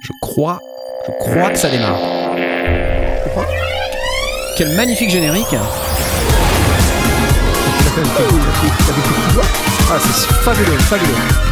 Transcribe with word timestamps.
Je 0.00 0.12
crois, 0.18 0.60
je 1.06 1.12
crois 1.12 1.50
que 1.50 1.58
ça 1.58 1.68
démarre. 1.68 1.98
Quel 4.56 4.74
magnifique 4.74 5.10
générique. 5.10 5.54
Ah, 9.90 9.98
c'est 10.00 10.32
fabuleux, 10.36 10.78
fabuleux. 10.78 11.49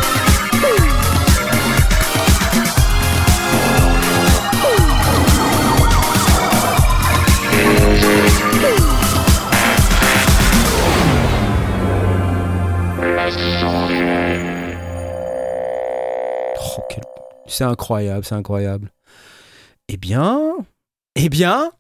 C'est 17.59 17.65
incroyable, 17.65 18.25
c'est 18.25 18.37
incroyable. 18.37 18.93
Eh 19.89 19.97
bien, 19.97 20.39
eh 21.17 21.29
bien, 21.29 21.73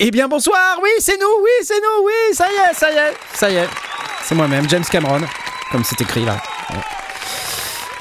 eh 0.00 0.10
bien, 0.10 0.26
bonsoir. 0.26 0.80
Oui, 0.82 0.88
c'est 0.98 1.16
nous, 1.16 1.44
oui, 1.44 1.50
c'est 1.62 1.78
nous, 1.78 2.06
oui, 2.06 2.34
ça 2.34 2.46
y 2.50 2.54
est, 2.70 2.74
ça 2.74 2.90
y 2.90 2.96
est, 2.96 3.14
ça 3.34 3.50
y 3.52 3.54
est. 3.54 3.68
C'est 4.24 4.34
moi-même, 4.34 4.68
James 4.68 4.82
Cameron, 4.90 5.20
comme 5.70 5.84
c'est 5.84 6.00
écrit 6.00 6.24
là. 6.24 6.42
Ouais. 6.70 6.76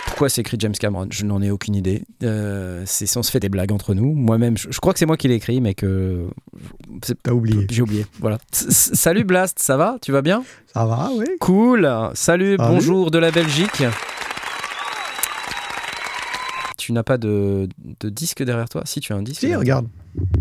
Pourquoi 0.08 0.30
c'est 0.30 0.42
écrit 0.42 0.58
James 0.60 0.74
Cameron? 0.74 1.06
Je 1.12 1.26
n'en 1.26 1.44
ai 1.44 1.52
aucune 1.52 1.76
idée. 1.76 2.02
Euh, 2.24 2.82
c'est 2.88 3.16
on 3.16 3.22
se 3.22 3.30
fait 3.30 3.40
des 3.40 3.50
blagues 3.50 3.72
entre 3.72 3.94
nous. 3.94 4.12
Moi-même, 4.16 4.58
je, 4.58 4.72
je 4.72 4.80
crois 4.80 4.94
que 4.94 5.00
c'est 5.00 5.06
moi 5.06 5.16
qui 5.16 5.28
l'ai 5.28 5.36
écrit, 5.36 5.62
mais 5.62 5.76
que 5.76 6.26
T'as 7.22 7.34
oublié. 7.34 7.68
j'ai 7.70 7.84
oublié. 7.84 8.08
Voilà. 8.20 8.40
S- 8.52 8.94
Salut 8.96 9.26
Blast, 9.26 9.60
ça 9.60 9.78
va? 9.78 9.98
Tu 10.02 10.12
vas 10.12 10.24
bien? 10.24 10.44
Ça 10.74 10.86
va, 10.86 11.12
oui. 11.14 11.26
Cool. 11.40 11.88
Salut, 12.16 12.58
Salut. 12.58 12.74
bonjour 12.74 13.12
de 13.12 13.20
la 13.20 13.30
Belgique. 13.30 13.84
Tu 16.90 16.94
n'as 16.94 17.04
pas 17.04 17.20
de, 17.20 17.70
de 18.00 18.10
disque 18.10 18.42
derrière 18.42 18.68
toi 18.68 18.82
Si, 18.84 19.00
tu 19.00 19.14
as 19.14 19.16
un 19.16 19.22
disque. 19.22 19.42
Si, 19.42 19.56
regarde. 19.56 19.88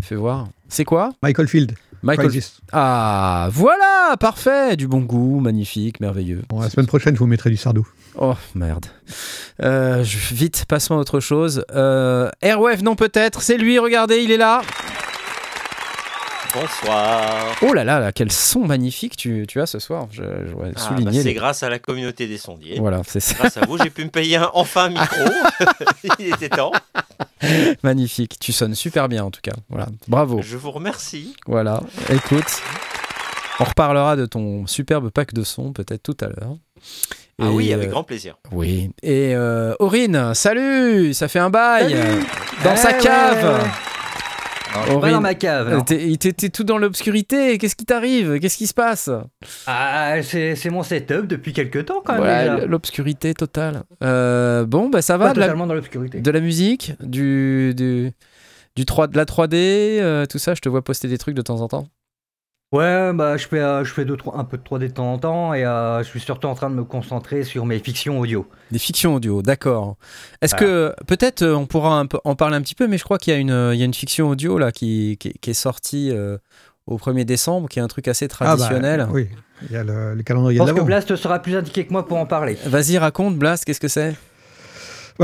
Fais 0.01 0.15
voir. 0.15 0.47
C'est 0.67 0.83
quoi? 0.83 1.11
Michael 1.21 1.47
Field. 1.47 1.73
Michael. 2.01 2.29
Crisis. 2.29 2.59
Ah, 2.71 3.49
voilà, 3.51 4.15
parfait. 4.19 4.75
Du 4.75 4.87
bon 4.87 5.01
goût, 5.01 5.39
magnifique, 5.41 5.99
merveilleux. 5.99 6.41
Bon, 6.49 6.59
la 6.59 6.71
semaine 6.71 6.87
prochaine, 6.87 7.13
je 7.13 7.19
vous 7.19 7.27
mettrai 7.27 7.51
du 7.51 7.57
Sardou. 7.57 7.87
Oh, 8.17 8.33
merde. 8.55 8.87
Euh, 9.61 10.03
je- 10.03 10.33
vite, 10.33 10.65
passe-moi 10.67 10.97
à 10.97 11.01
autre 11.01 11.19
chose. 11.19 11.63
Euh, 11.71 12.31
Airwave, 12.41 12.81
non, 12.81 12.95
peut-être. 12.95 13.43
C'est 13.43 13.57
lui, 13.59 13.77
regardez, 13.77 14.23
il 14.23 14.31
est 14.31 14.37
là. 14.37 14.61
Bonsoir. 16.53 17.55
Oh 17.61 17.73
là 17.73 17.83
là, 17.83 17.99
là 17.99 18.11
quel 18.11 18.31
son 18.31 18.61
magnifique 18.65 19.15
tu, 19.15 19.45
tu 19.47 19.61
as 19.61 19.65
ce 19.65 19.79
soir. 19.79 20.07
Je, 20.11 20.23
je 20.23 20.51
voudrais 20.51 20.71
Ah, 20.75 20.79
bah, 20.79 20.81
souligner. 20.97 21.19
c'est 21.21 21.27
les- 21.29 21.33
grâce 21.33 21.63
à 21.63 21.69
la 21.69 21.79
communauté 21.79 22.27
des 22.27 22.37
sondiers. 22.37 22.79
Voilà, 22.79 23.01
c'est 23.07 23.19
ça. 23.19 23.35
Grâce 23.35 23.57
à 23.57 23.65
vous, 23.65 23.77
j'ai 23.77 23.89
pu 23.89 24.03
me 24.03 24.09
payer 24.09 24.37
un, 24.37 24.49
enfin 24.53 24.85
un 24.85 24.89
micro. 24.89 25.21
Il 26.19 26.27
était 26.33 26.49
temps. 26.49 26.71
Magnifique. 27.83 28.37
Tu 28.39 28.51
sonnes 28.51 28.75
super 28.75 29.07
bien 29.09 29.23
en 29.23 29.31
tout 29.31 29.41
cas. 29.41 29.53
Voilà. 29.69 29.87
Bravo. 30.07 30.41
Je 30.41 30.57
vous 30.57 30.71
remercie. 30.71 31.35
Voilà. 31.45 31.81
Écoute, 32.09 32.61
on 33.59 33.63
reparlera 33.65 34.15
de 34.15 34.25
ton 34.25 34.65
superbe 34.67 35.09
pack 35.11 35.33
de 35.33 35.43
sons 35.43 35.71
peut-être 35.71 36.03
tout 36.03 36.17
à 36.21 36.27
l'heure. 36.27 36.55
Ah 37.41 37.51
oui, 37.51 37.71
avec 37.71 37.87
euh, 37.87 37.91
grand 37.91 38.03
plaisir. 38.03 38.35
Oui. 38.51 38.91
Et 39.01 39.33
euh, 39.33 39.73
Aurine, 39.79 40.33
salut 40.33 41.13
Ça 41.13 41.27
fait 41.29 41.39
un 41.39 41.49
bail 41.49 41.91
Salut. 41.95 42.25
Dans 42.65 42.75
sa 42.75 42.91
ouais, 42.91 42.97
cave 42.97 43.61
ouais, 43.63 43.69
je 44.85 44.91
suis 44.91 44.99
pas 44.99 45.11
dans 45.11 45.21
ma 45.21 45.33
cave. 45.35 45.83
T'es- 45.85 46.49
tout 46.49 46.63
dans 46.63 46.77
l'obscurité. 46.77 47.57
Qu'est-ce 47.57 47.75
qui 47.75 47.85
t'arrive? 47.85 48.39
Qu'est-ce 48.39 48.57
qui 48.57 48.67
se 48.67 48.73
passe? 48.73 49.09
Ah, 49.67 50.15
c'est 50.23 50.69
mon 50.69 50.83
setup 50.83 51.25
depuis 51.27 51.53
quelques 51.53 51.85
temps 51.85 52.01
quand 52.03 52.21
même. 52.21 52.65
L'obscurité 52.65 53.33
totale. 53.33 53.83
Euh, 54.03 54.65
bon, 54.65 54.89
bah 54.89 55.01
ça 55.01 55.17
va. 55.17 55.27
Pas 55.27 55.33
de 55.33 55.39
la, 55.39 55.45
totalement 55.47 55.67
dans 55.67 55.73
l'obscurité. 55.73 56.21
de 56.21 56.31
la 56.31 56.39
musique, 56.39 56.93
du, 57.01 57.73
du, 57.75 58.11
du 58.75 58.85
3, 58.85 59.07
de 59.07 59.17
la 59.17 59.25
3D, 59.25 59.53
euh, 59.55 60.25
tout 60.25 60.39
ça. 60.39 60.53
Je 60.55 60.61
te 60.61 60.69
vois 60.69 60.83
poster 60.83 61.07
des 61.07 61.17
trucs 61.17 61.35
de 61.35 61.41
temps 61.41 61.61
en 61.61 61.67
temps. 61.67 61.87
Ouais, 62.71 63.11
bah 63.13 63.35
je 63.35 63.47
fais, 63.47 63.59
euh, 63.59 63.83
je 63.83 63.91
fais 63.91 64.05
deux, 64.05 64.15
trois- 64.15 64.37
un 64.37 64.43
peu 64.43 64.55
de 64.57 64.61
3D 64.63 64.89
de 64.89 64.93
temps 64.93 65.11
en 65.11 65.17
temps 65.17 65.53
et 65.55 65.65
euh, 65.65 66.03
je 66.03 66.07
suis 66.07 66.19
surtout 66.19 66.45
en 66.47 66.53
train 66.53 66.69
de 66.69 66.75
me 66.75 66.83
concentrer 66.83 67.43
sur 67.43 67.65
mes 67.65 67.79
fictions 67.79 68.19
audio. 68.19 68.45
Des 68.69 68.77
fictions 68.77 69.15
audio, 69.15 69.41
d'accord. 69.41 69.95
Est-ce 70.43 70.53
que 70.53 70.93
peut-être 71.07 71.41
euh, 71.41 71.55
on 71.55 71.65
pourra 71.65 71.97
un 71.97 72.05
peu 72.05 72.19
en 72.25 72.35
parler 72.35 72.55
un 72.57 72.61
petit 72.61 72.75
peu, 72.75 72.87
mais 72.87 72.99
je 72.99 73.03
crois 73.03 73.17
qu'il 73.17 73.33
y 73.33 73.35
a 73.35 73.39
une, 73.39 73.49
euh, 73.49 73.73
il 73.73 73.79
y 73.79 73.81
a 73.81 73.85
une 73.85 73.93
fiction 73.95 74.29
audio 74.29 74.59
là 74.59 74.71
qui, 74.71 75.17
qui, 75.19 75.33
qui 75.41 75.49
est 75.49 75.53
sortie 75.55 76.11
euh, 76.11 76.37
au 76.85 76.97
1er 76.97 77.25
décembre, 77.25 77.69
qui 77.69 77.79
est 77.79 77.81
un 77.81 77.87
truc 77.87 78.07
assez 78.07 78.27
traditionnel. 78.27 78.99
Ah 79.01 79.05
bah, 79.07 79.11
oui, 79.15 79.29
il 79.67 79.71
y 79.71 79.75
a 79.75 79.83
le, 79.83 80.13
le 80.13 80.19
Je 80.19 80.23
calendrier 80.23 80.59
de 80.59 80.63
pense 80.63 80.69
que 80.69 80.75
l'avant. 80.75 80.85
Blast 80.85 81.15
sera 81.15 81.39
plus 81.39 81.55
indiqué 81.55 81.87
que 81.87 81.91
moi 81.91 82.05
pour 82.05 82.17
en 82.19 82.27
parler. 82.27 82.55
Vas-y, 82.67 82.99
raconte, 82.99 83.35
Blast, 83.35 83.65
qu'est-ce 83.65 83.79
que 83.79 83.87
c'est? 83.87 84.15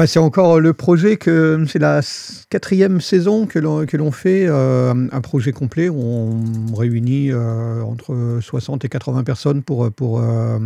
C'est 0.05 0.19
encore 0.19 0.59
le 0.59 0.73
projet 0.73 1.15
que 1.15 1.63
c'est 1.69 1.79
la 1.79 2.01
quatrième 2.49 2.99
saison 2.99 3.45
que 3.45 3.59
l'on 3.59 4.11
fait, 4.11 4.45
euh, 4.45 4.93
un 5.09 5.21
projet 5.21 5.53
complet 5.53 5.87
où 5.87 6.01
on 6.01 6.75
réunit 6.75 7.31
euh, 7.31 7.81
entre 7.81 8.39
60 8.41 8.83
et 8.83 8.89
80 8.89 9.23
personnes 9.23 9.63
pour 9.63 9.85
euh, 10.19 10.59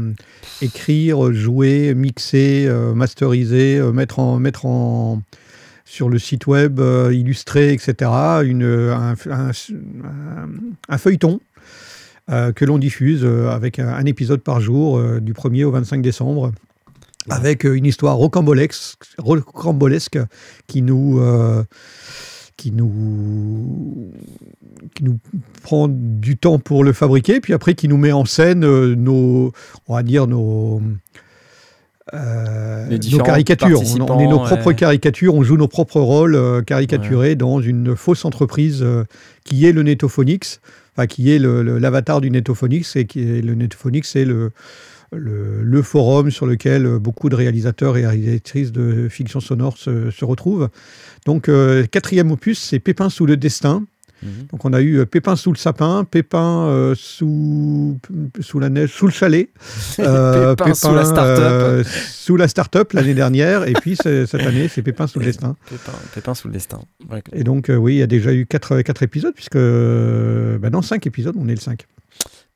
écrire, 0.64 1.32
jouer, 1.32 1.94
mixer, 1.94 2.66
euh, 2.68 2.96
masteriser, 2.96 3.78
euh, 3.78 3.92
mettre 3.92 4.20
en 4.66 5.22
sur 5.90 6.08
le 6.08 6.20
site 6.20 6.46
web, 6.46 6.80
euh, 6.80 7.14
illustrer, 7.14 7.74
etc. 7.74 8.12
Un, 8.12 9.16
feuilleton 10.98 11.40
euh, 12.30 12.52
que 12.52 12.64
l'on 12.64 12.78
diffuse 12.78 13.22
euh, 13.24 13.50
avec 13.50 13.80
un, 13.80 14.06
épisode 14.06 14.42
par 14.42 14.62
jour 14.62 15.00
euh, 15.00 15.20
du 15.20 15.34
1er 15.34 15.66
au 15.66 15.72
25 15.72 16.04
décembre 16.04 16.52
avec 17.30 17.66
euh, 17.66 17.76
une 17.76 17.86
histoire 17.86 18.16
rocambolesque, 18.16 18.98
rocambolesque 19.18 20.20
qui 20.68 20.82
nous 20.82 21.20
euh, 21.20 21.64
qui 22.58 22.72
nous 22.72 24.12
qui 24.96 25.04
nous 25.04 25.20
prend 25.64 25.88
du 25.90 26.38
temps 26.38 26.60
pour 26.60 26.84
le 26.84 26.94
fabriquer, 26.94 27.40
puis 27.40 27.54
après 27.54 27.74
qui 27.74 27.88
nous 27.88 27.98
met 27.98 28.12
en 28.12 28.26
scène 28.26 28.64
euh, 28.64 28.96
nos 28.96 29.52
on 29.88 29.96
va 29.96 30.04
dire 30.04 30.28
nos 30.28 30.82
euh, 32.14 32.98
nos 33.12 33.20
caricatures. 33.20 33.82
On, 34.00 34.12
on 34.12 34.20
est 34.20 34.28
nos 34.28 34.40
propres 34.40 34.68
ouais. 34.68 34.76
caricatures, 34.76 35.36
on 35.36 35.44
joue 35.44 35.58
nos 35.58 35.68
propres 35.68 36.00
rôles 36.02 36.36
euh, 36.36 36.62
caricaturés 36.62 37.36
dans 37.36 37.62
une 37.62 37.96
fausse 37.96 38.26
entreprise 38.26 38.80
euh, 38.82 39.04
qui 39.44 39.66
est 39.66 39.72
le 39.72 39.84
Netophonix, 39.84 40.60
enfin 40.96 41.08
qui 41.08 41.32
est 41.32 41.40
l'avatar 41.40 42.22
du 42.22 42.32
Netophonix, 42.32 42.96
et 42.96 43.06
qui 43.06 43.22
est 43.22 43.42
le 43.42 43.56
Netophonix, 43.56 44.08
c'est 44.08 44.26
le, 44.26 44.52
le, 45.12 45.64
le 45.64 45.82
forum 45.82 46.32
sur 46.32 46.46
lequel 46.46 47.00
beaucoup 47.00 47.30
de 47.30 47.36
réalisateurs 47.36 47.98
et 47.98 48.06
réalisatrices 48.06 48.72
de 48.72 49.08
fiction 49.10 49.40
sonore 49.40 49.78
se, 49.78 50.12
se 50.12 50.26
retrouvent. 50.26 50.70
Donc, 51.26 51.50
euh, 51.50 51.86
quatrième 51.86 52.32
opus, 52.32 52.60
c'est 52.60 52.80
Pépin 52.80 53.10
sous 53.10 53.26
le 53.26 53.38
destin. 53.38 53.84
Mhm. 54.22 54.48
Donc, 54.52 54.66
on 54.66 54.74
a 54.74 54.82
eu 54.82 54.98
euh, 54.98 55.06
Pépin 55.06 55.36
sous 55.38 55.52
le 55.52 55.58
sapin, 55.58 56.04
Pépin 56.04 56.66
euh, 56.68 56.94
sous, 56.96 57.98
sous 58.42 58.60
la 58.60 58.70
neige, 58.70 58.92
sous 58.92 59.06
le 59.06 59.14
chalet, 59.14 59.50
euh, 60.00 60.56
Pépin 60.56 60.74
sous 60.74 60.94
la 60.94 61.06
start-up. 61.06 61.40
euh, 61.40 61.84
sous 61.86 62.36
la 62.36 62.48
start-up 62.50 62.92
l'année 62.94 63.14
dernière, 63.14 63.68
et 63.68 63.74
puis 63.74 63.96
cette 63.96 64.34
année, 64.36 64.68
c'est 64.68 64.82
Pépin 64.82 65.08
sous 65.08 65.20
le 65.20 65.26
destin. 65.26 65.56
Pépin, 65.70 65.94
Pépin 66.14 66.34
sous 66.36 66.48
le 66.50 66.54
destin. 66.54 66.82
Ouais. 67.10 67.24
Et 67.32 67.44
donc, 67.44 67.72
oui, 67.74 67.96
il 67.96 68.00
y 68.00 68.04
a 68.04 68.08
déjà 68.08 68.34
eu 68.34 68.46
quatre, 68.46 68.82
quatre 68.82 69.04
épisodes, 69.04 69.34
puisque. 69.34 69.58
Bah 69.58 70.70
non, 70.70 70.82
cinq 70.82 71.08
épisodes, 71.08 71.36
on 71.40 71.48
est 71.48 71.56
le 71.56 71.62
5. 71.62 71.86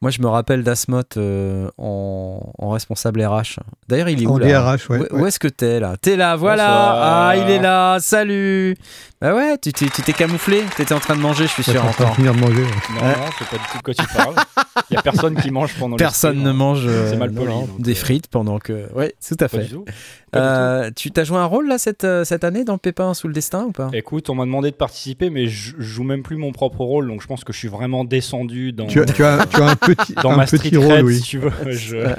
Moi, 0.04 0.12
je 0.12 0.22
me 0.22 0.28
rappelle 0.28 0.64
d'Asmot 0.66 1.02
euh, 1.16 1.70
en, 1.78 2.52
en 2.60 2.70
responsable 2.72 3.24
RH. 3.26 3.60
D'ailleurs, 3.88 4.10
il 4.10 4.22
est 4.22 4.26
où 4.26 4.34
En 4.34 4.38
là 4.38 4.48
DRH, 4.76 4.90
ouais. 4.90 5.00
où, 5.14 5.20
où 5.22 5.26
est-ce 5.26 5.40
que 5.40 5.48
t'es 5.48 5.80
là? 5.80 5.96
T'es 5.96 6.18
là, 6.18 6.36
voilà 6.36 6.68
Bonsoir. 6.68 6.98
Ah, 7.30 7.36
il 7.38 7.50
est 7.50 7.60
là, 7.60 8.00
salut 8.02 8.76
Bah 9.24 9.34
ouais, 9.34 9.58
tu 9.58 9.72
t'es 9.72 9.86
tu 9.88 10.02
t'es 10.02 10.12
camouflé, 10.12 10.64
t'étais 10.76 10.94
en 10.94 11.00
train 11.00 11.16
de 11.16 11.22
manger, 11.22 11.46
je 11.48 11.52
suis 11.54 11.64
sûr 11.64 11.84
encore. 11.86 12.14
finir 12.14 12.34
de 12.36 12.40
manger. 12.42 12.62
ouais. 12.62 12.70
Non, 12.96 13.08
non, 13.08 13.14
c'est 13.40 13.48
pas 13.48 13.56
du 13.58 13.64
tout 13.72 13.78
de 13.78 13.84
quoi 13.84 13.94
tu 13.94 14.06
parles. 14.14 14.36
Il 14.90 14.94
y 14.96 14.98
a 14.98 15.02
personne 15.02 15.36
qui 15.42 15.50
mange 15.50 15.74
pendant 15.80 15.96
Personne 15.96 16.44
ne 16.44 16.52
mange 16.52 16.84
euh, 16.86 17.10
C'est 17.10 17.16
mal 17.16 17.32
non, 17.32 17.42
poli, 17.42 17.54
non, 17.54 17.62
donc, 17.62 17.82
des 17.82 17.94
euh, 17.94 17.96
frites 17.96 18.28
pendant 18.28 18.60
que... 18.60 18.92
Ouais, 18.94 19.16
tout 19.26 19.36
à 19.36 19.48
Pas 19.48 19.48
fait. 19.48 19.64
du 19.64 19.70
tout. 19.70 19.86
Pas 20.32 20.40
du 20.40 20.46
Euh, 20.46 20.92
tu 20.96 21.12
t'as 21.12 21.24
joué 21.24 21.38
un 21.38 21.46
rôle 21.46 21.70
là 21.70 21.78
cette, 21.78 22.06
cette 22.26 22.44
année 22.44 22.66
dans 22.66 22.78
Pépin 22.78 23.14
sous 23.14 23.28
le 23.30 23.34
destin 23.34 23.64
ou 23.66 23.72
pas? 23.72 23.90
Écoute, 23.94 24.30
on 24.30 24.36
m'a 24.36 24.44
demandé 24.44 24.72
de 24.72 24.76
participer, 24.76 25.30
mais 25.30 25.48
je 25.48 25.76
joue 25.80 26.04
même 26.04 26.22
plus 26.24 26.36
mon 26.36 26.52
propre 26.52 26.82
rôle, 26.84 27.08
donc 27.08 27.22
je 27.22 27.28
pense 27.28 27.46
que 27.46 27.54
je 27.54 27.60
suis 27.60 27.68
vraiment 27.70 28.04
descendu 28.04 28.74
dans, 28.74 28.88
Tu 28.88 29.00
as, 29.00 29.06
tu, 29.06 29.24
as, 29.24 29.46
tu 29.46 29.62
as 29.62 29.70
un 29.70 29.76
petit, 29.78 30.16
dans 30.22 30.32
un 30.32 30.36
ma 30.38 30.46
petit 30.46 30.76
rôle, 30.76 31.02
oui. 31.06 31.16
si 31.18 31.22
tu 31.24 31.38
veux. 31.38 31.52
Je- 31.72 32.14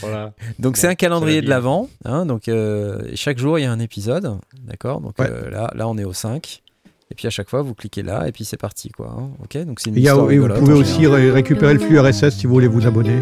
voilà. 0.00 0.32
Donc 0.58 0.76
c'est 0.78 0.88
un 0.88 0.94
calendrier 0.96 1.42
de 1.42 1.48
l'avant, 1.48 1.88
hein, 2.04 2.26
donc 2.26 2.48
euh, 2.48 3.02
chaque 3.14 3.38
jour 3.38 3.58
il 3.58 3.62
y 3.62 3.66
a 3.66 3.70
un 3.72 3.78
épisode, 3.78 4.38
d'accord? 4.64 5.00
Donc 5.00 5.18
Ouais. 5.20 5.28
euh, 5.30 5.48
là, 5.50 5.70
là 5.74 5.86
on 5.86 5.96
est 5.98 6.04
au 6.04 6.12
5, 6.24 6.62
et 7.10 7.14
puis 7.14 7.26
à 7.26 7.30
chaque 7.30 7.50
fois 7.50 7.60
vous 7.62 7.74
cliquez 7.74 8.02
là, 8.02 8.26
et 8.26 8.32
puis 8.32 8.44
c'est 8.46 8.56
parti 8.56 8.88
quoi, 8.90 9.14
hein, 9.18 9.28
ok 9.42 9.58
Donc 9.66 9.80
c'est 9.80 9.90
une 9.90 9.96
a- 9.96 10.00
histoire 10.00 10.30
et 10.30 10.38
vous 10.38 10.48
pouvez 10.48 10.72
en 10.72 10.76
aussi 10.78 11.06
ré- 11.06 11.30
récupérer 11.30 11.74
le 11.74 11.80
flux 11.80 11.98
RSS 12.00 12.30
si 12.38 12.46
vous 12.46 12.54
voulez 12.54 12.66
vous 12.66 12.86
abonner. 12.86 13.20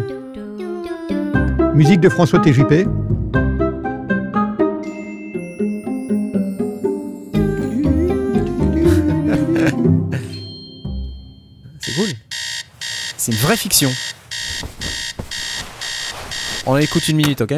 Musique 1.75 1.99
de 1.99 2.07
François 2.09 2.39
TJP. 2.39 2.87
C'est 11.79 11.93
cool. 11.95 12.09
C'est 13.17 13.31
une 13.31 13.37
vraie 13.39 13.57
fiction. 13.57 13.91
On 16.65 16.77
écoute 16.77 17.07
une 17.09 17.17
minute, 17.17 17.41
ok? 17.41 17.53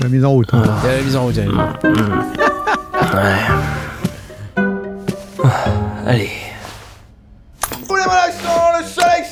La 0.00 0.08
mise 0.08 0.24
en 0.24 0.30
route. 0.32 0.48
hein. 0.52 0.62
Il 0.84 0.88
y 0.88 0.92
a 0.92 0.96
la 0.96 1.02
mise 1.02 1.16
en 1.16 1.22
route. 1.24 1.34
il 1.36 1.38
y 1.38 1.40
a 1.42 1.44
la 1.44 1.50
mise 1.50 1.56
en 1.56 1.72
route. 1.72 2.32
Allez. 6.06 6.30
Voulez-moi 7.88 8.14
l'accent, 8.14 8.78
le 8.78 8.84
soleil 8.84 9.24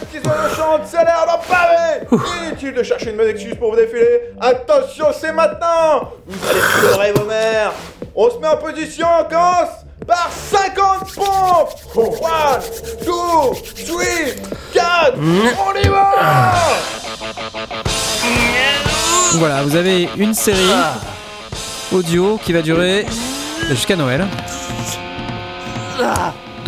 les 0.00 0.06
petits 0.06 0.28
oiseaux 0.28 0.54
chantent, 0.54 0.86
c'est 0.86 1.04
pavé 1.04 1.10
Inutile 2.10 2.74
de 2.74 2.82
chercher 2.82 3.10
une 3.10 3.16
bonne 3.16 3.28
excuse 3.28 3.54
pour 3.54 3.70
vous 3.70 3.76
défiler. 3.76 4.32
Attention, 4.40 5.06
c'est 5.18 5.32
maintenant. 5.32 6.12
Vous 6.26 6.48
allez 6.48 6.60
pleurer 6.78 7.12
vos 7.12 7.24
mères. 7.24 7.72
On 8.14 8.30
se 8.30 8.38
met 8.38 8.48
en 8.48 8.56
position, 8.56 9.06
on 9.20 9.24
commence 9.24 9.68
par 10.06 10.30
50 10.32 11.14
pompes. 11.14 12.24
1, 12.24 13.04
2, 13.04 13.12
3, 13.86 14.02
4, 14.72 15.14
on 15.18 15.78
y 15.78 15.88
va. 15.88 16.12
Voilà, 19.34 19.62
vous 19.62 19.76
avez 19.76 20.08
une 20.16 20.34
série 20.34 20.72
audio 21.92 22.38
qui 22.42 22.52
va 22.52 22.62
durer 22.62 23.06
jusqu'à 23.68 23.96
Noël. 23.96 24.26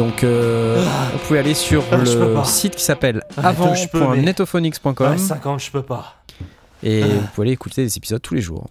Donc, 0.01 0.25
euh, 0.25 0.83
vous 1.13 1.19
pouvez 1.27 1.41
aller 1.41 1.53
sur 1.53 1.85
Ah, 1.93 1.99
le 1.99 2.45
site 2.45 2.75
qui 2.75 2.83
s'appelle 2.83 3.23
mais- 3.37 3.45
avant.netophonix.com 3.45 5.19
50, 5.19 5.61
je 5.61 5.71
peux 5.71 5.83
pas. 5.83 6.15
et 6.83 7.03
vous 7.03 7.27
pouvez 7.35 7.49
aller 7.49 7.53
écouter 7.53 7.83
des 7.83 7.99
épisodes 7.99 8.23
tous 8.23 8.33
les 8.33 8.41
jours. 8.41 8.67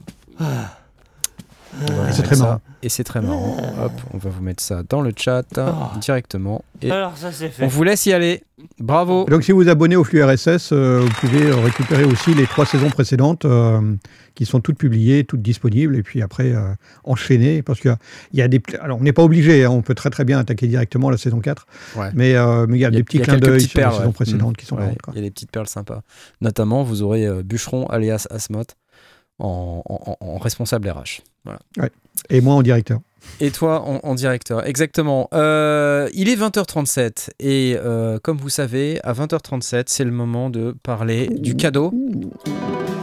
C'est 2.11 2.23
très 2.23 2.35
ça- 2.35 2.43
marrant. 2.43 2.61
Et 2.81 2.89
c'est 2.89 3.03
très 3.03 3.21
marrant. 3.21 3.57
Hop, 3.83 3.91
on 4.13 4.17
va 4.17 4.29
vous 4.29 4.41
mettre 4.41 4.63
ça 4.63 4.83
dans 4.87 5.01
le 5.01 5.11
chat 5.15 5.43
Ah. 5.57 5.91
directement. 5.99 6.63
Et 6.81 6.89
Alors, 6.91 7.17
ça 7.17 7.31
c'est 7.31 7.49
fait. 7.49 7.63
on 7.63 7.67
vous 7.67 7.83
laisse 7.83 8.05
y 8.05 8.13
aller. 8.13 8.43
Bravo. 8.79 9.25
Et 9.27 9.29
Donc, 9.31 9.43
si 9.43 9.51
vous 9.51 9.59
vous 9.61 9.69
abonnez 9.69 9.95
au 9.95 10.03
flux 10.03 10.23
RSS, 10.23 10.71
euh, 10.71 11.01
vous 11.01 11.09
pouvez 11.19 11.45
euh, 11.45 11.55
récupérer 11.57 12.03
aussi 12.05 12.33
les 12.33 12.45
trois 12.47 12.65
saisons 12.65 12.89
précédentes 12.89 13.45
euh, 13.45 13.95
qui 14.35 14.45
sont 14.45 14.59
toutes 14.61 14.77
publiées, 14.77 15.23
toutes 15.25 15.41
disponibles, 15.41 15.95
et 15.95 16.03
puis 16.03 16.21
après 16.21 16.53
euh, 16.53 16.73
enchaîner. 17.03 17.61
Parce 17.61 17.79
qu'il 17.79 17.89
y 17.91 17.93
a- 17.93 17.97
il 18.33 18.39
y 18.39 18.41
a 18.41 18.47
des. 18.47 18.61
Alors, 18.81 18.99
on 18.99 19.03
n'est 19.03 19.13
pas 19.13 19.23
obligé, 19.23 19.65
hein, 19.65 19.69
on 19.71 19.81
peut 19.81 19.95
très 19.95 20.09
très 20.09 20.25
bien 20.25 20.39
attaquer 20.39 20.67
directement 20.67 21.09
la 21.09 21.17
saison 21.17 21.39
4, 21.39 21.65
Ouais. 21.97 22.09
mais, 22.13 22.35
euh, 22.35 22.65
mais 22.67 22.77
il 22.77 22.81
y 22.81 22.85
a 22.85 22.91
des 22.91 23.03
petits 23.03 23.19
clins 23.19 23.37
d'œil 23.37 23.57
petites 23.57 23.71
sur 23.71 23.79
les 23.79 23.83
perles, 23.85 23.97
saisons 23.97 24.11
précédentes 24.13 24.57
qui 24.57 24.65
sont 24.65 24.75
Ouais, 24.75 24.81
marrantes, 24.83 25.01
quoi. 25.01 25.13
Il 25.15 25.17
y 25.17 25.19
a 25.19 25.23
des 25.27 25.31
petites 25.31 25.51
perles 25.51 25.67
sympas. 25.67 26.01
Notamment, 26.41 26.83
vous 26.83 27.01
aurez 27.01 27.25
euh, 27.27 27.43
Bûcheron 27.43 27.85
alias 27.87 28.27
Asmoth 28.29 28.75
en, 29.39 29.81
en- 29.85 30.15
en- 30.21 30.25
en 30.35 30.37
responsable 30.37 30.89
RH. 30.89 31.21
Voilà. 31.45 31.59
Et 32.29 32.41
moi 32.41 32.55
en 32.55 32.61
directeur. 32.61 32.99
Et 33.41 33.51
toi 33.51 33.81
en, 33.81 33.99
en 34.03 34.15
directeur, 34.15 34.65
exactement. 34.65 35.29
Euh, 35.33 36.09
il 36.13 36.29
est 36.29 36.35
20h37 36.35 37.29
et 37.39 37.75
euh, 37.77 38.17
comme 38.21 38.37
vous 38.37 38.49
savez, 38.49 38.99
à 39.03 39.13
20h37, 39.13 39.83
c'est 39.87 40.03
le 40.03 40.11
moment 40.11 40.49
de 40.49 40.75
parler 40.83 41.27
du 41.27 41.55
cadeau. 41.55 41.93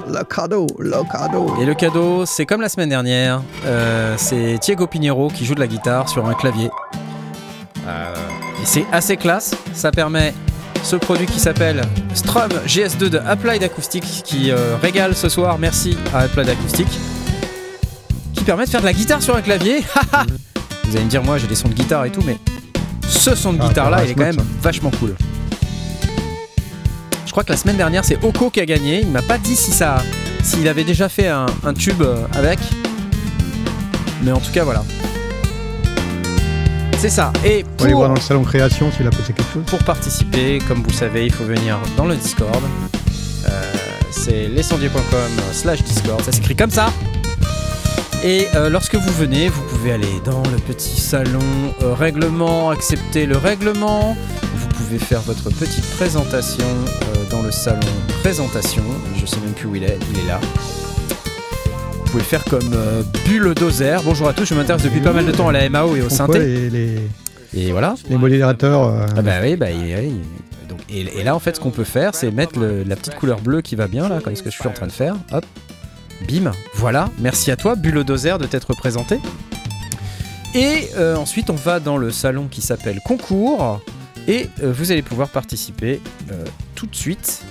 Le 0.09 0.25
cadeau, 0.25 0.67
le 0.79 1.03
cadeau. 1.11 1.55
Et 1.61 1.65
le 1.65 1.75
cadeau, 1.75 2.27
c'est 2.27 2.47
comme 2.47 2.61
la 2.61 2.69
semaine 2.69 2.89
dernière, 2.89 3.43
euh, 3.65 4.15
c'est 4.17 4.59
Thiago 4.61 4.87
Pinheiro 4.87 5.29
qui 5.29 5.45
joue 5.45 5.55
de 5.55 5.61
la 5.61 5.67
guitare 5.67 6.09
sur 6.09 6.27
un 6.27 6.35
clavier. 6.35 6.71
Euh, 7.87 8.15
et 8.63 8.67
c'est 8.67 8.85
assez 8.93 9.17
classe, 9.17 9.55
ça 9.75 9.91
permet 9.91 10.35
ce 10.83 10.97
produit 10.97 11.27
qui 11.27 11.41
s'appelle 11.41 11.83
Strum 12.15 12.51
GS2 12.67 13.09
de 13.09 13.19
Applied 13.19 13.63
Acoustic 13.63 14.05
qui 14.25 14.51
euh, 14.51 14.77
régale 14.77 15.15
ce 15.17 15.29
soir, 15.29 15.59
merci 15.59 15.97
à 16.15 16.21
Applied 16.21 16.49
Acoustic, 16.49 16.87
qui 18.37 18.45
permet 18.45 18.65
de 18.65 18.71
faire 18.71 18.81
de 18.81 18.87
la 18.87 18.93
guitare 18.93 19.23
sur 19.23 19.35
un 19.37 19.43
clavier. 19.43 19.81
Vous 20.85 20.95
allez 20.95 21.05
me 21.05 21.11
dire, 21.11 21.23
moi 21.23 21.39
j'ai 21.39 21.47
des 21.47 21.55
sons 21.55 21.69
de 21.69 21.75
guitare 21.75 22.05
et 22.05 22.11
tout, 22.11 22.23
mais 22.25 22.39
ce 23.09 23.35
son 23.35 23.53
de 23.53 23.59
Ah, 23.63 23.69
guitare 23.69 23.91
là, 23.91 24.05
il 24.05 24.11
est 24.11 24.15
quand 24.15 24.23
même 24.23 24.37
vachement 24.63 24.91
cool. 25.01 25.15
Je 27.25 27.31
crois 27.33 27.45
que 27.45 27.51
la 27.51 27.57
semaine 27.59 27.77
dernière, 27.77 28.05
c'est 28.05 28.23
Oko 28.25 28.51
qui 28.51 28.61
a 28.61 28.67
gagné. 28.67 29.01
Il 29.03 29.09
m'a 29.11 29.23
pas 29.23 29.37
dit 29.39 29.57
si 29.57 29.71
ça, 29.73 29.97
s'il 30.43 30.67
avait 30.69 30.85
déjà 30.85 31.09
fait 31.09 31.29
un, 31.29 31.47
un 31.65 31.75
tube 31.75 32.01
euh, 32.03 32.25
avec. 32.33 32.59
Mais 34.23 34.33
en 34.33 34.41
tout 34.41 34.53
cas, 34.53 34.65
voilà. 34.65 34.83
C'est 36.99 37.11
ça. 37.11 37.31
Et 37.45 37.63
va 37.79 37.85
aller 37.85 37.93
voir 37.93 38.07
pour, 38.07 38.09
dans 38.09 38.15
le 38.15 38.21
salon 38.21 38.43
création 38.43 38.91
s'il 38.91 39.07
a 39.07 39.11
posé 39.11 39.35
quelque 39.35 39.53
chose. 39.53 39.65
pour 39.67 39.81
participer, 39.81 40.61
comme 40.67 40.79
vous 40.83 40.89
le 40.89 40.95
savez, 40.95 41.27
il 41.27 41.33
faut 41.33 41.45
venir 41.45 41.79
dans 41.97 42.07
le 42.07 42.17
Discord. 42.17 42.63
Euh, 43.49 43.73
c'est 44.11 44.49
lescendier.com 44.49 45.31
slash 45.53 45.83
Discord. 45.83 46.23
Ça 46.25 46.33
s'écrit 46.33 46.57
comme 46.57 46.71
ça. 46.71 46.91
Et 48.27 48.49
euh, 48.57 48.69
lorsque 48.69 48.97
vous 48.97 49.13
venez, 49.13 49.49
vous 49.49 49.63
pouvez 49.69 49.93
aller 49.93 50.21
dans 50.25 50.43
le 50.43 50.57
petit 50.59 51.01
salon 51.01 51.39
euh, 51.83 51.95
règlement, 51.95 52.71
accepter 52.71 53.25
le 53.25 53.37
règlement. 53.37 54.17
Vous 54.57 54.69
pouvez 54.69 54.99
faire 54.99 55.21
votre 55.21 55.45
petite 55.51 55.89
présentation 55.97 56.65
euh, 56.67 57.31
dans 57.31 57.43
le 57.43 57.53
salon 57.53 57.79
présentation. 58.23 58.83
Je 59.17 59.27
sais 59.27 59.39
même 59.39 59.53
plus 59.53 59.69
où 59.69 59.77
il 59.77 59.85
est, 59.85 59.97
il 60.13 60.19
est 60.25 60.27
là. 60.27 60.41
Vous 62.05 62.11
pouvez 62.11 62.25
faire 62.25 62.43
comme 62.47 62.73
euh, 62.75 63.03
Bulle 63.27 63.55
Dozer. 63.55 64.03
Bonjour 64.05 64.27
à 64.29 64.33
tous, 64.33 64.45
je 64.47 64.55
m'intéresse 64.55 64.83
depuis 64.83 65.01
pas 65.01 65.13
mal 65.13 65.25
de 65.25 65.31
temps 65.33 65.49
à 65.49 65.53
la 65.53 65.69
MAO 65.69 65.95
et 65.95 66.03
au 66.03 66.09
synthé. 66.09 66.69
les, 66.71 66.97
Et 67.55 67.71
voilà. 67.71 67.95
les 68.11 68.17
modérateurs. 68.17 68.93
Ah 69.17 69.23
bah 69.23 69.35
oui, 69.41 69.55
bah 69.55 69.71
il- 69.71 69.87
il- 69.89 70.69
donc, 70.69 70.81
et, 70.91 71.21
et 71.21 71.23
là 71.23 71.37
en 71.37 71.39
fait 71.39 71.55
ce 71.55 71.61
qu'on 71.61 71.71
peut 71.71 71.85
faire 71.85 72.13
c'est 72.17 72.33
mettre 72.33 72.59
le- 72.59 72.83
la 72.83 72.97
petite 72.97 73.15
couleur 73.15 73.41
bleue 73.41 73.61
qui 73.61 73.77
va 73.77 73.87
bien 73.87 74.09
là, 74.09 74.19
comme 74.23 74.35
ce 74.35 74.43
que 74.43 74.51
je 74.51 74.57
suis 74.59 74.67
en 74.69 74.73
train 74.73 74.89
de 74.89 74.93
faire. 74.93 75.15
Hop, 75.33 75.45
bim, 76.27 76.53
voilà. 76.75 77.11
Merci 77.19 77.51
à 77.51 77.57
toi, 77.57 77.75
Bulldozer, 77.77 78.39
de 78.39 78.47
t'être 78.47 78.75
présenté. 78.75 79.21
Et 80.57 80.89
euh, 80.97 81.17
ensuite 81.17 81.51
on 81.51 81.55
va 81.55 81.81
dans 81.81 81.99
le 81.99 82.11
salon 82.11 82.49
qui 82.49 82.63
s'appelle 82.63 83.01
concours. 83.05 83.83
Et 84.27 84.49
euh, 84.63 84.73
vous 84.73 84.91
allez 84.91 85.03
pouvoir 85.03 85.29
participer 85.29 86.01
euh, 86.31 86.45
tout 86.75 86.87
de 86.87 86.97
suite 86.97 87.45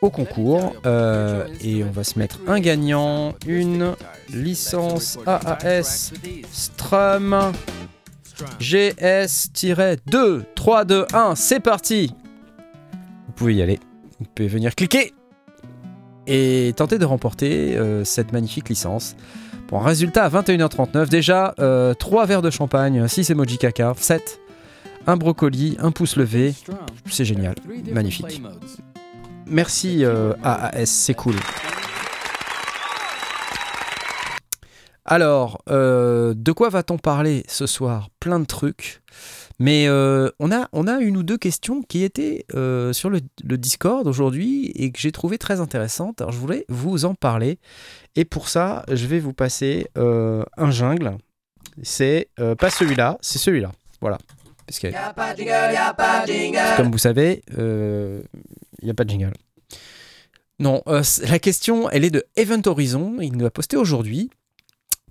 au 0.00 0.08
concours. 0.08 0.74
Et 1.60 1.84
on 1.84 1.90
va 1.90 2.04
se 2.04 2.18
mettre 2.18 2.40
un 2.46 2.58
gagnant, 2.58 3.34
une 3.46 3.94
licence 4.32 5.18
AAS 5.26 6.12
Strum 6.50 7.52
GS-2 8.58 10.42
3 10.54 10.84
2 10.86 11.06
1 11.12 11.34
c'est 11.34 11.60
parti. 11.60 12.14
Vous 13.26 13.32
pouvez 13.34 13.54
y 13.56 13.62
aller, 13.62 13.78
vous 14.18 14.26
pouvez 14.34 14.48
venir 14.48 14.74
cliquer 14.74 15.12
et 16.26 16.72
tenter 16.76 16.98
de 16.98 17.04
remporter 17.04 17.76
euh, 17.76 18.04
cette 18.04 18.32
magnifique 18.32 18.68
licence. 18.68 19.16
Bon, 19.68 19.78
résultat 19.78 20.24
à 20.24 20.28
21h39, 20.28 21.08
déjà 21.08 21.54
3 21.98 22.26
verres 22.26 22.42
de 22.42 22.50
champagne, 22.50 23.08
6 23.08 23.30
emoji 23.30 23.56
caca, 23.56 23.94
7, 23.96 24.40
un 25.06 25.16
brocoli, 25.16 25.76
un 25.80 25.90
pouce 25.90 26.16
levé, 26.16 26.54
c'est 27.06 27.24
génial, 27.24 27.54
magnifique. 27.90 28.42
Merci 29.46 30.04
euh, 30.04 30.34
AAS, 30.42 30.86
c'est 30.86 31.14
cool. 31.14 31.34
Alors, 35.04 35.62
euh, 35.68 36.32
de 36.36 36.52
quoi 36.52 36.68
va-t-on 36.68 36.96
parler 36.96 37.42
ce 37.48 37.66
soir? 37.66 38.08
Plein 38.20 38.38
de 38.38 38.44
trucs. 38.44 39.02
Mais 39.58 39.86
euh, 39.86 40.30
on, 40.38 40.50
a, 40.50 40.68
on 40.72 40.86
a 40.86 40.98
une 41.00 41.16
ou 41.16 41.22
deux 41.22 41.38
questions 41.38 41.82
qui 41.82 42.02
étaient 42.02 42.44
euh, 42.54 42.92
sur 42.92 43.10
le, 43.10 43.20
le 43.44 43.58
Discord 43.58 44.06
aujourd'hui 44.06 44.72
et 44.74 44.90
que 44.90 44.98
j'ai 44.98 45.12
trouvé 45.12 45.38
très 45.38 45.60
intéressantes. 45.60 46.20
Alors, 46.20 46.32
je 46.32 46.38
voulais 46.38 46.64
vous 46.68 47.04
en 47.04 47.14
parler. 47.14 47.58
Et 48.16 48.24
pour 48.24 48.48
ça, 48.48 48.84
je 48.90 49.06
vais 49.06 49.20
vous 49.20 49.32
passer 49.32 49.86
euh, 49.98 50.44
un 50.56 50.70
jungle. 50.70 51.16
C'est 51.82 52.28
pas 52.58 52.70
celui-là, 52.70 53.18
c'est 53.20 53.38
celui-là. 53.38 53.72
Voilà. 54.00 54.18
Parce 54.66 54.78
que, 54.78 54.88
comme 56.76 56.90
vous 56.90 56.98
savez, 56.98 57.42
il 57.56 58.22
n'y 58.82 58.90
a 58.90 58.94
pas 58.94 59.04
de 59.04 59.10
jingle. 59.10 59.32
Non, 60.58 60.82
la 60.86 61.38
question, 61.38 61.88
elle 61.90 62.04
est 62.04 62.10
de 62.10 62.24
Event 62.36 62.60
Horizon. 62.66 63.16
Il 63.20 63.36
nous 63.36 63.46
a 63.46 63.50
posté 63.50 63.76
aujourd'hui. 63.76 64.30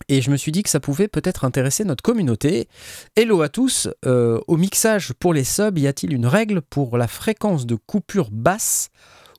Et 0.08 0.22
je 0.22 0.32
me 0.32 0.38
suis 0.38 0.52
dit 0.52 0.64
que 0.64 0.70
ça 0.70 0.80
pouvait 0.80 1.08
peut-être 1.08 1.46
intéresser 1.46 1.84
notre 1.84 2.04
communauté. 2.04 2.68
Hello 3.16 3.42
à 3.42 3.50
tous. 3.50 3.88
Euh, 4.06 4.40
au 4.48 4.58
mixage 4.58 5.14
pour 5.14 5.34
les 5.34 5.44
subs, 5.44 5.78
y 5.78 5.88
a-t-il 5.88 6.14
une 6.14 6.26
règle 6.26 6.62
pour 6.62 6.98
la 6.98 7.08
fréquence 7.08 7.66
de 7.66 7.76
coupure 7.76 8.30
basse 8.32 8.90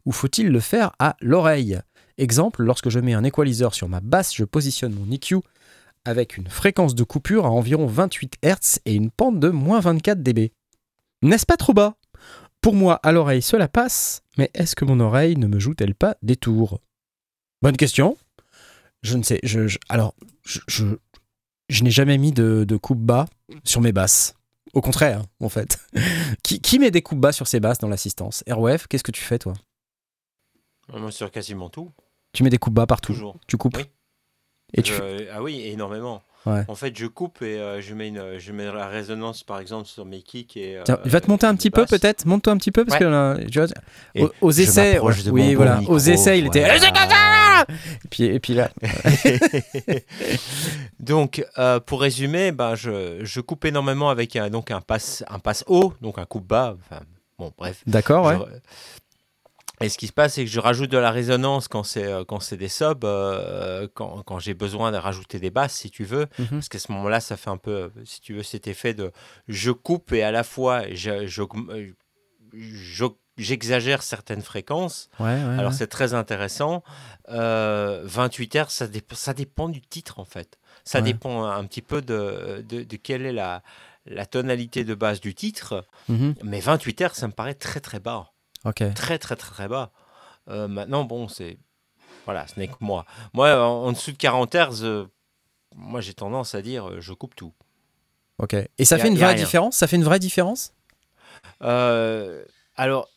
ou 0.05 0.13
faut-il 0.13 0.49
le 0.49 0.61
faire 0.61 0.93
à 0.99 1.17
l'oreille? 1.21 1.79
Exemple, 2.19 2.63
lorsque 2.63 2.89
je 2.91 2.99
mets 3.01 3.15
un 3.15 3.25
equalizer 3.25 3.75
sur 3.75 3.89
ma 3.89 4.01
basse, 4.01 4.35
je 4.35 4.45
positionne 4.45 4.95
mon 4.95 5.11
EQ 5.11 5.37
avec 6.05 6.37
une 6.37 6.49
fréquence 6.49 6.95
de 6.95 7.05
coupure 7.05 7.47
à 7.47 7.51
environ 7.51 7.87
28 7.87 8.37
Hz 8.45 8.79
et 8.87 8.95
une 8.95 9.11
pente 9.11 9.39
de 9.41 9.49
moins 9.49 9.81
24 9.81 10.23
dB. 10.23 10.53
N'est-ce 11.23 11.47
pas 11.47 11.57
trop 11.57 11.73
bas? 11.73 11.95
Pour 12.61 12.75
moi, 12.75 12.95
à 13.03 13.13
l'oreille, 13.13 13.43
cela 13.43 13.69
passe, 13.69 14.23
mais 14.39 14.51
est-ce 14.55 14.77
que 14.77 14.85
mon 14.85 15.01
oreille 15.01 15.37
ne 15.37 15.47
me 15.47 15.59
joue-t-elle 15.59 15.95
pas 15.95 16.17
des 16.23 16.37
tours? 16.37 16.81
Bonne 17.61 17.77
question. 17.77 18.17
Je 19.03 19.17
ne 19.17 19.23
sais. 19.23 19.41
Je, 19.43 19.67
je- 19.67 19.79
alors, 19.89 20.15
je, 20.45 20.61
je, 20.69 20.85
je 21.69 21.85
n'ai 21.85 21.91
jamais 21.91 22.19
mis 22.19 22.33
de, 22.33 22.65
de 22.65 22.77
coupe 22.77 22.99
bas 23.01 23.27
sur 23.65 23.81
mes 23.81 23.93
basses. 23.93 24.35
Au 24.75 24.81
contraire, 24.81 25.23
en 25.41 25.49
fait. 25.49 25.79
qui, 26.43 26.61
qui 26.61 26.79
met 26.79 26.91
des 26.91 27.03
coupes 27.03 27.21
bas 27.21 27.33
sur 27.33 27.47
ses 27.47 27.61
basses 27.61 27.79
dans 27.79 27.89
l'assistance? 27.89 28.43
ROF, 28.49 28.87
qu'est-ce 28.87 29.05
que 29.05 29.13
tu 29.13 29.23
fais, 29.23 29.39
toi? 29.39 29.53
Moi, 30.93 31.11
sur 31.11 31.31
quasiment 31.31 31.69
tout, 31.71 31.91
Tu 32.33 32.43
mets 32.43 32.51
des 32.51 32.59
coups 32.59 32.75
bas 32.75 32.87
partout. 32.87 33.13
toujours. 33.13 33.37
Tu 33.47 33.57
coupes. 33.57 33.77
Oui. 33.77 33.85
Et 34.75 34.83
tu 34.83 34.93
Je- 34.93 34.99
fais- 34.99 35.29
Ah 35.33 35.43
oui, 35.43 35.61
énormément. 35.67 36.23
Ouais. 36.45 36.65
En 36.67 36.75
fait, 36.75 36.97
je 36.99 37.07
coupe 37.07 37.41
et 37.43 37.59
euh, 37.61 37.81
je, 37.81 37.95
mets 37.95 38.09
une, 38.09 38.39
je 38.39 38.51
mets 38.53 38.65
la 38.65 38.89
résonance, 38.89 39.45
par 39.45 39.61
exemple, 39.61 39.87
sur 39.87 40.05
mes 40.05 40.23
kicks. 40.23 40.57
Et, 40.57 40.79
euh, 40.79 40.83
Tiens, 40.85 40.99
va 41.05 41.21
te 41.21 41.31
monter 41.31 41.47
un 41.47 41.55
petit 41.55 41.71
peu 41.71 41.87
peut-être? 41.87 42.27
Monte-toi 42.27 42.53
un 42.53 42.57
petit 42.57 42.73
peu 42.73 42.85
parce 42.85 42.99
Ouais. 43.01 43.07
que 43.07 43.49
tu 43.49 43.61
vois, 43.61 44.31
aux, 44.41 44.51
essais, 44.51 44.99
oui 45.31 45.55
voilà, 45.55 45.81
aux 45.87 45.99
essais, 45.99 46.39
il 46.41 46.47
était. 46.47 46.65
voilà. 46.65 46.79
Et 48.05 48.09
puis 48.09 48.25
et 48.25 48.41
puis 48.41 48.55
là, 48.55 48.71
donc, 51.01 51.45
euh, 51.59 51.81
pour 51.81 52.01
résumer, 52.01 52.53
ben, 52.53 52.75
je, 52.75 53.25
je 53.25 53.41
coupe 53.41 53.65
énormément 53.65 54.11
avec 54.11 54.37
un, 54.37 54.51
donc 54.51 54.71
un 54.71 54.81
passe, 54.81 55.25
un 55.29 55.39
passe 55.39 55.65
haut, 55.67 55.95
donc 56.01 56.19
un 56.19 56.27
coupe 56.27 56.47
bas. 56.47 56.77
Enfin, 56.81 57.03
bon, 57.39 57.53
bref. 57.57 57.83
d'accord, 57.87 58.27
ouais. 58.27 58.37
Je- 58.37 59.85
Et 59.85 59.89
ce 59.89 59.99
qui 59.99 60.07
se 60.07 60.13
passe, 60.13 60.35
c'est 60.35 60.45
que 60.45 60.51
je 60.51 60.61
rajoute 60.61 60.91
de 60.91 60.99
la 60.99 61.11
résonance 61.11 61.67
quand 61.67 61.83
c'est 61.83 62.05
euh, 62.07 62.25
quand 62.25 62.39
c'est 62.39 62.57
des 62.57 62.69
subs, 62.69 63.05
euh, 63.05 63.89
quand, 63.95 64.23
quand 64.23 64.39
j'ai 64.39 64.55
besoin 64.55 64.93
de 64.93 64.97
rajouter 64.97 65.41
des 65.41 65.51
basses, 65.51 65.75
si 65.75 65.91
tu 65.91 66.05
veux, 66.05 66.27
Mhm. 66.39 66.49
parce 66.51 66.69
qu'à 66.69 66.79
ce 66.79 66.93
moment-là, 66.93 67.19
ça 67.21 67.37
fait 67.37 67.51
un 67.51 67.57
peu, 67.57 67.91
si 68.05 68.21
tu 68.21 68.35
veux, 68.35 68.45
cet 68.45 68.69
effet 68.69 68.95
de 68.95 69.11
je 69.49 69.73
coupe 69.73 70.13
et 70.13 70.23
à 70.23 70.31
la 70.31 70.45
fois 70.45 70.83
je- 70.93 71.11
euh, 71.11 71.27
je- 72.55 73.07
j'exagère 73.43 74.03
certaines 74.03 74.43
fréquences. 74.43 75.09
Ouais, 75.21 75.27
ouais, 75.27 75.59
Alors 75.59 75.71
ouais. 75.73 75.77
c'est 75.77 75.87
très 75.87 76.15
intéressant. 76.15 76.83
Euh, 77.29 78.03
28 78.05 78.55
Hz, 78.57 78.65
ça, 78.69 78.87
ça 79.13 79.35
dépend 79.35 79.69
du 79.69 79.81
titre 79.81 80.19
en 80.19 80.25
fait. 80.25 80.59
Ça 80.85 81.01
dépend 81.01 81.45
un 81.45 81.65
petit 81.67 81.83
peu 81.83 82.03
de, 82.03 82.65
de, 82.69 82.83
de 82.83 82.97
quelle 82.97 83.25
est 83.27 83.33
la, 83.33 83.63
la 84.07 84.27
tonalité 84.27 84.85
de 84.85 84.95
base 84.95 85.21
du 85.21 85.35
titre. 85.35 85.87
Mhm. 86.09 86.35
Mais 86.43 86.61
28 86.61 87.01
Hz, 87.03 87.11
ça 87.13 87.27
me 87.29 87.33
paraît 87.33 87.55
très 87.55 87.81
très 87.81 88.01
bas 88.01 88.33
Ok. 88.65 88.83
très 88.95 89.19
très 89.19 89.37
très 89.37 89.37
très 89.37 89.69
bas. 89.69 89.91
Euh, 90.49 90.67
maintenant, 90.69 91.05
bon, 91.05 91.29
c'est 91.29 91.59
voilà, 92.25 92.47
ce 92.47 92.59
n'est 92.59 92.69
que 92.69 92.75
moi. 92.81 93.05
Moi, 93.33 93.55
en, 93.65 93.85
en 93.87 93.93
dessous 93.93 94.13
de 94.13 94.17
40 94.17 94.55
Hz, 94.55 94.85
euh, 94.85 95.07
moi 95.75 96.01
j'ai 96.01 96.15
tendance 96.15 96.55
à 96.55 96.63
dire, 96.63 96.89
euh, 96.89 97.01
je 97.01 97.13
coupe 97.13 97.35
tout. 97.37 97.53
Ok. 98.39 98.55
Et 98.79 98.85
ça 98.85 98.97
a- 98.97 98.99
fait 98.99 99.09
une 99.09 99.19
vraie 99.19 99.35
différence? 99.37 99.77
Ça 99.77 99.87
fait 99.87 99.97
une 99.97 100.05
vraie 100.05 100.19
différence? 100.19 100.73
Euh, 101.63 102.45
alors, 102.77 103.09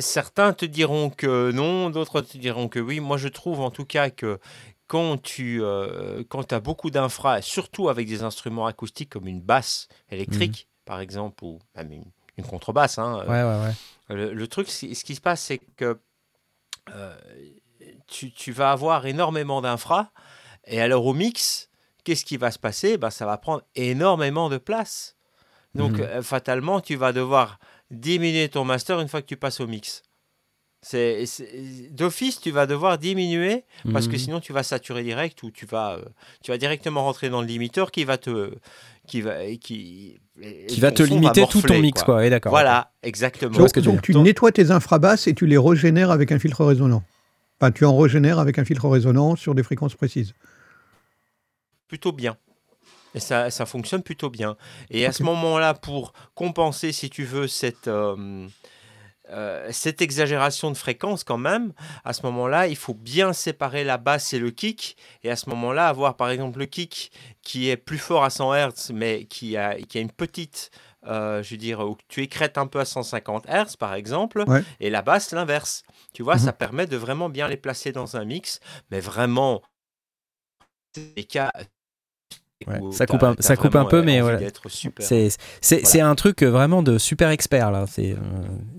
certains 0.00 0.52
te 0.52 0.64
diront 0.64 1.10
que 1.10 1.50
non, 1.52 1.90
d'autres 1.90 2.20
te 2.20 2.38
diront 2.38 2.68
que 2.68 2.78
oui. 2.78 3.00
Moi, 3.00 3.16
je 3.16 3.28
trouve 3.28 3.60
en 3.60 3.70
tout 3.70 3.84
cas 3.84 4.10
que 4.10 4.38
quand 4.86 5.20
tu 5.22 5.62
euh, 5.62 6.24
quand 6.28 6.52
as 6.52 6.60
beaucoup 6.60 6.90
d'infra, 6.90 7.42
surtout 7.42 7.88
avec 7.88 8.08
des 8.08 8.22
instruments 8.22 8.66
acoustiques 8.66 9.10
comme 9.10 9.28
une 9.28 9.40
basse 9.40 9.88
électrique, 10.10 10.68
par 10.84 11.00
exemple, 11.00 11.44
ou 11.44 11.58
même 11.76 11.92
une, 11.92 12.04
une 12.36 12.44
contrebasse, 12.44 12.98
hein, 12.98 13.20
euh, 13.20 13.26
Ouais, 13.26 13.42
ouais, 13.44 13.68
ouais. 13.68 13.74
Le, 14.16 14.34
le 14.34 14.46
truc, 14.48 14.68
ce 14.68 14.86
qui 15.04 15.14
se 15.14 15.20
passe, 15.20 15.42
c'est 15.42 15.58
que 15.76 16.00
euh, 16.92 17.16
tu, 18.08 18.32
tu 18.32 18.52
vas 18.52 18.72
avoir 18.72 19.06
énormément 19.06 19.60
d'infra, 19.60 20.10
et 20.66 20.80
alors 20.80 21.06
au 21.06 21.14
mix, 21.14 21.70
qu'est-ce 22.02 22.24
qui 22.24 22.36
va 22.36 22.50
se 22.50 22.58
passer? 22.58 22.98
Ben, 22.98 23.10
Ça 23.10 23.26
va 23.26 23.38
prendre 23.38 23.62
énormément 23.76 24.48
de 24.48 24.58
place. 24.58 25.16
Donc, 25.76 26.00
euh, 26.00 26.20
fatalement, 26.22 26.80
tu 26.80 26.96
vas 26.96 27.12
devoir 27.12 27.60
diminuer 27.90 28.48
ton 28.48 28.64
master 28.64 29.00
une 29.00 29.08
fois 29.08 29.20
que 29.22 29.26
tu 29.26 29.36
passes 29.36 29.60
au 29.60 29.66
mix. 29.66 30.02
C'est 30.82 31.24
D'office, 31.90 32.40
tu 32.40 32.50
vas 32.50 32.66
devoir 32.66 32.96
diminuer 32.96 33.64
parce 33.92 34.06
que 34.08 34.12
Mhm. 34.14 34.18
sinon 34.18 34.40
tu 34.40 34.54
vas 34.54 34.62
saturer 34.62 35.02
direct 35.02 35.42
ou 35.42 35.50
tu 35.50 35.66
vas, 35.66 35.96
euh, 35.96 36.04
tu 36.42 36.50
vas 36.52 36.56
directement 36.56 37.04
rentrer 37.04 37.28
dans 37.28 37.42
le 37.42 37.46
limiteur 37.46 37.90
qui 37.90 38.04
va 38.04 38.16
te. 38.16 38.54
Qui 39.06 39.20
va, 39.20 39.44
qui, 39.60 40.18
et 40.40 40.66
qui 40.66 40.80
va 40.80 40.90
te 40.92 41.02
limiter 41.02 41.44
tout 41.50 41.60
ton 41.60 41.80
mix, 41.80 42.02
quoi. 42.02 42.16
Ouais, 42.16 42.30
d'accord. 42.30 42.50
Voilà, 42.50 42.92
exactement. 43.02 43.58
Donc, 43.58 43.68
ce 43.68 43.74
que 43.74 43.80
tu 43.80 43.88
donc 43.88 44.02
tu 44.02 44.14
nettoies 44.16 44.52
tes 44.52 44.70
infrabasses 44.70 45.26
et 45.26 45.34
tu 45.34 45.46
les 45.46 45.58
régénères 45.58 46.10
avec 46.12 46.32
un 46.32 46.38
filtre 46.38 46.64
résonant. 46.64 47.02
Enfin, 47.60 47.72
tu 47.72 47.84
en 47.84 47.96
régénères 47.98 48.38
avec 48.38 48.58
un 48.58 48.64
filtre 48.64 48.88
résonant 48.88 49.36
sur 49.36 49.54
des 49.54 49.62
fréquences 49.62 49.94
précises. 49.94 50.32
plutôt 51.88 52.12
bien. 52.12 52.36
Et 53.14 53.20
ça, 53.20 53.50
ça 53.50 53.66
fonctionne 53.66 54.02
plutôt 54.02 54.30
bien. 54.30 54.56
Et 54.90 55.04
à 55.06 55.12
ce 55.12 55.22
moment-là, 55.24 55.74
pour 55.74 56.12
compenser, 56.34 56.92
si 56.92 57.10
tu 57.10 57.24
veux, 57.24 57.48
cette, 57.48 57.88
euh, 57.88 58.46
euh, 59.30 59.68
cette 59.72 60.00
exagération 60.02 60.70
de 60.70 60.76
fréquence 60.76 61.24
quand 61.24 61.38
même, 61.38 61.72
à 62.04 62.12
ce 62.12 62.22
moment-là, 62.26 62.66
il 62.68 62.76
faut 62.76 62.94
bien 62.94 63.32
séparer 63.32 63.82
la 63.84 63.96
basse 63.98 64.32
et 64.32 64.38
le 64.38 64.50
kick. 64.50 64.96
Et 65.24 65.30
à 65.30 65.36
ce 65.36 65.48
moment-là, 65.50 65.88
avoir 65.88 66.16
par 66.16 66.30
exemple 66.30 66.58
le 66.60 66.66
kick 66.66 67.10
qui 67.42 67.68
est 67.68 67.76
plus 67.76 67.98
fort 67.98 68.22
à 68.24 68.30
100 68.30 68.54
Hz, 68.54 68.92
mais 68.92 69.24
qui 69.24 69.56
a, 69.56 69.74
qui 69.80 69.98
a 69.98 70.00
une 70.00 70.12
petite... 70.12 70.70
euh, 71.06 71.42
je 71.42 71.50
veux 71.52 71.56
dire, 71.56 71.80
où 71.80 71.96
tu 72.08 72.22
écrètes 72.22 72.58
un 72.58 72.66
peu 72.66 72.78
à 72.78 72.84
150 72.84 73.46
Hz 73.48 73.76
par 73.78 73.94
exemple, 73.94 74.44
Ouais. 74.46 74.62
et 74.80 74.90
la 74.90 75.00
basse 75.02 75.32
l'inverse. 75.32 75.82
Tu 76.12 76.22
vois, 76.22 76.34
Mhm. 76.34 76.40
ça 76.42 76.52
permet 76.52 76.86
de 76.86 76.96
vraiment 76.96 77.28
bien 77.30 77.48
les 77.48 77.56
placer 77.56 77.90
dans 77.90 78.16
un 78.16 78.24
mix, 78.24 78.60
mais 78.90 79.00
vraiment, 79.00 79.62
des 80.94 81.24
cas 81.24 81.52
Ouais, 82.66 82.78
ça 82.92 83.06
coupe 83.06 83.22
un- 83.22 83.34
ça 83.38 83.56
coupe 83.56 83.72
peu, 83.88 83.96
euh, 83.98 84.02
mais 84.02 84.20
voilà. 84.20 84.38
C'est 85.00 85.30
Voilà. 85.82 86.08
un 86.10 86.14
truc 86.14 86.42
euh, 86.42 86.50
vraiment 86.50 86.82
de 86.82 86.98
super 86.98 87.30
expert 87.30 87.70
là. 87.70 87.86
C'est 87.88 88.12
euh, 88.12 88.16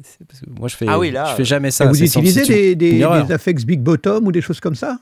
c'est- 0.04 0.24
parce 0.26 0.40
que 0.42 0.50
moi 0.52 0.68
je 0.68 0.76
fais 0.76 0.86
Ah 0.88 1.00
oui, 1.00 1.10
là, 1.10 1.26
je 1.32 1.36
fais 1.36 1.42
euh, 1.42 1.46
jamais 1.46 1.72
ça. 1.72 1.86
Et 1.86 1.88
vous 1.88 2.04
utilisez 2.04 2.76
des, 2.76 2.76
des, 2.76 3.04
affects 3.04 3.66
Big 3.66 3.80
Bottom 3.82 4.28
ou 4.28 4.32
des 4.32 4.42
choses 4.42 4.60
comme 4.60 4.76
ça? 4.76 5.00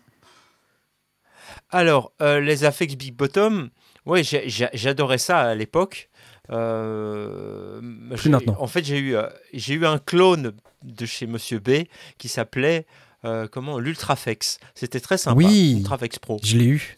Alors, 1.72 2.14
euh, 2.22 2.40
les 2.40 2.64
Affects 2.64 2.98
Big 2.98 3.14
Bottom, 3.16 3.70
ouais, 4.06 4.24
j'adorais 4.24 5.18
ça 5.20 5.40
à 5.40 5.56
l'époque. 5.56 6.10
Euh, 6.52 7.80
j'ai- 8.16 8.30
maintenant. 8.30 8.56
En 8.60 8.68
fait, 8.68 8.84
j'ai 8.84 8.98
eu, 8.98 9.16
euh, 9.16 9.28
j'ai 9.54 9.76
eu 9.76 9.86
un 9.86 10.00
clone 10.00 10.54
de 10.84 11.06
chez 11.06 11.28
Monsieur 11.28 11.60
B 11.60 11.84
qui 12.18 12.28
s'appelait 12.28 12.86
euh, 13.26 13.48
comment? 13.52 13.78
l'Ultrafex. 13.80 14.60
C'était 14.74 15.00
très 15.00 15.18
sympa. 15.18 15.36
Oui. 15.38 15.76
Ultrafex 15.80 16.18
Pro. 16.20 16.40
Je 16.44 16.58
l'ai 16.58 16.66
eu. 16.66 16.96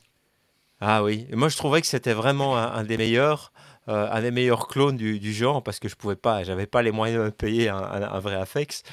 Ah 0.82 1.04
oui. 1.04 1.28
Moi, 1.32 1.48
je 1.50 1.58
trouvais 1.58 1.80
que 1.82 1.88
c'était 1.88 2.14
vraiment 2.14 2.58
un, 2.58 2.84
des 2.84 2.98
meilleurs. 2.98 3.52
euh, 3.88 4.08
un 4.12 4.22
des 4.22 4.32
meilleurs 4.32 4.68
clones 4.68 4.98
du, 4.98 5.34
genre 5.34 5.62
parce 5.64 5.80
que 5.80 5.88
je 5.88 5.96
pouvais 5.96 6.16
pas, 6.16 6.44
j'avais 6.44 6.66
pas 6.68 6.82
les 6.82 6.92
moyens 6.92 7.20
de 7.20 7.26
me 7.26 7.32
payer 7.32 7.70
un 7.70 8.20
vrai 8.20 8.36
Afex. 8.36 8.84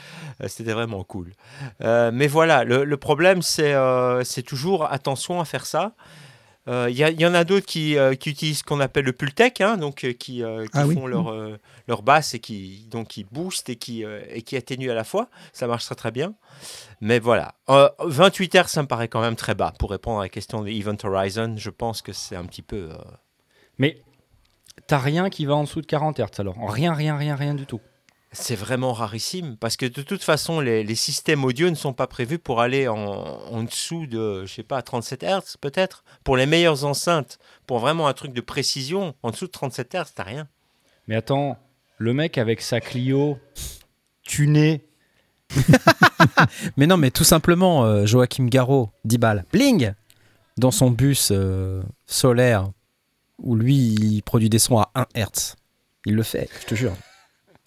Euh, 0.43 0.49
C'était 0.49 0.73
vraiment 0.73 1.03
cool. 1.05 1.33
Euh, 1.83 2.11
mais 2.13 2.27
voilà, 2.27 2.65
le, 2.65 2.85
le 2.85 2.97
problème 2.97 3.43
c'est 3.43 3.73
euh, 3.75 4.23
c'est 4.25 4.43
toujours 4.43 4.91
attention 4.93 5.41
à 5.41 5.45
faire 5.45 5.67
ça. 5.67 5.93
Euh, 6.69 6.89
Il 6.91 6.97
y, 6.97 7.01
il 7.03 7.21
y 7.21 7.27
en 7.27 7.33
a 7.35 7.45
d'autres 7.45 7.65
qui, 7.67 7.97
euh, 7.97 8.15
qui 8.15 8.31
utilisent 8.31 8.59
ce 8.59 8.63
qu'on 8.63 8.79
appelle 8.81 9.05
le 9.07 9.13
Pultec, 9.13 9.61
hein, 9.63 9.79
donc 9.79 10.05
euh, 10.05 10.13
qui, 10.13 10.43
euh, 10.45 10.65
qui 10.67 10.71
Ah 10.75 10.87
oui. 10.87 10.95
font 10.95 11.07
leur, 11.07 11.29
euh, 11.33 11.57
leur 11.87 12.03
basse 12.03 12.35
et 12.35 12.39
qui, 12.41 12.87
donc, 12.91 13.09
qui 13.09 13.25
boostent 13.25 13.71
et 13.71 13.77
qui, 13.77 14.05
euh, 14.05 14.21
et 14.29 14.43
qui 14.43 14.57
atténuent 14.57 14.91
à 14.91 14.95
la 14.95 15.05
fois. 15.05 15.29
Ça 15.53 15.67
marche 15.67 15.87
très 15.87 15.95
très 15.95 16.11
bien. 16.11 16.35
Mais 17.01 17.19
voilà, 17.19 17.55
Euh, 17.71 17.89
28 18.01 18.55
Hz, 18.55 18.67
ça 18.67 18.83
me 18.83 18.89
paraît 18.89 19.09
quand 19.09 19.21
même 19.21 19.37
très 19.37 19.55
bas. 19.55 19.73
Pour 19.79 19.91
répondre 19.91 20.19
à 20.21 20.23
la 20.25 20.29
question 20.29 20.63
de 20.63 20.69
Event 20.69 20.97
Horizon, 21.05 21.55
je 21.57 21.71
pense 21.71 22.03
que 22.03 22.13
c'est 22.13 22.37
un 22.37 22.45
petit 22.45 22.63
peu... 22.63 22.91
euh, 22.93 22.97
Mais 23.79 24.03
t'as 24.87 24.99
rien 24.99 25.31
qui 25.31 25.47
va 25.47 25.55
en 25.55 25.63
dessous 25.65 25.81
de 25.81 25.87
40 25.87 26.19
Hz 26.21 26.41
alors 26.41 26.55
Rien, 26.71 26.93
rien, 26.93 27.17
rien, 27.17 27.35
rien 27.37 27.55
du 27.55 27.65
tout. 27.67 27.81
C'est 28.31 28.57
vraiment 28.57 28.93
rarissime 28.93 29.57
parce 29.57 29.77
que 29.77 29.87
de 29.87 30.03
toute 30.03 30.23
façon, 30.23 30.61
les, 30.61 30.85
les 30.85 30.95
systèmes 30.95 31.45
audio 31.45 31.71
ne 31.71 31.75
sont 31.75 31.95
pas 31.95 32.07
prévus 32.07 32.39
pour 32.39 32.61
aller 32.61 32.87
en, 32.87 32.97
en 32.97 33.63
dessous 33.63 34.07
de, 34.07 34.45
je 34.45 34.53
sais 34.53 34.63
pas, 34.63 34.83
37 34.83 35.23
Hz 35.23 35.57
peut-être. 35.61 36.05
Pour 36.25 36.37
les 36.37 36.47
meilleures 36.47 36.85
enceintes, 36.85 37.39
pour 37.67 37.79
vraiment 37.79 38.07
un 38.07 38.13
truc 38.13 38.35
de 38.35 38.41
précision, 38.43 39.15
en 39.23 39.31
dessous 39.31 39.47
de 39.47 39.53
37 39.53 39.95
Hz, 39.95 40.13
t'as 40.15 40.25
rien. 40.25 40.49
Mais 41.07 41.17
attends, 41.17 41.57
le 41.97 42.13
mec 42.13 42.37
avec 42.37 42.61
sa 42.61 42.81
Clio 42.81 43.39
tunée, 44.23 44.89
Mais 46.77 46.87
non, 46.87 46.97
mais 46.97 47.11
tout 47.11 47.25
simplement, 47.25 47.85
euh, 47.85 48.07
Joachim 48.07 48.47
Garraud, 48.47 48.91
10 49.05 49.19
balles, 49.19 49.45
bling 49.53 49.93
Dans 50.57 50.71
son 50.71 50.91
bus 50.91 51.31
euh, 51.33 51.83
solaire, 52.07 52.71
où 53.39 53.55
lui, 53.55 53.77
il 53.77 54.23
produit 54.23 54.51
des 54.51 54.59
sons 54.59 54.79
à 54.79 54.91
1 54.95 55.07
Hertz. 55.15 55.57
Il 56.07 56.15
le 56.15 56.23
fait, 56.23 56.49
je 56.61 56.67
te 56.67 56.75
jure. 56.75 56.95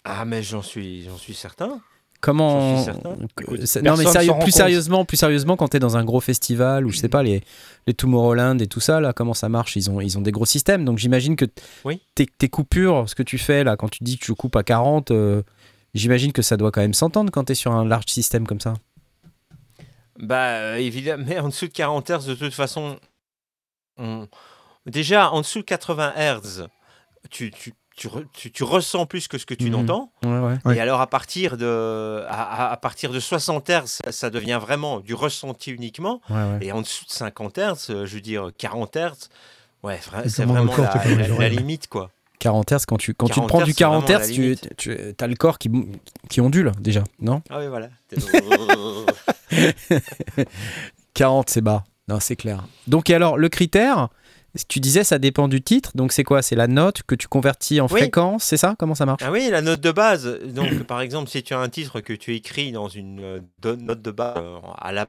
Ah, 0.04 0.24
mais 0.24 0.42
j'en 0.42 0.62
suis, 0.62 1.04
j'en 1.04 1.16
suis 1.16 1.34
certain. 1.34 1.80
Comment 2.20 2.76
suis 2.76 2.84
certain. 2.84 3.16
Non 3.82 3.96
mais 3.96 4.04
sérieux- 4.06 4.32
plus 4.40 4.52
sérieusement, 4.52 5.04
plus 5.04 5.16
sérieusement, 5.16 5.56
quand 5.56 5.66
t'es 5.68 5.80
dans 5.80 5.96
un 5.96 6.04
gros 6.04 6.20
festival 6.20 6.86
ou 6.86 6.90
je 6.90 6.98
sais 6.98 7.08
pas 7.08 7.24
les 7.24 7.42
les 7.88 7.94
Tomorrowland 7.94 8.58
et 8.60 8.68
tout 8.68 8.78
ça 8.78 9.00
là, 9.00 9.12
comment 9.12 9.34
ça 9.34 9.48
marche? 9.48 9.74
Ils 9.74 9.90
ont 9.90 10.00
ils 10.00 10.16
ont 10.18 10.20
des 10.20 10.30
gros 10.30 10.46
systèmes, 10.46 10.84
donc 10.84 10.98
j'imagine 10.98 11.34
que 11.34 11.46
Oui. 11.84 12.00
tes, 12.14 12.26
tes 12.26 12.48
coupures, 12.48 13.08
ce 13.08 13.16
que 13.16 13.24
tu 13.24 13.38
fais 13.38 13.64
là, 13.64 13.76
quand 13.76 13.88
tu 13.88 14.04
dis 14.04 14.18
que 14.18 14.24
tu 14.24 14.34
coupes 14.34 14.54
à 14.54 14.62
40, 14.62 15.10
euh, 15.10 15.42
j'imagine 15.94 16.30
que 16.32 16.42
ça 16.42 16.56
doit 16.56 16.70
quand 16.70 16.80
même 16.80 16.94
s'entendre 16.94 17.32
quand 17.32 17.42
t'es 17.44 17.56
sur 17.56 17.72
un 17.72 17.84
large 17.84 18.06
système 18.06 18.46
comme 18.46 18.60
ça. 18.60 18.74
Bah, 20.20 20.50
euh, 20.60 20.76
évidemment, 20.76 21.24
mais 21.26 21.40
en 21.40 21.48
dessous 21.48 21.66
de 21.66 21.72
40 21.72 22.08
Hz, 22.08 22.26
de 22.26 22.34
toute 22.36 22.54
façon, 22.54 22.98
on- 23.96 24.28
déjà, 24.86 25.30
en 25.32 25.40
dessous 25.40 25.60
de 25.60 25.64
80 25.64 26.12
Hz, 26.16 26.68
tu, 27.30 27.50
tu, 27.50 27.72
tu, 28.02 28.08
re- 28.08 28.24
tu- 28.32 28.50
tu 28.50 28.64
ressens 28.64 29.06
plus 29.06 29.28
que 29.28 29.38
ce 29.38 29.46
que 29.46 29.54
tu 29.54 29.66
Mhm. 29.66 29.70
n'entends. 29.70 30.10
Ouais 30.24 30.38
ouais. 30.40 30.56
Ouais. 30.64 30.76
Et 30.76 30.80
alors, 30.80 31.00
à 31.00 31.06
partir 31.06 31.56
de, 31.56 32.24
à, 32.28 32.76
partir 32.82 33.12
de 33.12 33.20
60 33.20 33.68
Hz, 33.70 33.86
ça, 34.04 34.10
ça 34.10 34.28
devient 34.30 34.58
vraiment 34.60 34.98
du 34.98 35.14
ressenti 35.14 35.70
uniquement. 35.70 36.20
Ouais, 36.28 36.36
ouais. 36.36 36.58
Et 36.62 36.72
en 36.72 36.80
dessous 36.80 37.04
de 37.04 37.10
50 37.12 37.58
Hz, 37.58 37.86
euh, 37.90 38.04
je 38.06 38.14
veux 38.14 38.20
dire 38.20 38.50
40 38.58 38.96
Hz, 38.96 39.28
ouais, 39.84 40.00
c'est 40.26 40.44
vraiment 40.44 40.76
la, 40.76 41.28
la- 41.38 41.48
limite, 41.48 41.86
quoi. 41.86 42.10
40 42.40 42.72
Hz 42.72 42.86
quand 42.88 42.96
tu 42.96 43.14
quand 43.14 43.26
tu 43.26 43.34
te 43.34 43.36
40 43.36 43.48
prends 43.48 43.60
Hz, 43.60 43.64
du 43.66 43.70
c'est 43.70 43.78
40 43.78 44.04
vraiment 44.04 44.18
la 44.18 44.26
Hz, 44.26 44.68
tu 44.76 45.14
as 45.20 45.26
le 45.28 45.36
corps 45.36 45.58
qui 45.58 45.70
qui 46.28 46.40
ondule 46.40 46.72
déjà, 46.80 47.04
non? 47.20 47.40
Ah 47.50 47.58
oui, 47.60 47.68
voilà. 47.68 47.88
40, 51.14 51.50
c'est 51.50 51.60
bas. 51.60 51.84
Non, 52.08 52.18
c'est 52.20 52.36
clair. 52.36 52.64
Donc, 52.88 53.10
et 53.10 53.14
alors, 53.14 53.38
le 53.38 53.48
critère, 53.48 54.08
tu 54.68 54.80
disais, 54.80 55.04
ça 55.04 55.18
dépend 55.18 55.48
du 55.48 55.62
titre. 55.62 55.92
Donc, 55.94 56.12
c'est 56.12 56.24
quoi? 56.24 56.42
C'est 56.42 56.56
la 56.56 56.66
note 56.66 57.02
que 57.04 57.14
tu 57.14 57.28
convertis 57.28 57.80
en 57.80 57.86
Oui. 57.86 58.00
fréquence, 58.00 58.44
c'est 58.44 58.56
ça? 58.56 58.74
Comment 58.78 58.94
ça 58.94 59.06
marche? 59.06 59.22
Ah 59.24 59.30
oui, 59.32 59.48
la 59.50 59.62
note 59.62 59.80
de 59.80 59.92
base. 59.92 60.26
Donc, 60.44 60.82
par 60.86 61.00
exemple, 61.00 61.30
si 61.30 61.42
tu 61.42 61.54
as 61.54 61.58
un 61.58 61.68
titre 61.68 62.00
que 62.00 62.12
tu 62.12 62.34
écris 62.34 62.72
dans 62.72 62.88
une 62.88 63.20
euh, 63.20 63.40
note 63.76 64.02
de 64.02 64.10
base 64.10 64.36
euh, 64.38 64.58
à 64.78 64.92
la 64.92 65.06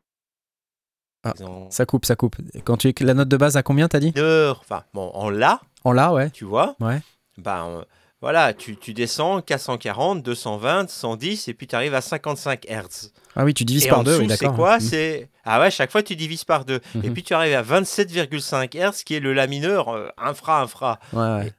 Ah. 1.26 1.34
Ça 1.70 1.86
coupe, 1.86 2.06
ça 2.06 2.16
coupe. 2.16 2.36
Quand 2.66 2.78
tu 2.78 2.94
la 3.02 3.14
note 3.14 3.30
de 3.30 3.38
base 3.38 3.56
à 3.58 3.64
combien, 3.64 3.88
t'as 3.88 4.00
dit? 4.00 4.12
Mineur, 4.16 4.60
enfin, 4.62 4.84
bon, 4.94 5.10
en 5.14 5.30
la, 5.30 5.62
En 5.84 5.92
la, 5.94 6.14
ouais. 6.14 6.30
tu 6.30 6.46
vois? 6.46 6.76
Ouais. 6.80 7.02
Euh, 7.48 7.84
voilà, 8.24 8.54
tu, 8.54 8.78
tu 8.78 8.94
descends 8.94 9.42
440, 9.42 10.24
220, 10.24 10.90
110, 10.90 11.50
et 11.50 11.54
puis 11.54 11.68
tu 11.68 11.76
arrives 11.76 11.94
à 11.94 12.00
55 12.00 12.66
Hz. 12.70 13.12
Ah 13.36 13.44
oui, 13.44 13.54
tu 13.54 13.66
divises 13.66 13.86
Et 13.86 13.90
par 13.90 14.00
en 14.00 14.04
deux, 14.04 14.18
oui, 14.18 14.30
c'est 14.30 14.48
quoi 14.48 14.76
Mhm. 14.76 14.80
C'est 14.80 15.30
ah 15.44 15.60
ouais, 15.60 15.70
chaque 15.70 15.92
fois 15.92 16.02
tu 16.04 16.16
divises 16.16 16.46
par 16.46 16.64
deux. 16.64 16.80
Et 17.04 17.10
Mhm. 17.10 17.14
puis 17.14 17.24
tu 17.24 17.34
arrives 17.34 17.54
à 17.54 17.62
27,5 17.62 18.76
Hz, 18.76 19.04
qui 19.04 19.16
est 19.16 19.20
le 19.20 19.34
la 19.34 19.46
mineur 19.48 19.90
euh, 19.90 20.08
infra 20.18 20.62
infra. 20.62 21.00
Ouais, 21.12 21.20
ouais. 21.20 21.54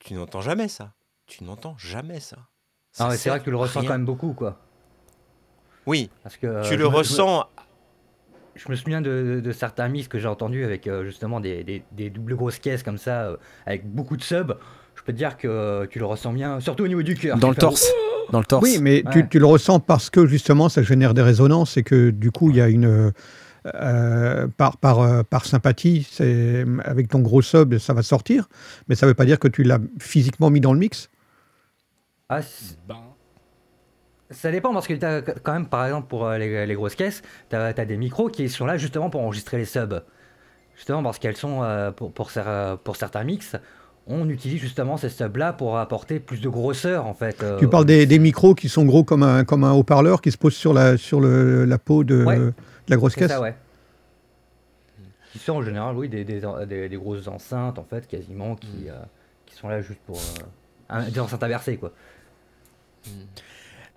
Tu 0.00 0.14
n'entends 0.14 0.40
jamais 0.40 0.66
ça. 0.68 0.92
Tu 1.26 1.44
n'entends 1.44 1.76
jamais 1.78 2.18
ça. 2.20 2.36
Ah 2.38 2.44
Ça 2.92 3.08
ouais, 3.08 3.16
c'est 3.16 3.30
vrai 3.30 3.38
que 3.38 3.44
tu 3.44 3.50
le 3.50 3.56
ressens 3.58 3.80
rien. 3.80 3.88
quand 3.88 3.94
même 3.94 4.04
beaucoup, 4.06 4.32
quoi. 4.32 4.58
Oui, 5.86 6.10
Parce 6.24 6.36
que, 6.36 6.46
euh, 6.48 6.62
tu 6.62 6.70
je 6.70 6.74
le 6.74 6.78
me- 6.84 6.88
je 6.88 6.92
me- 6.92 6.96
ressens. 6.98 7.46
Je 8.56 8.68
me 8.70 8.74
souviens 8.74 9.02
de, 9.02 9.40
de 9.44 9.52
certains 9.52 9.86
mix 9.88 10.08
que 10.08 10.18
j'ai 10.18 10.26
entendus 10.28 10.64
avec 10.64 10.86
euh, 10.86 11.04
justement 11.04 11.40
des, 11.40 11.62
des- 11.62 11.84
des 11.92 12.08
doubles 12.10 12.34
grosses 12.34 12.58
caisses 12.58 12.82
comme 12.82 12.96
ça, 12.98 13.24
euh, 13.26 13.36
avec 13.66 13.86
beaucoup 13.88 14.16
de 14.16 14.22
subs. 14.22 14.56
Je 15.06 15.12
peux 15.12 15.12
te 15.12 15.18
dire 15.18 15.36
que 15.36 15.86
tu 15.86 16.00
le 16.00 16.04
ressens 16.04 16.32
bien, 16.32 16.58
surtout 16.58 16.82
au 16.82 16.88
niveau 16.88 17.02
du 17.02 17.14
cœur. 17.14 17.36
Dans 17.38 17.50
le 17.50 17.54
torse. 17.54 17.86
Dans 18.32 18.40
le 18.40 18.44
torse. 18.44 18.64
Oui, 18.64 18.78
mais 18.80 19.04
tu, 19.12 19.18
Ouais. 19.20 19.28
tu 19.30 19.38
le 19.38 19.46
ressens 19.46 19.78
parce 19.78 20.10
que 20.10 20.26
justement 20.26 20.68
ça 20.68 20.82
génère 20.82 21.14
des 21.14 21.22
résonances 21.22 21.76
et 21.76 21.84
que 21.84 22.10
du 22.10 22.32
coup 22.32 22.50
il 22.50 22.56
y 22.56 22.60
a 22.60 22.68
une. 22.68 23.12
euh, 23.74 24.48
par, 24.56 24.78
par, 24.78 25.00
euh, 25.00 25.22
par 25.22 25.44
sympathie, 25.44 26.04
c'est 26.10 26.64
avec 26.84 27.06
ton 27.08 27.20
gros 27.20 27.40
sub, 27.40 27.78
ça 27.78 27.94
va 27.94 28.02
sortir, 28.02 28.48
mais 28.88 28.96
ça 28.96 29.06
ne 29.06 29.10
veut 29.10 29.14
pas 29.14 29.24
dire 29.26 29.38
que 29.38 29.46
tu 29.46 29.62
l'as 29.62 29.78
physiquement 30.00 30.50
mis 30.50 30.60
dans 30.60 30.72
le 30.72 30.80
mix. 30.80 31.08
Ah, 32.28 32.40
Ben, 32.88 32.96
ça 34.32 34.50
dépend 34.50 34.72
parce 34.72 34.88
que 34.88 34.94
tu 34.94 35.04
as 35.06 35.22
quand 35.22 35.52
même, 35.52 35.66
par 35.68 35.86
exemple, 35.86 36.08
pour 36.08 36.26
euh, 36.26 36.36
les, 36.36 36.66
les 36.66 36.74
grosses 36.74 36.96
caisses, 36.96 37.22
tu 37.48 37.54
as, 37.54 37.72
des 37.72 37.96
micros 37.96 38.28
qui 38.28 38.48
sont 38.48 38.66
là 38.66 38.76
justement 38.76 39.08
pour 39.08 39.20
enregistrer 39.20 39.56
les 39.56 39.64
subs. 39.64 40.02
Justement 40.74 41.02
parce 41.04 41.20
qu'elles 41.20 41.36
sont, 41.36 41.62
euh, 41.62 41.92
pour, 41.92 42.12
pour, 42.12 42.30
pour 42.84 42.96
certains 42.96 43.24
mix, 43.24 43.54
on 44.08 44.28
utilise 44.28 44.60
justement 44.60 44.96
ces 44.96 45.08
subs-là 45.10 45.52
pour 45.52 45.78
apporter 45.78 46.20
plus 46.20 46.40
de 46.40 46.48
grosseur 46.48 47.06
en 47.06 47.14
fait. 47.14 47.42
euh, 47.42 47.58
Tu 47.58 47.68
parles 47.68 47.84
des, 47.86 48.18
micros 48.18 48.54
qui 48.54 48.68
sont 48.68 48.84
gros 48.84 49.02
comme 49.04 49.22
un, 49.22 49.44
comme 49.44 49.64
un 49.64 49.72
haut-parleur 49.72 50.20
qui 50.20 50.30
se 50.30 50.38
pose 50.38 50.54
sur 50.54 50.72
la, 50.72 50.96
sur 50.96 51.20
le, 51.20 51.64
la 51.64 51.78
peau 51.78 52.04
de, 52.04 52.24
Ouais. 52.24 52.36
de 52.38 52.52
la 52.88 52.96
grosse 52.96 53.14
caisse. 53.16 53.30
ça, 53.30 53.40
ouais. 53.40 53.54
Qui 55.32 55.38
sont 55.38 55.54
en 55.54 55.62
général, 55.62 55.96
oui, 55.96 56.08
des, 56.08 56.24
des, 56.24 56.40
des- 56.68 56.88
des 56.88 56.96
grosses 56.96 57.28
enceintes, 57.28 57.78
en 57.78 57.84
fait, 57.84 58.06
quasiment, 58.08 58.52
Mm. 58.52 58.58
qui, 58.58 58.88
euh, 58.88 58.94
qui 59.44 59.54
sont 59.56 59.68
là 59.68 59.82
juste 59.82 60.00
pour. 60.06 60.16
euh, 60.16 60.42
un- 60.88 61.08
des 61.10 61.20
enceintes 61.20 61.42
inversées, 61.42 61.76
quoi. 61.76 61.92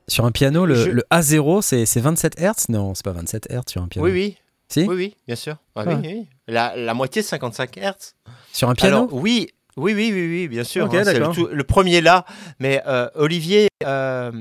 Sur 0.07 0.25
un 0.25 0.31
piano, 0.31 0.65
le, 0.65 0.73
Je- 0.75 0.89
le 0.89 1.03
A0, 1.11 1.61
c'est 1.61 1.85
c'est 1.85 1.99
27 2.01 2.39
Hz 2.39 2.69
Non, 2.69 2.95
c'est 2.95 3.05
pas 3.05 3.11
27 3.11 3.47
Hz 3.51 3.61
sur 3.67 3.81
un 3.83 3.87
piano. 3.87 4.07
Oui, 4.07 4.11
oui. 4.13 4.37
Si? 4.67 4.81
Oui, 4.81 4.95
oui, 4.95 5.15
bien 5.27 5.35
sûr. 5.35 5.57
Ah, 5.75 5.83
Ouais. 5.85 5.95
oui, 5.95 6.01
oui. 6.03 6.27
La, 6.47 6.75
la 6.75 6.93
moitié 6.93 7.21
de 7.21 7.27
55 7.27 7.77
Hz. 7.77 8.15
Sur 8.51 8.69
un 8.69 8.73
piano? 8.75 8.97
Alors, 8.97 9.13
oui, 9.13 9.47
oui, 9.77 9.93
oui, 9.93 10.11
oui, 10.13 10.27
oui, 10.27 10.47
bien 10.47 10.63
sûr. 10.63 10.85
Hein, 10.85 11.03
c'est 11.03 11.19
le, 11.19 11.27
tout- 11.29 11.47
le 11.51 11.63
premier 11.63 12.01
là. 12.01 12.25
Mais 12.59 12.81
euh, 12.87 13.09
Olivier, 13.15 13.67
euh, 13.85 14.31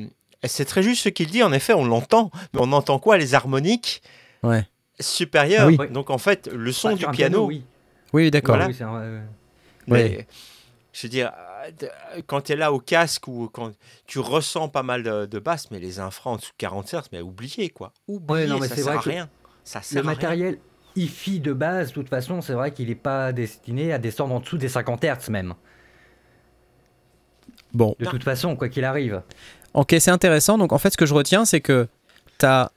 c'est 0.45 0.65
très 0.65 0.83
juste 0.83 1.03
ce 1.05 1.09
qu'il 1.09 1.29
dit. 1.31 1.43
En 1.43 1.53
effet, 1.53 1.75
on 1.75 1.85
l'entend. 1.85 2.31
Mais 2.53 2.61
on 2.63 2.73
entend 2.73 2.99
quoi 2.99 3.19
Les 3.19 3.35
harmoniques 3.35 4.03
Ouais. 4.43 4.65
supérieures? 5.01 5.64
Ah 5.69 5.83
oui. 5.83 5.88
Donc, 5.91 6.11
en 6.11 6.19
fait, 6.19 6.49
le 6.53 6.73
son 6.73 6.91
Ah, 6.91 6.95
du 6.95 7.07
piano. 7.09 7.47
oui. 8.12 8.31
D'accord. 8.31 8.57
Voilà. 8.57 8.69
Oui, 8.71 8.75
c'est 8.77 8.85
un- 8.85 8.93
ouais, 8.93 9.07
ouais. 9.17 9.23
Mais, 9.87 10.03
Ouais. 10.03 10.27
je 10.93 11.03
veux 11.07 11.09
dire, 11.11 11.31
euh, 11.83 12.21
quand 12.27 12.41
tu 12.43 12.53
es 12.53 12.57
là 12.57 12.73
au 12.73 12.79
casque 12.81 13.29
ou 13.29 13.49
quand 13.53 13.73
tu 14.07 14.19
ressens 14.19 14.69
pas 14.69 14.83
mal 14.83 15.03
de, 15.03 15.27
de 15.27 15.38
basses, 15.38 15.71
mais 15.71 15.79
les 15.79 15.99
infras 16.01 16.31
en 16.31 16.37
dessous 16.37 16.51
de 16.53 16.57
40 16.59 16.87
Hz, 16.95 17.03
mais 17.12 17.21
oubliez 17.21 17.69
quoi. 17.71 17.93
Oubliez, 18.07 18.47
non, 18.47 18.59
mais 18.59 18.69
ça 18.69 18.75
c'est 18.77 18.83
sert 18.83 18.93
vrai 18.93 18.99
à 18.99 19.03
que 19.03 19.09
rien. 19.11 19.29
Ça 19.64 19.81
Le 19.81 19.85
sert 19.85 20.09
à 20.09 20.29
rien. 20.31 20.55
Hi-fi 20.99 21.41
de 21.41 21.53
base, 21.53 21.89
de 21.89 21.95
toute 21.95 22.09
façon, 22.09 22.41
c'est 22.41 22.53
vrai 22.53 22.73
qu'il 22.73 22.89
n'est 22.89 22.95
pas 22.95 23.33
destiné 23.33 23.93
à 23.93 23.99
descendre 23.99 24.35
en 24.35 24.41
dessous 24.41 24.59
des 24.59 24.69
50 24.69 25.05
Hz 25.05 25.31
même. 25.31 25.55
Bon, 27.73 27.95
De 27.99 28.07
toute 28.07 28.25
façon, 28.25 28.57
quoi 28.57 28.69
qu'il 28.69 28.85
arrive. 28.85 29.23
ok, 29.75 29.95
c'est 29.99 30.11
intéressant. 30.11 30.59
Donc, 30.59 30.73
en 30.73 30.79
fait, 30.79 30.91
ce 30.91 30.97
que 30.97 31.07
je 31.07 31.15
retiens, 31.15 31.45
c'est 31.45 31.61
que 31.61 31.87
tu 32.39 32.47
as, 32.47 32.71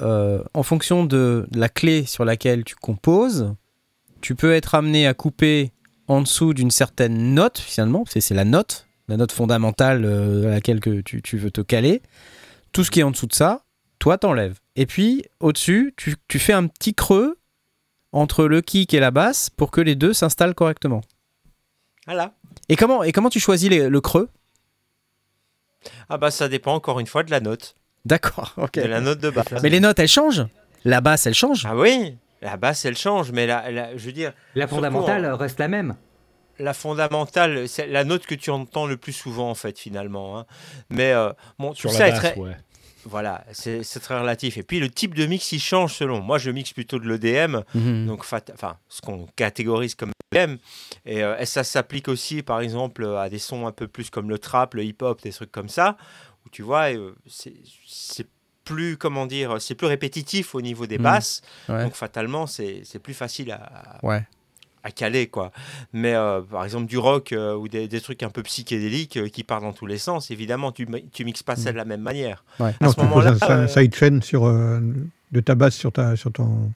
en 0.53 0.63
fonction 0.63 1.05
de 1.05 1.47
la 1.53 1.69
clé 1.69 2.05
sur 2.05 2.25
laquelle 2.25 2.63
tu 2.63 2.75
composes, 2.75 3.53
tu 4.21 4.35
peux 4.35 4.53
être 4.53 4.75
amené 4.75 5.07
à 5.07 5.13
couper 5.13 5.71
en 6.07 6.21
dessous 6.21 6.53
d'une 6.53 6.71
certaine 6.71 7.33
note, 7.33 7.57
finalement, 7.57 8.03
c'est 8.07 8.21
c'est 8.21 8.33
la 8.33 8.43
note, 8.43 8.87
la 9.07 9.17
note 9.17 9.31
fondamentale 9.31 10.03
euh, 10.05 10.47
à 10.47 10.51
laquelle 10.51 10.79
que 10.79 11.01
tu, 11.01 11.21
tu 11.21 11.37
veux 11.37 11.51
te 11.51 11.61
caler. 11.61 12.01
Tout 12.73 12.83
ce 12.83 12.91
qui 12.91 12.99
est 12.99 13.03
en 13.03 13.11
dessous 13.11 13.27
de 13.27 13.33
ça, 13.33 13.63
toi, 13.99 14.17
t'enlèves. 14.17 14.59
Et 14.75 14.85
puis, 14.85 15.23
au-dessus, 15.39 15.93
tu, 15.97 16.15
tu 16.27 16.39
fais 16.39 16.53
un 16.53 16.67
petit 16.67 16.93
creux 16.93 17.37
entre 18.13 18.45
le 18.45 18.61
kick 18.61 18.93
et 18.93 18.99
la 18.99 19.11
basse 19.11 19.49
pour 19.49 19.71
que 19.71 19.81
les 19.81 19.95
deux 19.95 20.13
s'installent 20.13 20.55
correctement. 20.55 21.01
Voilà. 22.05 22.33
Et 22.69 22.75
comment, 22.75 23.03
et 23.03 23.11
comment 23.11 23.29
tu 23.29 23.39
choisis 23.39 23.69
les- 23.69 23.89
le 23.89 24.01
creux? 24.01 24.29
Ah 26.09 26.17
bah 26.17 26.31
ça 26.31 26.47
dépend 26.49 26.73
encore 26.73 26.99
une 26.99 27.07
fois 27.07 27.23
de 27.23 27.31
la 27.31 27.39
note. 27.39 27.75
D'accord, 28.05 28.53
ok. 28.57 28.73
De 28.79 28.81
la 28.87 29.01
note 29.01 29.19
de 29.19 29.29
base. 29.29 29.45
Mais 29.63 29.69
les 29.69 29.79
notes, 29.79 29.99
elles 29.99 30.07
changent? 30.07 30.45
La 30.85 31.01
basse, 31.01 31.25
elle 31.27 31.33
change? 31.35 31.65
Ah 31.65 31.75
oui, 31.75 32.17
la 32.41 32.57
basse 32.57 32.85
elle 32.85 32.97
change, 32.97 33.31
mais 33.31 33.45
la, 33.47 33.69
la- 33.71 33.97
je 33.97 34.05
veux 34.05 34.11
dire, 34.11 34.33
La 34.55 34.67
fondamentale 34.67 35.25
en- 35.31 35.37
reste 35.37 35.59
la 35.59 35.67
même. 35.67 35.95
la 36.59 36.73
fondamentale, 36.73 37.67
c'est 37.69 37.87
la 37.87 38.03
note 38.03 38.25
que 38.25 38.35
tu 38.35 38.49
entends 38.49 38.87
le 38.87 38.97
plus 38.97 39.13
souvent 39.13 39.49
en 39.49 39.55
fait 39.55 39.77
finalement. 39.79 40.39
hein. 40.39 40.45
Mais 40.89 41.11
euh, 41.13 41.31
bon, 41.59 41.73
sur 41.73 41.89
tout 41.91 41.97
la 41.97 42.05
ça 42.05 42.09
basse, 42.11 42.25
est 42.25 42.31
très, 42.33 42.39
ouais. 42.41 42.57
Voilà, 43.05 43.43
c'est 43.51 43.81
très 43.99 44.19
relatif. 44.19 44.57
Et 44.57 44.63
puis 44.63 44.79
le 44.79 44.89
type 44.89 45.15
de 45.15 45.25
mix 45.25 45.51
il 45.51 45.59
change 45.59 45.93
selon. 45.95 46.21
Moi 46.21 46.37
je 46.37 46.51
mixe 46.51 46.73
plutôt 46.73 46.99
de 46.99 47.07
l'EDM, 47.07 47.61
Mhm. 47.73 48.07
donc 48.07 48.19
enfin 48.21 48.77
ce 48.89 49.01
qu'on 49.01 49.27
catégorise 49.35 49.95
comme 49.95 50.11
EDM. 50.33 50.57
Et, 51.05 51.23
euh, 51.23 51.37
et 51.39 51.45
ça 51.45 51.63
s'applique 51.63 52.07
aussi 52.07 52.43
par 52.43 52.61
exemple 52.61 53.05
à 53.05 53.29
des 53.29 53.39
sons 53.39 53.65
un 53.67 53.71
peu 53.71 53.87
plus 53.87 54.09
comme 54.09 54.29
le 54.29 54.37
trap, 54.39 54.73
le 54.75 54.83
hip-hop, 54.83 55.21
des 55.21 55.31
trucs 55.31 55.51
comme 55.51 55.69
ça, 55.69 55.97
où 56.45 56.49
tu 56.49 56.61
vois, 56.61 56.93
euh, 56.93 57.13
c'est 57.27 58.27
plus 58.63 58.95
comment 58.97 59.25
dire, 59.25 59.59
c'est 59.59 59.73
plus 59.75 59.87
répétitif 59.87 60.53
au 60.55 60.61
niveau 60.61 60.85
des 60.85 60.97
Mhm. 60.99 61.03
basses. 61.03 61.41
Ouais. 61.67 61.83
Donc 61.83 61.95
fatalement 61.95 62.45
c'est 62.47 62.81
c'est 62.85 62.99
plus 62.99 63.13
facile 63.15 63.51
à, 63.51 63.97
Ouais. 64.03 64.23
À 64.83 64.91
caler 64.91 65.27
quoi. 65.27 65.51
Mais 65.93 66.13
euh, 66.15 66.41
par 66.41 66.63
exemple 66.65 66.85
du 66.87 66.97
rock 66.97 67.31
euh, 67.33 67.55
ou 67.55 67.67
des, 67.67 67.87
des 67.87 68.01
trucs 68.01 68.23
un 68.23 68.29
peu 68.29 68.43
psychédéliques 68.43 69.17
euh, 69.17 69.27
qui 69.29 69.43
partent 69.43 69.63
dans 69.63 69.73
tous 69.73 69.85
les 69.85 69.97
sens, 69.97 70.31
évidemment 70.31 70.71
tu, 70.71 70.85
mi- 70.85 71.07
tu 71.11 71.23
mixes 71.25 71.43
pas 71.43 71.55
ça 71.55 71.71
de 71.71 71.77
la 71.77 71.85
même 71.85 72.01
manière. 72.01 72.43
Ouais. 72.59 72.73
À 72.79 72.85
Non, 72.85 72.89
ce 72.91 72.95
tu 72.95 73.01
poses 73.01 73.09
moment-là, 73.09 73.35
un, 73.41 73.49
euh, 73.59 73.63
un 73.63 73.67
sidechain 73.67 74.19
sur, 74.21 74.45
euh, 74.47 74.79
de 75.31 75.39
ta 75.39 75.55
basse 75.55 75.75
sur, 75.75 75.91
ta, 75.91 76.15
sur, 76.15 76.31
ton, 76.31 76.71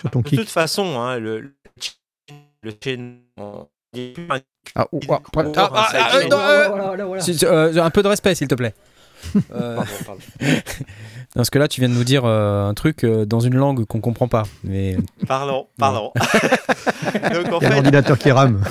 sur 0.00 0.10
ton 0.10 0.20
De 0.20 0.28
kick. 0.28 0.38
toute 0.40 0.50
façon, 0.50 0.98
hein, 1.00 1.18
le, 1.18 1.52
chain, 2.82 3.16
Ah, 3.38 3.64
ah, 4.74 4.86
ah, 4.86 4.88
ah, 4.94 5.88
ah, 5.94 6.16
euh, 6.16 6.68
euh, 7.44 7.82
un 7.82 7.90
peu 7.90 8.02
de 8.02 8.08
respect, 8.08 8.34
s'il 8.34 8.48
te 8.48 8.54
plaît. 8.54 8.74
Euh, 9.52 9.76
Pardon, 9.76 9.92
pardon. 10.06 10.20
parce 11.34 11.50
que 11.50 11.58
là, 11.58 11.68
tu 11.68 11.80
viens 11.80 11.88
de 11.88 11.94
nous 11.94 12.04
dire 12.04 12.24
euh, 12.24 12.66
un 12.68 12.74
truc 12.74 13.04
euh, 13.04 13.24
dans 13.26 13.40
une 13.40 13.54
langue 13.56 13.84
qu'on 13.84 14.00
comprend 14.00 14.28
pas. 14.28 14.44
Mais 14.64 14.96
Pardon, 15.26 15.68
pardon. 15.78 16.12
Donc 17.32 17.52
en 17.52 17.58
Il 17.60 17.62
y 17.62 17.66
a 17.66 17.68
un 17.68 17.70
fait, 17.70 17.74
ordinateur 17.76 18.18
qui 18.18 18.30
rame. 18.30 18.62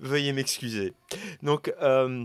veuillez 0.00 0.32
m'excuser. 0.32 0.92
Donc 1.42 1.72
euh, 1.82 2.24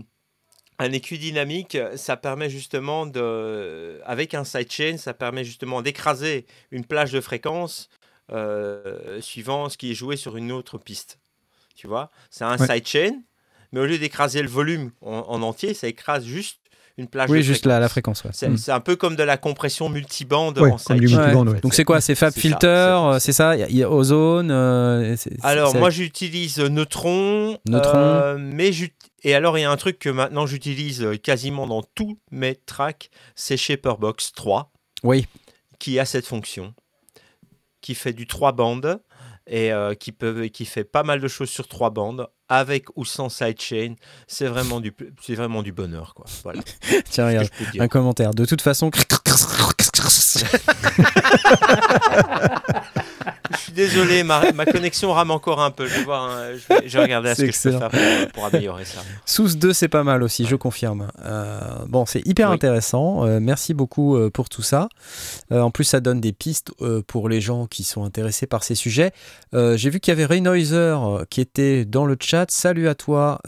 un 0.78 0.92
écu 0.92 1.18
dynamique, 1.18 1.76
ça 1.96 2.16
permet 2.16 2.50
justement 2.50 3.06
de, 3.06 4.00
avec 4.04 4.34
un 4.34 4.44
sidechain, 4.44 4.96
ça 4.98 5.14
permet 5.14 5.44
justement 5.44 5.82
d'écraser 5.82 6.46
une 6.70 6.84
plage 6.84 7.12
de 7.12 7.20
fréquence 7.20 7.88
euh, 8.30 9.20
suivant 9.20 9.68
ce 9.68 9.76
qui 9.76 9.90
est 9.90 9.94
joué 9.94 10.16
sur 10.16 10.36
une 10.36 10.52
autre 10.52 10.78
piste. 10.78 11.18
Tu 11.74 11.86
vois, 11.86 12.10
c'est 12.30 12.44
un 12.44 12.56
Ouais. 12.58 12.66
sidechain, 12.66 13.20
mais 13.72 13.80
au 13.80 13.86
lieu 13.86 13.98
d'écraser 13.98 14.42
le 14.42 14.48
volume 14.48 14.90
en, 15.00 15.24
en 15.28 15.42
entier, 15.42 15.74
ça 15.74 15.88
écrase 15.88 16.24
juste 16.24 16.58
une 16.98 17.08
plage 17.08 17.30
de 17.30 17.32
oui, 17.34 17.42
juste 17.42 17.64
la, 17.64 17.80
la 17.80 17.88
fréquence. 17.88 18.22
ouais. 18.22 18.30
C'est 18.34 18.50
Mm. 18.50 18.56
c'est 18.58 18.70
un 18.70 18.80
peu 18.80 18.96
comme 18.96 19.16
de 19.16 19.22
la 19.22 19.38
compression 19.38 19.88
multibande 19.88 20.58
Ouais, 20.58 20.70
en 20.70 20.76
comme 20.76 21.00
du 21.00 21.08
multiband, 21.08 21.46
ouais. 21.48 21.60
Donc 21.60 21.72
c'est 21.72 21.84
quoi 21.84 22.02
C'est 22.02 22.14
Fab 22.14 22.32
C'est 22.34 22.40
ça, 22.40 22.40
Filter, 22.42 22.58
c'est- 22.60 22.68
euh, 22.68 23.18
c'est 23.18 23.32
ça 23.32 23.56
Il 23.56 23.74
y 23.76 23.82
a- 23.82 23.90
Ozone 23.90 24.50
euh, 24.50 25.16
Alors 25.42 25.74
moi 25.74 25.88
j'utilise 25.88 26.58
Neutron, 26.58 27.58
Neutron. 27.66 27.92
euh, 27.98 28.36
mais 28.38 28.70
et 29.24 29.34
alors 29.34 29.56
il 29.56 29.62
y 29.62 29.64
a 29.64 29.70
un 29.70 29.76
truc 29.76 29.98
que 30.00 30.10
maintenant 30.10 30.44
j'utilise 30.46 31.06
quasiment 31.22 31.66
dans 31.66 31.82
tous 31.94 32.18
mes 32.30 32.56
tracks, 32.56 33.08
c'est 33.36 33.56
Shaperbox 33.56 34.32
3 34.32 34.70
Oui. 35.02 35.26
qui 35.78 35.98
a 35.98 36.04
cette 36.04 36.26
fonction, 36.26 36.74
qui 37.80 37.94
fait 37.94 38.12
du 38.12 38.26
3 38.26 38.52
bandes 38.52 39.00
et 39.46 39.72
euh, 39.72 39.94
qui, 39.94 40.12
peut, 40.12 40.46
qui 40.46 40.64
fait 40.64 40.84
pas 40.84 41.02
mal 41.02 41.20
de 41.20 41.28
choses 41.28 41.50
sur 41.50 41.68
trois 41.68 41.90
bandes, 41.90 42.28
avec 42.48 42.86
ou 42.96 43.04
sans 43.04 43.28
sidechain. 43.28 43.94
C'est 44.26 44.46
vraiment 44.46 44.80
du, 44.80 44.94
c'est 45.20 45.34
vraiment 45.34 45.62
du 45.62 45.72
bonheur, 45.72 46.14
quoi. 46.14 46.26
Voilà. 46.42 46.62
Tiens, 47.10 47.26
regarde, 47.26 47.48
un 47.78 47.88
commentaire. 47.88 48.34
De 48.34 48.44
toute 48.44 48.62
façon, 48.62 48.90
Je 53.50 53.56
suis 53.56 53.72
désolé, 53.72 54.22
ma, 54.22 54.52
ma 54.52 54.64
connexion 54.64 55.12
rame 55.12 55.30
encore 55.30 55.60
un 55.60 55.70
peu. 55.70 55.86
Je 55.86 55.94
vais, 55.94 56.04
voir, 56.04 56.30
hein, 56.30 56.50
je 56.52 56.74
vais, 56.74 56.88
je 56.88 56.96
vais 56.96 57.02
regarder 57.02 57.30
à 57.30 57.34
ce 57.34 57.42
que 57.42 57.52
je 57.52 57.62
peux 57.62 57.78
faire 57.78 57.88
pour, 57.90 58.32
pour 58.32 58.44
améliorer 58.46 58.84
ça. 58.84 59.00
Sous 59.26 59.56
2, 59.56 59.72
c'est 59.72 59.88
pas 59.88 60.04
mal 60.04 60.22
aussi, 60.22 60.46
je 60.46 60.56
confirme. 60.56 61.08
Euh, 61.24 61.60
bon, 61.88 62.06
c'est 62.06 62.26
hyper 62.26 62.48
Oui. 62.50 62.54
intéressant. 62.54 63.26
Euh, 63.26 63.40
merci 63.40 63.74
beaucoup 63.74 64.16
euh, 64.16 64.30
pour 64.30 64.48
tout 64.48 64.62
ça. 64.62 64.88
Euh, 65.50 65.60
en 65.60 65.70
plus, 65.70 65.84
ça 65.84 66.00
donne 66.00 66.20
des 66.20 66.32
pistes 66.32 66.70
pour 67.06 67.28
les 67.28 67.40
gens 67.40 67.66
qui 67.66 67.84
sont 67.84 68.04
intéressés 68.04 68.46
par 68.46 68.64
ces 68.64 68.74
sujets. 68.74 69.12
J'ai 69.52 69.90
vu 69.90 70.00
qu'il 70.00 70.12
y 70.12 70.16
avait 70.16 70.24
Reynoiser 70.24 70.76
euh, 70.76 71.24
qui 71.28 71.40
était 71.40 71.84
dans 71.84 72.06
le 72.06 72.16
chat. 72.20 72.50
Salut 72.50 72.88
à 72.88 72.94
toi, 72.94 73.40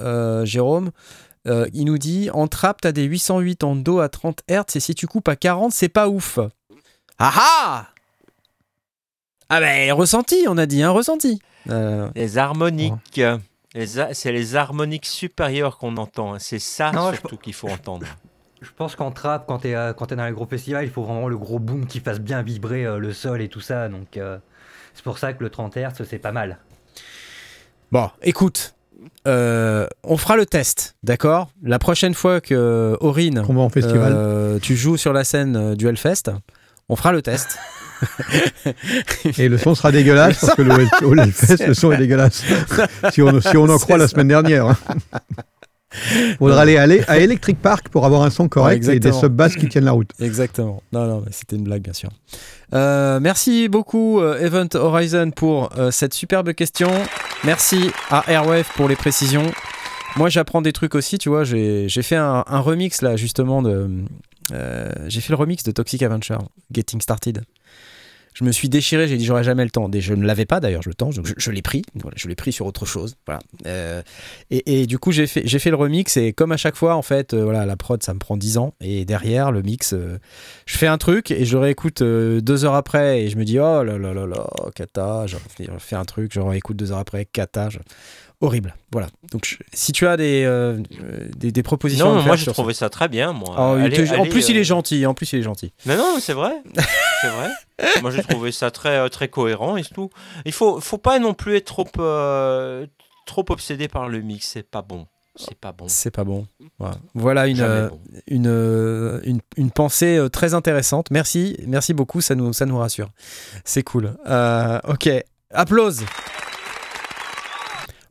Jérôme. 0.44 0.90
Euh, 1.46 1.66
il 1.74 1.85
nous 1.85 1.98
dit 1.98 2.30
en 2.33 2.48
trap, 2.48 2.80
t'as 2.80 2.92
des 2.92 3.02
808 3.04 3.64
en 3.64 3.76
Do 3.76 4.00
à 4.00 4.09
30 4.09 4.40
Hz 4.48 4.76
et 4.76 4.80
si 4.80 4.94
tu 4.94 5.07
coupes 5.07 5.28
à 5.28 5.37
40, 5.37 5.72
c'est 5.72 5.90
pas 5.90 6.09
ouf. 6.09 6.38
Ah 7.18 7.33
ah 7.37 7.87
Ah 9.56 9.60
ben, 9.60 9.92
ressenti, 9.92 10.46
on 10.48 10.58
a 10.58 10.66
dit, 10.66 10.82
un 10.82 10.90
ressenti. 10.90 11.40
Euh, 11.70 12.08
Les 12.16 12.38
harmoniques. 12.38 13.20
C'est 13.72 14.32
les 14.32 14.56
harmoniques 14.56 15.06
supérieures 15.06 15.78
qu'on 15.78 15.96
entend. 15.96 16.34
hein. 16.34 16.38
C'est 16.40 16.58
ça 16.58 16.90
Non, 16.92 17.12
je 17.12 17.18
surtout 17.18 17.36
qu'il 17.36 17.54
faut 17.54 17.68
entendre. 17.68 18.04
Je 18.62 18.70
pense 18.76 18.96
qu'en 18.96 19.12
trap, 19.12 19.44
quand 19.46 19.58
t'es 19.58 19.74
euh, 19.76 19.92
quand 19.92 20.06
t'es 20.06 20.16
dans 20.16 20.26
les 20.26 20.32
gros 20.32 20.46
festivals, 20.46 20.84
il 20.84 20.90
faut 20.90 21.02
vraiment 21.04 21.28
le 21.28 21.36
gros 21.38 21.60
boom 21.60 21.86
qui 21.86 22.00
fasse 22.00 22.18
bien 22.18 22.42
vibrer 22.42 22.84
euh, 22.84 22.98
le 22.98 23.12
sol 23.12 23.42
et 23.42 23.48
tout 23.48 23.60
ça. 23.60 23.88
Donc 23.88 24.16
euh, 24.16 24.38
c'est 24.94 25.04
pour 25.04 25.18
ça 25.18 25.32
que 25.34 25.44
le 25.44 25.50
30 25.50 25.76
Hz 25.76 26.02
c'est 26.08 26.18
pas 26.18 26.32
mal. 26.32 26.58
Bon, 27.92 28.10
écoute, 28.22 28.74
euh, 29.28 29.86
on 30.02 30.16
fera 30.16 30.36
le 30.36 30.46
test, 30.46 30.96
d'accord? 31.04 31.48
La 31.62 31.78
prochaine 31.78 32.14
fois 32.14 32.40
que 32.40 32.96
Aurine, 33.00 33.38
en 33.40 33.68
festival. 33.68 34.12
euh, 34.16 34.58
tu 34.58 34.74
joues 34.76 34.96
sur 34.96 35.12
la 35.12 35.22
scène 35.22 35.56
euh, 35.56 35.74
du 35.76 35.86
Hellfest, 35.86 36.30
on 36.88 36.96
fera 36.96 37.12
le 37.12 37.22
test. 37.22 37.58
Et 39.38 39.48
le 39.48 39.59
son 39.59 39.74
sera 39.74 39.92
dégueulasse 39.92 40.40
parce 40.40 40.54
que 40.54 40.62
le, 40.62 41.07
au 41.07 41.14
Hellfest, 41.14 41.66
le 41.66 41.74
son 41.74 41.92
est 41.92 41.98
dégueulasse. 41.98 42.42
si, 43.12 43.22
on, 43.22 43.40
si 43.40 43.57
on 43.57 43.68
en 43.68 43.78
croit 43.78 43.98
la 43.98 44.09
semaine 44.09 44.28
dernière. 44.28 44.66
hein. 44.66 44.76
Faudra 46.38 46.62
aller, 46.62 46.76
aller 46.76 47.04
à 47.07 47.18
Electric 47.18 47.61
Park 47.61 47.88
pour 47.88 48.04
avoir 48.04 48.22
un 48.22 48.30
son 48.30 48.48
correct 48.48 48.83
et 48.85 48.87
des 48.87 48.96
exactement. 48.96 49.20
sub-basses 49.20 49.54
qui 49.57 49.68
tiennent 49.68 49.85
la 49.85 49.92
route. 49.92 50.11
Exactement. 50.20 50.83
Non, 50.92 51.07
non, 51.07 51.24
c'était 51.30 51.57
une 51.57 51.62
blague, 51.64 51.83
bien 51.83 51.92
sûr. 51.92 52.11
Euh, 52.74 53.20
merci 53.20 53.68
beaucoup, 53.68 54.20
euh, 54.20 54.40
Event 54.40 54.68
Horizon, 54.74 55.30
pour 55.30 55.70
euh, 55.78 55.90
cette 55.92 56.12
superbe 56.12 56.52
question. 56.52 56.90
Merci 57.44 57.90
à 58.11 58.24
Airwave 58.26 58.68
pour 58.74 58.88
les 58.88 58.96
précisions. 58.96 59.52
Moi, 60.16 60.28
j'apprends 60.28 60.62
des 60.62 60.72
trucs 60.72 60.94
aussi, 60.96 61.18
tu 61.18 61.28
vois. 61.28 61.44
J'ai 61.44 61.88
fait 61.88 62.16
un, 62.16 62.44
un 62.46 62.61
remix, 62.61 63.00
là, 63.02 63.16
justement, 63.16 63.62
de. 63.62 63.88
j'ai 65.07 65.20
fait 65.20 65.30
le 65.30 65.37
remix 65.37 65.62
de 65.62 65.70
Toxic 65.70 66.02
Avenger, 66.02 66.38
Getting 66.72 67.00
Started. 67.00 67.42
Je 68.35 68.44
me 68.44 68.51
suis 68.51 68.68
déchiré, 68.68 69.07
j'ai 69.07 69.16
dit 69.16 69.25
j'aurais 69.25 69.44
jamais 69.44 69.64
le 69.64 69.70
temps. 69.70 69.88
Je 69.97 70.12
ne 70.14 70.27
l'avais 70.27 70.44
pas 70.44 70.59
d'ailleurs, 70.59 70.83
le 70.85 70.94
temps, 70.94 71.11
donc 71.11 71.33
je, 71.37 71.51
l'ai 71.53 71.62
pris. 71.62 71.83
Je 72.16 72.29
l'ai 72.29 72.35
pris 72.35 72.53
sur 72.53 72.66
autre 72.66 72.85
chose. 72.85 73.14
Voilà. 73.27 73.40
Euh, 73.66 74.03
et, 74.51 74.87
du 74.87 74.99
coup, 74.99 75.12
j'ai 75.12 75.27
fait, 75.27 75.70
le 75.70 75.77
remix 75.77 76.16
et 76.16 76.33
comme 76.33 76.51
à 76.53 76.57
chaque 76.57 76.75
fois, 76.75 76.97
en 76.97 77.03
fait, 77.03 77.33
euh, 77.33 77.44
voilà, 77.44 77.64
la 77.64 77.77
prod, 77.77 78.03
ça 78.03 78.12
me 78.12 78.18
prend 78.18 78.37
10 78.37 78.59
ans. 78.59 78.75
Et 78.81 79.05
derrière, 79.05 79.53
le 79.53 79.62
mix, 79.62 79.92
euh, 79.92 80.18
je 80.66 80.77
fais 80.77 80.88
un 80.88 80.99
truc 80.99 81.31
et 81.31 81.44
je 81.44 81.57
le 81.57 81.61
réécoute 81.62 82.03
deux 82.03 82.64
heures 82.64 82.75
après 82.75 83.23
et 83.23 83.29
je 83.31 83.37
me 83.37 83.44
dis 83.44 83.59
oh 83.59 83.83
là 83.85 83.99
là 83.99 84.12
là 84.12 84.27
là, 84.27 84.47
cata, 84.75 85.27
je 85.27 85.37
fais 85.79 85.97
un 85.97 86.05
truc, 86.05 86.33
je 86.35 86.40
réécoute 86.40 86.77
deux 86.77 86.90
heures 86.92 86.99
après, 86.99 87.25
cata. 87.25 87.70
je- 87.70 87.79
Horrible. 88.44 88.74
Voilà. 88.92 89.09
Donc, 89.33 89.46
je- 89.46 89.57
si 89.72 89.92
tu 89.92 90.07
as 90.07 90.16
des, 90.16 90.44
euh, 90.44 90.78
euh, 91.02 91.28
des, 91.37 91.50
des 91.50 91.62
propositions. 91.62 92.11
Non, 92.12 92.20
mais 92.20 92.26
moi 92.26 92.37
j'ai 92.37 92.44
ça- 92.44 92.52
trouvé 92.52 92.74
ça 92.74 92.90
très 92.90 93.09
bien. 93.09 93.33
Moi. 93.33 93.54
Oh, 93.57 93.61
Allez- 93.80 94.11
en 94.18 94.26
plus, 94.26 94.48
il 94.50 94.57
euh, 94.57 94.61
est 94.61 94.64
gentil. 94.64 95.07
En 95.07 95.14
plus, 95.14 95.33
il 95.33 95.38
est 95.38 95.42
gentil. 95.42 95.72
Mais 95.87 95.96
non, 95.96 96.16
c'est 96.20 96.35
vrai. 96.35 96.52
c'est 97.22 97.28
vrai. 97.28 97.48
Moi, 98.02 98.11
j'ai 98.11 98.22
trouvé 98.22 98.52
ça 98.52 98.70
très, 98.70 98.98
euh, 98.98 99.09
très 99.09 99.28
cohérent 99.28 99.76
et 99.76 99.83
tout. 99.85 100.11
Il 100.44 100.52
faut, 100.52 100.78
faut 100.80 100.98
pas 100.98 101.18
non 101.18 101.33
plus 101.35 101.57
être 101.57 101.64
trop, 101.64 101.87
euh, 101.98 102.87
trop 103.26 103.44
obsédé 103.48 103.88
par 103.88 104.09
le 104.09 104.20
mix. 104.20 104.46
C'est 104.52 104.68
pas 104.70 104.83
bon. 104.83 105.07
C'est 105.37 105.59
pas 105.59 105.72
bon. 105.72 105.87
C'est 105.88 106.12
pas 106.12 106.22
bon. 106.22 106.46
Voilà, 106.78 106.96
Voilà 107.14 107.46
une, 107.48 107.61
euh, 107.61 107.88
bon. 107.88 108.00
une, 108.28 108.46
euh, 108.46 109.20
une, 109.24 109.40
une 109.57 109.70
pensée 109.72 110.16
euh, 110.16 110.28
très 110.28 110.54
intéressante. 110.54 111.11
Merci, 111.11 111.57
merci 111.66 111.92
beaucoup, 111.94 112.20
ça 112.20 112.35
nous, 112.37 112.52
ça 112.52 112.66
nous 112.66 112.78
rassure. 112.78 113.09
C'est 113.64 113.83
cool. 113.83 114.16
Euh, 114.28 114.78
ok, 114.87 115.09
applause. 115.50 116.04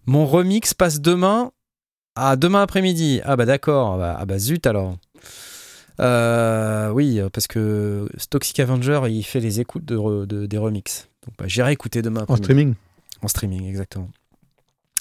Mon 0.05 0.25
remix 0.25 0.73
passe 0.73 0.99
demain 1.01 1.51
à 2.15 2.35
demain 2.35 2.61
après-midi. 2.61 3.21
Ah 3.23 3.35
bah 3.35 3.45
d'accord, 3.45 3.93
ah 3.93 3.97
bah, 3.97 4.17
ah 4.19 4.25
bah 4.25 4.37
zut 4.39 4.65
alors. 4.67 4.97
Euh, 5.99 6.89
oui, 6.89 7.19
parce 7.31 7.47
que 7.47 8.09
Toxic 8.29 8.59
Avenger, 8.59 9.01
il 9.09 9.23
fait 9.23 9.39
les 9.39 9.59
écoutes 9.59 9.85
de, 9.85 10.25
de- 10.25 10.45
des 10.45 10.57
remixes. 10.57 11.07
Donc 11.25 11.35
bah, 11.37 11.45
j'irai 11.47 11.71
écouter 11.71 12.01
demain 12.01 12.21
En 12.21 12.23
après-midi. 12.23 12.43
streaming. 12.43 12.73
En 13.21 13.27
streaming, 13.27 13.65
exactement. 13.67 14.09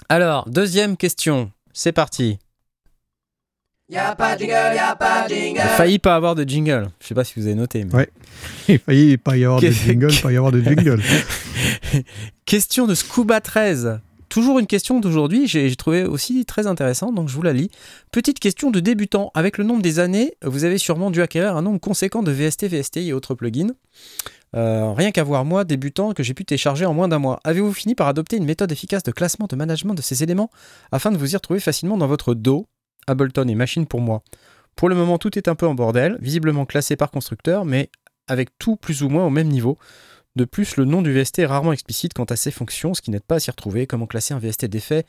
Alors, 0.09 0.49
deuxième 0.49 0.97
question. 0.97 1.51
C'est 1.73 1.93
parti. 1.93 2.39
Il 3.89 5.59
a 5.59 5.69
failli 5.77 5.99
pas 5.99 6.15
avoir 6.17 6.35
de 6.35 6.45
jingle. 6.45 6.89
Je 7.01 7.07
sais 7.09 7.15
pas 7.15 7.25
si 7.25 7.39
vous 7.39 7.47
avez 7.47 7.55
noté. 7.55 7.85
mais- 7.85 7.95
Ouais. 7.95 8.11
Il 8.69 8.79
failli 8.79 9.17
pas 9.19 9.37
y 9.37 9.45
avoir 9.45 9.61
de 9.61 9.69
jingle, 9.71 10.13
pas 10.23 10.33
y 10.33 10.37
avoir 10.37 10.53
de 10.53 10.61
jingle. 10.63 11.03
Question 12.45 12.87
de 12.87 12.95
Scuba 12.95 13.41
13. 13.41 14.01
Toujours 14.33 14.59
une 14.59 14.67
question 14.67 14.99
d'aujourd'hui, 14.99 15.47
j'ai 15.47 15.77
trouvé 15.77 16.05
aussi 16.05 16.47
très 16.47 16.67
intéressante, 16.67 17.15
donc 17.15 17.29
je 17.29 17.35
vous 17.35 17.43
la 17.43 17.53
lis. 17.53 17.71
Petite 18.13 18.41
question 18.41 18.71
de 18.71 18.81
débutant. 18.81 19.31
Avec 19.35 19.59
le 19.59 19.65
nombre 19.65 19.83
des 19.83 19.99
années, 19.99 20.33
vous 20.43 20.65
avez 20.65 20.79
sûrement 20.79 21.11
dû 21.11 21.21
acquérir 21.21 21.55
un 21.55 21.61
nombre 21.61 21.79
conséquent 21.79 22.23
de 22.23 22.33
VST, 22.33 22.65
VSTI 22.65 23.09
et 23.11 23.13
autres 23.13 23.35
plugins. 23.35 23.75
Euh, 24.57 24.95
rien 24.95 25.11
qu'à 25.11 25.23
voir 25.23 25.45
moi, 25.45 25.65
débutant, 25.65 26.15
que 26.15 26.23
j'ai 26.23 26.33
pu 26.33 26.47
télécharger 26.47 26.87
en 26.87 26.95
moins 26.95 27.09
d'un 27.09 27.19
mois. 27.19 27.41
Avez-vous 27.45 27.75
fini 27.75 27.95
par 27.95 28.09
adopter 28.09 28.39
une 28.39 28.47
méthode 28.47 28.73
efficace 28.73 29.03
de 29.03 29.11
classement, 29.11 29.49
de 29.51 29.55
management 29.55 29.93
de 29.93 30.01
ces 30.01 30.23
éléments 30.23 30.49
afin 30.93 31.13
de 31.13 31.19
vous 31.19 31.35
y 31.35 31.37
retrouver 31.37 31.61
facilement 31.61 31.99
dans 31.99 32.07
votre 32.07 32.33
dos 32.33 32.69
Ableton 33.09 33.47
et 33.49 33.55
machine 33.55 33.85
pour 33.87 34.01
moi? 34.01 34.23
Pour 34.77 34.89
le 34.89 34.95
moment, 34.95 35.19
tout 35.19 35.37
est 35.37 35.47
un 35.47 35.55
peu 35.55 35.67
en 35.67 35.75
bordel, 35.75 36.17
visiblement 36.23 36.65
classé 36.65 36.97
par 36.97 37.11
constructeur, 37.11 37.67
mais 37.67 37.91
avec 38.29 38.49
tout 38.59 38.77
plus 38.77 39.03
ou 39.03 39.11
moins 39.11 39.27
au 39.27 39.31
même 39.31 39.49
niveau. 39.49 39.77
De 40.35 40.45
plus, 40.45 40.77
le 40.77 40.85
nom 40.85 41.03
du 41.03 41.13
VST 41.13 41.41
est 41.41 41.47
rarement 41.47 41.73
explicite 41.73 42.15
quant 42.15 42.25
à 42.25 42.37
ses 42.37 42.51
fonctions, 42.51 42.95
ce 42.95 43.03
qui 43.03 43.11
n'aide 43.11 43.23
pas 43.25 43.37
à 43.37 43.41
s'y 43.41 43.51
retrouver. 43.51 43.87
Comment 43.87 44.07
classer 44.07 44.35
un 44.35 44.39
VST 44.39 44.67
d'effet 44.67 45.05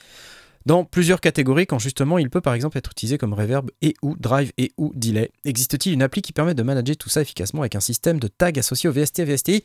dans 0.66 0.86
plusieurs 0.86 1.20
catégories 1.20 1.68
quand 1.68 1.80
justement 1.80 2.18
il 2.18 2.30
peut 2.30 2.42
par 2.42 2.54
exemple 2.54 2.78
être 2.78 2.92
utilisé 2.92 3.18
comme 3.18 3.34
reverb 3.34 3.70
et 3.82 3.96
ou 4.02 4.16
drive 4.16 4.54
et 4.58 4.72
ou 4.78 4.94
delay. 4.96 5.30
Existe-t-il 5.44 5.94
une 5.94 6.02
appli 6.02 6.22
qui 6.22 6.32
permet 6.32 6.54
de 6.54 6.64
manager 6.64 6.96
tout 6.96 7.10
ça 7.10 7.22
efficacement 7.22 7.62
avec 7.62 7.76
un 7.76 7.82
système 7.82 8.20
de 8.20 8.28
tags 8.30 8.52
associé 8.56 8.90
au 8.90 8.94
VST 8.94 9.24
VSTI 9.24 9.64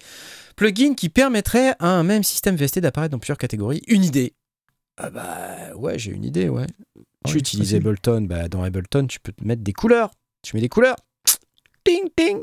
Plugin 0.56 0.94
qui 0.94 1.08
permettrait 1.08 1.74
à 1.78 1.88
un 1.88 2.02
même 2.02 2.24
système 2.24 2.56
VST 2.56 2.80
d'apparaître 2.80 3.12
dans 3.12 3.18
plusieurs 3.18 3.38
catégories 3.38 3.82
Une 3.86 4.04
idée 4.04 4.34
Ah 4.96 5.10
bah 5.10 5.74
ouais, 5.76 5.98
j'ai 5.98 6.10
une 6.10 6.24
idée, 6.24 6.48
ouais. 6.48 6.66
tu 7.26 7.38
utilises. 7.38 7.74
Ableton, 7.74 8.22
bah 8.22 8.48
dans 8.48 8.64
Ableton 8.64 9.06
tu 9.06 9.20
peux 9.20 9.32
te 9.32 9.44
mettre 9.44 9.62
des 9.62 9.72
couleurs. 9.72 10.10
Tu 10.42 10.56
mets 10.56 10.62
des 10.62 10.68
couleurs. 10.68 10.96
Ting 11.84 12.08
ting 12.16 12.40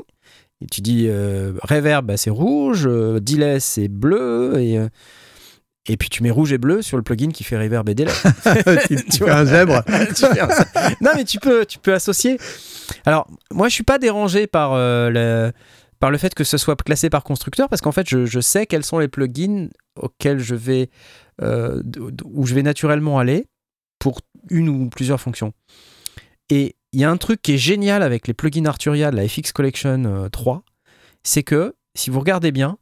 et 0.62 0.66
tu 0.66 0.80
dis 0.80 1.06
euh, 1.08 1.52
reverb, 1.62 2.06
bah, 2.06 2.16
c'est 2.16 2.30
rouge, 2.30 2.84
euh, 2.86 3.20
delay, 3.20 3.60
c'est 3.60 3.88
bleu, 3.88 4.54
et, 4.58 4.78
euh, 4.78 4.88
et 5.88 5.96
puis 5.96 6.08
tu 6.08 6.22
mets 6.22 6.30
rouge 6.30 6.52
et 6.52 6.58
bleu 6.58 6.82
sur 6.82 6.96
le 6.96 7.02
plugin 7.02 7.30
qui 7.30 7.44
fait 7.44 7.58
reverb 7.58 7.88
et 7.88 7.94
delay. 7.94 8.12
tu, 8.88 8.96
tu 9.10 9.18
fais 9.24 9.30
un 9.30 9.44
zèbre. 9.44 9.82
Tu 10.08 10.14
fais 10.26 10.40
un- 10.40 10.48
non, 11.00 11.10
mais 11.14 11.24
tu 11.24 11.38
peux, 11.38 11.64
tu 11.66 11.78
peux 11.78 11.92
associer. 11.94 12.38
Alors, 13.04 13.26
moi, 13.52 13.68
je 13.68 13.74
suis 13.74 13.84
pas 13.84 13.98
dérangé 13.98 14.46
par, 14.46 14.72
euh, 14.72 15.10
le, 15.10 15.52
par 16.00 16.10
le 16.10 16.18
fait 16.18 16.34
que 16.34 16.44
ce 16.44 16.56
soit 16.58 16.76
classé 16.76 17.10
par 17.10 17.22
constructeur, 17.24 17.68
parce 17.68 17.82
qu'en 17.82 17.92
fait, 17.92 18.08
je, 18.08 18.26
je 18.26 18.40
sais 18.40 18.66
quels 18.66 18.84
sont 18.84 18.98
les 18.98 19.08
plugins 19.08 19.68
auxquels 19.96 20.38
je 20.38 20.54
vais, 20.54 20.90
euh, 21.42 21.82
où 22.24 22.46
je 22.46 22.54
vais 22.54 22.62
naturellement 22.62 23.18
aller 23.18 23.46
pour 23.98 24.20
une 24.50 24.68
ou 24.68 24.88
plusieurs 24.88 25.20
fonctions. 25.20 25.52
Et 26.50 26.76
il 26.92 27.00
y 27.00 27.04
a 27.04 27.10
un 27.10 27.16
truc 27.16 27.42
qui 27.42 27.54
est 27.54 27.58
génial 27.58 28.02
avec 28.02 28.26
les 28.26 28.34
plugins 28.34 28.64
Arturia 28.66 29.10
de 29.10 29.16
la 29.16 29.28
FX 29.28 29.52
Collection 29.52 30.04
euh, 30.06 30.28
3, 30.28 30.62
c'est 31.22 31.42
que 31.42 31.74
si 31.94 32.10
vous 32.10 32.20
regardez 32.20 32.52
bien, 32.52 32.78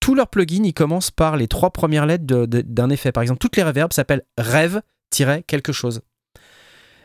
tous 0.00 0.14
leurs 0.14 0.28
plugins, 0.28 0.64
ils 0.64 0.74
commencent 0.74 1.10
par 1.10 1.36
les 1.36 1.48
trois 1.48 1.70
premières 1.70 2.06
lettres 2.06 2.24
d'un 2.26 2.90
effet. 2.90 3.10
Par 3.12 3.22
exemple, 3.22 3.38
toutes 3.38 3.56
les 3.56 3.62
reverbs 3.62 3.92
s'appellent 3.92 4.24
rêve-quelque 4.38 5.72
chose. 5.72 6.02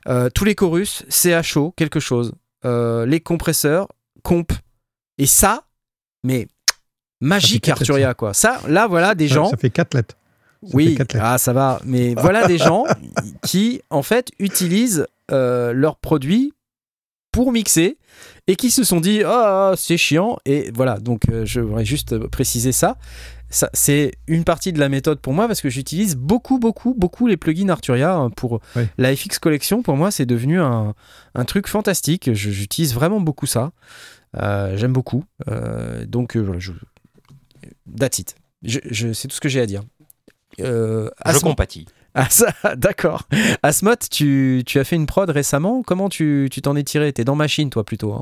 Euh, 0.07 0.29
tous 0.29 0.43
les 0.45 0.55
chorus, 0.55 1.05
CHO, 1.09 1.71
quelque 1.77 1.99
chose. 1.99 2.33
Euh, 2.65 3.05
les 3.05 3.19
compresseurs, 3.19 3.87
comp. 4.23 4.51
Et 5.17 5.25
ça, 5.25 5.63
mais 6.23 6.47
magique 7.21 7.67
lettres, 7.67 7.81
Arturia, 7.81 8.13
quoi. 8.13 8.33
Ça, 8.33 8.61
là, 8.67 8.87
voilà 8.87 9.15
des 9.15 9.27
gens. 9.27 9.49
Ça 9.49 9.57
fait 9.57 9.69
quatre 9.69 9.93
lettres. 9.93 10.15
Ça 10.63 10.75
Oui, 10.75 10.95
quatre 10.95 11.13
lettres. 11.13 11.25
ah, 11.25 11.37
ça 11.37 11.53
va. 11.53 11.79
Mais 11.85 12.15
voilà 12.15 12.47
des 12.47 12.57
gens 12.57 12.85
qui, 13.43 13.81
en 13.89 14.03
fait, 14.03 14.31
utilisent 14.39 15.07
euh, 15.31 15.73
leurs 15.73 15.97
produits 15.97 16.53
pour 17.31 17.51
mixer 17.51 17.97
et 18.47 18.55
qui 18.55 18.71
se 18.71 18.83
sont 18.83 18.99
dit 18.99 19.21
ah 19.23 19.73
c'est 19.77 19.97
chiant 19.97 20.37
et 20.45 20.71
voilà 20.73 20.97
donc 20.97 21.29
euh, 21.29 21.45
je 21.45 21.61
voudrais 21.61 21.85
juste 21.85 22.17
préciser 22.27 22.71
ça 22.71 22.97
ça, 23.51 23.69
c'est 23.73 24.11
une 24.27 24.43
partie 24.43 24.73
de 24.73 24.79
la 24.79 24.89
méthode 24.89 25.19
pour 25.21 25.33
moi 25.33 25.47
parce 25.47 25.61
que 25.61 25.69
j'utilise 25.69 26.15
beaucoup, 26.15 26.59
beaucoup, 26.59 26.93
beaucoup 26.95 27.25
les 27.25 27.35
plugins 27.37 27.69
Arturia 27.69 28.13
hein, 28.15 28.29
pour 28.29 28.59
la 28.99 29.15
FX 29.15 29.39
Collection. 29.39 29.81
Pour 29.81 29.97
moi, 29.97 30.11
c'est 30.11 30.27
devenu 30.27 30.61
un, 30.61 30.93
un 31.33 31.45
truc 31.45 31.67
fantastique. 31.67 32.29
Je- 32.31 32.51
J'utilise 32.51 32.93
vraiment 32.93 33.19
beaucoup 33.19 33.47
ça. 33.47 33.71
Euh, 34.37 34.77
J'aime 34.77 34.93
beaucoup. 34.93 35.23
Euh, 35.47 36.05
donc, 36.05 36.37
euh, 36.37 36.41
voilà, 36.41 36.59
je... 36.59 36.73
that's 37.97 38.19
it. 38.19 38.35
Je, 38.61 38.79
je- 38.85 39.13
c'est 39.13 39.27
tout 39.27 39.35
ce 39.35 39.41
que 39.41 39.49
j'ai 39.49 39.61
à 39.61 39.65
dire. 39.65 39.81
Euh, 40.59 41.09
Je 41.25 41.39
compatis. 41.49 41.87
Ah 42.15 42.29
ça, 42.29 42.53
d'accord. 42.75 43.27
Asmot, 43.63 43.95
tu, 44.11 44.63
tu 44.65 44.79
as 44.79 44.83
fait 44.83 44.95
une 44.95 45.05
prod 45.05 45.29
récemment. 45.29 45.83
Comment 45.83 46.09
tu 46.09 46.47
tu 46.51 46.61
t'en 46.61 46.75
es 46.75 46.83
tiré? 46.83 47.11
T'es 47.13 47.23
dans 47.23 47.35
machine, 47.35 47.69
toi, 47.69 47.83
plutôt. 47.83 48.13
hein 48.13 48.21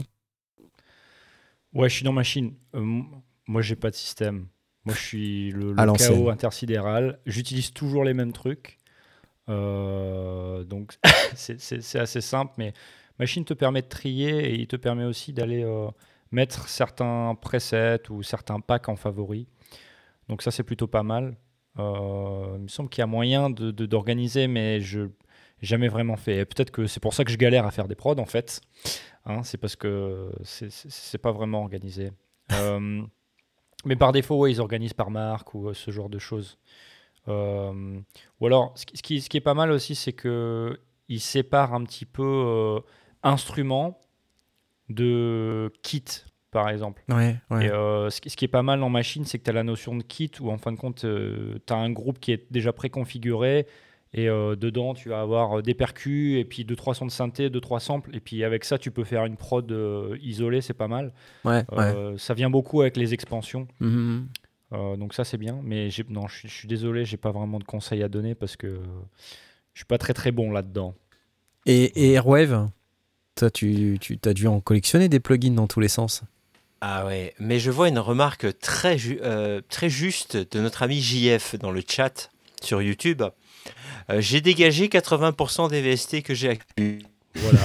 Ouais, 1.74 1.90
je 1.90 1.96
suis 1.96 2.04
dans 2.06 2.14
machine. 2.14 2.54
Euh, 2.76 3.02
moi, 3.48 3.62
j'ai 3.62 3.76
pas 3.76 3.90
de 3.90 3.96
système. 3.96 4.48
Moi, 4.86 4.96
je 4.96 5.02
suis 5.02 5.52
le, 5.52 5.74
le 5.74 5.76
chaos 5.98 6.30
intersidéral. 6.30 7.20
J'utilise 7.26 7.72
toujours 7.72 8.04
les 8.04 8.14
mêmes 8.14 8.32
trucs. 8.34 8.78
Euh, 9.50 10.64
donc, 10.64 10.96
c'est- 11.36 11.60
c'est 11.60 11.82
c'est 11.82 12.00
assez 12.00 12.22
simple. 12.22 12.54
Mais 12.58 12.74
machine 13.20 13.46
te 13.46 13.54
permet 13.54 13.82
de 13.82 13.88
trier 13.88 14.50
et 14.52 14.56
il 14.60 14.68
te 14.68 14.76
permet 14.76 15.04
aussi 15.06 15.34
d'aller 15.34 15.64
euh, 15.64 15.88
mettre 16.32 16.68
certains 16.70 17.36
presets 17.40 18.10
ou 18.10 18.24
certains 18.24 18.60
packs 18.60 18.90
en 18.90 18.96
favori. 18.96 19.48
Donc, 20.30 20.42
ça, 20.42 20.52
c'est 20.52 20.64
plutôt 20.64 20.88
pas 20.88 21.04
mal. 21.04 21.36
Euh, 21.80 22.54
il 22.58 22.64
me 22.64 22.68
semble 22.68 22.90
qu'il 22.90 23.02
y 23.02 23.04
a 23.04 23.08
moyen 23.08 23.50
de- 23.50 23.72
de- 23.72 23.86
d'organiser, 23.86 24.48
mais 24.48 24.80
je 24.82 25.02
n'ai 25.02 25.10
jamais 25.62 25.88
vraiment 25.88 26.18
fait. 26.18 26.46
Peut-être 26.46 26.72
que 26.72 26.88
c'est 26.88 27.00
pour 27.00 27.14
ça 27.14 27.24
que 27.24 27.32
je 27.32 27.38
galère 27.38 27.66
à 27.66 27.72
faire 27.72 27.88
des 27.88 27.96
prods, 27.96 28.18
en 28.20 28.26
fait. 28.26 28.62
Hein, 29.26 29.44
c'est 29.44 29.58
parce 29.58 29.76
que 29.76 30.32
c'est- 30.44 30.70
pas 31.18 31.32
vraiment 31.32 31.62
organisé. 31.62 32.12
Euh, 32.54 33.02
mais 33.86 33.98
par 33.98 34.14
défaut, 34.14 34.38
ouais, 34.38 34.52
ils 34.52 34.62
organisent 34.62 34.94
par 34.94 35.12
marque 35.12 35.54
ou 35.54 35.68
euh, 35.68 35.74
ce 35.74 35.92
genre 35.92 36.10
de 36.10 36.18
choses. 36.18 36.58
Euh, 37.28 38.00
ou 38.40 38.46
alors, 38.48 38.72
ce 38.78 38.86
qui, 38.86 39.20
ce 39.22 39.30
est 39.38 39.42
pas 39.42 39.54
mal 39.54 39.70
aussi, 39.72 39.96
c'est 39.96 40.14
que 40.14 40.80
ils 41.10 41.20
séparent 41.20 41.74
un 41.74 41.84
petit 41.84 42.06
peu 42.06 42.22
instruments 43.22 44.02
de 44.90 45.72
kit, 45.84 46.06
par 46.52 46.70
exemple. 46.70 47.04
Ouais, 47.10 47.36
Et 47.62 47.70
euh, 47.70 48.10
ce, 48.10 48.22
qui, 48.22 48.46
est 48.46 48.48
pas 48.48 48.64
mal 48.64 48.82
en 48.84 48.90
machine, 48.90 49.26
c'est 49.26 49.38
que 49.40 49.44
tu 49.44 49.50
as 49.50 49.54
la 49.54 49.64
notion 49.64 49.96
de 49.96 50.04
kit 50.04 50.32
où 50.40 50.50
en 50.52 50.58
fin 50.58 50.72
de 50.72 50.78
compte, 50.78 51.06
tu 51.06 51.74
as 51.74 51.76
un 51.76 51.92
groupe 51.92 52.20
qui 52.20 52.32
est 52.32 52.46
déjà 52.52 52.74
préconfiguré 52.74 53.68
et 54.14 54.30
euh, 54.30 54.56
dedans, 54.56 54.94
tu 54.94 55.10
vas 55.10 55.22
avoir 55.22 55.60
euh, 55.60 55.62
des 55.62 55.74
percus 55.74 56.40
et 56.40 56.46
puis 56.46 56.64
2-3 56.64 56.94
sons 56.94 57.06
de 57.06 57.12
synthé, 57.12 57.50
2-3 57.50 57.80
samples. 57.80 58.16
Et 58.16 58.20
puis 58.20 58.44
avec 58.44 58.64
ça, 58.64 58.78
tu 58.78 58.90
peux 58.90 59.04
faire 59.04 59.26
une 59.26 59.36
prod 59.36 59.70
euh, 59.72 60.18
isolée, 60.22 60.62
c'est 60.62 60.74
pas 60.74 60.88
mal. 60.88 61.14
ouais. 61.46 61.64
Euh, 61.74 62.18
Ça 62.18 62.34
vient 62.34 62.50
beaucoup 62.50 62.82
avec 62.82 62.96
les 62.98 63.14
expansions. 63.14 63.68
Mhm. 63.80 64.28
Euh, 64.74 64.96
donc 64.98 65.14
ça, 65.14 65.24
c'est 65.24 65.38
bien. 65.38 65.60
Mais 65.64 65.90
non, 66.10 66.28
je 66.28 66.38
suis- 66.38 66.50
je 66.50 66.54
suis 66.54 66.68
désolé, 66.68 67.06
j'ai 67.06 67.18
pas 67.18 67.32
vraiment 67.32 67.60
de 67.60 67.64
conseils 67.66 68.02
à 68.04 68.10
donner 68.10 68.34
parce 68.34 68.56
que 68.56 68.80
je 69.74 69.80
suis 69.80 69.86
pas 69.86 69.98
très 69.98 70.14
très 70.14 70.32
bon 70.32 70.52
là-dedans. 70.52 70.96
Et, 71.66 71.84
et 72.08 72.14
Airwave 72.14 72.70
toi, 73.36 73.52
tu, 73.52 74.00
tu 74.02 74.18
as 74.26 74.34
dû 74.34 74.48
en 74.48 74.60
collectionner 74.62 75.10
des 75.10 75.20
plugins 75.20 75.52
dans 75.54 75.68
tous 75.68 75.80
les 75.80 75.90
sens. 75.90 76.24
Ah 76.82 77.06
ouais, 77.06 77.34
mais 77.40 77.60
je 77.60 77.72
vois 77.72 77.88
une 77.90 78.00
remarque 78.00 78.60
très, 78.60 78.98
ju- 78.98 79.20
euh, 79.24 79.62
très 79.70 79.90
juste 79.90 80.38
de 80.38 80.60
notre 80.60 80.84
ami 80.84 81.02
JF 81.02 81.56
dans 81.56 81.72
le 81.72 81.82
chat 81.88 82.30
sur 82.62 82.82
YouTube. 82.82 83.24
Euh, 84.10 84.22
j'ai 84.22 84.42
dégagé 84.42 84.88
80% 84.88 85.70
des 85.70 85.82
VST 85.82 86.22
que 86.22 86.34
j'ai 86.36 86.50
accumulés. 86.50 87.04
Voilà. 87.36 87.60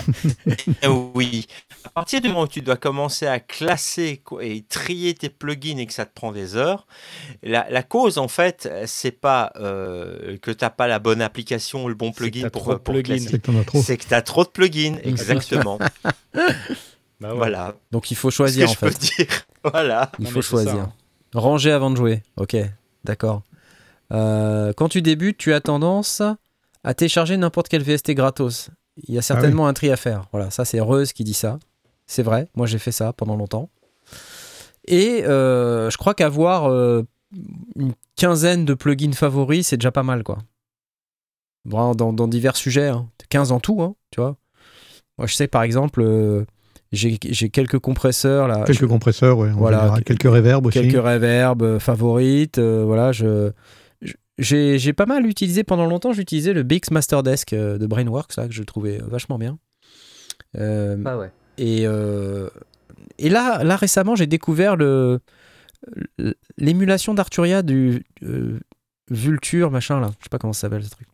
Eh 0.83 0.87
oui. 1.15 1.47
À 1.85 1.89
partir 1.91 2.21
du 2.21 2.29
moment 2.29 2.43
où 2.43 2.49
tu 2.49 2.61
dois 2.63 2.77
commencer 2.77 3.27
à 3.27 3.41
classer 3.41 4.23
et 4.41 4.63
trier 4.63 5.15
tes 5.15 5.29
plugins 5.31 5.79
et 5.79 5.87
que 5.87 5.93
ça 5.93 6.05
te 6.05 6.13
prend 6.13 6.31
des 6.33 6.57
heures, 6.57 6.87
la, 7.43 7.67
la 7.71 7.83
cause 7.83 8.19
en 8.19 8.29
fait, 8.29 8.69
c'est 8.87 9.11
pas 9.19 9.53
euh, 9.57 10.37
que 10.39 10.51
tu 10.51 10.63
n'as 10.65 10.71
pas 10.71 10.89
la 10.89 10.99
bonne 10.99 11.23
application 11.23 11.85
ou 11.85 11.89
le 11.89 11.95
bon 11.95 12.13
plugin 12.13 12.43
t'as 12.43 12.51
pour, 12.51 12.65
pour 12.81 12.95
trop. 13.65 13.83
C'est 13.83 13.97
que 13.97 14.07
tu 14.07 14.15
as 14.15 14.23
trop 14.23 14.45
de 14.45 14.51
plugins, 14.51 14.97
exactement. 15.05 15.79
Bah 17.23 17.31
ouais. 17.31 17.37
Voilà. 17.37 17.75
Donc 17.91 18.11
il 18.11 18.17
faut 18.17 18.31
choisir 18.31 18.69
en 18.69 18.73
je 18.73 18.79
peux 18.79 18.91
fait. 18.91 18.99
dire. 19.17 19.27
Voilà. 19.65 20.11
Il 20.19 20.25
Non, 20.25 20.31
faut 20.31 20.43
ça, 20.43 20.49
choisir. 20.51 20.75
hein. 20.75 20.93
Ranger 21.35 21.71
avant 21.71 21.91
de 21.91 21.97
jouer. 21.97 22.23
Ok, 22.37 22.57
d'accord. 23.05 23.43
Euh, 24.13 24.73
quand 24.77 24.89
tu 24.89 25.01
débutes, 25.03 25.39
tu 25.39 25.53
as 25.55 25.61
tendance 25.61 26.21
à 26.85 26.95
télécharger 26.95 27.37
n'importe 27.37 27.69
quel 27.69 27.83
VST 27.83 28.11
gratos. 28.15 28.71
Il 29.07 29.15
y 29.15 29.19
a 29.19 29.23
certainement 29.23 29.69
un 29.69 29.73
tri 29.73 29.91
à 29.91 29.97
faire. 29.97 30.27
Voilà, 30.33 30.51
ça 30.51 30.65
c'est 30.65 30.81
Reuse 30.81 31.13
qui 31.13 31.23
dit 31.25 31.33
ça. 31.33 31.59
C'est 32.07 32.23
vrai, 32.25 32.49
moi 32.57 32.67
j'ai 32.67 32.79
fait 32.79 32.93
ça 32.93 33.13
pendant 33.13 33.37
longtemps. 33.37 33.71
Et 34.89 35.25
euh, 35.25 35.89
je 35.91 35.97
crois 35.97 36.13
qu'avoir 36.15 36.69
euh, 36.69 37.05
une 37.77 37.95
quinzaine 38.17 38.65
de 38.65 38.75
plugins 38.75 39.13
favoris, 39.15 39.69
c'est 39.69 39.77
déjà 39.77 39.93
pas 39.93 40.03
mal, 40.03 40.25
quoi. 40.25 40.39
Dans, 41.65 41.95
dans 41.95 42.27
divers 42.29 42.57
sujets, 42.57 42.89
hein. 42.89 43.09
15 43.29 43.53
en 43.53 43.61
tout, 43.61 43.81
hein, 43.81 43.95
tu 44.11 44.21
vois. 44.21 44.37
Moi 45.19 45.27
je 45.29 45.35
sais 45.35 45.47
par 45.47 45.63
exemple, 45.63 46.03
euh, 46.03 46.45
j'ai 46.93 47.19
j'ai 47.23 47.49
quelques 47.51 47.79
compresseurs 47.79 48.49
là. 48.49 48.65
Quelques 48.67 48.87
compresseurs, 48.87 49.39
ouais, 49.39 49.51
en 49.51 49.57
Voilà. 49.57 49.81
général. 49.81 50.05
quelques 50.05 50.23
reverbs 50.25 50.67
aussi. 50.67 50.81
quelques 50.81 51.03
reverbs 51.03 51.63
euh, 51.63 51.79
favorites. 51.79 52.59
euh, 52.59 52.85
voilà, 52.85 53.13
je 53.13 53.51
j'ai 54.39 54.79
j'ai 54.79 54.93
pas 54.93 55.07
mal 55.07 55.27
utilisé 55.27 55.65
pendant 55.65 55.87
longtemps. 55.87 56.13
J'ai 56.13 56.23
utilisé 56.23 56.53
le 56.53 56.63
BX 56.63 56.91
Master 56.91 57.23
Desk 57.23 57.53
euh, 57.53 57.79
de 57.79 57.87
Brainworks 57.87 58.37
là 58.37 58.47
que 58.49 58.55
je 58.55 58.63
trouvais 58.63 58.99
vachement 59.07 59.39
bien. 59.39 59.59
Euh, 60.59 60.97
Bah 60.97 61.17
ouais. 61.19 61.31
et 61.59 61.87
euh, 61.87 62.49
et 63.19 63.29
là 63.31 63.63
là 63.65 63.77
récemment 63.77 64.15
j'ai 64.17 64.27
découvert 64.27 64.77
le 64.77 65.21
l'émulation 66.59 67.15
d'Arturia 67.15 67.63
du 67.63 68.05
euh, 68.23 68.59
Vulture 69.11 69.71
machin 69.71 70.01
là. 70.01 70.09
Je 70.19 70.25
sais 70.25 70.29
pas 70.31 70.39
comment 70.39 70.53
ça 70.53 70.63
s'appelle 70.63 70.85
ce 70.85 70.91
truc. 70.91 71.07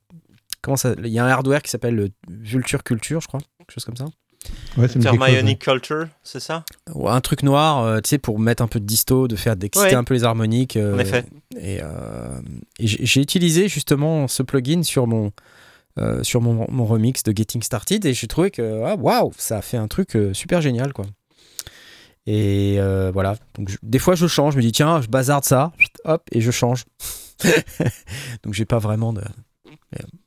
Comment 0.63 0.77
ça 0.77 0.95
Il 0.99 1.09
y 1.09 1.19
a 1.19 1.25
un 1.25 1.29
hardware 1.29 1.63
qui 1.63 1.71
s'appelle 1.71 1.95
le 1.95 2.09
Vulture 2.29 2.83
Culture, 2.85 3.21
je 3.21 3.29
crois, 3.29 3.41
quelque 3.59 3.73
chose 3.73 3.85
comme 3.85 3.97
ça. 3.97 4.07
Ouais, 4.77 4.85
ouais. 4.85 5.01
Thermionic 5.01 5.59
Culture, 5.61 6.07
c'est 6.23 6.41
ça? 6.41 6.65
Ou 6.95 7.09
un 7.09 7.21
truc 7.21 7.43
noir, 7.43 7.83
euh, 7.85 8.01
tu 8.01 8.11
sais, 8.11 8.19
pour 8.19 8.39
mettre 8.39 8.63
un 8.63 8.69
peu 8.69 8.79
de 8.81 8.85
disto, 8.85 9.27
de 9.29 9.37
faire 9.37 9.57
d'exciter 9.57 9.89
Ouais. 9.89 9.95
un 9.95 10.05
peu 10.05 10.15
les 10.15 10.25
harmoniques. 10.25 10.77
euh, 10.77 10.95
En 10.95 10.99
effet. 10.99 11.25
Et, 11.61 11.81
euh, 11.83 12.41
et 12.79 12.87
j'ai 12.87 13.21
utilisé 13.21 13.69
justement 13.69 14.29
ce 14.29 14.43
plugin 14.43 14.83
sur 14.85 15.07
mon, 15.07 15.33
euh, 15.99 16.23
sur 16.23 16.41
mon, 16.41 16.67
mon 16.71 16.87
remix 16.87 17.23
de 17.25 17.37
Getting 17.37 17.63
Started 17.63 18.05
et 18.07 18.15
j'ai 18.15 18.27
trouvé 18.29 18.51
que 18.53 18.83
ah, 18.85 18.95
waouh, 18.95 19.33
ça 19.37 19.59
a 19.59 19.63
fait 19.63 19.77
un 19.77 19.89
truc 19.89 20.15
euh, 20.17 20.33
super 20.33 20.61
génial 20.61 20.93
quoi. 20.93 21.07
Et 22.27 22.77
euh, 22.79 23.11
voilà, 23.13 23.37
donc 23.55 23.71
je- 23.71 23.79
des 23.83 23.99
fois 23.99 24.15
je 24.15 24.27
change, 24.27 24.53
je 24.53 24.59
me 24.59 24.63
dis 24.63 24.73
tiens, 24.73 25.01
je 25.01 25.09
bazarde 25.09 25.45
ça, 25.45 25.73
hop, 26.05 26.23
et 26.31 26.41
je 26.41 26.51
change. 26.51 26.85
donc 28.43 28.55
j'ai 28.55 28.65
pas 28.67 28.79
vraiment 28.79 29.13
de. 29.13 29.23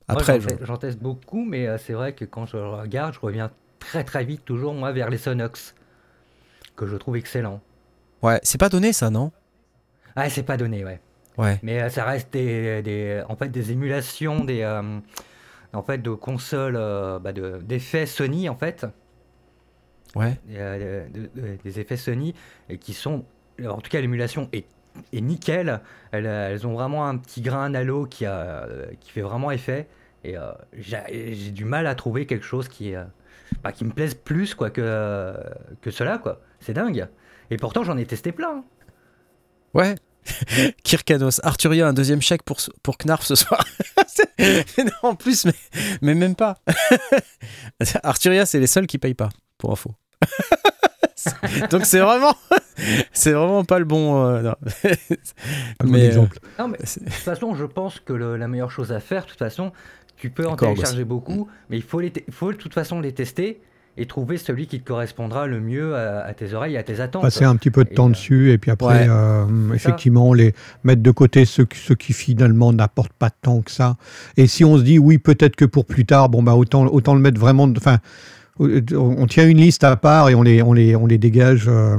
Après, 0.07 0.41
j'en 0.41 0.49
je- 0.49 0.55
te- 0.55 0.65
j'en 0.65 0.77
teste 0.77 0.99
beaucoup, 0.99 1.45
mais 1.45 1.67
c'est 1.77 1.93
vrai 1.93 2.13
que 2.13 2.25
quand 2.25 2.45
je 2.45 2.57
regarde, 2.57 3.13
je 3.13 3.19
reviens 3.19 3.51
très 3.81 4.05
très 4.05 4.23
vite 4.23 4.45
toujours 4.45 4.73
moi 4.73 4.93
vers 4.93 5.09
les 5.09 5.17
Sonox 5.17 5.75
que 6.77 6.87
je 6.87 6.95
trouve 6.95 7.17
excellents. 7.17 7.59
ouais, 8.21 8.39
c'est 8.43 8.57
pas 8.57 8.69
donné 8.69 8.93
ça, 8.93 9.09
non? 9.09 9.31
Ah, 10.15 10.29
c'est 10.29 10.43
pas 10.43 10.55
donné, 10.57 10.85
ouais. 10.85 10.99
Ouais. 11.37 11.59
Mais 11.63 11.81
euh, 11.81 11.89
ça 11.89 12.05
reste 12.05 12.31
des, 12.33 12.81
des- 12.81 13.23
en 13.27 13.35
fait 13.35 13.49
des 13.49 13.71
émulations 13.71 14.43
des 14.43 14.61
euh, 14.61 14.99
en 15.73 15.81
fait 15.83 15.97
de 15.99 16.11
consoles 16.11 16.75
euh, 16.77 17.19
bah, 17.19 17.31
de- 17.33 17.59
d'effets 17.63 18.05
Sony 18.05 18.47
en 18.49 18.55
fait, 18.55 18.85
Ouais. 20.15 20.37
Euh, 20.51 21.07
de- 21.09 21.29
de- 21.41 21.57
des 21.63 21.79
effets 21.79 21.95
Sony 21.97 22.33
et 22.69 22.77
qui 22.77 22.93
sont 22.93 23.23
en 23.65 23.77
tout 23.79 23.89
cas 23.89 24.01
l'émulation 24.01 24.49
est, 24.51 24.65
est 25.13 25.21
nickel. 25.21 25.79
Elles, 26.11 26.25
elles 26.25 26.67
ont 26.67 26.73
vraiment 26.73 27.07
un 27.07 27.15
petit 27.17 27.41
grain 27.41 27.63
analo 27.65 28.05
qui 28.05 28.25
a 28.25 28.67
qui 28.99 29.11
fait 29.11 29.21
vraiment 29.21 29.51
effet 29.51 29.87
et 30.25 30.35
j'ai 30.73 31.51
du 31.51 31.63
mal 31.65 31.87
à 31.87 31.95
trouver 31.95 32.25
quelque 32.25 32.45
chose 32.45 32.67
qui 32.67 32.93
bah, 33.63 33.71
qui 33.71 33.85
me 33.85 33.91
plaise 33.91 34.13
plus 34.15 34.55
quoi 34.55 34.69
que 34.69 35.33
que 35.81 35.91
cela 35.91 36.17
quoi. 36.17 36.41
C'est 36.59 36.73
dingue. 36.73 37.07
Et 37.49 37.57
pourtant 37.57 37.83
j'en 37.83 37.97
ai 37.97 38.05
testé 38.05 38.31
plein. 38.31 38.63
Ouais. 39.73 39.95
Kirkanos, 40.83 41.39
Arturia, 41.43 41.87
un 41.87 41.93
deuxième 41.93 42.21
chèque 42.21 42.43
pour, 42.43 42.57
pour 42.83 42.97
Knarf 42.97 43.23
ce 43.25 43.35
soir. 43.35 43.63
Non, 44.77 44.91
en 45.09 45.15
plus, 45.15 45.45
mais, 45.45 45.53
mais 46.01 46.15
même 46.15 46.35
pas. 46.35 46.57
Arturia, 48.03 48.45
c'est 48.45 48.59
les 48.59 48.67
seuls 48.67 48.87
qui 48.87 48.97
payent 48.97 49.13
pas, 49.13 49.29
pour 49.57 49.71
info. 49.71 49.91
Donc 51.69 51.85
c'est 51.85 51.99
vraiment, 51.99 52.35
c'est 53.13 53.31
vraiment 53.33 53.63
pas 53.63 53.77
le 53.79 53.85
bon. 53.85 54.25
euh, 54.25 54.41
non. 54.41 54.55
Un 55.79 55.85
bon 55.85 55.91
Mais, 55.91 56.01
euh, 56.03 56.07
exemple. 56.07 56.39
Non, 56.57 56.67
mais 56.67 56.77
de 56.79 56.83
toute 56.85 57.09
façon, 57.13 57.53
je 57.53 57.65
pense 57.65 57.99
que 57.99 58.13
le- 58.13 58.37
la 58.37 58.47
meilleure 58.47 58.71
chose 58.71 58.91
à 58.91 58.99
faire, 58.99 59.23
de 59.25 59.29
toute 59.29 59.37
façon, 59.39 59.71
tu 60.21 60.29
peux 60.29 60.45
en 60.45 60.51
D'accord, 60.51 60.73
télécharger 60.75 61.03
beaucoup, 61.03 61.47
mais 61.69 61.77
il 61.77 61.83
faut, 61.83 61.99
les 61.99 62.13
faut 62.29 62.51
de 62.51 62.57
toute 62.57 62.73
façon 62.73 63.01
les 63.01 63.11
tester 63.13 63.59
et 63.97 64.05
trouver 64.05 64.37
celui 64.37 64.67
qui 64.67 64.79
te 64.79 64.87
correspondra 64.87 65.47
le 65.47 65.59
mieux 65.59 65.95
à, 65.95 66.21
à 66.21 66.33
tes 66.33 66.53
oreilles 66.53 66.77
à 66.77 66.83
tes 66.83 66.99
attentes. 67.01 67.23
Passer 67.23 67.43
un 67.43 67.55
petit 67.57 67.71
peu 67.71 67.83
de 67.83 67.89
Et, 67.89 67.95
temps 67.95 68.07
euh, 68.07 68.11
dessus 68.11 68.51
et 68.51 68.57
puis 68.57 68.71
après, 68.71 69.03
ouais. 69.03 69.07
euh, 69.09 69.45
ça. 69.69 69.75
effectivement, 69.75 70.33
les 70.33 70.53
mettre 70.85 71.01
de 71.03 71.11
côté 71.11 71.43
ceux, 71.45 71.65
qui- 71.65 71.77
ceux 71.79 71.95
qui 71.95 72.13
finalement 72.13 72.71
n'apportent 72.71 73.11
pas 73.13 73.29
tant 73.31 73.61
que 73.61 73.71
ça. 73.71 73.97
Et 74.37 74.47
si 74.47 74.63
on 74.63 74.77
se 74.77 74.83
dit 74.83 74.97
oui, 74.97 75.17
peut-être 75.17 75.57
que 75.57 75.65
pour 75.65 75.85
plus 75.85 76.05
tard, 76.05 76.29
bon 76.29 76.41
bah 76.41 76.53
autant 76.55 76.85
autant 76.85 77.15
le 77.15 77.21
mettre 77.21 77.39
vraiment. 77.39 77.67
Enfin, 77.75 77.97
on 78.59 78.69
on 78.93 79.27
tient 79.27 79.47
une 79.47 79.57
liste 79.57 79.83
à 79.83 79.95
part 79.97 80.29
et 80.29 80.35
on 80.35 80.41
les 80.43 80.61
on 80.61 80.73
les 80.73 80.95
on 80.95 81.05
les 81.05 81.17
dégage. 81.17 81.65
euh, 81.67 81.97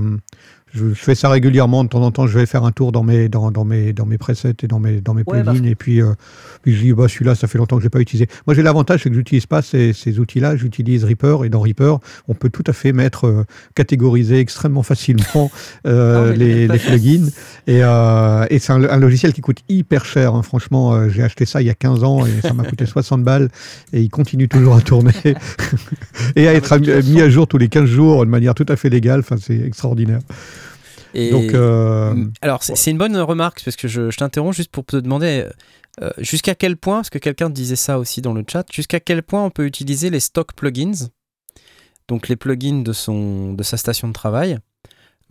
je, 0.75 0.89
je 0.89 0.95
fais 0.95 1.15
ça 1.15 1.29
régulièrement. 1.29 1.85
De 1.85 1.89
temps 1.89 2.03
en 2.03 2.11
temps, 2.11 2.27
je 2.27 2.39
vais 2.39 2.47
faire 2.47 2.65
un 2.65 2.73
tour 2.73 2.93
dans 2.93 3.03
mes, 3.03 3.29
dans, 3.29 3.51
dans 3.51 3.65
mes, 3.65 3.93
dans 3.93 4.07
mes 4.07 4.19
presets 4.19 4.55
et 4.63 4.67
dans 4.67 4.81
mes, 4.81 5.01
dans 5.01 5.15
mes 5.15 5.25
plugins. 5.25 5.65
Et 5.65 5.75
puis, 5.75 6.01
euh, 6.01 6.13
puis 6.63 6.75
je 6.75 6.81
dis, 6.81 6.93
bah, 6.93 7.09
celui-là, 7.09 7.35
ça 7.35 7.47
fait 7.49 7.59
longtemps 7.59 7.77
que 7.77 7.83
je 7.83 7.87
l'ai 7.87 7.91
pas 7.91 8.01
utilisé. 8.01 8.27
Moi, 8.47 8.55
j'ai 8.55 8.63
l'avantage, 8.63 9.03
c'est 9.03 9.11
que 9.11 9.15
j'utilise 9.15 9.47
pas 9.47 9.61
ces, 9.63 9.93
ces 9.93 10.19
outils-là. 10.19 10.57
J'utilise 10.57 11.05
Reaper. 11.05 11.45
Et 11.45 11.49
dans 11.49 11.61
Reaper, 11.61 11.99
on 12.29 12.35
peut 12.35 12.49
tout 12.51 12.65
à 12.67 12.73
fait 12.73 12.93
mettre, 12.93 13.27
euh, 13.27 13.45
catégoriser 13.75 14.39
extrêmement 14.39 14.83
facilement 14.83 15.51
euh, 15.87 16.25
Non, 16.25 16.31
mais 16.31 16.37
les, 16.37 16.69
les 16.69 16.79
plugins. 16.79 17.29
Et, 17.67 17.81
euh, 17.83 18.47
et 18.51 18.59
c'est 18.59 18.73
un, 18.73 18.83
un 18.83 18.99
logiciel 18.99 19.33
qui 19.33 19.41
coûte 19.41 19.59
hyper 19.69 20.05
cher. 20.05 20.35
hein. 20.35 20.43
Franchement, 20.43 20.95
euh, 20.95 21.09
j'ai 21.09 21.23
acheté 21.23 21.45
ça 21.47 21.61
il 21.61 21.67
y 21.67 21.71
a 21.71 21.75
15 21.75 22.03
ans 22.05 22.25
et 22.27 22.41
ça 22.41 22.53
m'a 22.55 22.65
coûté 22.65 22.87
60 22.93 23.23
balles. 23.23 23.51
Et 23.93 24.01
il 24.01 24.09
continue 24.09 24.49
toujours 24.49 24.75
à 24.77 24.81
tourner 24.81 25.13
et 26.37 26.49
à 26.49 26.53
mais 26.53 26.57
être 26.59 26.79
mis 27.05 27.21
à 27.21 27.29
jour 27.29 27.47
tous 27.47 27.59
les 27.59 27.69
15 27.69 27.85
jours 27.85 28.25
de 28.25 28.31
manière 28.31 28.55
tout 28.55 28.67
à 28.69 28.77
fait 28.77 28.89
légale. 28.89 29.21
Enfin, 29.21 29.37
c'est 29.41 29.59
extraordinaire. 29.61 30.21
Et- 31.15 31.31
Donc, 31.31 31.53
euh. 31.55 32.15
Alors, 32.41 32.63
c'est 32.63 32.91
une 32.91 32.99
bonne 32.99 33.17
remarque 33.17 33.63
parce 33.65 33.77
que 33.77 33.89
je, 33.89 34.11
je 34.11 34.17
t'interromps 34.17 34.57
juste 34.57 34.71
pour 34.71 34.85
te 34.85 34.97
demander 34.97 35.47
euh, 36.01 36.11
jusqu'à 36.19 36.55
quel 36.55 36.77
point, 36.77 36.97
parce 36.97 37.11
que 37.11 37.19
quelqu'un 37.19 37.51
disait 37.51 37.77
ça 37.77 37.99
aussi 37.99 38.23
dans 38.23 38.33
le 38.33 38.45
chat, 38.51 38.65
jusqu'à 38.73 38.99
quel 39.01 39.23
point 39.23 39.45
on 39.45 39.51
peut 39.51 39.67
utiliser 39.67 40.09
les 40.11 40.21
stock 40.21 40.55
plugins, 40.55 41.09
donc 42.09 42.29
les 42.29 42.37
plugins 42.37 42.83
de, 42.83 42.93
son, 42.93 43.53
de 43.53 43.63
sa 43.63 43.77
station 43.77 44.09
de 44.09 44.13
travail, 44.15 44.59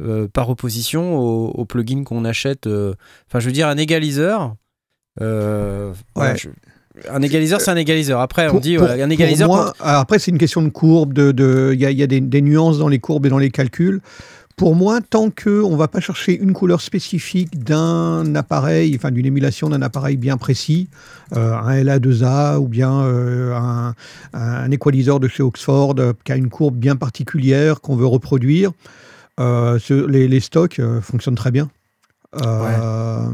euh, 0.02 0.28
par 0.28 0.50
opposition 0.50 1.18
aux, 1.18 1.48
aux 1.50 1.66
plugins 1.66 2.04
qu'on 2.04 2.26
achète. 2.26 2.68
Enfin, 2.68 3.40
je 3.40 3.46
veux 3.48 3.52
dire, 3.52 3.68
un 3.68 3.78
égaliseur. 3.78 4.56
voilà, 5.20 5.94
Ouais. 6.16 6.38
je- 6.38 6.50
un 7.10 7.22
égaliseur, 7.22 7.62
c'est 7.62 7.72
un 7.72 7.78
égaliseur. 7.78 8.20
Après, 8.20 8.50
on 8.50 8.60
dit 8.60 8.76
pour- 8.76 8.86
un 8.90 8.96
pour 8.98 9.12
égaliseur. 9.12 9.48
moi, 9.48 9.74
après, 9.80 10.20
c'est 10.20 10.30
une 10.30 10.38
question 10.38 10.62
de 10.62 10.68
courbe. 10.70 11.14
De, 11.14 11.32
de- 11.32 11.72
il 11.74 11.80
y 11.80 11.86
a, 11.86 11.92
y 11.92 12.04
a 12.04 12.08
des, 12.08 12.20
des 12.20 12.42
nuances 12.42 12.80
dans 12.80 12.90
les 12.90 13.00
courbes 13.00 13.26
et 13.26 13.30
dans 13.30 13.38
les 13.38 13.50
calculs. 13.50 14.02
Pour 14.62 14.76
moi, 14.76 15.00
tant 15.02 15.32
qu'on 15.32 15.72
ne 15.72 15.76
va 15.76 15.88
pas 15.88 16.00
chercher 16.02 16.38
une 16.40 16.54
couleur 16.54 16.82
spécifique 16.82 17.64
d'un 17.64 18.36
appareil, 18.36 18.94
enfin 18.96 19.10
d'une 19.10 19.26
émulation 19.26 19.70
d'un 19.70 19.82
appareil 19.82 20.18
bien 20.18 20.38
précis, 20.38 20.88
euh, 21.36 21.56
un 21.56 21.82
LA2A 21.84 22.58
ou 22.60 22.68
bien 22.68 23.02
euh, 23.02 23.56
un, 23.56 23.96
un 24.34 24.70
équaliseur 24.70 25.20
de 25.20 25.28
chez 25.28 25.42
Oxford 25.42 25.96
euh, 25.98 26.14
qui 26.24 26.32
a 26.32 26.36
une 26.36 26.50
courbe 26.50 26.76
bien 26.76 26.96
particulière 26.96 27.82
qu'on 27.82 27.96
veut 27.96 28.06
reproduire, 28.06 28.70
ce- 29.40 30.06
les, 30.06 30.28
les 30.28 30.40
stocks 30.40 30.80
fonctionnent 31.02 31.34
très 31.34 31.50
bien. 31.50 31.72
Euh, 32.36 33.26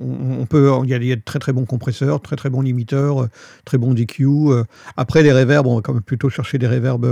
on, 0.00 0.40
on 0.40 0.46
peut, 0.46 0.70
il 0.84 0.88
y, 0.88 0.94
a, 0.94 0.96
il 0.96 1.04
y 1.04 1.12
a 1.12 1.16
de 1.16 1.20
très 1.22 1.40
très 1.40 1.52
bons 1.52 1.66
compresseurs, 1.66 2.22
très 2.22 2.36
très 2.36 2.48
bons 2.48 2.62
limiteurs, 2.62 3.28
très 3.66 3.76
bons 3.76 3.92
DQ. 3.92 4.24
euh. 4.26 4.64
Après, 4.96 5.22
les 5.22 5.30
reverbs, 5.30 5.66
on 5.66 5.76
va 5.76 5.82
quand 5.82 5.92
même 5.92 6.02
plutôt 6.02 6.30
chercher 6.30 6.56
des 6.56 6.66
reverbs 6.68 7.04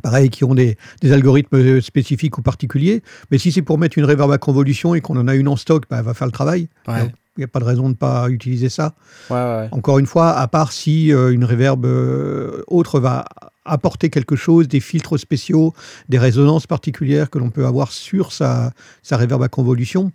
pareil, 0.00 0.30
qui 0.30 0.44
ont 0.44 0.54
des, 0.54 0.76
des 1.00 1.12
algorithmes 1.12 1.56
euh, 1.56 1.80
spécifiques 1.80 2.38
ou 2.38 2.42
particuliers. 2.42 3.02
Mais 3.30 3.38
si 3.38 3.52
c'est 3.52 3.62
pour 3.62 3.78
mettre 3.78 3.98
une 3.98 4.04
reverb 4.04 4.30
à 4.30 4.38
convolution 4.38 4.94
et 4.94 5.00
qu'on 5.00 5.16
en 5.16 5.28
a 5.28 5.34
une 5.34 5.48
en 5.48 5.56
stock, 5.56 5.84
bah, 5.90 5.96
elle 5.98 6.04
va 6.04 6.14
faire 6.14 6.26
le 6.26 6.32
travail. 6.32 6.68
Ouais. 6.88 7.12
Il 7.36 7.40
n'y 7.40 7.44
a 7.44 7.48
pas 7.48 7.60
de 7.60 7.64
raison 7.64 7.84
de 7.84 7.88
ne 7.88 7.94
pas 7.94 8.30
utiliser 8.30 8.70
ça. 8.70 8.94
Ouais, 9.28 9.36
ouais. 9.36 9.68
Encore 9.70 9.98
une 9.98 10.06
fois, 10.06 10.30
à 10.32 10.48
part 10.48 10.72
si 10.72 11.12
euh, 11.12 11.32
une 11.32 11.44
reverb 11.44 11.84
euh, 11.84 12.62
autre 12.66 12.98
va 12.98 13.26
apporter 13.66 14.08
quelque 14.10 14.36
chose, 14.36 14.68
des 14.68 14.80
filtres 14.80 15.18
spéciaux, 15.18 15.74
des 16.08 16.18
résonances 16.18 16.66
particulières 16.66 17.28
que 17.28 17.38
l'on 17.38 17.50
peut 17.50 17.66
avoir 17.66 17.92
sur 17.92 18.32
sa, 18.32 18.72
sa 19.02 19.16
reverb 19.16 19.42
à 19.42 19.48
convolution. 19.48 20.12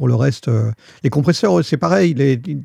Pour 0.00 0.08
le 0.08 0.14
reste, 0.14 0.48
euh, 0.48 0.72
les 1.04 1.10
compresseurs, 1.10 1.62
c'est 1.62 1.76
pareil. 1.76 2.14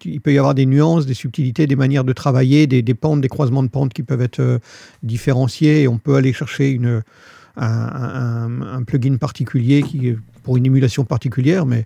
il 0.05 0.21
peut 0.21 0.31
y 0.31 0.37
avoir 0.37 0.55
des 0.55 0.65
nuances, 0.65 1.05
des 1.05 1.13
subtilités, 1.13 1.67
des 1.67 1.75
manières 1.75 2.05
de 2.05 2.13
travailler, 2.13 2.65
des, 2.65 2.81
pentes, 2.93 3.19
des 3.19 3.27
croisements 3.27 3.61
de 3.61 3.67
pentes 3.67 3.91
qui 3.91 4.03
peuvent 4.03 4.21
être 4.21 4.39
euh, 4.39 4.59
différenciés. 5.03 5.89
On 5.89 5.97
peut 5.97 6.15
aller 6.15 6.31
chercher 6.31 6.69
une, 6.69 7.03
un, 7.57 8.83
plugin 8.87 9.17
particulier 9.17 9.83
pour 10.43 10.57
une 10.57 10.65
émulation 10.65 11.03
particulière. 11.03 11.65
Mais 11.65 11.85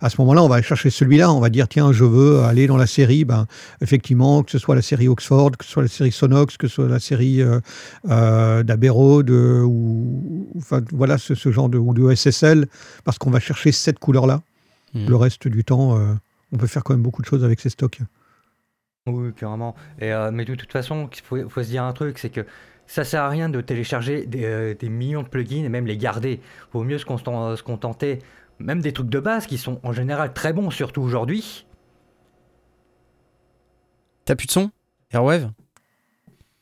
à 0.00 0.10
ce 0.10 0.16
moment-là, 0.20 0.42
on 0.42 0.48
va 0.48 0.60
chercher 0.62 0.90
celui-là. 0.90 1.32
On 1.32 1.40
va 1.40 1.48
dire, 1.48 1.68
tiens, 1.68 1.92
je 1.92 2.04
veux 2.04 2.40
aller 2.40 2.66
dans 2.66 2.76
la 2.76 2.86
série. 2.86 3.24
Ben, 3.24 3.46
effectivement, 3.80 4.42
que 4.42 4.50
ce 4.50 4.58
soit 4.58 4.74
la 4.74 4.82
série 4.82 5.08
Oxford, 5.08 5.52
que 5.52 5.64
ce 5.64 5.70
soit 5.70 5.82
la 5.82 5.88
série 5.88 6.12
Sonox, 6.12 6.56
que 6.56 6.68
ce 6.68 6.74
soit 6.74 6.88
la 6.88 7.00
série 7.00 7.40
euh, 7.40 7.60
euh, 8.08 8.62
euh, 8.68 9.62
ou, 9.62 10.48
enfin, 10.58 10.80
voilà, 10.92 11.18
ce, 11.18 11.34
genre 11.50 11.70
ou 11.72 11.94
de 11.94 12.14
SSL, 12.14 12.66
parce 13.04 13.18
qu'on 13.18 13.30
va 13.30 13.40
chercher 13.40 13.72
cette 13.72 13.98
couleur-là. 13.98 14.42
Mhm. 14.94 15.08
Le 15.08 15.16
reste 15.16 15.48
du 15.48 15.64
temps, 15.64 15.98
euh, 15.98 16.14
on 16.52 16.56
peut 16.56 16.66
faire 16.66 16.84
quand 16.84 16.94
même 16.94 17.02
beaucoup 17.02 17.22
de 17.22 17.26
choses 17.26 17.44
avec 17.44 17.60
ces 17.60 17.70
stocks. 17.70 18.00
Oui, 19.06 19.32
carrément. 19.34 19.74
Et, 19.98 20.12
euh, 20.12 20.30
mais 20.30 20.44
de 20.44 20.54
toute 20.54 20.72
façon, 20.72 21.08
il 21.12 21.20
faut, 21.22 21.48
faut 21.48 21.62
se 21.62 21.68
dire 21.68 21.84
un 21.84 21.92
truc, 21.92 22.18
c'est 22.18 22.30
que 22.30 22.44
ça 22.86 23.04
sert 23.04 23.22
à 23.22 23.28
rien 23.28 23.48
de 23.48 23.60
télécharger 23.60 24.26
des, 24.26 24.44
euh, 24.44 24.74
des 24.74 24.88
millions 24.88 25.22
de 25.22 25.28
plugins 25.28 25.64
et 25.64 25.68
même 25.68 25.86
les 25.86 25.96
garder. 25.96 26.40
Vaut 26.72 26.82
mieux 26.82 26.98
se, 26.98 27.04
se 27.06 27.62
contenter, 27.62 28.18
même 28.58 28.80
des 28.80 28.92
trucs 28.92 29.08
de 29.08 29.20
base 29.20 29.46
qui 29.46 29.58
sont 29.58 29.80
en 29.84 29.92
général 29.92 30.32
très 30.34 30.52
bons, 30.52 30.70
surtout 30.70 31.00
aujourd'hui. 31.00 31.66
T'as 34.24 34.34
plus 34.34 34.46
de 34.46 34.52
son? 34.52 34.70
Airwave? 35.12 35.50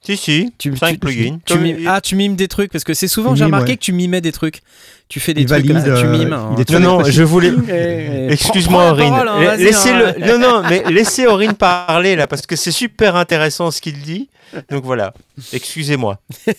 Si, 0.09 0.17
si, 0.17 0.55
tu, 0.57 0.75
5 0.77 0.93
tu- 0.93 0.99
plugins. 0.99 1.39
tu 1.45 1.53
Comme- 1.55 1.63
mimes- 1.63 1.87
ah, 1.87 2.01
tu 2.01 2.17
mimes 2.17 2.35
des 2.35 2.49
trucs 2.49 2.73
parce 2.73 2.85
que 2.85 2.95
c'est 2.95 3.09
souvent, 3.09 3.35
j'ai 3.35 3.45
remarqué 3.45 3.73
ouais. 3.73 3.77
que 3.77 3.83
tu 3.83 3.93
mimais 3.93 4.21
des 4.23 4.33
trucs. 4.33 4.63
Tu 5.09 5.21
fais 5.21 5.35
des 5.35 5.43
Il 5.43 5.47
trucs 5.47 5.67
comme 5.67 5.77
valide, 5.77 5.95
ça, 5.95 6.01
tu 6.01 6.07
euh, 6.07 6.19
mimes. 6.19 6.33
hein. 6.33 6.55
Non, 6.71 6.81
non, 6.81 7.05
je 7.05 7.23
voulais. 7.23 7.53
Excuse-moi, 8.31 8.91
Aurine. 8.93 9.11
parole, 9.11 9.29
hein, 9.29 9.41
La- 9.41 9.47
vas-y, 9.57 9.65
Laissez-le. 9.65 10.09
hein. 10.09 10.15
Non, 10.27 10.39
non, 10.39 10.63
mais 10.69 10.83
laissez 10.91 11.27
Aurine 11.27 11.53
parler 11.55 12.17
là, 12.17 12.27
parce 12.27 12.47
que 12.47 12.57
c'est 12.57 12.71
super 12.73 13.17
intéressant 13.17 13.71
ce 13.71 13.81
qu'il 13.81 14.01
dit. 14.03 14.29
Donc 14.71 14.85
voilà. 14.85 15.13
Excusez-moi. 15.53 16.21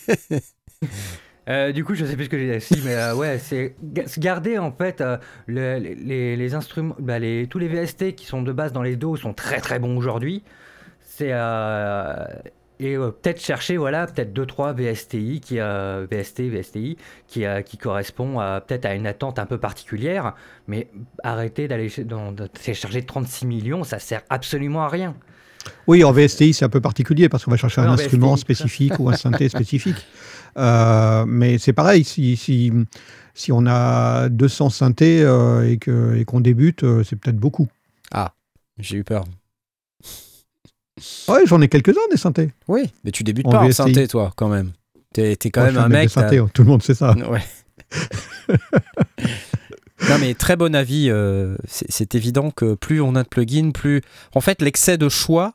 Euh, 1.48 1.72
du 1.72 1.84
coup, 1.84 1.94
je 1.94 2.04
sais 2.04 2.14
plus 2.14 2.26
ce 2.26 2.30
que 2.30 2.38
j'ai 2.38 2.58
dit. 2.58 2.64
Si, 2.64 2.80
mais 2.84 2.94
euh, 2.94 3.14
ouais, 3.14 3.40
c'est 3.42 3.74
garder 4.18 4.58
en 4.58 4.70
fait 4.70 5.00
euh, 5.00 5.16
le- 5.46 5.78
les, 5.78 5.94
les- 5.96 6.36
les 6.36 6.54
instruments, 6.54 6.94
bah, 7.00 7.18
les, 7.18 7.48
tous 7.48 7.58
les 7.58 7.66
VST 7.66 8.14
qui 8.14 8.26
sont 8.26 8.42
de 8.42 8.52
base 8.52 8.72
dans 8.72 8.82
les 8.82 8.94
dos 8.94 9.16
sont 9.16 9.32
très 9.32 9.58
très 9.60 9.78
bons 9.80 9.96
aujourd'hui. 9.96 10.44
C'est 11.16 11.30
euh, 11.32 12.14
et 12.80 12.96
euh, 12.96 13.10
peut-être 13.10 13.40
chercher 13.40 13.76
voilà 13.76 14.06
peut-être 14.06 14.32
deux 14.32 14.46
trois 14.46 14.72
VSTI 14.72 15.40
qui 15.40 15.60
euh, 15.60 16.06
VST 16.10 16.40
VSTI 16.48 16.96
qui 17.28 17.44
euh, 17.44 17.62
qui 17.62 17.76
correspond 17.78 18.40
à 18.40 18.60
peut-être 18.60 18.86
à 18.86 18.94
une 18.94 19.06
attente 19.06 19.38
un 19.38 19.46
peu 19.46 19.58
particulière, 19.58 20.34
mais 20.66 20.88
arrêter 21.22 21.68
d'aller 21.68 21.90
dans- 22.04 22.32
de 22.32 22.46
télécharger 22.46 23.02
36 23.04 23.46
millions, 23.46 23.84
ça 23.84 23.98
sert 23.98 24.22
absolument 24.30 24.82
à 24.82 24.88
rien. 24.88 25.14
Oui, 25.86 26.02
en 26.04 26.12
VSTI, 26.12 26.54
c'est 26.54 26.64
un 26.64 26.70
peu 26.70 26.80
particulier 26.80 27.28
parce 27.28 27.44
qu'on 27.44 27.50
va 27.50 27.58
chercher 27.58 27.82
un 27.82 27.90
en 27.90 27.92
instrument 27.92 28.32
VSTI, 28.34 28.40
spécifique 28.40 28.98
ou 28.98 29.10
un 29.10 29.14
synthé 29.16 29.48
spécifique. 29.50 30.06
Euh, 30.56 31.24
mais 31.26 31.58
c'est 31.58 31.74
pareil, 31.74 32.02
si, 32.02 32.36
si, 32.36 32.72
si 33.34 33.52
on 33.52 33.66
a 33.66 34.30
200 34.30 34.70
synthés 34.70 35.22
euh, 35.22 35.68
et 35.70 35.76
que- 35.76 36.16
et 36.16 36.24
qu'on 36.24 36.40
débute, 36.40 36.82
euh, 36.82 37.04
c'est 37.04 37.16
peut-être 37.16 37.36
beaucoup. 37.36 37.68
J'ai 38.78 38.96
eu 38.96 39.04
peur. 39.04 39.24
Ouais, 41.28 41.46
j'en 41.46 41.60
ai 41.60 41.68
quelques-uns 41.68 42.00
des 42.10 42.16
synthés. 42.16 42.50
Oui, 42.68 42.92
mais 43.04 43.10
tu 43.10 43.22
débutes 43.24 43.46
En 43.46 43.50
pas 43.50 43.60
en 43.60 43.72
synthé, 43.72 44.06
toi, 44.08 44.32
quand 44.36 44.48
même. 44.48 44.72
T'es 45.12 45.34
quand 45.36 45.62
Moi, 45.62 45.72
même 45.72 45.82
un 45.82 45.88
mec. 45.88 46.02
des 46.02 46.08
synthés, 46.08 46.38
hein, 46.38 46.48
tout 46.52 46.62
le 46.62 46.68
monde 46.68 46.82
sait 46.82 46.94
ça. 46.94 47.14
Ouais. 47.28 47.42
non, 50.08 50.18
mais 50.20 50.34
très 50.34 50.56
bon 50.56 50.74
avis. 50.74 51.08
euh, 51.10 51.56
c'est 51.66 52.14
évident 52.14 52.50
que 52.50 52.74
plus 52.74 53.00
on 53.00 53.14
a 53.16 53.22
de 53.22 53.28
plugins, 53.28 53.70
plus. 53.72 54.02
En 54.34 54.40
fait, 54.40 54.62
l'excès 54.62 54.96
de 54.98 55.08
choix, 55.08 55.54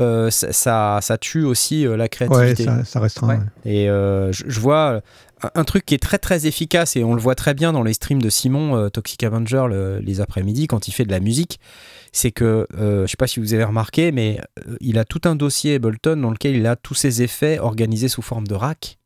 euh, 0.00 0.30
ça, 0.30 0.52
ça, 0.52 0.98
ça 1.02 1.18
tue 1.18 1.44
aussi 1.44 1.86
euh, 1.86 1.96
la 1.96 2.04
Ouais, 2.04 2.08
créativité. 2.08 2.64
ça, 2.64 2.84
ça 2.84 3.00
restreint. 3.00 3.28
Ouais. 3.28 3.38
ouais. 3.64 3.72
Et 3.72 3.86
je, 3.86 4.44
je 4.46 4.60
vois 4.60 5.00
un, 5.54 5.64
truc 5.64 5.84
qui 5.86 5.94
est 5.94 5.98
très 6.02 6.18
très 6.18 6.46
efficace 6.46 6.96
et 6.96 7.04
on 7.04 7.14
le 7.14 7.20
voit 7.20 7.34
très 7.34 7.54
bien 7.54 7.72
dans 7.72 7.82
les 7.82 7.92
streams 7.92 8.20
de 8.22 8.30
Simon 8.30 8.76
euh, 8.76 8.88
Toxic 8.88 9.22
Avenger 9.24 9.64
le- 9.68 9.98
les 9.98 10.20
après-midi 10.20 10.66
quand 10.66 10.88
il 10.88 10.92
fait 10.92 11.04
de 11.04 11.10
la 11.10 11.20
musique. 11.20 11.58
C'est 12.12 12.30
que, 12.30 12.66
euh, 12.78 13.06
je 13.06 13.10
sais 13.10 13.16
pas 13.16 13.26
si 13.26 13.40
vous 13.40 13.54
avez 13.54 13.64
remarqué, 13.64 14.12
mais 14.12 14.40
euh, 14.68 14.76
il 14.80 14.98
a 14.98 15.04
tout 15.04 15.20
un 15.24 15.34
dossier 15.36 15.76
Ableton 15.76 16.16
dans 16.16 16.30
lequel 16.30 16.56
il 16.56 16.66
a 16.66 16.76
tous 16.76 16.94
ses 16.94 17.22
effets 17.22 17.58
organisés 17.58 18.08
sous 18.08 18.22
forme 18.22 18.46
de 18.46 18.54
rack, 18.54 18.98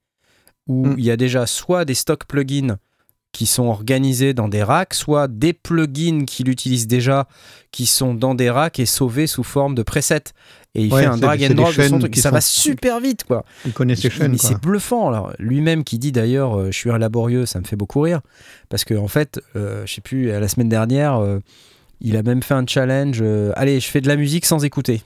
où 0.67 0.87
Mm. 0.87 0.95
il 0.99 1.05
y 1.05 1.11
a 1.11 1.17
déjà 1.17 1.47
soit 1.47 1.85
des 1.85 1.95
stock 1.95 2.25
plugins 2.27 2.77
qui 3.37 3.45
sont 3.45 3.67
organisés 3.67 4.33
dans 4.33 4.49
des 4.49 4.63
racks, 4.63 4.95
soit 4.95 5.29
des 5.29 5.53
plugins 5.53 6.25
qu'il 6.25 6.49
utilise 6.49 6.87
déjà 6.87 7.29
qui 7.71 7.85
sont 7.85 8.15
dans 8.15 8.35
des 8.35 8.49
racks 8.49 8.81
et 8.81 8.87
sauvés 8.87 9.27
sous 9.27 9.43
forme 9.43 9.75
de 9.75 9.83
presets. 9.83 10.33
Et 10.75 10.85
il 10.85 10.93
Ouais, 10.93 11.03
fait 11.03 11.07
un 11.07 11.19
drag 11.19 11.45
and 11.45 11.55
drop 11.55 11.77
de 11.77 11.83
son 11.83 11.99
truc. 11.99 12.17
Ça 12.17 12.31
va 12.31 12.41
super 12.41 12.99
vite, 12.99 13.25
quoi. 13.25 13.45
Il 13.67 13.75
connaît 13.75 13.95
ses 13.95 14.09
chaînes. 14.09 14.33
Mais 14.33 14.39
c'est 14.39 14.59
bluffant. 14.59 15.09
Alors, 15.09 15.35
lui-même 15.39 15.85
qui 15.85 15.99
dit 15.99 16.13
d'ailleurs, 16.13 16.59
euh, 16.59 16.67
je 16.71 16.79
suis 16.79 16.91
un 16.91 16.97
laborieux, 16.97 17.45
ça 17.45 17.61
me 17.61 17.67
fait 17.67 17.77
beaucoup 17.77 18.01
rire. 18.01 18.23
Parce 18.71 18.85
que, 18.85 18.95
en 18.95 19.09
fait, 19.09 19.39
euh, 19.55 19.85
je 19.85 19.93
sais 19.93 20.01
plus, 20.01 20.29
la 20.29 20.49
semaine 20.49 20.71
dernière, 20.71 21.17
euh, 21.17 21.41
il 22.01 22.17
a 22.17 22.23
même 22.23 22.43
fait 22.43 22.55
un 22.55 22.67
challenge. 22.67 23.23
Allez, 23.55 23.81
je 23.81 23.89
fais 23.89 24.01
de 24.01 24.09
la 24.09 24.17
musique 24.17 24.47
sans 24.47 24.65
écouter. 24.65 25.03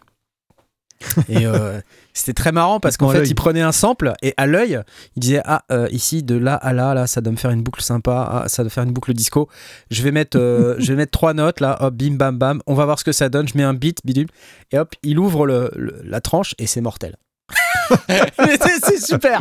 Et 1.29 1.47
euh, 1.47 1.81
c'était 2.13 2.33
très 2.35 2.53
marrant 2.53 2.81
parce 2.81 2.97
qu'en 2.97 3.09
fait, 3.11 3.29
il 3.31 3.35
prenait 3.35 3.61
un 3.63 3.73
sample 3.73 4.13
et 4.23 4.35
à 4.37 4.47
l'œil, 4.47 4.81
il 5.17 5.21
disait 5.21 5.41
Ah, 5.45 5.63
euh, 5.71 5.89
ici, 5.91 6.23
de 6.23 6.37
là 6.37 6.55
à 6.55 6.73
là, 6.73 6.93
là, 6.95 7.07
ça 7.07 7.21
doit 7.21 7.33
me 7.33 7.37
faire 7.37 7.51
une 7.51 7.63
boucle 7.63 7.83
sympa. 7.83 8.43
Ah, 8.45 8.49
ça 8.49 8.63
doit 8.63 8.71
faire 8.71 8.85
une 8.85 8.93
boucle 8.93 9.13
disco. 9.15 9.49
Je 9.91 10.03
vais 10.03 10.11
mettre, 10.13 10.39
euh, 10.39 10.75
je 10.81 10.93
vais 10.93 10.97
mettre 10.97 11.13
trois 11.13 11.35
notes 11.35 11.61
là, 11.61 11.77
hop, 11.83 11.95
bim, 11.95 12.15
bam, 12.17 12.37
bam. 12.39 12.61
On 12.67 12.75
va 12.75 12.85
voir 12.85 12.99
ce 12.99 13.05
que 13.05 13.13
ça 13.13 13.29
donne. 13.29 13.47
Je 13.49 13.57
mets 13.57 13.63
un 13.65 13.75
beat, 13.75 13.99
bidule. 14.05 14.29
Et 14.73 14.79
hop, 14.79 14.95
il 15.03 15.19
ouvre 15.19 15.47
le- 15.47 15.71
le- 15.77 16.01
la 16.05 16.21
tranche 16.21 16.55
et 16.59 16.67
c'est 16.67 16.81
mortel. 16.81 17.17
Mais 18.09 18.57
c'est 18.83 19.01
super. 19.05 19.41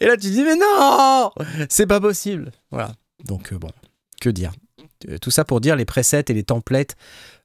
Et 0.00 0.06
là, 0.06 0.16
tu 0.16 0.30
dis, 0.30 0.42
mais 0.44 0.54
non, 0.56 1.30
c'est 1.68 1.86
pas 1.86 2.00
possible. 2.00 2.50
Voilà. 2.70 2.92
Donc 3.26 3.52
euh, 3.52 3.58
bon, 3.58 3.68
que 4.20 4.28
dire 4.30 4.52
Tout 5.20 5.30
ça 5.32 5.44
pour 5.44 5.60
dire 5.60 5.74
les 5.76 5.84
presets 5.84 6.24
et 6.28 6.32
les 6.32 6.44
templates, 6.44 6.94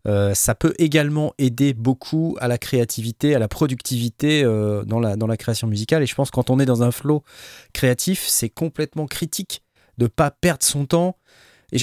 euh, 0.07 0.33
ça 0.33 0.55
peut 0.55 0.73
également 0.79 1.33
aider 1.37 1.73
beaucoup 1.73 2.37
à 2.39 2.47
la 2.47 2.57
créativité, 2.57 3.35
à 3.35 3.39
la 3.39 3.47
productivité 3.47 4.43
euh, 4.43 4.83
dans, 4.83 4.99
la, 4.99 5.37
création 5.37 5.67
musicale. 5.67 6.03
Et 6.03 6.05
je 6.05 6.15
pense 6.15 6.29
que 6.29 6.35
quand 6.35 6.49
on 6.49 6.59
est 6.59 6.65
dans 6.65 6.83
un 6.83 6.91
flow 6.91 7.23
créatif, 7.73 8.25
c'est 8.27 8.49
complètement 8.49 9.05
critique 9.05 9.63
de 9.97 10.05
ne 10.05 10.07
pas 10.09 10.31
perdre 10.31 10.63
son 10.63 10.85
temps. 10.85 11.17
Et 11.73 11.79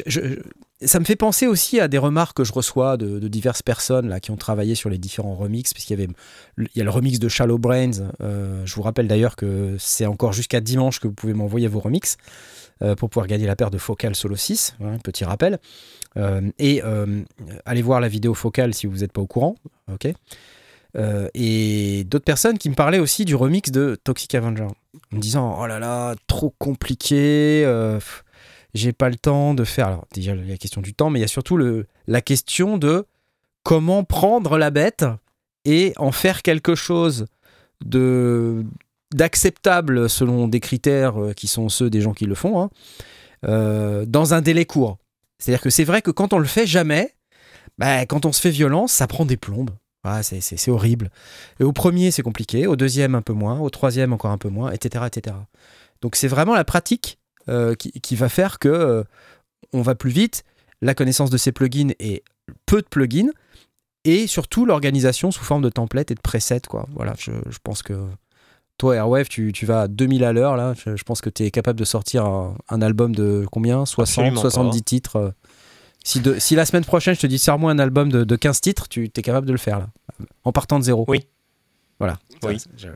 ça 0.80 0.98
me 0.98 1.04
fait 1.04 1.16
penser 1.16 1.46
aussi 1.46 1.78
à 1.78 1.88
des 1.88 1.98
remarques 1.98 2.38
que 2.38 2.44
je 2.44 2.52
reçois 2.52 2.96
de, 2.96 3.28
diverses 3.28 3.62
personnes 3.62 4.08
là, 4.08 4.20
qui 4.20 4.30
ont 4.30 4.36
travaillé 4.36 4.74
sur 4.74 4.88
les 4.88 4.96
différents 4.96 5.34
remixes, 5.34 5.74
puisqu'il 5.74 5.98
y 5.98 6.02
avait 6.02 6.12
il 6.58 6.68
y 6.74 6.80
a 6.80 6.84
le 6.84 6.90
remix 6.90 7.18
de 7.18 7.28
Shallow 7.28 7.58
Brains. 7.58 7.90
euh, 8.22 8.64
je 8.64 8.74
vous 8.74 8.82
rappelle 8.82 9.08
d'ailleurs 9.08 9.36
que 9.36 9.76
c'est 9.78 10.06
encore 10.06 10.32
jusqu'à 10.32 10.60
dimanche 10.60 11.00
que 11.00 11.08
vous 11.08 11.14
pouvez 11.14 11.34
m'envoyer 11.34 11.68
vos 11.68 11.80
remixes 11.80 12.16
pour 12.98 13.08
pouvoir 13.08 13.26
gagner 13.26 13.46
la 13.46 13.56
paire 13.56 13.70
de 13.70 13.78
Focal 13.78 14.14
Solo 14.14 14.36
6. 14.36 14.76
hein, 14.82 14.98
petit 15.02 15.24
rappel. 15.24 15.58
Euh, 16.16 16.50
et 16.58 16.82
euh, 16.84 17.22
allez 17.64 17.82
voir 17.82 18.00
la 18.00 18.08
vidéo 18.08 18.34
Focal 18.34 18.74
si 18.74 18.86
vous 18.86 18.98
n'êtes 18.98 19.12
pas 19.12 19.20
au 19.20 19.26
courant. 19.26 19.56
Euh, 20.96 21.28
et 21.34 22.04
d'autres 22.04 22.24
personnes 22.24 22.56
qui 22.56 22.70
me 22.70 22.74
parlaient 22.74 23.00
aussi 23.00 23.24
du 23.24 23.34
remix 23.34 23.72
de 23.72 23.98
Toxic 24.04 24.32
Avenger 24.34 24.64
en 24.64 25.16
me 25.16 25.20
disant 25.20 25.58
oh 25.60 25.66
là 25.66 25.80
là 25.80 26.14
trop 26.28 26.54
compliqué 26.56 27.64
euh, 27.66 27.98
j'ai 28.74 28.92
pas 28.92 29.08
le 29.08 29.16
temps 29.16 29.54
de 29.54 29.64
faire 29.64 29.88
alors 29.88 30.06
déjà 30.14 30.34
il 30.34 30.44
y 30.44 30.48
a 30.50 30.52
la 30.52 30.56
question 30.56 30.80
du 30.82 30.94
temps 30.94 31.10
mais 31.10 31.18
il 31.18 31.22
y 31.22 31.24
a 31.24 31.28
surtout 31.28 31.56
le, 31.56 31.88
la 32.06 32.20
question 32.20 32.78
de 32.78 33.06
comment 33.64 34.04
prendre 34.04 34.56
la 34.56 34.70
bête 34.70 35.04
et 35.64 35.94
en 35.96 36.12
faire 36.12 36.42
quelque 36.42 36.76
chose 36.76 37.26
de 37.84 38.64
d'acceptable 39.12 40.08
selon 40.08 40.48
des 40.48 40.60
critères 40.60 41.20
euh, 41.22 41.32
qui 41.32 41.46
sont 41.46 41.68
ceux 41.68 41.90
des 41.90 42.00
gens 42.00 42.12
qui 42.14 42.26
le 42.26 42.34
font 42.34 42.60
hein, 42.62 42.70
euh, 43.46 44.04
dans 44.06 44.34
un 44.34 44.40
délai 44.40 44.64
court. 44.64 44.98
C'est-à-dire 45.38 45.60
que 45.62 45.70
c'est 45.70 45.84
vrai 45.84 46.02
que 46.02 46.10
quand 46.10 46.32
on 46.32 46.38
le 46.38 46.46
fait 46.46 46.66
jamais 46.66 47.14
bah, 47.78 48.06
quand 48.06 48.24
on 48.24 48.32
se 48.32 48.40
fait 48.40 48.50
violence 48.50 48.92
ça 48.92 49.06
prend 49.06 49.24
des 49.24 49.36
plombes. 49.36 49.70
Ah, 50.06 50.22
c'est- 50.22 50.68
horrible. 50.68 51.10
Et 51.60 51.64
au 51.64 51.72
premier 51.72 52.10
c'est 52.10 52.22
compliqué. 52.22 52.66
Au 52.66 52.76
deuxième 52.76 53.14
un 53.14 53.22
peu 53.22 53.32
moins. 53.32 53.58
Au 53.60 53.70
troisième 53.70 54.12
encore 54.12 54.30
un 54.30 54.38
peu 54.38 54.48
moins 54.50 54.70
etc 54.70 55.04
etc 55.06 55.36
donc 56.02 56.16
c'est 56.16 56.28
vraiment 56.28 56.54
la 56.54 56.64
pratique 56.64 57.18
euh, 57.48 57.74
qui, 57.74 57.90
qui 57.92 58.14
va 58.16 58.28
faire 58.28 58.58
que 58.58 59.04
on 59.72 59.82
va 59.82 59.94
plus 59.94 60.10
vite. 60.10 60.44
La 60.82 60.94
connaissance 60.94 61.30
de 61.30 61.38
ces 61.38 61.52
plugins 61.52 61.92
et 61.98 62.22
peu 62.66 62.82
de 62.82 62.86
plugins. 62.86 63.30
Et 64.04 64.26
surtout 64.26 64.66
l'organisation 64.66 65.30
sous 65.30 65.44
forme 65.44 65.62
de 65.62 65.70
template 65.70 66.10
et 66.10 66.14
de 66.14 66.20
presets 66.20 66.60
quoi. 66.68 66.86
Voilà 66.94 67.14
je, 67.18 67.32
je 67.48 67.58
pense 67.62 67.82
que 67.82 67.94
toi 68.78 68.96
Airwave 68.96 69.28
tu, 69.28 69.52
tu 69.52 69.66
vas 69.66 69.82
à 69.82 69.88
2000 69.88 70.24
à 70.24 70.32
l'heure 70.32 70.56
là 70.56 70.74
je, 70.74 70.96
je 70.96 71.04
pense 71.04 71.20
que 71.20 71.30
tu 71.30 71.44
es 71.44 71.50
capable 71.50 71.78
de 71.78 71.84
sortir 71.84 72.24
un, 72.24 72.56
un 72.68 72.82
album 72.82 73.14
de 73.14 73.46
combien? 73.50 73.86
60 73.86 74.24
Absolument 74.24 74.40
70 74.40 74.78
pas. 74.78 74.84
titres 74.84 75.16
euh. 75.16 75.30
si, 76.02 76.20
de, 76.20 76.38
si 76.38 76.54
la 76.56 76.64
semaine 76.66 76.84
prochaine 76.84 77.14
je 77.14 77.20
te 77.20 77.26
dis 77.26 77.38
sors-moi 77.38 77.70
un 77.70 77.78
album 77.78 78.10
de, 78.10 78.24
de 78.24 78.36
15 78.36 78.60
titres 78.60 78.88
tu 78.88 79.04
es 79.04 79.22
capable 79.22 79.46
de 79.46 79.52
le 79.52 79.58
faire 79.58 79.78
là 79.78 79.88
en 80.44 80.52
partant 80.52 80.78
de 80.78 80.84
zéro 80.84 81.04
Oui. 81.08 81.26
voilà 81.98 82.18
Oui. 82.42 82.58
Je- 82.76 82.88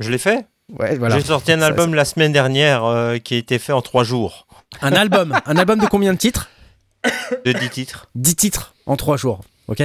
Je 0.00 0.10
l'ai 0.10 0.18
fait. 0.18 0.46
ouais 0.78 0.96
voilà 0.96 1.18
J'ai 1.18 1.24
sorti 1.24 1.52
un 1.52 1.60
Ça, 1.60 1.66
album 1.66 1.94
la 1.94 2.04
semaine 2.04 2.32
dernière 2.32 2.84
euh, 2.84 3.18
qui 3.18 3.34
a 3.34 3.38
été 3.38 3.58
fait 3.58 3.72
en 3.72 3.82
trois 3.82 4.04
jours. 4.04 4.46
un 4.80 4.92
album? 4.92 5.38
Un 5.46 5.56
album 5.56 5.78
de 5.78 5.86
combien 5.86 6.12
de 6.12 6.18
titres? 6.18 6.48
De 7.44 7.52
10 7.52 7.70
titres. 7.70 8.08
10 8.14 8.36
titres 8.36 8.74
en 8.86 8.96
3 8.96 9.16
jours, 9.16 9.40
ok? 9.68 9.82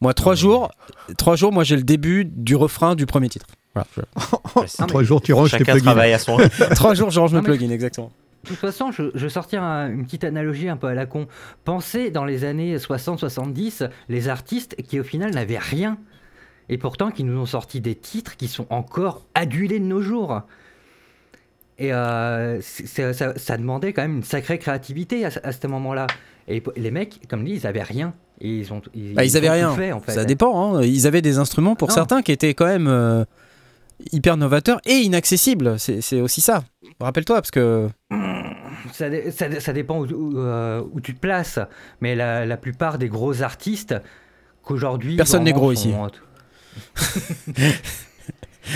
Moi, 0.00 0.14
3 0.14 0.34
jours, 0.34 0.70
3 1.18 1.36
jours, 1.36 1.52
moi 1.52 1.62
j'ai 1.64 1.76
le 1.76 1.82
début 1.82 2.24
du 2.24 2.56
refrain 2.56 2.94
du 2.94 3.04
premier 3.04 3.28
titre. 3.28 3.46
Voilà, 3.74 3.86
trois 4.88 5.02
jours, 5.02 5.20
tu 5.20 5.32
ranges 5.32 5.50
tes 5.52 5.58
Chacun 5.58 5.72
plugins. 5.72 5.84
travaille 5.92 6.12
à 6.12 6.18
son. 6.18 6.36
3 6.74 6.94
jours, 6.94 7.10
je 7.10 7.20
range 7.20 7.34
mes 7.34 7.42
plugins, 7.42 7.70
exactement. 7.70 8.10
De 8.44 8.48
toute 8.50 8.58
façon, 8.58 8.90
je, 8.92 9.04
je 9.14 9.24
vais 9.24 9.28
sortir 9.30 9.62
un- 9.62 9.90
une 9.90 10.04
petite 10.04 10.24
analogie 10.24 10.68
un 10.68 10.76
peu 10.76 10.86
à 10.86 10.94
la 10.94 11.06
con. 11.06 11.26
Pensez 11.64 12.10
dans 12.10 12.24
les 12.24 12.44
années 12.44 12.76
60-70, 12.76 13.88
les 14.08 14.28
artistes 14.28 14.76
qui 14.82 14.98
au 15.00 15.04
final 15.04 15.32
n'avaient 15.32 15.58
rien. 15.58 15.98
Et 16.70 16.78
pourtant 16.78 17.10
qui 17.10 17.24
nous 17.24 17.38
ont 17.38 17.46
sorti 17.46 17.80
des 17.80 17.94
titres 17.94 18.36
qui 18.36 18.46
sont 18.48 18.66
encore 18.70 19.24
adulés 19.34 19.80
de 19.80 19.84
nos 19.84 20.02
jours. 20.02 20.42
Et 21.78 21.92
euh, 21.92 22.60
ça, 22.60 23.12
ça 23.36 23.56
demandait 23.56 23.92
quand 23.92 24.02
même 24.02 24.16
une 24.16 24.22
sacrée 24.24 24.58
créativité 24.58 25.24
à, 25.24 25.30
ce- 25.30 25.38
à 25.42 25.52
ce 25.52 25.66
moment-là. 25.66 26.06
Et 26.48 26.62
les 26.76 26.90
mecs, 26.90 27.20
comme 27.28 27.44
dit, 27.44 27.52
ils 27.52 27.66
avaient 27.66 27.82
rien. 27.82 28.14
Et 28.40 28.48
ils 28.58 28.72
ont, 28.72 28.82
ils, 28.94 29.14
Bah, 29.14 29.24
ils 29.24 29.36
avaient 29.36 29.48
ont 29.48 29.52
tout 29.52 29.56
rien. 29.58 29.74
fait, 29.76 29.92
en 29.92 30.00
fait. 30.00 30.12
Ça 30.12 30.24
dépend, 30.24 30.74
hein. 30.76 30.82
ils 30.82 31.06
avaient 31.06 31.22
des 31.22 31.38
instruments 31.38 31.74
pour 31.76 31.88
Non. 31.88 31.94
certains 31.94 32.22
qui 32.22 32.32
étaient 32.32 32.54
quand 32.54 32.66
même 32.66 32.86
euh, 32.88 33.24
hyper 34.12 34.36
novateurs 34.36 34.80
et 34.86 34.96
inaccessibles. 34.98 35.78
C'est 35.78 36.20
aussi 36.20 36.40
ça. 36.40 36.64
Rappelle-toi, 37.00 37.36
parce 37.36 37.50
que 37.50 37.88
Ça, 38.92 39.10
dé- 39.10 39.30
ça 39.30 39.48
dé- 39.48 39.60
ça 39.60 39.72
dépend 39.72 39.98
où, 39.98 40.06
où, 40.06 40.38
euh, 40.38 40.82
où 40.92 41.00
tu 41.00 41.14
te 41.14 41.20
places, 41.20 41.58
mais 42.00 42.14
la, 42.14 42.46
la 42.46 42.56
plupart 42.56 42.98
des 42.98 43.08
gros 43.08 43.42
artistes 43.42 43.94
qu'aujourd'hui. 44.62 45.16
Personne 45.16 45.44
n'est 45.44 45.52
gros 45.52 45.74
sont- 45.74 46.10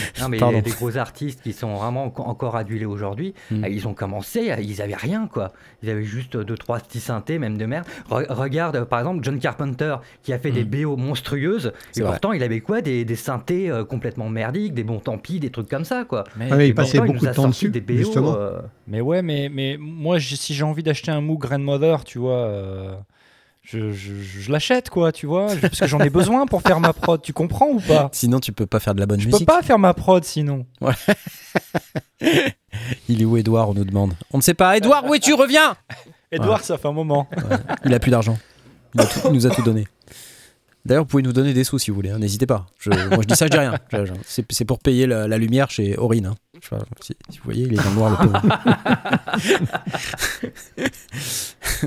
non, 0.20 0.28
mais 0.28 0.38
Pardon. 0.38 0.60
des 0.60 0.70
gros 0.70 0.96
artistes 0.96 1.42
qui 1.42 1.52
sont 1.52 1.74
vraiment 1.74 2.06
enco- 2.06 2.22
encore 2.24 2.56
adulés 2.56 2.84
aujourd'hui, 2.84 3.34
Hmm. 3.50 3.64
euh, 3.64 3.68
ils 3.68 3.86
ont 3.88 3.94
commencé, 3.94 4.50
euh, 4.50 4.56
ils 4.60 4.80
avaient 4.82 4.94
rien 4.94 5.28
quoi. 5.32 5.52
Ils 5.82 5.90
avaient 5.90 6.04
juste 6.04 6.36
deux 6.36 6.56
trois 6.56 6.78
petits 6.78 7.00
synthés, 7.00 7.38
même 7.38 7.58
de 7.58 7.66
merde. 7.66 7.84
Re- 8.10 8.32
regarde 8.32 8.76
euh, 8.76 8.84
par 8.84 9.00
exemple 9.00 9.20
John 9.22 9.38
Carpenter 9.38 9.96
qui 10.22 10.32
a 10.32 10.38
fait 10.38 10.50
des 10.50 10.64
BO 10.64 10.96
monstrueuses, 10.96 11.72
Hmm. 11.72 11.98
Et 11.98 12.02
vrai. 12.02 12.10
pourtant 12.10 12.32
il 12.32 12.42
avait 12.42 12.60
quoi 12.60 12.80
des, 12.80 13.04
des 13.04 13.16
synthés 13.16 13.70
euh, 13.70 13.84
complètement 13.84 14.28
merdiques, 14.28 14.74
des 14.74 14.84
bons 14.84 15.00
tant 15.00 15.18
pis, 15.18 15.40
des 15.40 15.50
trucs 15.50 15.68
comme 15.68 15.84
ça 15.84 16.04
quoi. 16.04 16.24
Mais, 16.36 16.48
Ah, 16.50 16.56
mais 16.56 16.68
il 16.68 16.74
passait 16.74 17.00
beaucoup 17.00 17.24
de 17.24 17.28
a 17.28 17.34
temps 17.34 17.48
dessus, 17.48 17.68
des 17.70 17.80
BO, 17.80 17.94
justement. 17.96 18.34
euh, 18.36 18.60
mais 18.86 19.00
ouais, 19.00 19.22
mais, 19.22 19.48
mais 19.52 19.76
moi, 19.78 20.18
si 20.20 20.54
j'ai 20.54 20.64
envie 20.64 20.82
d'acheter 20.82 21.10
un 21.10 21.20
Moog 21.20 21.40
Grandmother, 21.40 22.04
tu 22.04 22.18
vois, 22.18 22.32
euh, 22.38 22.94
je, 23.62 23.92
je- 23.92 24.14
je 24.20 24.50
l'achète, 24.52 24.90
quoi, 24.90 25.12
tu 25.12 25.26
vois, 25.26 25.48
je- 25.54 25.60
parce 25.60 25.78
que 25.80 25.86
j'en 25.86 26.00
ai 26.00 26.10
besoin 26.10 26.46
pour 26.46 26.62
faire 26.62 26.80
ma 26.80 26.92
prod, 26.92 27.20
tu 27.22 27.32
comprends 27.32 27.68
ou 27.68 27.80
pas? 27.80 28.08
Sinon 28.12 28.40
tu 28.40 28.52
peux 28.52 28.66
pas 28.66 28.80
faire 28.80 28.94
de 28.94 29.00
la 29.00 29.06
bonne 29.06 29.20
Je 29.20 29.26
peux 29.26 29.32
musique. 29.32 29.46
pas 29.48 29.62
faire 29.62 29.78
ma 29.78 29.94
prod 29.94 30.22
sinon. 30.24 30.66
Il 33.08 33.20
est 33.22 33.24
où 33.24 33.36
Edouard 33.36 33.68
On 33.70 33.74
nous 33.74 33.84
demande. 33.84 34.14
On 34.32 34.38
ne 34.38 34.42
sait 34.42 34.54
pas. 34.54 34.76
Edouard, 34.76 35.04
où 35.06 35.14
es-tu? 35.14 35.34
Reviens 35.34 35.76
Edouard, 36.30 36.62
ça 36.64 36.78
fait 36.78 36.88
un 36.88 36.92
moment. 36.92 37.28
Il 37.84 37.92
a 37.94 37.98
plus 38.00 38.10
d'argent. 38.10 38.38
Il, 38.94 39.00
a 39.00 39.06
tout- 39.06 39.20
il 39.26 39.32
nous 39.32 39.46
a 39.46 39.50
tout 39.50 39.62
donné. 39.62 39.86
D'ailleurs, 40.84 41.04
vous 41.04 41.08
pouvez 41.08 41.22
nous 41.22 41.32
donner 41.32 41.52
des 41.54 41.62
sous 41.62 41.78
si 41.78 41.90
vous 41.90 41.94
voulez, 41.94 42.10
hein, 42.10 42.18
n'hésitez 42.18 42.46
pas. 42.46 42.66
Je- 42.80 42.90
moi 42.90 43.18
je 43.20 43.26
dis 43.28 43.36
ça, 43.36 43.46
je 43.46 43.50
dis 43.52 43.58
rien. 43.58 43.78
Je- 43.92 44.04
je- 44.04 44.12
C'est 44.26 44.44
c'est 44.50 44.64
pour 44.64 44.80
payer 44.80 45.06
la, 45.06 45.28
la 45.28 45.38
lumière 45.38 45.70
chez 45.70 45.96
Aurine. 45.96 46.26
hein. 46.26 46.34
Je 46.60 46.68
sais 46.68 46.76
pas, 46.76 46.84
si, 47.00 47.14
si 47.30 47.38
vous 47.38 47.44
voyez, 47.44 47.64
il 47.66 47.72
est 47.74 47.76
dans 47.76 47.90
le 47.90 47.94
noir 47.94 48.10
le 48.10 48.16
pauvre. 48.16 48.40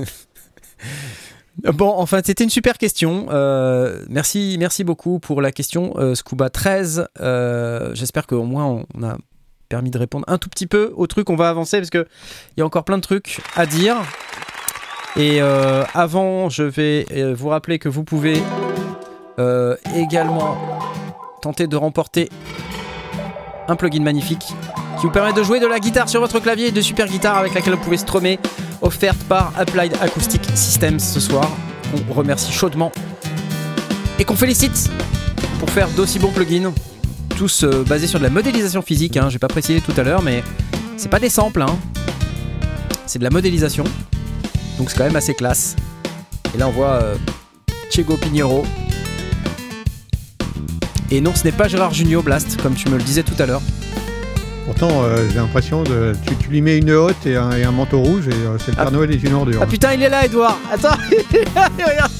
Bon, 1.74 1.94
enfin, 1.96 2.20
c'était 2.24 2.44
une 2.44 2.50
super 2.50 2.78
question. 2.78 3.26
Euh, 3.30 4.04
merci, 4.08 4.56
merci 4.58 4.84
beaucoup 4.84 5.18
pour 5.18 5.40
la 5.40 5.50
question, 5.50 5.94
euh, 5.96 6.14
Scuba 6.14 6.48
13. 6.48 7.08
Euh, 7.20 7.90
J'espère 7.94 8.26
qu'au 8.26 8.44
moins 8.44 8.84
on, 8.94 9.02
a 9.02 9.16
permis 9.68 9.90
de 9.90 9.98
répondre 9.98 10.24
un 10.28 10.38
tout 10.38 10.48
petit 10.48 10.68
peu 10.68 10.92
au 10.96 11.08
truc. 11.08 11.28
On 11.28 11.34
va 11.34 11.48
avancer 11.48 11.78
parce 11.78 11.90
que 11.90 12.06
il 12.56 12.60
y 12.60 12.62
a 12.62 12.66
encore 12.66 12.84
plein 12.84 12.98
de 12.98 13.02
trucs 13.02 13.40
à 13.56 13.66
dire. 13.66 13.96
Et 15.16 15.40
avant, 15.40 16.50
je 16.50 16.62
vais 16.62 17.06
vous 17.32 17.48
rappeler 17.48 17.78
que 17.78 17.88
vous 17.88 18.04
pouvez 18.04 18.40
également 19.96 20.58
tenter 21.40 21.66
de 21.66 21.76
remporter 21.76 22.28
un 23.66 23.76
plugin 23.76 24.02
magnifique 24.02 24.52
qui 24.98 25.06
vous 25.06 25.12
permet 25.12 25.32
de 25.32 25.42
jouer 25.42 25.60
de 25.60 25.66
la 25.66 25.78
guitare 25.78 26.08
sur 26.08 26.20
votre 26.20 26.40
clavier, 26.40 26.70
de 26.70 26.80
super 26.80 27.06
guitare 27.06 27.36
avec 27.38 27.54
laquelle 27.54 27.74
vous 27.74 27.82
pouvez 27.82 27.98
strummer, 27.98 28.38
offerte 28.80 29.22
par 29.28 29.52
Applied 29.58 29.94
Acoustic 30.00 30.42
Systems 30.54 30.98
ce 30.98 31.20
soir. 31.20 31.50
On 32.10 32.12
remercie 32.12 32.52
chaudement 32.52 32.92
et 34.18 34.24
qu'on 34.24 34.36
félicite 34.36 34.90
pour 35.58 35.70
faire 35.70 35.88
d'aussi 35.90 36.18
bons 36.18 36.30
plugins, 36.30 36.72
tous 37.36 37.64
euh, 37.64 37.84
basés 37.84 38.06
sur 38.06 38.18
de 38.18 38.24
la 38.24 38.30
modélisation 38.30 38.82
physique. 38.82 39.16
Hein. 39.16 39.28
J'ai 39.28 39.38
pas 39.38 39.48
précisé 39.48 39.80
tout 39.80 39.92
à 39.96 40.02
l'heure, 40.02 40.22
mais 40.22 40.42
c'est 40.96 41.10
pas 41.10 41.20
des 41.20 41.28
samples, 41.28 41.62
hein. 41.62 41.76
c'est 43.06 43.18
de 43.18 43.24
la 43.24 43.30
modélisation. 43.30 43.84
Donc 44.78 44.90
c'est 44.90 44.96
quand 44.96 45.04
même 45.04 45.16
assez 45.16 45.34
classe. 45.34 45.76
Et 46.54 46.58
là 46.58 46.68
on 46.68 46.72
voit 46.72 47.02
euh, 47.02 47.16
Diego 47.90 48.16
Pinheiro. 48.16 48.64
Et 51.10 51.20
non, 51.20 51.34
ce 51.34 51.44
n'est 51.44 51.52
pas 51.52 51.68
Gérard 51.68 51.94
Junior 51.94 52.22
Blast, 52.22 52.60
comme 52.62 52.74
tu 52.74 52.88
me 52.88 52.96
le 52.96 53.02
disais 53.02 53.22
tout 53.22 53.40
à 53.40 53.46
l'heure. 53.46 53.62
Pourtant, 54.66 55.04
euh, 55.04 55.28
j'ai 55.30 55.36
l'impression 55.36 55.84
de. 55.84 56.12
Tu, 56.26 56.34
tu 56.36 56.48
lui 56.48 56.60
mets 56.60 56.76
une 56.76 56.90
hotte 56.90 57.24
et 57.24 57.36
un, 57.36 57.52
et 57.52 57.62
un 57.62 57.70
manteau 57.70 58.00
rouge 58.00 58.26
et 58.26 58.32
euh, 58.32 58.58
c'est 58.58 58.72
le 58.72 58.76
Père 58.76 58.86
Ah. 58.88 58.90
Noël 58.90 59.12
est 59.12 59.22
une 59.22 59.32
ordure. 59.32 59.60
Ah 59.62 59.66
putain, 59.66 59.94
il 59.94 60.02
est 60.02 60.08
là, 60.08 60.24
Edouard 60.24 60.58
Attends 60.72 60.88
Regarde 61.78 62.12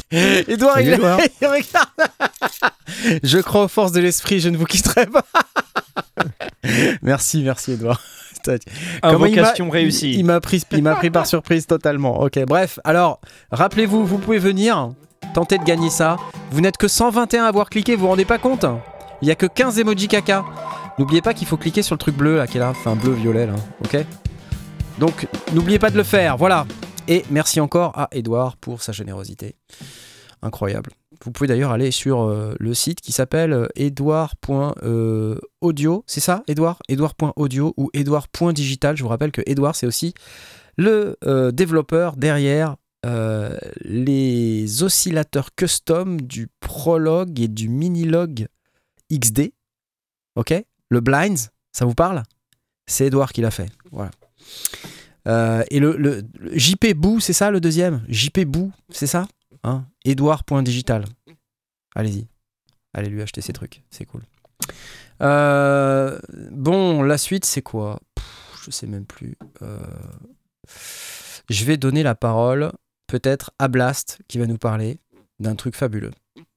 Edouard, 0.49 0.81
il 0.81 0.89
est 0.91 0.97
là 0.97 1.17
Regarde 1.43 2.71
Je 3.25 3.39
crois 3.39 3.65
aux 3.65 3.69
forces 3.69 3.91
de 3.91 4.01
l'esprit, 4.01 4.39
je 4.39 4.49
ne 4.49 4.57
vous 4.57 4.65
quitterai 4.65 5.07
pas 5.07 5.25
Merci, 7.03 7.43
merci, 7.43 7.73
Edouard. 7.73 8.01
Il 8.47 8.59
Invocation 9.03 9.69
réussie. 9.69 10.15
Il 10.15 10.25
m'a 10.25 10.41
pris, 10.41 10.63
il 10.71 10.83
m'a 10.85 10.95
pris 10.95 11.11
par 11.11 11.27
surprise 11.27 11.67
totalement. 11.67 12.21
Ok, 12.21 12.39
bref. 12.47 12.79
Alors, 12.85 13.21
rappelez-vous, 13.51 14.07
vous 14.07 14.19
pouvez 14.19 14.39
venir 14.39 14.91
tenter 15.35 15.59
de 15.59 15.65
gagner 15.65 15.91
ça. 15.91 16.17
Vous 16.53 16.61
n'êtes 16.61 16.77
que 16.77 16.87
121 16.87 17.45
à 17.45 17.49
avoir 17.49 17.69
cliqué, 17.71 17.97
vous 17.97 18.03
vous 18.03 18.09
rendez 18.09 18.25
pas 18.25 18.39
compte? 18.39 18.65
Il 19.21 19.27
y 19.27 19.33
a 19.33 19.35
que 19.35 19.47
15 19.47 19.81
emojis 19.81 20.07
caca. 20.07 20.45
N'oubliez 20.99 21.23
pas 21.23 21.35
qu'il 21.35 21.47
faut 21.47 21.57
cliquer 21.57 21.83
sur 21.83 21.95
le 21.95 21.99
truc 21.99 22.17
bleu 22.17 22.37
là, 22.37 22.47
qui 22.47 22.57
est 22.57 22.61
là, 22.61 22.71
enfin 22.71 22.97
bleu 22.97 23.13
violet 23.13 23.47
là. 23.47 23.55
Ok. 23.85 23.97
Donc, 24.99 25.29
n'oubliez 25.53 25.79
pas 25.79 25.91
de 25.91 25.97
le 25.97 26.03
faire. 26.03 26.37
Voilà. 26.37 26.67
Et 27.07 27.25
merci 27.31 27.61
encore 27.61 27.93
à 27.99 28.09
Edouard 28.13 28.57
pour 28.57 28.83
sa 28.83 28.93
générosité. 28.93 29.57
Incroyable. 30.43 30.91
Vous 31.25 31.31
pouvez 31.31 31.47
d'ailleurs 31.47 31.71
aller 31.71 31.91
sur 31.91 32.23
euh, 32.23 32.55
le 32.59 32.75
site 32.75 33.01
qui 33.01 33.13
s'appelle 33.13 33.53
euh, 33.53 33.69
edouard.audio. 33.75 34.85
c'est 36.07 36.21
ça, 36.21 36.43
Edouard 36.47 36.79
Edouard.audio 36.89 37.75
ou 37.77 37.91
edouard.digital. 37.95 38.97
Je 38.97 39.03
vous 39.03 39.09
rappelle 39.09 39.33
que 39.33 39.43
Edouard, 39.47 39.77
c'est 39.77 39.87
aussi 39.87 40.15
le 40.77 41.17
euh, 41.25 41.51
développeur 41.53 42.17
derrière 42.17 42.77
euh, 43.05 43.57
les 43.83 44.83
oscillateurs 44.83 45.55
custom 45.55 46.21
du 46.21 46.49
Prologue 46.61 47.41
et 47.41 47.49
du 47.49 47.69
Minilog 47.69 48.49
XD. 49.13 49.53
Ok? 50.35 50.55
Le 50.91 51.01
Blinds, 51.01 51.49
ça 51.73 51.85
vous 51.85 51.95
parle? 51.95 52.23
C'est 52.87 53.07
Edouard 53.07 53.33
qui 53.33 53.41
l'a 53.41 53.51
fait. 53.51 53.71
Voilà. 53.91 54.11
Euh, 55.27 55.65
et 55.71 55.81
le, 55.81 55.97
le- 55.97 56.23
le 56.39 56.57
JP 56.57 56.95
Boo, 56.95 57.19
c'est 57.21 57.33
ça 57.33 57.51
le 57.51 57.61
deuxième? 57.61 58.05
JP 58.09 58.41
Boo, 58.45 58.71
c'est 58.91 59.09
ça? 59.09 59.27
Hein? 59.65 59.85
Edouard.digital. 60.05 61.05
Allez-y. 61.97 62.29
Allez 62.95 63.09
lui 63.09 63.21
acheter 63.23 63.41
ses 63.41 63.53
trucs, 63.53 63.83
c'est 63.91 64.05
cool. 64.05 64.23
Euh, 65.23 66.19
bon, 66.51 67.03
la 67.03 67.19
suite, 67.19 67.45
c'est 67.45 67.63
quoi? 67.63 68.01
Pff, 68.15 68.61
Je 68.65 68.71
sais 68.71 68.87
même 68.87 69.05
plus. 69.07 69.37
Euh, 69.63 69.79
je 71.51 71.65
vais 71.65 71.77
donner 71.77 72.03
la 72.03 72.15
parole 72.15 72.73
peut-être 73.07 73.51
à 73.59 73.69
Blast 73.69 74.19
qui 74.29 74.39
va 74.39 74.47
nous 74.47 74.59
parler 74.59 74.99
d'un 75.41 75.55
truc 75.55 75.75
fabuleux. 75.77 76.11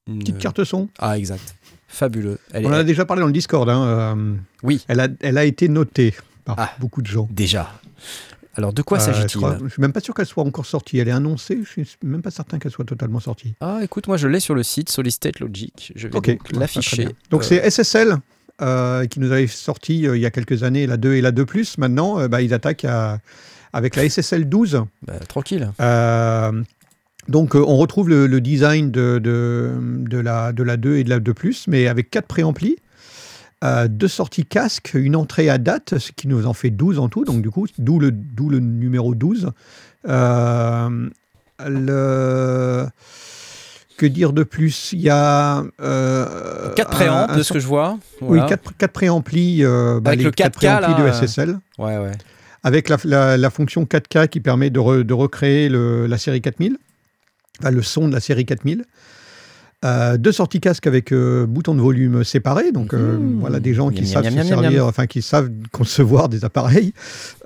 Une- 0.07 0.19
Petite 0.19 0.37
carte 0.39 0.63
son. 0.63 0.89
Ah, 0.99 1.17
exact. 1.17 1.55
Fabuleux. 1.89 2.37
Elle 2.53 2.65
On 2.65 2.69
en 2.69 2.73
a 2.73 2.83
déjà 2.85 3.03
parlé 3.05 3.19
dans 3.21 3.27
le 3.27 3.33
Discord. 3.33 3.69
hein, 3.69 3.83
euh, 3.83 4.35
Oui. 4.63 4.85
Elle 4.87 4.99
a, 5.01 5.07
elle 5.19 5.37
a 5.37 5.43
été 5.43 5.67
notée 5.67 6.13
par 6.45 6.55
Ah. 6.57 6.71
beaucoup 6.79 7.01
de 7.01 7.07
gens. 7.07 7.27
déjà. 7.31 7.73
Alors, 8.55 8.73
de 8.73 8.81
quoi 8.81 8.97
Euh, 8.97 9.01
je 9.01 9.05
s'agit-il 9.13 9.41
Je 9.63 9.69
suis 9.69 9.81
même 9.81 9.93
pas 9.93 9.99
sûr 9.99 10.13
qu'elle 10.13 10.25
soit 10.25 10.43
encore 10.43 10.65
sortie. 10.65 10.97
Elle 10.99 11.07
est 11.07 11.11
annoncée. 11.11 11.59
Je 11.63 11.81
suis 11.83 11.97
même 12.03 12.21
pas 12.21 12.31
certain 12.31 12.59
qu'elle 12.59 12.71
soit 12.71 12.85
totalement 12.85 13.19
sortie. 13.19 13.53
Ah, 13.61 13.79
écoute, 13.83 14.07
moi 14.07 14.17
je 14.17 14.27
l'ai 14.27 14.39
sur 14.39 14.53
le 14.55 14.63
site 14.63 14.89
Solid 14.89 15.13
Logic. 15.39 15.93
Je 15.95 16.07
vais 16.07 16.11
donc 16.13 16.27
l'afficher. 16.51 17.09
Donc 17.31 17.41
Euh, 17.41 17.45
c'est 17.45 17.69
SSL 17.69 18.17
qui 19.09 19.19
nous 19.19 19.31
avait 19.31 19.47
sorti 19.47 19.99
il 19.99 20.17
y 20.17 20.25
a 20.25 20.31
quelques 20.31 20.63
années 20.63 20.85
la 20.87 20.97
2 20.97 21.13
et 21.13 21.21
la 21.21 21.31
2 21.31 21.45
Maintenant, 21.77 22.27
bah, 22.27 22.41
ils 22.41 22.53
attaquent 22.53 22.85
à- 22.85 23.19
avec 23.71 23.95
la 23.95 24.03
SSL 24.03 24.49
12. 24.49 24.83
bah, 25.07 25.13
tranquille. 25.27 25.71
Euh, 27.27 27.31
donc 27.31 27.55
euh, 27.55 27.63
on 27.67 27.77
retrouve 27.77 28.09
le, 28.09 28.27
le 28.27 28.41
design 28.41 28.91
de, 28.91 29.19
de, 29.19 29.71
de 29.79 30.17
la, 30.17 30.51
de 30.53 30.63
la 30.63 30.77
2 30.77 30.97
et 30.97 31.03
de 31.03 31.09
la 31.09 31.19
2 31.19 31.33
mais 31.67 31.87
avec 31.87 32.09
quatre 32.09 32.27
préamplis. 32.27 32.77
Euh, 33.63 33.89
deux 33.89 34.07
sorties 34.07 34.45
casque, 34.45 34.91
une 34.93 35.17
entrée 35.17 35.49
à 35.49 35.57
date, 35.57 35.97
ce 35.97 36.13
qui 36.13 36.29
nous 36.29 36.47
en 36.47 36.53
fait 36.53 36.69
12 36.69 36.97
en 36.97 37.09
tout, 37.09 37.25
donc 37.25 37.41
du 37.41 37.49
coup, 37.49 37.67
d'où 37.77 37.99
le, 37.99 38.11
d'où 38.11 38.49
le 38.49 38.59
numéro 38.59 39.13
12. 39.15 39.51
Euh, 40.07 41.09
le... 41.67 42.85
Que 43.97 44.05
dire 44.05 44.31
de 44.31 44.43
plus? 44.43 44.93
Il 44.93 45.01
y 45.01 45.09
a... 45.09 45.61
Euh, 45.81 46.73
Quatre 46.75 46.93
un- 46.93 46.95
préamps 46.95 47.27
un 47.27 47.35
de 47.37 47.43
ce 47.43 47.51
que 47.51 47.59
je 47.59 47.67
vois. 47.67 47.97
Oui, 48.21 48.27
Voilà. 48.37 48.45
quatre, 48.45 48.71
quatre 48.77 48.93
préamplis, 48.93 49.65
euh, 49.65 49.99
bah, 49.99 50.11
Avec 50.11 50.19
les 50.19 50.23
le 50.25 50.31
quatre 50.31 50.53
4K, 50.53 50.55
préamplis 50.55 50.93
là, 50.93 50.99
de 50.99 51.03
euh, 51.03 51.11
SSL 51.11 51.59
Ouais, 51.79 51.97
ouais. 51.97 52.11
avec 52.63 52.87
la, 52.87 52.95
la- 53.03 53.35
la 53.35 53.49
fonction 53.49 53.83
4K 53.83 54.29
qui 54.29 54.39
permet 54.39 54.69
de, 54.69 54.79
re- 54.79 55.03
de 55.03 55.13
recréer 55.13 55.67
le- 55.67 56.07
la 56.07 56.17
série 56.17 56.39
4000, 56.39 56.77
enfin, 57.59 57.71
le 57.71 57.81
son 57.81 58.07
de 58.07 58.13
la 58.13 58.19
série 58.19 58.45
4000. 58.45 58.83
Euh, 59.85 60.17
deux 60.17 60.33
sorties 60.33 60.59
casque 60.59 60.87
avec 60.87 61.13
euh, 61.13 61.45
bouton 61.45 61.73
de 61.73 61.79
volume 61.79 62.25
séparé, 62.25 62.73
donc 62.73 62.93
euh, 62.93 63.17
Mmh. 63.17 63.39
voilà 63.39 63.61
des 63.61 63.73
gens 63.73 63.91
qui 63.91 64.01
Miam, 64.01 64.11
savent 64.11 64.23
miam, 64.25 64.33
se 64.33 64.37
miam, 64.39 64.47
servir, 64.47 64.85
enfin 64.85 65.07
qui 65.07 65.21
savent 65.21 65.49
concevoir 65.71 66.27
des 66.27 66.43
appareils. 66.43 66.93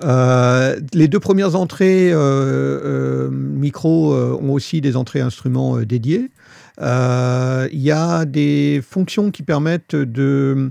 Euh, 0.02 0.74
les 0.94 1.06
deux 1.06 1.20
premières 1.20 1.54
entrées 1.54 2.12
micro 3.30 4.14
ont 4.14 4.52
aussi 4.52 4.80
des 4.80 4.96
entrées 4.96 5.20
instruments 5.20 5.78
dédiées. 5.78 6.30
Il 6.80 7.80
y 7.80 7.90
a 7.92 8.24
des 8.24 8.82
fonctions 8.88 9.30
qui 9.30 9.42
permettent 9.42 9.94
de. 9.94 10.70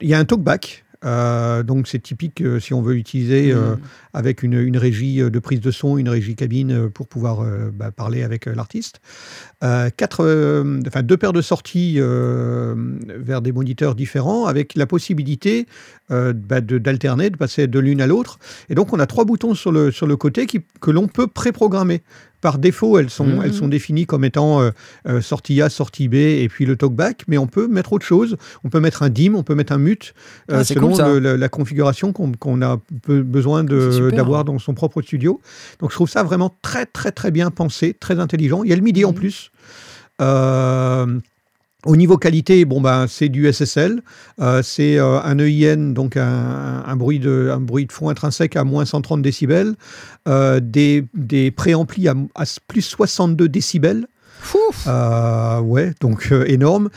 Il 0.00 0.08
y 0.08 0.14
a 0.14 0.18
un 0.18 0.24
talkback. 0.24 0.84
euh, 1.04 1.62
donc 1.62 1.88
c'est 1.88 2.02
typique 2.02 2.42
euh, 2.42 2.60
si 2.60 2.74
on 2.74 2.82
veut 2.82 2.92
l'utiliser 2.92 3.52
euh, 3.52 3.76
Mhm. 3.76 3.78
Avec 4.12 4.42
une, 4.42 4.54
une 4.54 4.76
régie 4.76 5.20
euh, 5.22 5.30
de 5.30 5.38
prise 5.38 5.60
de 5.60 5.70
son, 5.70 5.98
une 5.98 6.08
régie 6.08 6.34
cabine 6.36 6.72
euh, 6.72 6.88
pour 6.88 7.06
pouvoir 7.08 7.40
euh, 7.40 7.70
bah, 7.72 7.90
parler 7.90 8.22
avec 8.22 8.46
l'artiste. 8.46 9.00
Euh, 9.62 9.90
quatre, 9.96 10.24
enfin, 10.86 11.02
deux 11.02 11.16
paires 11.16 11.32
de 11.32 11.42
sorties 11.42 11.98
vers 12.00 13.42
des 13.42 13.52
moniteurs 13.52 13.94
différents 13.94 14.46
avec 14.46 14.74
la 14.74 14.86
possibilité 14.86 15.66
bah, 16.08 16.60
d'alterner, 16.60 17.30
de 17.30 17.36
passer 17.36 17.66
de 17.66 17.78
l'une 17.78 18.00
à 18.00 18.06
l'autre. 18.06 18.38
Et 18.68 18.74
donc 18.74 18.92
on 18.92 18.98
a 18.98 19.06
trois 19.06 19.24
boutons 19.24 19.54
sur 19.54 19.70
le, 19.72 19.90
sur 19.90 20.06
le 20.06 20.16
côté 20.16 20.46
qui, 20.46 20.62
que 20.80 20.90
l'on 20.90 21.06
peut 21.08 21.26
préprogrammer. 21.26 22.02
Par 22.40 22.58
défaut, 22.58 22.96
elles 22.98 23.10
sont, 23.10 23.26
Mhm. 23.26 23.42
elles 23.44 23.52
sont 23.52 23.68
définies 23.68 24.06
comme 24.06 24.24
étant 24.24 24.62
euh, 24.62 24.70
euh, 25.06 25.20
sortie 25.20 25.60
A, 25.60 25.68
sortie 25.68 26.08
B 26.08 26.14
et 26.14 26.48
puis 26.48 26.64
le 26.64 26.74
talkback, 26.74 27.24
mais 27.28 27.36
on 27.36 27.46
peut 27.46 27.68
mettre 27.68 27.92
autre 27.92 28.06
chose. 28.06 28.38
On 28.64 28.70
peut 28.70 28.80
mettre 28.80 29.02
un 29.02 29.10
dim, 29.10 29.34
on 29.34 29.42
peut 29.42 29.54
mettre 29.54 29.74
un 29.74 29.78
mute, 29.78 30.14
euh, 30.50 30.60
Ah, 30.60 30.64
selon 30.64 30.88
cool, 30.88 30.96
ça. 30.96 31.08
le- 31.12 31.18
la, 31.18 31.36
la 31.36 31.48
configuration 31.50 32.14
qu'on 32.14 32.32
qu'on 32.32 32.62
a 32.62 32.76
be- 33.06 33.20
besoin 33.20 33.62
de-. 33.62 33.90
D'avoir 34.10 34.44
dans 34.44 34.58
son 34.58 34.74
propre 34.74 35.02
studio. 35.02 35.40
Donc 35.80 35.90
je 35.90 35.94
trouve 35.96 36.08
ça 36.08 36.22
vraiment 36.22 36.54
très 36.62 36.86
très 36.86 37.12
très 37.12 37.30
bien 37.30 37.50
pensé, 37.50 37.94
très 37.94 38.18
intelligent. 38.18 38.62
Il 38.64 38.70
y 38.70 38.72
a 38.72 38.76
le 38.76 38.82
MIDI 38.82 39.04
en 39.04 39.10
Mhm. 39.10 39.14
plus. 39.14 39.50
Euh, 40.20 41.18
au 41.86 41.96
niveau 41.96 42.18
qualité, 42.18 42.64
bon 42.66 42.80
ben 42.82 43.06
c'est 43.08 43.28
du 43.30 43.46
SSL, 43.50 44.02
Euh, 44.40 44.62
c'est 44.62 44.98
euh, 44.98 45.18
un 45.22 45.38
EIN 45.38 45.92
donc 45.94 46.16
un, 46.16 46.82
un 46.86 46.96
bruit 46.96 47.18
de 47.18 47.50
un 47.52 47.60
bruit 47.60 47.86
de 47.86 47.92
fond 47.92 48.08
intrinsèque 48.10 48.54
à 48.56 48.64
moins 48.64 48.84
130 48.84 49.22
décibels, 49.22 49.74
euh, 50.28 50.60
des 50.60 51.06
des 51.14 51.50
préamplis 51.50 52.08
à, 52.08 52.14
à 52.34 52.44
plus 52.68 52.82
62 52.82 53.48
décibels. 53.48 54.06
Euh, 54.86 55.60
ouais, 55.60 55.92
donc 56.00 56.28
euh, 56.32 56.44
énorme. 56.46 56.90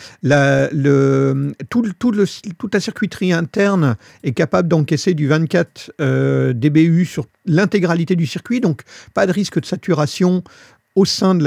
Tout, 1.70 1.84
toute 2.00 2.74
la 2.74 2.80
circuiterie 2.80 3.34
interne 3.34 3.96
est 4.24 4.34
capable 4.34 4.68
d'encaisser 4.68 5.14
du 5.14 5.28
24 5.28 5.92
euh, 6.02 6.54
dBU 6.54 7.06
sur 7.06 7.26
l'intégralité 7.46 8.16
du 8.16 8.26
circuit, 8.26 8.62
donc 8.62 8.82
pas 9.14 9.26
de 9.26 9.32
risque 9.32 9.60
de 9.60 9.66
saturation 9.66 10.44
au 10.96 11.06
sein 11.06 11.36
de 11.36 11.44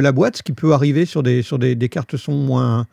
la, 0.00 0.12
boîte, 0.12 0.38
ce 0.38 0.42
qui 0.42 0.52
peut 0.52 0.72
arriver 0.72 1.06
sur 1.06 1.22
des 1.22 1.88
cartes 1.90 2.16
son 2.16 2.34
moins, 2.34 2.86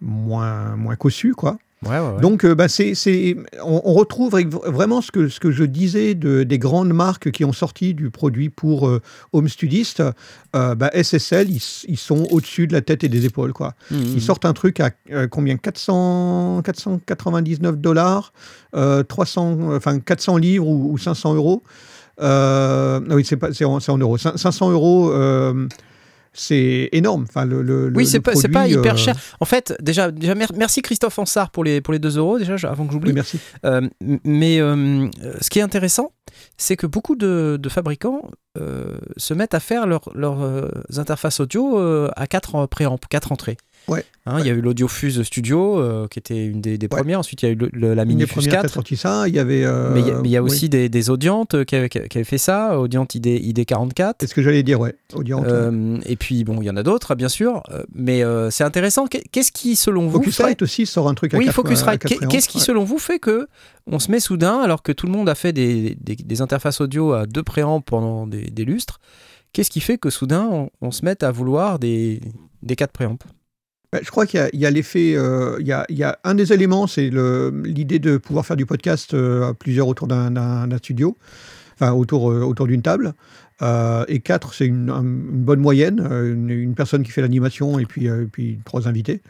moins, 0.00 0.76
moins 0.76 0.96
cossues, 0.96 1.34
quoi. 1.34 1.58
Ouais, 1.84 1.90
ouais, 1.90 1.98
ouais. 2.14 2.20
Donc, 2.22 2.44
euh, 2.44 2.54
bah, 2.54 2.68
c'est, 2.68 2.94
on, 3.62 3.82
on 3.84 3.92
retrouve 3.92 4.32
vraiment 4.32 5.02
ce 5.02 5.12
que, 5.12 5.28
ce 5.28 5.38
que 5.38 5.50
je 5.50 5.62
disais 5.64 6.14
de, 6.14 6.42
des 6.42 6.58
grandes 6.58 6.92
marques 6.92 7.30
qui 7.30 7.44
ont 7.44 7.52
sorti 7.52 7.92
du 7.92 8.10
produit 8.10 8.48
pour 8.48 8.88
euh, 8.88 9.02
home 9.34 9.48
studiste. 9.48 10.02
Euh, 10.56 10.74
bah, 10.74 10.90
SSL, 10.94 11.50
ils, 11.50 11.62
ils 11.88 11.98
sont 11.98 12.26
au-dessus 12.30 12.66
de 12.66 12.72
la 12.72 12.80
tête 12.80 13.04
et 13.04 13.08
des 13.10 13.26
épaules. 13.26 13.52
Quoi. 13.52 13.74
Mhm. 13.90 14.14
Ils 14.16 14.22
sortent 14.22 14.46
un 14.46 14.54
truc 14.54 14.80
à 14.80 14.90
euh, 15.12 15.28
combien? 15.28 15.58
400, 15.58 16.62
499 16.64 17.76
dollars, 17.76 18.32
euh, 18.74 19.02
300, 19.02 19.74
enfin 19.74 19.98
400 20.00 20.38
livres 20.38 20.66
ou, 20.66 20.92
ou 20.92 20.98
500 20.98 21.34
euros. 21.34 21.62
Non, 22.18 23.14
oui, 23.14 23.24
c'est, 23.26 23.64
en, 23.64 23.78
en 23.86 23.98
euros. 23.98 24.16
Cin- 24.16 24.36
500 24.38 24.70
euros, 24.70 25.12
c'est 26.36 26.88
énorme. 26.92 27.24
Enfin, 27.28 27.44
le, 27.44 27.62
le- 27.62 27.90
Oui, 27.94 28.06
c'est 28.06 28.20
pas, 28.20 28.32
pas 28.52 28.68
hyper 28.68 28.94
euh, 28.94 28.96
cher. 28.96 29.16
En 29.40 29.44
fait, 29.44 29.74
déjà, 29.80 30.10
déjà 30.10 30.34
mer- 30.34 30.52
merci 30.56 30.82
Christophe 30.82 31.18
Ansart 31.18 31.50
pour 31.50 31.64
les, 31.64 31.80
pour 31.80 31.92
les 31.92 31.98
2 31.98 32.18
euros, 32.18 32.38
déjà, 32.38 32.54
avant 32.70 32.86
que 32.86 32.92
j'oublie. 32.92 33.10
Oui, 33.10 33.14
merci. 33.14 33.38
Euh, 33.64 33.88
mais 34.24 34.60
euh, 34.60 35.08
ce 35.40 35.48
qui 35.50 35.58
est 35.58 35.62
intéressant, 35.62 36.12
c'est 36.56 36.76
que 36.76 36.86
beaucoup 36.86 37.16
de, 37.16 37.58
de 37.60 37.68
fabricants 37.68 38.30
euh, 38.58 38.98
se 39.16 39.34
mettent 39.34 39.54
à 39.54 39.60
faire 39.60 39.86
leurs 39.86 40.10
leurs, 40.14 40.42
euh, 40.42 40.68
interfaces 40.96 41.40
audio 41.40 41.78
euh, 41.78 42.10
à 42.16 42.26
4 42.26 42.66
préamps, 42.66 42.98
4 43.08 43.32
entrées. 43.32 43.56
Ouais. 43.88 44.04
Hein, 44.28 44.40
Il 44.40 44.46
y 44.46 44.50
a 44.50 44.52
eu 44.54 44.60
l'Audiofuse 44.60 45.22
Studio, 45.22 45.78
euh, 45.78 46.08
qui 46.08 46.18
était 46.18 46.44
une 46.46 46.60
des, 46.60 46.78
des 46.78 46.86
Ouais. 46.86 46.88
premières. 46.88 47.20
Ensuite, 47.20 47.42
il 47.42 47.46
y 47.46 47.48
a 47.48 47.52
eu 47.52 47.54
le- 47.54 47.70
le- 47.72 47.94
la 47.94 48.04
Minifuse 48.04 48.32
premières 48.32 48.50
qui 48.50 48.56
a 48.56 48.62
4. 48.62 48.74
sorti 48.74 48.96
ça. 48.96 49.28
Il 49.28 49.34
y 49.34 49.38
avait. 49.38 49.64
euh, 49.64 49.92
Mais 49.94 50.00
il 50.00 50.08
y 50.08 50.10
a- 50.10 50.20
mais 50.20 50.28
il 50.28 50.32
y 50.32 50.36
a 50.36 50.42
oui. 50.42 50.50
aussi 50.50 50.68
des, 50.68 50.88
des 50.88 51.10
audientes 51.10 51.54
euh, 51.54 51.62
qui 51.64 51.76
avaient, 51.76 51.88
qui 51.88 51.98
avaient 51.98 52.24
fait 52.24 52.36
ça, 52.38 52.80
audiente 52.80 53.14
ID, 53.14 53.26
ID44. 53.28 54.14
C'est 54.20 54.26
ce 54.26 54.34
que 54.34 54.42
j'allais 54.42 54.64
dire, 54.64 54.80
ouais. 54.80 54.96
Audience. 55.14 55.44
Euh, 55.46 55.98
et 56.06 56.16
puis, 56.16 56.42
bon, 56.42 56.60
il 56.60 56.64
y 56.64 56.70
en 56.70 56.76
a 56.76 56.82
d'autres, 56.82 57.14
bien 57.14 57.28
sûr. 57.28 57.62
Mais 57.94 58.22
c'est 58.50 58.64
intéressant. 58.64 59.06
Qu'est- 59.06 59.22
Qu'est-ce 59.30 59.52
qui, 59.52 59.76
selon 59.76 60.08
vous. 60.08 60.18
Focusrite 60.18 60.62
aussi 60.62 60.86
sort 60.86 61.08
un 61.08 61.14
truc 61.14 61.32
à 61.34 61.38
Oui, 61.38 61.46
Focusrite. 61.46 62.02
Qu'est-ce 62.28 62.48
qui, 62.48 62.58
Ouais. 62.58 62.64
selon 62.64 62.82
vous, 62.82 62.98
fait 62.98 63.20
que 63.20 63.46
on 63.86 64.00
se 64.00 64.10
met 64.10 64.18
soudain, 64.18 64.58
alors 64.58 64.82
que 64.82 64.90
tout 64.90 65.06
le 65.06 65.12
monde 65.12 65.28
a 65.28 65.36
fait 65.36 65.52
des, 65.52 65.96
des- 66.00 66.16
des 66.16 66.40
interfaces 66.42 66.80
audio 66.80 67.12
à 67.12 67.26
deux 67.26 67.44
préamps 67.44 67.80
pendant 67.80 68.26
des, 68.26 68.64
lustres, 68.64 68.98
qu'est-ce 69.52 69.70
qui 69.70 69.80
fait 69.80 69.96
que 69.98 70.10
soudain, 70.10 70.48
on, 70.50 70.70
on 70.80 70.90
se 70.90 71.04
mette 71.04 71.22
à 71.22 71.30
vouloir 71.30 71.78
des, 71.78 72.20
des 72.64 72.74
quatre 72.74 72.90
préamps? 72.90 73.16
Bah, 73.96 74.02
Je 74.04 74.10
crois 74.10 74.26
qu'il 74.26 74.48
y 74.52 74.66
a- 74.66 74.70
l'effet. 74.70 75.14
euh, 75.16 75.56
il, 75.60 75.66
y 75.66 76.02
a, 76.02 76.18
un 76.24 76.34
des 76.34 76.52
éléments, 76.52 76.86
c'est 76.86 77.08
l'idée 77.64 77.98
de 77.98 78.18
pouvoir 78.18 78.44
faire 78.44 78.56
du 78.56 78.66
podcast 78.66 79.14
euh, 79.14 79.48
à 79.50 79.54
plusieurs 79.54 79.88
autour 79.88 80.06
d'un- 80.06 80.76
studio, 80.78 81.16
enfin 81.74 81.92
autour, 81.92 82.30
euh, 82.30 82.42
autour 82.42 82.66
d'une 82.66 82.82
table. 82.82 83.14
Et 84.08 84.20
quatre, 84.20 84.52
c'est 84.52 84.66
une, 84.66 84.90
un- 84.90 85.00
une 85.02 85.44
bonne 85.44 85.60
moyenne, 85.60 86.00
une, 86.10 86.74
personne 86.74 87.02
qui 87.04 87.10
fait 87.10 87.22
l'animation 87.22 87.78
et 87.78 87.86
puis, 87.86 88.06
et 88.06 88.26
puis 88.30 88.58
trois 88.66 88.86
invités. 88.86 89.22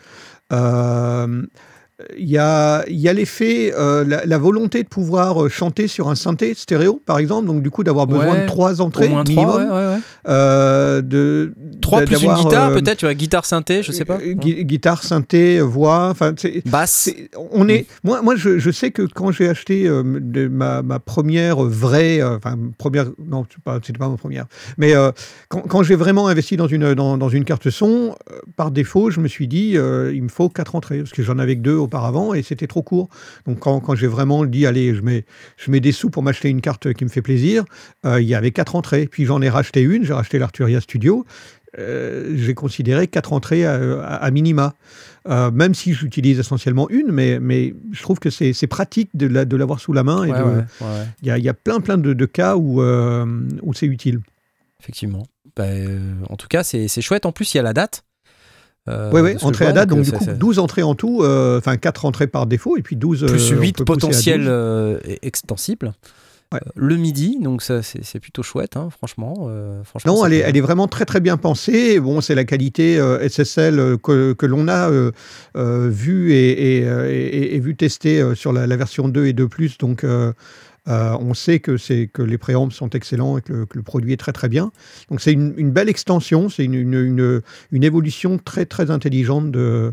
Il 2.18 2.28
y 2.28 2.36
a, 2.36 2.84
y 2.88 3.09
a 3.09 3.14
l'effet, 3.14 3.72
euh, 3.74 4.05
la, 4.07 4.26
la 4.26 4.36
volonté 4.36 4.82
de 4.82 4.88
pouvoir 4.88 5.44
euh, 5.44 5.49
chanter 5.49 5.88
sur 5.88 6.11
un 6.11 6.14
synthé 6.14 6.53
stéréo, 6.55 7.01
par 7.07 7.18
exemple, 7.18 7.47
donc 7.47 7.62
du 7.62 7.70
coup 7.70 7.84
d'avoir 7.84 8.07
besoin 8.07 8.32
Ouais, 8.34 8.42
de 8.42 8.47
trois 8.47 8.82
Au 8.82 8.84
entrées 8.84 9.09
moins 9.09 9.24
minimum. 9.24 9.47
trois, 9.47 9.64
ouais, 9.94 9.99
euh, 10.28 11.01
de, 11.01 11.55
Trois 11.80 12.03
plus 12.03 12.22
une 12.22 12.34
guitare, 12.34 12.68
euh, 12.70 12.74
peut-être, 12.74 12.99
tu 12.99 13.07
vois, 13.07 13.14
guitare 13.14 13.47
synthé, 13.47 13.82
je 13.82 13.92
sais 13.92 14.05
pas. 14.05 14.18
gui- 14.18 14.66
guitare, 14.66 15.03
synthé, 15.05 15.59
voix, 15.61 16.09
enfin, 16.11 16.34
Basse. 16.66 17.09
on 17.53 17.66
est, 17.66 17.86
moi, 18.05 18.20
moi 18.20 18.36
je, 18.36 18.59
je 18.59 18.70
sais 18.70 18.90
que 18.90 19.01
quand 19.03 19.32
j'ai 19.32 19.49
acheté 19.49 19.84
de 19.88 20.49
ma, 20.49 20.82
ma 20.82 20.99
première 20.99 21.62
vraie, 21.62 22.22
enfin 22.22 22.59
première, 22.76 23.07
non, 23.26 23.47
c'est 23.51 23.62
pas, 23.64 23.78
c'était 23.82 23.99
pas 23.99 24.11
ma 24.11 24.18
première, 24.18 24.44
mais 24.76 24.92
quand, 25.49 25.62
quand 25.62 25.82
j'ai 25.82 25.97
vraiment 25.97 26.28
investi 26.28 26.59
dans 26.59 26.66
une 26.66 26.92
dans, 26.92 27.16
dans 27.16 27.30
une 27.30 27.44
carte 27.44 27.70
son, 27.70 28.16
par 28.57 28.70
défaut, 28.70 29.11
je 29.11 29.20
me 29.20 29.28
suis 29.28 29.49
dit, 29.49 29.76
il 30.12 30.22
me 30.22 30.28
faut 30.28 30.51
quatre 30.51 30.74
entrées 30.74 30.99
parce 30.99 31.12
que 31.12 31.22
j'en 31.22 31.38
avais 31.38 31.57
que 31.57 31.62
deux 31.62 31.86
auparavant 31.87 32.34
et 32.34 32.43
c'était 32.43 32.66
trop 32.66 32.82
court. 32.82 33.09
Donc 33.47 33.59
quand, 33.61 33.80
quand 33.80 33.95
j'ai 33.95 34.07
vraiment 34.07 34.45
dit, 34.45 34.66
allez, 34.66 34.95
je 34.95 35.01
mets 35.03 35.24
je 35.57 35.70
mets 35.70 35.80
des 35.80 35.93
sous 35.93 36.11
pour 36.11 36.22
m'acheter 36.22 36.49
une 36.51 36.61
carte 36.61 36.93
qui 36.93 37.05
me 37.05 37.09
fait 37.11 37.22
plaisir, 37.22 37.64
euh, 38.05 38.20
il 38.20 38.28
y 38.28 38.34
avait 38.34 38.51
quatre 38.53 38.76
entrées. 38.76 39.07
Puis 39.11 39.24
j'en 39.24 39.41
ai 39.41 39.49
racheté 39.49 39.80
une, 39.82 40.05
j'ai 40.05 40.12
racheté 40.12 40.39
l'Arturia 40.39 40.80
Studio. 40.80 41.24
Euh, 41.78 42.32
j'ai 42.37 42.55
considéré 42.55 43.07
quatre 43.07 43.32
entrées 43.34 43.66
à, 43.66 43.74
à- 43.74 44.14
à 44.16 44.30
minima. 44.30 44.74
Euh, 45.28 45.51
même 45.51 45.74
si 45.74 45.93
j'utilise 45.93 46.39
essentiellement 46.39 46.89
une, 46.89 47.11
mais, 47.11 47.39
mais 47.41 47.74
je 47.93 48.01
trouve 48.03 48.18
que 48.20 48.30
c'est 48.30 48.66
pratique 48.68 49.11
de 49.14 49.26
la- 49.26 49.45
de 49.45 49.57
l'avoir 49.57 49.80
sous 49.80 49.93
la 49.93 50.03
main. 50.05 50.20
Ouais, 50.20 50.41
ouais, 50.41 50.64
ouais. 50.80 51.05
Il 51.22 51.28
y, 51.28 51.30
a, 51.30 51.39
il 51.39 51.45
y 51.45 51.49
a 51.49 51.55
plein, 51.55 51.80
plein 51.80 51.99
de, 51.99 52.12
de 52.12 52.26
cas 52.26 52.57
où, 52.57 52.80
où 52.80 53.74
c'est 53.74 53.87
utile. 53.87 54.20
Effectivement. 54.80 55.26
Bah, 55.57 55.64
en 56.28 56.37
tout 56.37 56.49
cas, 56.49 56.62
c'est 56.62 56.87
c'est 56.87 57.01
chouette. 57.03 57.26
En 57.26 57.32
plus, 57.32 57.53
il 57.55 57.57
y 57.57 57.61
a 57.61 57.62
la 57.62 57.72
date. 57.72 58.05
Euh, 58.89 59.11
oui, 59.12 59.20
oui, 59.20 59.32
de 59.34 59.39
ce 59.39 59.43
que 59.43 59.49
entrée 59.49 59.64
je 59.64 59.70
à 59.70 59.72
date, 59.72 59.89
donc, 59.89 59.99
euh, 59.99 60.03
du 60.03 60.12
coup, 60.12 60.24
ça- 60.24 60.32
12 60.34 60.59
entrées 60.59 60.82
en 60.82 60.95
tout, 60.95 61.22
euh, 61.22 61.59
enfin 61.59 61.76
4 61.76 62.05
entrées 62.05 62.26
par 62.28 62.47
défaut, 62.47 62.76
et 62.76 62.82
puis 62.82 62.97
12. 62.97 63.24
plus 63.26 63.53
euh, 63.53 63.57
on 63.57 63.61
8 63.61 63.76
peut 63.78 63.84
pousser 63.84 63.97
à 63.97 64.01
potentiels 64.09 64.41
12. 64.41 64.49
euh, 64.51 64.99
extensibles. 65.22 65.93
Ouais. 66.53 66.61
Euh, 66.64 66.70
Le 66.76 66.95
midi, 66.95 67.39
donc 67.41 67.61
ça 67.61 67.82
c'est 67.82 68.20
plutôt 68.20 68.45
chouette, 68.45 68.76
hein, 68.76 68.89
franchement. 68.97 69.49
euh, 69.51 69.82
franchement 69.82 70.12
Non, 70.14 70.20
c'est 70.20 70.26
elle 70.28 70.32
est, 70.34 70.39
elle 70.47 70.57
est 70.57 70.61
vraiment 70.61 70.87
très 70.87 71.05
très 71.05 71.18
bien 71.18 71.37
pensée. 71.37 71.99
Bon, 71.99 72.20
c'est 72.20 72.37
la 72.37 72.45
qualité 72.45 73.01
euh, 73.01 73.18
SSL 73.28 73.80
euh, 73.80 73.97
que, 73.97 74.32
que 74.32 74.47
l'on 74.47 74.68
a 74.68 74.89
euh, 74.89 75.11
euh, 75.57 75.89
vu 75.91 76.32
et, 76.32 76.76
et, 76.78 76.89
euh, 76.89 77.11
et- 77.11 77.57
et 77.57 77.59
vu 77.59 77.74
tester 77.74 78.20
euh, 78.22 78.37
sur 78.37 78.53
la, 78.53 78.68
la 78.68 78.76
version 78.76 79.09
2 79.09 79.26
et 79.26 79.32
2+. 79.32 79.76
Donc, 79.80 80.05
euh, 80.89 81.16
on 81.20 81.34
sait 81.34 81.59
que, 81.59 81.76
les 82.22 82.39
préambles 82.39 82.72
sont 82.72 82.91
excellents 82.91 83.39
et 83.39 83.43
que, 83.43 83.66
le- 83.72 83.82
produit 83.82 84.12
est 84.12 84.16
très 84.16 84.32
très 84.32 84.49
bien. 84.49 84.72
Donc, 85.11 85.20
c'est 85.20 85.32
une, 85.32 85.70
belle 85.70 85.89
extension, 85.89 86.49
c'est 86.49 86.64
une, 86.64 87.43
évolution 87.72 88.39
très 88.39 88.66
très 88.66 88.91
intelligente 88.91 89.51
de, 89.51 89.93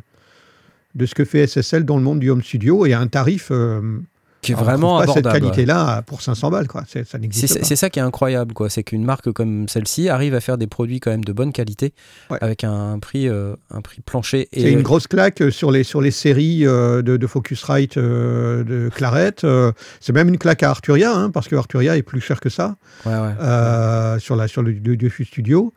de 0.95 1.05
ce 1.05 1.15
que 1.15 1.25
fait 1.25 1.47
SSL 1.47 1.85
dans 1.85 1.97
le 1.97 2.03
monde 2.03 2.19
du 2.19 2.29
home 2.29 2.43
studio 2.43 2.85
et 2.85 2.93
à 2.93 2.99
un 2.99 3.07
tarif 3.07 3.49
euh, 3.51 3.99
qui 4.43 4.51
est 4.51 4.55
vraiment 4.55 4.99
pas 4.99 5.07
cette 5.07 5.17
abordable. 5.25 5.45
qualité-là 5.45 6.01
pour 6.03 6.21
500 6.21 6.51
balles. 6.51 6.67
Quoi. 6.67 6.83
C'est, 6.87 7.07
ça 7.07 7.17
n'existe 7.17 7.59
pas. 7.59 7.65
c'est 7.65 7.75
ça 7.75 7.89
qui 7.89 7.97
est 7.99 8.03
incroyable, 8.03 8.53
quoi. 8.53 8.69
C'est 8.69 8.83
qu'une 8.83 9.03
marque 9.03 9.31
comme 9.31 9.67
celle-ci 9.67 10.09
arrive 10.09 10.35
à 10.35 10.41
faire 10.41 10.57
des 10.57 10.67
produits 10.67 10.99
quand 10.99 11.09
même 11.11 11.23
de 11.23 11.33
bonne 11.33 11.51
qualité, 11.51 11.93
Ouais. 12.29 12.37
avec 12.41 12.63
un 12.63 12.99
prix, 12.99 13.27
euh, 13.27 13.55
un 13.71 13.81
prix 13.81 14.01
plancher. 14.01 14.49
C'est 14.53 14.71
une 14.71 14.81
grosse 14.83 15.07
claque 15.07 15.41
sur 15.51 15.71
les, 15.71 15.83
sur 15.83 16.01
les 16.01 16.11
séries 16.11 16.65
euh, 16.67 17.01
de, 17.01 17.17
de 17.17 17.27
Focusrite 17.27 17.97
euh, 17.97 18.63
de 18.63 18.89
Claret. 18.89 19.35
euh, 19.43 19.71
c'est 19.99 20.13
même 20.13 20.27
une 20.29 20.37
claque 20.37 20.61
à 20.63 20.69
Arturia, 20.69 21.13
hein, 21.15 21.29
parce 21.31 21.47
que 21.47 21.55
Arturia 21.55 21.97
est 21.97 22.03
plus 22.03 22.21
cher 22.21 22.39
que 22.39 22.49
ça 22.49 22.75
ouais, 23.05 23.11
ouais. 23.13 23.31
euh, 23.41 24.19
sur, 24.19 24.35
la, 24.35 24.47
sur 24.47 24.61
le, 24.61 24.73
Diffus 24.73 25.25
Studio. 25.25 25.73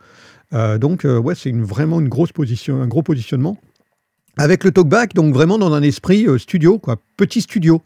Euh, 0.53 0.79
donc, 0.79 1.05
euh, 1.05 1.19
ouais, 1.19 1.35
c'est 1.35 1.49
une, 1.51 1.65
vraiment 1.65 2.01
une 2.01 2.09
grosse 2.09 2.33
position, 2.33 2.81
un 2.83 2.87
gros 2.87 3.03
positionnement. 3.03 3.57
Avec 4.39 4.65
le 4.65 4.71
talkback, 4.71 5.15
donc 5.15 5.33
vraiment 5.33 5.57
dans 5.59 5.73
un 5.73 5.83
esprit 5.83 6.27
euh, 6.27 6.37
studio, 6.39 6.79
quoi, 6.79 6.97
petit 7.17 7.41
studio. 7.41 7.83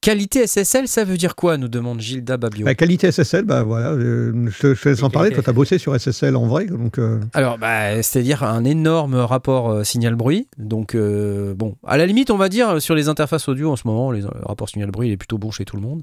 Qualité 0.00 0.46
SSL, 0.46 0.86
ça 0.86 1.02
veut 1.04 1.16
dire 1.16 1.34
quoi 1.34 1.56
nous 1.56 1.66
demande 1.68 2.00
Gilda 2.00 2.36
Babio. 2.36 2.64
La 2.64 2.76
qualité 2.76 3.10
SSL, 3.10 3.44
bah 3.44 3.64
voilà, 3.64 3.98
je, 3.98 4.30
te- 4.60 4.74
je 4.74 4.80
te 4.82 4.88
laisse 4.90 5.02
en 5.02 5.10
parler. 5.10 5.30
Toi, 5.32 5.42
tu 5.42 5.50
as 5.50 5.52
bossé 5.52 5.76
sur 5.78 5.98
SSL 5.98 6.36
en 6.36 6.46
vrai, 6.46 6.66
donc 6.66 6.98
euh, 6.98 7.18
Alors, 7.34 7.58
bah, 7.58 8.00
c'est-à-dire 8.02 8.44
un 8.44 8.62
énorme 8.64 9.16
rapport 9.16 9.70
euh, 9.70 9.82
signal-bruit. 9.84 10.46
Donc, 10.56 10.94
euh, 10.94 11.52
bon, 11.54 11.74
à 11.84 11.96
la 11.96 12.06
limite, 12.06 12.30
on 12.30 12.36
va 12.36 12.48
dire 12.48 12.80
sur 12.80 12.94
les 12.94 13.08
interfaces 13.08 13.48
audio 13.48 13.72
en 13.72 13.76
ce 13.76 13.86
moment, 13.88 14.12
les, 14.12 14.20
le 14.20 14.28
rapport 14.44 14.68
signal-bruit 14.68 15.08
il 15.08 15.12
est 15.12 15.16
plutôt 15.16 15.36
bon 15.38 15.50
chez 15.50 15.64
tout 15.64 15.76
le 15.76 15.82
monde. 15.82 16.02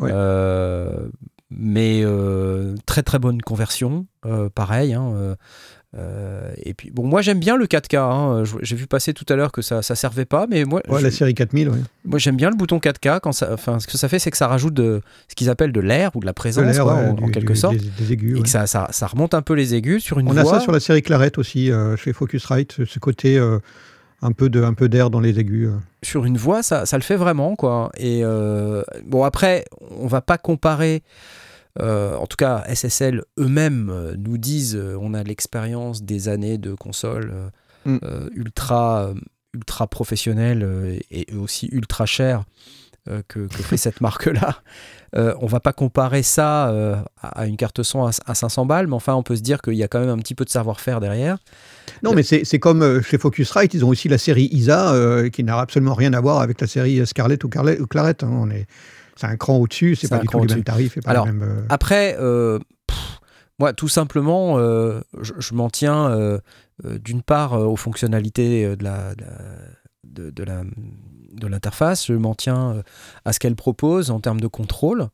Ouais. 0.00 0.10
Mais 1.50 2.04
très 2.86 3.02
très 3.02 3.18
bonne 3.18 3.42
conversion, 3.42 4.06
pareil. 4.54 4.92
hein, 4.94 5.36
euh, 5.98 6.52
et 6.62 6.72
puis, 6.72 6.90
bon, 6.92 7.04
moi 7.04 7.20
j'aime 7.20 7.40
bien 7.40 7.56
le 7.56 7.66
4K. 7.66 7.96
hein, 7.96 8.44
J'ai 8.62 8.76
vu 8.76 8.86
passer 8.86 9.12
tout 9.12 9.24
à 9.28 9.34
l'heure 9.34 9.50
que 9.50 9.60
ça 9.60 9.82
ça 9.82 9.96
servait 9.96 10.24
pas, 10.24 10.46
mais 10.48 10.64
moi, 10.64 10.80
ouais, 10.88 11.00
je- 11.00 11.04
la 11.04 11.10
série 11.10 11.34
4000, 11.34 11.68
ouais. 11.68 11.78
moi 12.04 12.18
j'aime 12.20 12.36
bien 12.36 12.48
le 12.50 12.56
bouton 12.56 12.78
4K. 12.78 13.18
Quand 13.20 13.32
ça, 13.32 13.48
enfin, 13.52 13.80
ce 13.80 13.86
que 13.88 13.98
ça 13.98 14.08
fait, 14.08 14.18
c'est 14.20 14.30
que 14.30 14.36
ça 14.36 14.46
rajoute 14.46 14.74
de, 14.74 15.00
ce 15.28 15.34
qu'ils 15.34 15.50
appellent 15.50 15.72
de 15.72 15.80
l'air 15.80 16.12
ou 16.14 16.20
de 16.20 16.26
la 16.26 16.30
De 16.32 16.36
présence, 16.36 16.64
l'air, 16.64 16.84
quoi, 16.84 16.94
ouais, 16.94 17.08
en, 17.08 17.28
quelque 17.28 17.52
du- 17.54 17.58
sorte. 17.58 17.76
Des, 17.76 18.04
des 18.04 18.12
aigus. 18.12 18.38
Et 18.38 18.42
que 18.42 18.48
ça, 18.48 18.66
ça, 18.68 18.86
ça 18.92 19.06
remonte 19.08 19.34
un 19.34 19.42
peu 19.42 19.54
les 19.54 19.74
aigus 19.74 20.02
sur 20.02 20.20
une 20.20 20.28
On 20.28 20.36
a 20.36 20.44
ça 20.44 20.60
sur 20.60 20.70
la 20.72 20.78
série 20.80 21.02
Claret 21.02 21.32
aussi, 21.38 21.72
euh, 21.72 21.96
chez 21.96 22.12
Focusrite, 22.12 22.84
ce- 22.84 22.98
côté 23.00 23.36
euh, 23.36 23.58
un 24.22 24.30
peu 24.32 24.48
de, 24.48 24.62
un 24.62 24.74
peu 24.74 24.88
d'air 24.88 25.10
dans 25.10 25.18
les 25.20 25.40
aigus. 25.40 25.68
euh. 25.70 25.76
sur 26.04 26.24
une 26.24 26.36
voix, 26.36 26.62
ça, 26.62 26.86
ça 26.86 26.98
le 26.98 27.02
fait 27.02 27.16
vraiment, 27.16 27.56
quoi. 27.56 27.90
Et 27.96 28.22
bon, 29.04 29.24
après, 29.24 29.64
on 29.98 30.06
va 30.06 30.20
pas 30.20 30.38
comparer. 30.38 31.02
Euh, 31.78 32.16
en 32.16 32.26
tout 32.26 32.36
cas, 32.36 32.64
SSL 32.72 33.22
eux-mêmes 33.38 33.90
euh, 33.90 34.14
nous 34.18 34.38
disent, 34.38 34.74
euh, 34.76 34.96
on 35.00 35.14
a 35.14 35.22
l'expérience 35.22 36.02
des 36.02 36.28
années 36.28 36.58
de 36.58 36.74
consoles 36.74 37.32
Mm. 37.86 37.96
ultra, 38.34 39.10
ultra 39.54 39.86
professionnelles 39.86 41.00
et 41.10 41.26
aussi 41.34 41.66
ultra 41.72 42.04
chères 42.04 42.44
que, 43.06 43.46
que 43.46 43.62
fait 43.62 43.76
cette 43.78 44.02
marque-là. 44.02 44.56
Euh, 45.16 45.34
on 45.40 45.46
va 45.46 45.60
pas 45.60 45.72
comparer 45.72 46.22
ça 46.22 46.68
euh, 46.68 46.96
à 47.22 47.46
une 47.46 47.56
carte 47.56 47.82
son 47.82 48.04
à, 48.04 48.10
à 48.26 48.34
500 48.34 48.66
balles, 48.66 48.86
mais 48.86 48.94
enfin, 48.94 49.14
on 49.14 49.22
peut 49.22 49.34
se 49.34 49.40
dire 49.40 49.62
qu'il 49.62 49.74
y 49.74 49.82
a 49.82 49.88
quand 49.88 49.98
même 49.98 50.10
un 50.10 50.18
petit 50.18 50.34
peu 50.34 50.44
de 50.44 50.50
savoir-faire 50.50 51.00
derrière. 51.00 51.38
Non, 52.02 52.12
mais 52.12 52.22
c'est 52.22 52.58
comme 52.58 53.02
chez 53.02 53.16
Focusrite, 53.16 53.72
ils 53.72 53.82
ont 53.84 53.88
aussi 53.88 54.08
la 54.10 54.18
série 54.18 54.50
ISA, 54.52 54.92
euh, 54.92 55.30
qui 55.30 55.42
n'a 55.42 55.58
absolument 55.58 55.94
rien 55.94 56.12
à 56.12 56.20
voir 56.20 56.40
avec 56.42 56.60
la 56.60 56.66
série 56.66 57.04
Scarlett 57.06 57.42
ou, 57.44 57.48
Carlet- 57.48 57.80
ou 57.80 57.86
Claret. 57.86 58.16
hein. 58.22 58.28
On 58.30 58.50
est, 58.50 58.66
c'est 59.20 59.26
un 59.26 59.36
cran 59.36 59.56
au-dessus, 59.58 59.96
c'est 59.96 60.08
pas 60.08 60.18
du 60.18 60.26
tout 60.26 60.38
le 60.38 60.40
même 60.42 60.50
au-dessus. 60.50 60.64
tarif 60.64 60.96
et 60.96 61.00
pas 61.00 61.10
Alors, 61.10 61.26
même. 61.26 61.42
euh, 61.42 61.62
Après, 61.68 62.16
euh, 62.20 62.58
pff, 62.86 63.20
moi, 63.58 63.72
tout 63.72 63.88
simplement, 63.88 64.58
euh, 64.58 65.00
je, 65.20 65.32
je 65.38 65.54
m'en 65.54 65.68
tiens 65.70 66.38
d'une 66.82 67.22
part 67.22 67.52
aux 67.52 67.76
fonctionnalités 67.76 68.74
de 68.76 68.82
la, 68.84 69.14
de 69.14 69.22
la- 69.24 69.30
de, 70.04 70.30
de 70.30 70.42
la- 70.44 70.62
de 71.34 71.46
l'interface, 71.46 72.06
je 72.06 72.14
m'en 72.14 72.34
tiens 72.34 72.82
à 73.24 73.32
ce 73.32 73.38
qu'elle 73.38 73.54
propose 73.56 74.10
en 74.10 74.18
termes 74.18 74.40
de 74.40 74.46
contrôle. 74.48 75.08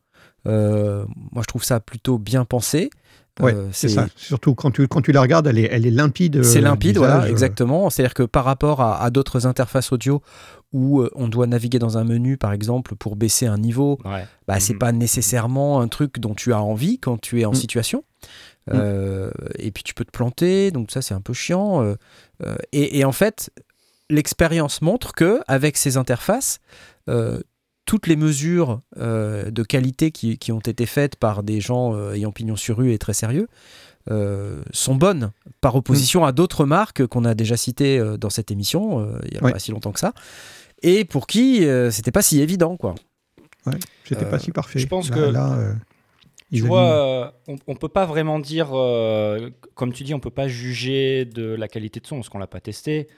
Moi, 0.44 1.42
je 1.42 1.46
trouve 1.46 1.64
ça 1.64 1.80
plutôt 1.80 2.18
bien 2.18 2.44
pensé. 2.44 2.90
Ouais, 3.38 3.52
Euh, 3.54 3.68
c'est 3.70 3.88
ça. 3.88 4.06
Surtout 4.16 4.54
quand 4.54 4.70
tu, 4.70 4.88
quand 4.88 5.02
tu 5.02 5.12
la 5.12 5.20
regardes, 5.20 5.46
elle 5.46 5.58
est, 5.58 5.68
elle 5.70 5.84
est 5.86 5.90
limpide. 5.90 6.42
C'est 6.42 6.62
limpide, 6.62 6.96
voilà, 6.96 7.28
exactement. 7.28 7.90
C'est-à-dire 7.90 8.14
que 8.14 8.22
par 8.22 8.44
rapport 8.46 8.80
à, 8.80 9.02
à 9.02 9.10
d'autres 9.10 9.46
interfaces 9.46 9.92
audio 9.92 10.22
où 10.72 11.00
euh, 11.00 11.10
on 11.14 11.28
doit 11.28 11.46
naviguer 11.46 11.78
dans 11.78 11.96
un 11.98 12.04
menu, 12.04 12.36
par 12.36 12.52
exemple, 12.52 12.96
pour 12.96 13.16
baisser 13.16 13.46
un 13.46 13.58
niveau, 13.58 13.98
Ouais. 14.04 14.26
bah, 14.46 14.60
c'est 14.60 14.72
Mhm. 14.74 14.78
pas 14.78 14.92
nécessairement 14.92 15.80
un 15.80 15.88
truc 15.88 16.18
dont 16.18 16.34
tu 16.34 16.52
as 16.52 16.60
envie 16.60 16.98
quand 16.98 17.18
tu 17.20 17.40
es 17.40 17.44
en 17.44 17.50
Mhm. 17.50 17.56
situation. 17.56 18.04
Euh, 18.72 19.30
et 19.58 19.70
puis 19.70 19.84
tu 19.84 19.94
peux 19.94 20.04
te 20.04 20.10
planter, 20.10 20.72
donc 20.72 20.90
ça 20.90 21.00
c'est 21.02 21.14
un 21.14 21.20
peu 21.20 21.32
chiant. 21.32 21.82
euh, 21.82 21.94
et, 22.72 22.98
et 22.98 23.04
en 23.04 23.12
fait, 23.12 23.50
l'expérience 24.10 24.82
montre 24.82 25.12
que 25.12 25.40
avec 25.46 25.76
ces 25.76 25.96
interfaces, 25.96 26.58
euh, 27.08 27.40
toutes 27.84 28.08
les 28.08 28.16
mesures 28.16 28.80
de 28.96 29.62
qualité 29.62 30.10
qui, 30.10 30.38
qui 30.38 30.50
ont 30.50 30.58
été 30.58 30.86
faites 30.86 31.14
par 31.14 31.44
des 31.44 31.60
gens 31.60 32.10
ayant 32.10 32.32
pignon 32.32 32.56
sur 32.56 32.78
rue 32.78 32.92
et 32.92 32.98
très 32.98 33.14
sérieux 33.14 33.46
euh, 34.10 34.60
sont 34.72 34.96
bonnes 34.96 35.30
par 35.60 35.76
opposition 35.76 36.24
à 36.24 36.32
d'autres 36.32 36.64
marques 36.64 37.06
qu'on 37.06 37.24
a 37.24 37.34
déjà 37.34 37.56
citées 37.56 37.98
euh, 38.00 38.16
dans 38.16 38.30
cette 38.30 38.50
émission 38.50 39.00
euh, 39.00 39.18
il 39.26 39.34
y 39.34 39.36
a 39.36 39.40
pas 39.52 39.58
si 39.60 39.70
longtemps 39.70 39.92
que 39.92 40.00
ça 40.00 40.12
et 40.82 41.04
pour 41.04 41.26
qui 41.26 41.64
euh, 41.64 41.90
c'était 41.90 42.10
pas 42.12 42.22
si 42.22 42.40
évident 42.40 42.76
quoi. 42.76 42.94
C'était 44.04 44.24
Euh, 44.24 44.30
pas 44.30 44.38
si 44.38 44.52
parfait. 44.52 44.78
je 44.78 44.86
pense 44.86 45.10
Là- 45.10 45.16
que- 45.16 45.20
là, 45.32 45.54
euh, 45.58 45.72
Tu 46.52 46.60
vois, 46.62 46.92
euh, 46.92 47.30
on, 47.48 47.56
on 47.66 47.74
peut 47.74 47.88
pas 47.88 48.06
vraiment 48.06 48.38
dire, 48.38 48.68
euh, 48.72 49.50
comme 49.74 49.92
tu 49.92 50.04
dis, 50.04 50.14
on 50.14 50.20
peut 50.20 50.30
pas 50.30 50.46
juger 50.46 51.24
de 51.24 51.44
la 51.54 51.66
qualité 51.66 51.98
de 51.98 52.06
son 52.06 52.16
parce 52.16 52.28
qu'on 52.28 52.38
l'a 52.38 52.46
pas 52.46 52.60
testé. 52.60 53.08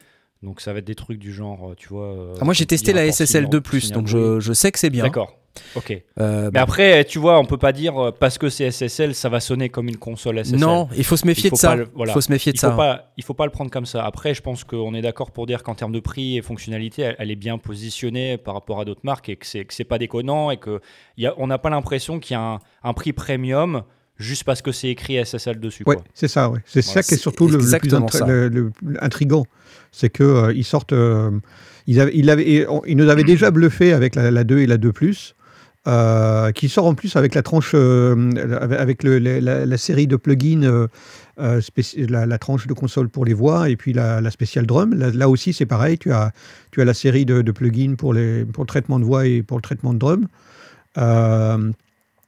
Donc 0.42 0.60
ça 0.62 0.72
va 0.72 0.78
être 0.78 0.86
des 0.86 0.94
trucs 0.94 1.18
du 1.18 1.32
genre, 1.32 1.70
euh, 1.70 1.74
tu 1.76 1.88
vois. 1.88 2.06
euh, 2.06 2.34
Ah, 2.40 2.44
moi 2.44 2.54
j'ai 2.54 2.64
testé 2.64 2.92
la 2.94 3.04
SSL 3.06 3.48
2 3.50 3.60
signal- 3.60 3.80
signal 3.82 3.98
donc 3.98 4.06
je, 4.08 4.40
je 4.40 4.52
sais 4.54 4.72
que 4.72 4.78
c'est 4.78 4.88
bien. 4.88 5.04
D'accord. 5.04 5.37
Ok. 5.74 5.90
Euh, 6.20 6.44
Mais 6.46 6.50
bah, 6.52 6.62
après, 6.62 7.04
tu 7.04 7.18
vois, 7.18 7.38
on 7.40 7.44
peut 7.44 7.56
pas 7.58 7.72
dire 7.72 7.96
euh, 7.98 8.10
parce 8.12 8.38
que 8.38 8.48
c'est 8.48 8.70
SSL, 8.70 9.14
ça 9.14 9.28
va 9.28 9.40
sonner 9.40 9.68
comme 9.70 9.88
une 9.88 9.96
console 9.96 10.38
SSL. 10.44 10.58
non, 10.60 10.88
il 10.96 11.04
faut 11.04 11.16
se 11.16 11.26
méfier 11.26 11.46
Il 11.46 11.50
faut 11.50 11.56
de 11.56 11.60
ça. 11.60 11.74
le- 11.74 11.88
voilà. 11.94 12.12
Il 12.12 12.14
faut 12.14 12.20
se 12.20 12.30
méfier 12.30 12.52
de 12.52 12.56
il 12.56 12.60
ça. 12.60 12.70
faut 12.70 12.76
pas, 12.76 13.12
il 13.16 13.24
faut 13.24 13.34
pas 13.34 13.44
le 13.44 13.50
prendre 13.50 13.70
comme 13.70 13.86
ça. 13.86 14.04
Après, 14.04 14.34
je 14.34 14.40
pense 14.42 14.62
qu'on 14.64 14.94
est 14.94 15.02
d'accord 15.02 15.30
pour 15.32 15.46
dire 15.46 15.62
qu'en 15.64 15.74
termes 15.74 15.92
de 15.92 16.00
prix 16.00 16.36
et 16.38 16.42
fonctionnalité, 16.42 17.02
elle, 17.02 17.16
elle 17.18 17.30
est 17.32 17.36
bien 17.36 17.58
positionnée 17.58 18.38
par 18.38 18.54
rapport 18.54 18.80
à 18.80 18.84
d'autres 18.84 19.00
marques 19.04 19.28
et 19.30 19.36
que 19.36 19.46
c'est 19.46 19.66
c'est 19.70 19.84
pas 19.84 19.98
déconnant 19.98 20.50
et 20.52 20.58
que 20.58 20.80
il 21.16 21.24
y 21.24 21.26
a, 21.26 21.34
on 21.38 21.48
n'a 21.48 21.58
pas 21.58 21.70
l'impression 21.70 22.20
qu'il 22.20 22.34
y 22.34 22.36
a 22.36 22.42
un, 22.42 22.58
un 22.84 22.92
prix 22.92 23.12
premium 23.12 23.82
juste 24.16 24.44
parce 24.44 24.62
que 24.62 24.70
c'est 24.72 24.88
écrit 24.88 25.16
SSL 25.24 25.58
dessus. 25.60 25.82
Ouais, 25.86 25.96
quoi. 25.96 26.04
c'est 26.14 26.28
ça, 26.28 26.50
ouais. 26.50 26.60
C'est 26.66 26.84
Voilà, 26.84 27.02
ça 27.02 27.08
qui 27.08 27.14
est 27.14 27.18
surtout 27.22 27.46
le, 27.46 27.52
le 27.54 27.58
plus 27.58 27.68
ça. 28.10 28.26
le- 28.26 28.70
plus 28.70 28.96
intrigant. 29.00 29.44
C'est 29.90 30.10
que 30.10 30.22
euh, 30.22 30.52
ils 30.54 30.64
sortent. 30.64 30.92
euh, 30.92 31.30
ils, 31.86 32.00
avaient, 32.00 32.12
ils, 32.14 32.28
avaient- 32.30 32.48
et 32.48 32.68
on- 32.68 32.82
ils 32.84 32.96
nous 32.96 33.08
avaient 33.08 33.24
déjà 33.24 33.50
bluffé 33.50 33.92
avec 33.92 34.14
la, 34.14 34.30
la 34.30 34.44
2 34.44 34.58
et 34.60 34.66
la 34.66 34.76
2 34.76 34.92
euh, 35.88 36.52
qui 36.52 36.68
sort 36.68 36.86
en 36.86 36.94
plus 36.94 37.16
avec 37.16 37.34
la 37.34 37.42
tranche, 37.42 37.72
euh, 37.74 38.30
avec 38.78 39.02
le- 39.02 39.18
la, 39.18 39.76
série 39.78 40.06
de 40.06 40.16
plugins, 40.16 40.62
euh, 40.62 41.60
la, 41.96 42.26
la 42.26 42.38
tranche 42.38 42.66
de 42.66 42.74
console 42.74 43.08
pour 43.08 43.24
les 43.24 43.32
voix 43.34 43.70
et 43.70 43.76
puis 43.76 43.92
la, 43.94 44.20
la 44.20 44.30
spéciale 44.30 44.66
drum. 44.66 44.92
Là, 44.94 45.10
là 45.10 45.28
aussi, 45.28 45.52
c'est 45.52 45.66
pareil. 45.66 45.96
Tu 45.98 46.12
as, 46.12 46.32
tu 46.72 46.80
as 46.82 46.84
la 46.84 46.94
série 46.94 47.24
de, 47.24 47.40
de 47.42 47.52
plugins 47.52 47.94
pour, 47.96 48.12
les, 48.12 48.44
pour 48.44 48.64
le 48.64 48.68
traitement 48.68 48.98
de 49.00 49.04
voix 49.04 49.26
et 49.26 49.42
pour 49.42 49.56
le 49.56 49.62
traitement 49.62 49.94
de 49.94 49.98
drum. 49.98 50.26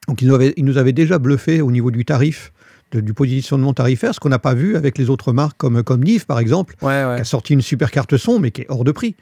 Donc, 0.08 0.22
ils 0.22 0.28
nous, 0.28 0.34
avaient, 0.34 0.54
ils 0.56 0.64
nous 0.64 0.78
avaient 0.78 0.92
déjà 0.92 1.18
bluffé 1.18 1.60
au 1.60 1.70
niveau 1.70 1.90
du 1.90 2.04
tarif, 2.04 2.52
de- 2.92 3.00
du 3.00 3.14
positionnement 3.14 3.72
tarifaire, 3.74 4.14
ce 4.14 4.20
qu'on 4.20 4.30
n'a 4.30 4.38
pas 4.38 4.54
vu 4.54 4.74
avec 4.76 4.98
les 4.98 5.10
autres 5.10 5.32
marques 5.32 5.56
comme, 5.58 5.82
comme 5.82 6.02
Nive, 6.02 6.26
par 6.26 6.38
exemple, 6.40 6.74
Ouais, 6.82 7.04
ouais. 7.04 7.16
qui 7.16 7.20
a 7.20 7.24
sorti 7.24 7.52
une 7.52 7.60
super 7.62 7.90
carte 7.90 8.16
son, 8.16 8.38
mais 8.40 8.50
qui 8.50 8.62
est 8.62 8.66
hors 8.68 8.84
de 8.84 8.90
prix. 8.92 9.14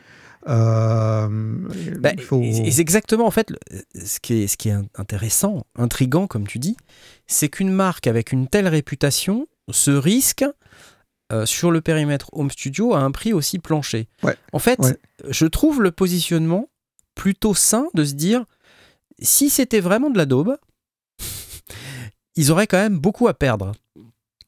Euh, 0.47 1.29
Bah, 1.99 2.13
faut- 2.21 2.43
c'est 2.53 2.79
exactement 2.81 3.27
en 3.27 3.31
fait 3.31 3.53
ce 3.95 4.21
qui 4.21 4.43
est, 4.43 4.47
ce 4.47 4.57
qui 4.57 4.69
est 4.69 4.77
intéressant, 4.97 5.65
intrigant 5.77 6.27
comme 6.27 6.47
tu 6.47 6.59
dis, 6.59 6.77
c'est 7.27 7.49
qu'une 7.49 7.71
marque 7.73 8.07
avec 8.07 8.33
une 8.33 8.47
telle 8.49 8.69
réputation 8.69 9.47
se 9.71 9.91
risque 9.91 10.45
euh, 11.33 11.45
sur 11.45 11.71
le 11.71 11.81
périmètre 11.81 12.31
home 12.33 12.51
studio 12.51 12.95
à 12.95 13.01
un 13.01 13.11
prix 13.11 13.33
aussi 13.33 13.59
plancher. 13.59 14.09
Ouais, 14.23 14.37
En 14.53 14.59
fait, 14.59 14.79
ouais. 14.81 14.97
je 15.29 15.45
trouve 15.47 15.83
le 15.83 15.91
positionnement 15.91 16.69
plutôt 17.15 17.55
sain 17.55 17.87
de 17.95 18.05
se 18.05 18.15
dire 18.15 18.45
si 19.21 19.51
c'était 19.51 19.81
vraiment 19.81 20.09
de 20.11 20.17
la 20.17 20.25
daube, 20.25 20.57
ils 22.37 22.51
auraient 22.51 22.67
quand 22.67 22.79
même 22.79 22.99
beaucoup 22.99 23.29
à 23.29 23.35
perdre. 23.35 23.73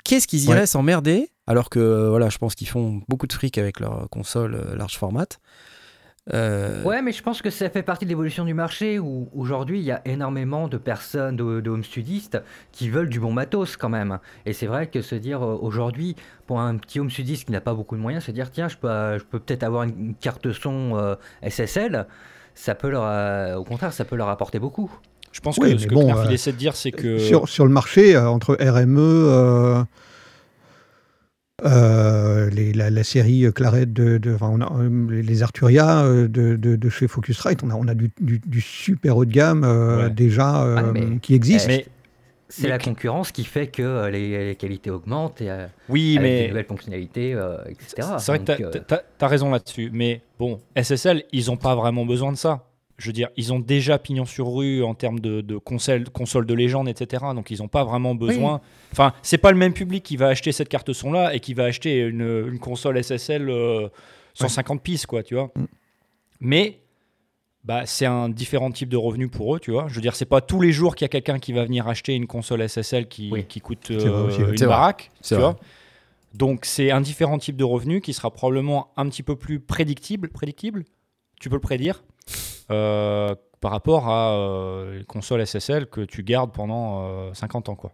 Qu'est-ce 0.05 0.26
qu'ils 0.26 0.45
iraient 0.45 0.61
Ouais. 0.61 0.66
s'emmerder 0.66 1.30
alors 1.47 1.68
que 1.68 1.80
euh, 1.80 2.09
voilà, 2.11 2.28
je 2.30 2.38
pense 2.38 2.55
qu'ils 2.55 2.68
font 2.68 3.03
beaucoup 3.09 3.26
de 3.26 3.32
fric 3.32 3.59
avec 3.59 3.80
leur 3.80 4.09
console 4.09 4.72
large 4.76 4.97
format. 4.97 5.26
Euh, 6.34 6.84
Ouais, 6.84 7.02
mais 7.02 7.12
je 7.12 7.22
pense 7.22 7.40
que 7.42 7.50
ça 7.50 7.70
fait 7.70 7.82
partie 7.82 8.04
de 8.04 8.10
l'évolution 8.10 8.44
du 8.44 8.54
marché 8.54 8.98
où 8.98 9.28
aujourd'hui 9.34 9.80
il 9.80 9.84
y 9.84 9.90
a 9.90 10.02
énormément 10.04 10.68
de 10.68 10.76
personnes, 10.76 11.36
de, 11.36 11.60
de 11.60 11.70
home 11.70 11.82
studistes 11.82 12.38
qui 12.72 12.90
veulent 12.90 13.08
du 13.08 13.18
bon 13.20 13.32
matos 13.32 13.76
quand 13.76 13.88
même. 13.88 14.18
Et 14.46 14.52
c'est 14.52 14.66
vrai 14.66 14.86
que 14.86 15.00
se 15.02 15.14
dire 15.14 15.42
euh, 15.42 15.56
aujourd'hui, 15.60 16.16
pour 16.46 16.60
un 16.60 16.76
petit 16.76 17.00
home 17.00 17.10
studiste 17.10 17.46
qui 17.46 17.52
n'a 17.52 17.60
pas 17.60 17.74
beaucoup 17.74 17.96
de 17.96 18.02
moyens, 18.02 18.24
se 18.24 18.30
dire 18.32 18.50
tiens, 18.50 18.68
je 18.68 18.76
peux, 18.76 19.18
je 19.18 19.24
peux 19.24 19.38
peut-être 19.38 19.62
avoir 19.62 19.84
une, 19.84 20.14
carte 20.14 20.52
son 20.52 20.92
euh, 20.96 21.14
SSL, 21.48 22.06
ça 22.54 22.74
peut 22.74 22.90
leur, 22.90 23.04
euh, 23.04 23.56
au 23.56 23.64
contraire, 23.64 23.92
ça 23.92 24.04
peut 24.04 24.16
leur 24.16 24.28
apporter 24.28 24.58
beaucoup. 24.58 24.90
Je 25.32 25.40
pense 25.40 25.56
Oui, 25.58 25.68
que 25.68 25.72
mais 25.74 25.78
ce 25.78 25.86
que 25.86 25.94
bon, 25.94 26.06
Knarf, 26.06 26.24
il 26.24 26.30
euh, 26.30 26.34
essaie 26.34 26.52
de 26.52 26.56
dire, 26.58 26.74
c'est 26.76 26.90
que. 26.90 27.18
sur, 27.18 27.48
sur 27.48 27.64
le 27.64 27.72
marché, 27.72 28.16
euh, 28.16 28.28
entre 28.28 28.56
RME, 28.60 29.84
les- 31.64 32.72
la, 32.72 32.90
la 32.90 33.04
série 33.04 33.46
Claret 33.54 33.86
de, 33.86 34.18
de- 34.18 34.34
enfin, 34.34 34.50
on 34.52 34.61
a, 34.61 34.72
euh, 34.82 35.22
les 35.22 35.42
Arturia 35.42 36.04
euh, 36.04 36.28
de, 36.28 36.56
de- 36.56 36.76
de 36.76 36.88
chez 36.88 37.08
Focusrite, 37.08 37.62
on 37.62 37.70
a, 37.70 37.74
on 37.74 37.88
a 37.88 37.94
du, 37.94 38.11
du- 38.20 38.40
du 38.44 38.61
super 38.61 39.16
haut 39.16 39.24
de 39.24 39.32
gamme 39.32 39.64
euh, 39.64 40.04
Ouais. 40.04 40.11
déjà 40.11 40.62
euh, 40.64 40.76
Ah, 40.78 40.82
mais- 40.92 41.18
qui 41.18 41.34
existe. 41.34 41.66
Mais- 41.66 41.86
C'est 42.52 42.66
la 42.66 42.78
que- 42.78 42.84
concurrence 42.86 43.30
qui 43.30 43.44
fait 43.44 43.68
que 43.68 43.80
euh, 43.82 44.11
les, 44.11 44.46
les 44.48 44.56
qualités 44.56 44.90
augmentent 44.90 45.40
et 45.40 45.48
euh, 45.50 45.66
Oui, 45.88 46.16
avec 46.18 46.30
des 46.32 46.40
mais. 46.42 46.48
nouvelles 46.48 46.64
fonctionnalités, 46.66 47.32
euh, 47.32 47.58
etc. 47.68 48.08
C'est 48.18 48.32
vrai 48.32 48.38
que 48.40 48.44
Donc, 48.62 48.86
t'as- 48.88 48.96
euh, 48.96 49.00
t'as 49.18 49.26
as 49.26 49.28
raison 49.28 49.50
là-dessus. 49.52 49.90
Mais 49.92 50.20
bon, 50.36 50.58
SSL, 50.74 51.22
ils 51.32 51.46
n'ont 51.46 51.56
pas 51.56 51.76
vraiment 51.76 52.04
besoin 52.04 52.32
de 52.32 52.36
ça. 52.36 52.64
Je 53.01 53.07
veux 53.07 53.12
dire, 53.12 53.28
ils 53.36 53.53
ont 53.53 53.59
déjà 53.59 53.98
pignon 53.98 54.26
sur 54.26 54.53
rue 54.55 54.82
en 54.84 54.94
termes 54.94 55.18
de, 55.20 55.40
de 55.40 55.57
console, 55.57 56.09
console 56.11 56.44
de 56.46 56.55
légende, 56.55 56.88
etc. 56.88 57.24
Donc, 57.34 57.51
ils 57.51 57.59
n'ont 57.61 57.68
pas 57.68 57.82
vraiment 57.82 58.14
besoin. 58.14 58.61
Enfin, 58.92 59.12
c'est 59.22 59.38
pas 59.38 59.51
le 59.53 59.59
même 59.59 59.72
public 59.72 60.03
qui 60.05 60.16
va 60.16 60.28
acheter 60.28 60.53
cette 60.53 60.68
carte 60.68 60.92
son-là 60.92 61.34
et 61.34 61.40
qui 61.40 61.55
va 61.55 61.64
acheter 61.64 61.98
une, 62.01 62.46
une 62.53 62.59
console 62.59 63.03
SSL 63.03 63.48
euh, 63.48 63.88
150 64.34 64.82
pistes, 64.82 65.07
quoi, 65.07 65.22
tu 65.22 65.34
vois. 65.34 65.51
Mm. 65.57 65.64
Mais 66.40 66.80
bah, 67.64 67.86
c'est 67.86 68.07
un 68.07 68.28
différent 68.28 68.70
type 68.70 68.88
de 68.88 68.96
revenu 68.96 69.28
pour 69.28 69.57
eux, 69.57 69.61
tu 69.61 69.70
vois. 69.70 69.86
Je 69.88 69.94
veux 69.94 70.01
dire, 70.01 70.14
c'est 70.14 70.24
pas 70.24 70.40
tous 70.40 70.61
les 70.61 70.72
jours 70.72 70.94
qu'il 70.94 71.05
y 71.05 71.07
a 71.07 71.09
quelqu'un 71.09 71.38
qui 71.38 71.53
va 71.53 71.64
venir 71.64 71.88
acheter 71.88 72.14
une 72.14 72.26
console 72.26 72.66
SSL 72.68 73.09
qui, 73.09 73.30
Oui. 73.32 73.44
qui 73.46 73.61
coûte 73.61 73.90
euh, 73.90 74.26
aussi, 74.26 74.42
ouais. 74.42 74.51
une 74.51 74.66
baraque, 74.66 75.11
tu 75.22 75.34
vrai. 75.34 75.42
vois. 75.42 75.57
Donc 76.34 76.64
c'est 76.64 76.90
un 76.90 77.01
différent 77.01 77.38
type 77.38 77.57
de 77.57 77.64
revenu 77.64 78.01
qui 78.01 78.12
sera 78.12 78.30
probablement 78.30 78.92
un 78.96 79.09
petit 79.09 79.22
peu 79.22 79.36
plus 79.36 79.59
prédictible. 79.59 80.28
Prédictible 80.28 80.84
Tu 81.40 81.48
peux 81.48 81.57
le 81.57 81.61
prédire 81.61 82.03
euh, 82.70 83.34
par 83.60 83.70
rapport 83.70 84.08
à 84.08 84.32
euh, 84.32 84.98
les 84.98 85.04
consoles 85.04 85.46
SSL 85.46 85.86
que 85.86 86.00
tu 86.02 86.22
gardes 86.22 86.52
pendant 86.52 87.04
euh, 87.04 87.34
50 87.34 87.68
ans. 87.68 87.76
Quoi. 87.76 87.92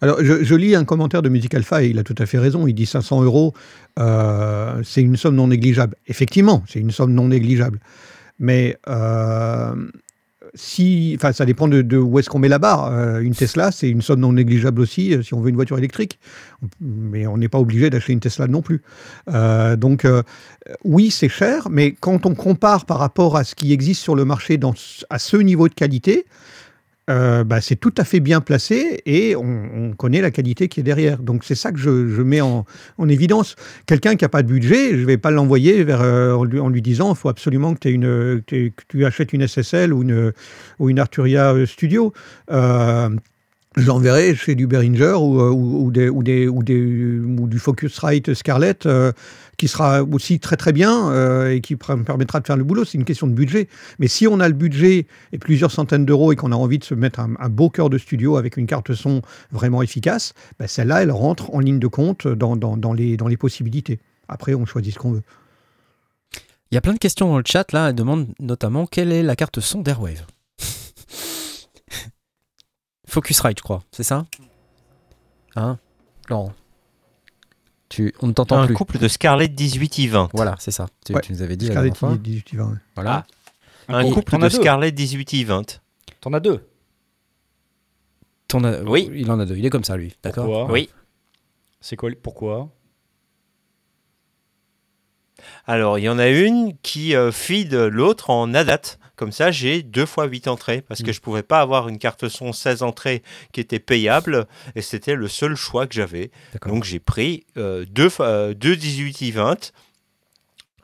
Alors, 0.00 0.22
je, 0.22 0.44
je 0.44 0.54
lis 0.54 0.74
un 0.74 0.84
commentaire 0.84 1.22
de 1.22 1.28
Music 1.28 1.54
Alpha 1.54 1.82
et 1.82 1.88
il 1.88 1.98
a 1.98 2.04
tout 2.04 2.14
à 2.18 2.26
fait 2.26 2.38
raison. 2.38 2.66
Il 2.66 2.74
dit 2.74 2.86
500 2.86 3.22
euros, 3.22 3.54
euh, 3.98 4.82
c'est 4.84 5.02
une 5.02 5.16
somme 5.16 5.34
non 5.34 5.48
négligeable. 5.48 5.96
Effectivement, 6.06 6.62
c'est 6.68 6.80
une 6.80 6.90
somme 6.90 7.12
non 7.12 7.28
négligeable. 7.28 7.80
Mais 8.38 8.76
euh, 8.88 9.74
si, 10.54 11.14
enfin, 11.16 11.32
ça 11.32 11.46
dépend 11.46 11.66
de, 11.66 11.82
de 11.82 11.96
où 11.96 12.18
est-ce 12.18 12.28
qu'on 12.28 12.38
met 12.38 12.48
la 12.48 12.58
barre. 12.58 12.92
Euh, 12.92 13.20
une 13.20 13.34
Tesla, 13.34 13.72
c'est 13.72 13.88
une 13.88 14.02
somme 14.02 14.20
non 14.20 14.32
négligeable 14.32 14.80
aussi 14.80 15.14
euh, 15.14 15.22
si 15.22 15.34
on 15.34 15.40
veut 15.40 15.48
une 15.48 15.56
voiture 15.56 15.78
électrique. 15.78 16.18
Mais 16.80 17.26
on 17.26 17.38
n'est 17.38 17.48
pas 17.48 17.58
obligé 17.58 17.88
d'acheter 17.90 18.12
une 18.12 18.20
Tesla 18.20 18.46
non 18.46 18.62
plus. 18.62 18.82
Euh, 19.32 19.76
donc, 19.76 20.04
euh, 20.04 20.22
oui, 20.84 21.10
c'est 21.10 21.28
cher, 21.28 21.68
mais 21.70 21.92
quand 21.92 22.26
on 22.26 22.34
compare 22.34 22.84
par 22.84 22.98
rapport 22.98 23.36
à 23.36 23.44
ce 23.44 23.54
qui 23.54 23.72
existe 23.72 24.02
sur 24.02 24.14
le 24.14 24.24
marché 24.24 24.58
dans, 24.58 24.74
à 25.08 25.18
ce 25.18 25.36
niveau 25.36 25.68
de 25.68 25.74
qualité, 25.74 26.26
euh, 27.10 27.42
bah, 27.42 27.60
c'est 27.60 27.74
tout 27.74 27.94
à 27.98 28.04
fait 28.04 28.20
bien 28.20 28.40
placé 28.40 29.02
et 29.06 29.34
on, 29.34 29.42
on 29.74 29.92
connaît 29.92 30.20
la 30.20 30.30
qualité 30.30 30.68
qui 30.68 30.80
est 30.80 30.84
derrière. 30.84 31.18
Donc 31.18 31.42
c'est 31.42 31.56
ça 31.56 31.72
que 31.72 31.78
je, 31.78 32.22
mets 32.22 32.40
en, 32.40 32.64
en 32.96 33.08
évidence. 33.08 33.56
Quelqu'un 33.86 34.14
qui 34.14 34.24
n'a 34.24 34.28
pas 34.28 34.42
de 34.42 34.48
budget, 34.48 34.90
je 34.92 35.00
ne 35.00 35.06
vais 35.06 35.18
pas 35.18 35.32
l'envoyer 35.32 35.82
vers, 35.82 36.00
euh, 36.00 36.34
en, 36.34 36.68
lui, 36.68 36.82
disant 36.82 37.12
il 37.12 37.16
faut 37.16 37.28
absolument 37.28 37.74
que, 37.74 38.42
tu 38.46 39.04
achètes 39.04 39.32
une 39.32 39.46
SSL 39.46 39.92
ou 39.92 40.02
une, 40.88 40.98
Arturia 41.00 41.52
euh, 41.52 41.66
Studio. 41.66 42.12
Je 43.76 43.86
l'enverrai 43.86 44.34
chez 44.34 44.54
du 44.54 44.66
Behringer 44.66 45.14
ou, 45.18 45.40
euh, 45.40 45.50
ou, 45.50 45.90
des, 45.90 46.08
ou, 46.08 46.22
des, 46.22 46.48
ou, 46.48 46.62
des, 46.62 46.80
ou 46.80 47.48
du 47.48 47.58
Focusrite 47.58 48.34
Scarlett, 48.34 48.86
euh, 48.86 49.12
qui 49.56 49.68
sera 49.68 50.02
aussi 50.02 50.40
très 50.40 50.56
très 50.56 50.72
bien 50.72 51.10
euh, 51.10 51.54
et 51.54 51.60
qui 51.60 51.74
me 51.74 52.02
permettra 52.02 52.40
de 52.40 52.46
faire 52.46 52.56
le 52.56 52.64
boulot. 52.64 52.84
C'est 52.84 52.98
une 52.98 53.04
question 53.04 53.26
de 53.26 53.32
budget. 53.32 53.68
Mais 53.98 54.08
si 54.08 54.26
on 54.26 54.40
a 54.40 54.48
le 54.48 54.54
budget 54.54 55.06
et 55.32 55.38
plusieurs 55.38 55.70
centaines 55.70 56.04
d'euros 56.04 56.32
et 56.32 56.36
qu'on 56.36 56.52
a 56.52 56.56
envie 56.56 56.78
de 56.78 56.84
se 56.84 56.94
mettre 56.94 57.20
un, 57.20 57.48
beau 57.48 57.70
cœur 57.70 57.88
de 57.88 57.98
studio 57.98 58.36
avec 58.36 58.56
une 58.56 58.66
carte 58.66 58.94
son 58.94 59.22
vraiment 59.50 59.82
efficace, 59.82 60.34
bah, 60.58 60.68
celle-là, 60.68 61.02
elle 61.02 61.12
rentre 61.12 61.54
en 61.54 61.60
ligne 61.60 61.78
de 61.78 61.86
compte 61.86 62.28
dans, 62.28 62.56
dans, 62.56 62.76
dans 62.76 62.92
les, 62.92 63.16
dans 63.16 63.28
les 63.28 63.36
possibilités. 63.36 64.00
Après, 64.28 64.54
on 64.54 64.66
choisit 64.66 64.94
ce 64.94 64.98
qu'on 64.98 65.12
veut. 65.12 65.22
Il 66.70 66.74
y 66.74 66.78
a 66.78 66.80
plein 66.80 66.94
de 66.94 66.98
questions 66.98 67.28
dans 67.28 67.38
le 67.38 67.44
chat 67.46 67.70
là. 67.72 67.90
Elle 67.90 67.94
demande 67.94 68.28
notamment 68.40 68.86
quelle 68.86 69.12
est 69.12 69.22
la 69.22 69.36
carte 69.36 69.60
son 69.60 69.80
d'Airwave. 69.80 70.24
Focusrite, 73.12 73.58
je 73.58 73.62
crois, 73.62 73.82
c'est 73.92 74.02
ça? 74.04 74.24
Hein? 75.54 75.78
Laurent 76.30 76.54
tu, 77.90 78.14
On 78.22 78.28
ne 78.28 78.32
t'entend 78.32 78.56
Un 78.58 78.64
plus. 78.66 78.74
couple 78.74 78.96
de 78.98 79.06
Scarlett 79.06 79.54
18 79.54 79.98
et 79.98 80.06
20. 80.06 80.30
Voilà, 80.32 80.56
c'est 80.58 80.70
ça. 80.70 80.86
Tu, 81.04 81.12
Ouais. 81.12 81.20
tu 81.20 81.30
nous 81.32 81.42
avais 81.42 81.56
dit 81.58 81.66
Scarlett 81.66 81.92
dernière 81.92 82.16
fois. 82.16 82.16
18 82.18 82.54
20, 82.54 82.70
ouais. 82.70 82.76
Voilà. 82.94 83.26
Un 83.88 84.10
couple, 84.10 84.38
de 84.38 84.44
as 84.44 84.48
deux. 84.48 84.56
Scarlett 84.62 84.94
18 84.94 85.34
et 85.34 85.44
20. 85.44 85.82
T'en 86.22 86.32
as 86.32 86.40
deux. 86.40 86.66
T'en 88.48 88.64
as- 88.64 88.80
Oui. 88.84 89.10
Il 89.14 89.30
en 89.30 89.38
a 89.38 89.44
deux. 89.44 89.58
Il 89.58 89.66
est 89.66 89.68
comme 89.70 89.84
ça, 89.84 89.98
lui. 89.98 90.14
D'accord? 90.22 90.46
Pourquoi 90.46 90.72
Oui. 90.72 90.88
C'est 91.82 91.96
quoi 91.96 92.08
Pourquoi? 92.22 92.70
Alors, 95.66 95.98
il 95.98 96.02
y 96.04 96.08
en 96.08 96.18
a 96.18 96.28
une 96.28 96.74
qui 96.78 97.14
euh, 97.14 97.30
feed 97.30 97.74
l'autre 97.74 98.30
en 98.30 98.54
ADAT. 98.54 98.96
Comme 99.16 99.30
ça, 99.32 99.50
j'ai 99.50 99.82
deux 99.82 100.06
fois 100.06 100.24
8 100.24 100.48
entrées 100.48 100.80
parce 100.80 101.02
que 101.02 101.12
je 101.12 101.20
pouvais 101.20 101.42
pas 101.42 101.60
avoir 101.60 101.88
une 101.88 101.98
carte 101.98 102.28
son 102.28 102.52
16 102.52 102.82
entrées 102.82 103.22
qui 103.52 103.60
était 103.60 103.78
payable 103.78 104.46
et 104.74 104.82
c'était 104.82 105.14
le 105.14 105.28
seul 105.28 105.54
choix 105.54 105.86
que 105.86 105.94
j'avais. 105.94 106.30
Donc, 106.66 106.84
j'ai 106.84 106.98
pris 106.98 107.44
euh, 107.56 107.84
deux, 107.88 108.08
euh, 108.20 108.54
deux 108.54 108.74
18 108.76 109.22
et 109.22 109.30
20 109.30 109.72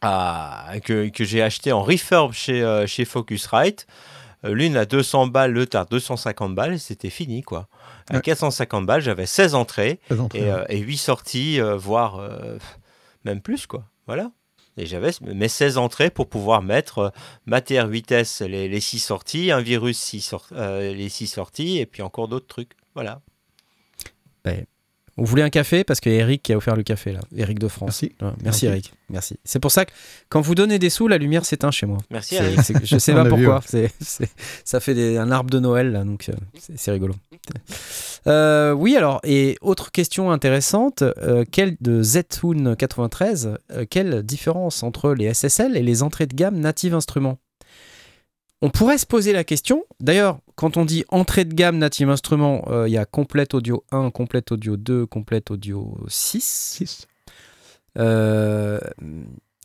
à- 0.03 0.74
que, 0.85 1.09
que 1.09 1.24
j'ai 1.24 1.43
acheté 1.43 1.72
en 1.72 1.83
refurb 1.83 2.33
chez, 2.33 2.62
euh, 2.62 2.87
chez 2.87 3.05
Focusrite. 3.05 3.87
Euh, 4.45 4.55
L'une 4.55 4.76
à 4.76 4.85
200 4.85 5.26
balles, 5.26 5.53
l'autre 5.53 5.76
à 5.76 5.85
250 5.85 6.55
balles 6.55 6.74
et 6.74 6.79
c'était 6.79 7.11
fini 7.11 7.43
quoi. 7.43 7.66
À 8.11 8.16
Ouais. 8.16 8.20
450 8.22 8.87
balles, 8.87 9.01
j'avais 9.03 9.26
16 9.26 9.55
entrées 9.55 9.99
Très 10.09 10.20
entrée, 10.20 10.39
et, 10.41 10.45
ouais. 10.45 10.51
euh, 10.51 10.64
et 10.68 10.79
8 10.79 10.97
sorties, 10.97 11.61
euh, 11.61 11.76
voire 11.76 12.20
même 13.24 13.41
plus, 13.41 13.66
quoi. 13.66 13.85
Voilà. 14.07 14.31
Et 14.79 14.87
j'avais 14.87 15.11
mes 15.22 15.49
16 15.49 15.76
entrées 15.76 16.09
pour 16.09 16.29
pouvoir 16.29 16.62
mettre 16.62 16.99
euh, 16.99 17.09
ma 17.47 17.61
TR8S, 17.61 18.45
les, 18.47 18.68
les 18.68 18.81
6 18.81 19.01
sorties, 19.01 19.51
un 19.51 19.61
virus, 19.61 19.99
6 19.99 20.20
sor- 20.20 20.47
euh, 20.53 20.95
les 20.95 21.09
6 21.09 21.26
sorties, 21.26 21.79
et 21.79 21.87
puis 21.87 22.01
encore 22.03 22.29
d'autres 22.29 22.47
trucs. 22.47 22.72
Voilà. 22.95 23.20
On 25.20 25.24
voulait 25.24 25.43
un 25.43 25.51
café? 25.51 25.83
Parce 25.83 25.99
que 25.99 26.09
Eric 26.11 26.43
qui 26.45 26.53
a 26.53 26.57
offert 26.57 26.76
le 26.76 26.85
café 26.85 27.12
là. 27.12 27.20
Eric 27.37 27.59
de 27.59 27.66
France. 27.66 28.03
Merci. 28.03 28.05
Ouais, 28.22 28.29
merci 28.29 28.43
Merci. 28.45 28.66
Eric. 28.66 28.93
Merci. 29.11 29.37
C'est 29.45 29.59
pour 29.59 29.72
ça 29.72 29.85
que 29.85 29.91
quand 30.29 30.41
vous 30.41 30.55
donnez 30.55 30.79
des 30.79 30.91
sous, 30.91 31.09
la 31.09 31.18
lumière 31.18 31.45
s'éteint 31.45 31.72
chez 31.72 31.87
moi. 31.87 31.99
Merci, 32.11 32.37
C'est- 32.37 32.45
Eric. 32.72 32.85
je 32.87 32.99
sais 32.99 33.12
pas 33.14 33.24
vu, 33.24 33.31
pourquoi. 33.31 33.61
C'est- 33.66 33.91
c'est- 34.01 34.31
ça 34.64 34.79
fait 34.79 34.95
des- 34.95 35.16
un 35.18 35.33
arbre 35.33 35.51
de 35.51 35.59
Noël 35.59 35.91
là, 35.91 36.05
donc 36.05 36.29
euh, 36.29 36.33
c'est 36.76 36.93
rigolo. 36.93 37.14
Euh, 38.26 38.72
oui, 38.72 38.94
alors, 38.94 39.20
et 39.24 39.57
autre 39.62 39.90
question 39.90 40.30
intéressante, 40.30 41.03
euh, 41.03 41.44
quelle 41.51 41.76
de 41.80 42.03
Ztune 42.03 42.76
93, 42.76 43.57
euh, 43.70 43.86
quelle 43.88 44.22
différence 44.22 44.82
entre 44.82 45.14
les 45.14 45.32
SSL 45.32 45.78
et 45.78 45.82
les 45.82 46.03
entrées 46.03 46.26
de 46.26 46.34
gamme 46.34 46.59
Native 46.59 46.94
Instruments? 46.94 47.38
On 48.61 48.68
pourrait 48.68 48.99
se 48.99 49.07
poser 49.07 49.32
la 49.32 49.44
question, 49.44 49.84
d'ailleurs, 50.01 50.40
quand 50.57 50.76
on 50.76 50.84
dit 50.84 51.05
entrée 51.09 51.46
de 51.46 51.55
gamme 51.55 51.78
Native 51.78 52.11
Instruments, 52.11 52.64
il 52.86 52.92
y 52.92 52.99
a 52.99 53.07
Complete 53.07 53.55
Audio 53.55 53.84
1, 53.92 54.11
Complete 54.11 54.53
Audio 54.53 54.76
2, 54.76 55.07
Complete 55.07 55.51
Audio 55.53 55.96
6. 56.09 56.74
6. 56.76 57.07
Euh, 57.99 58.78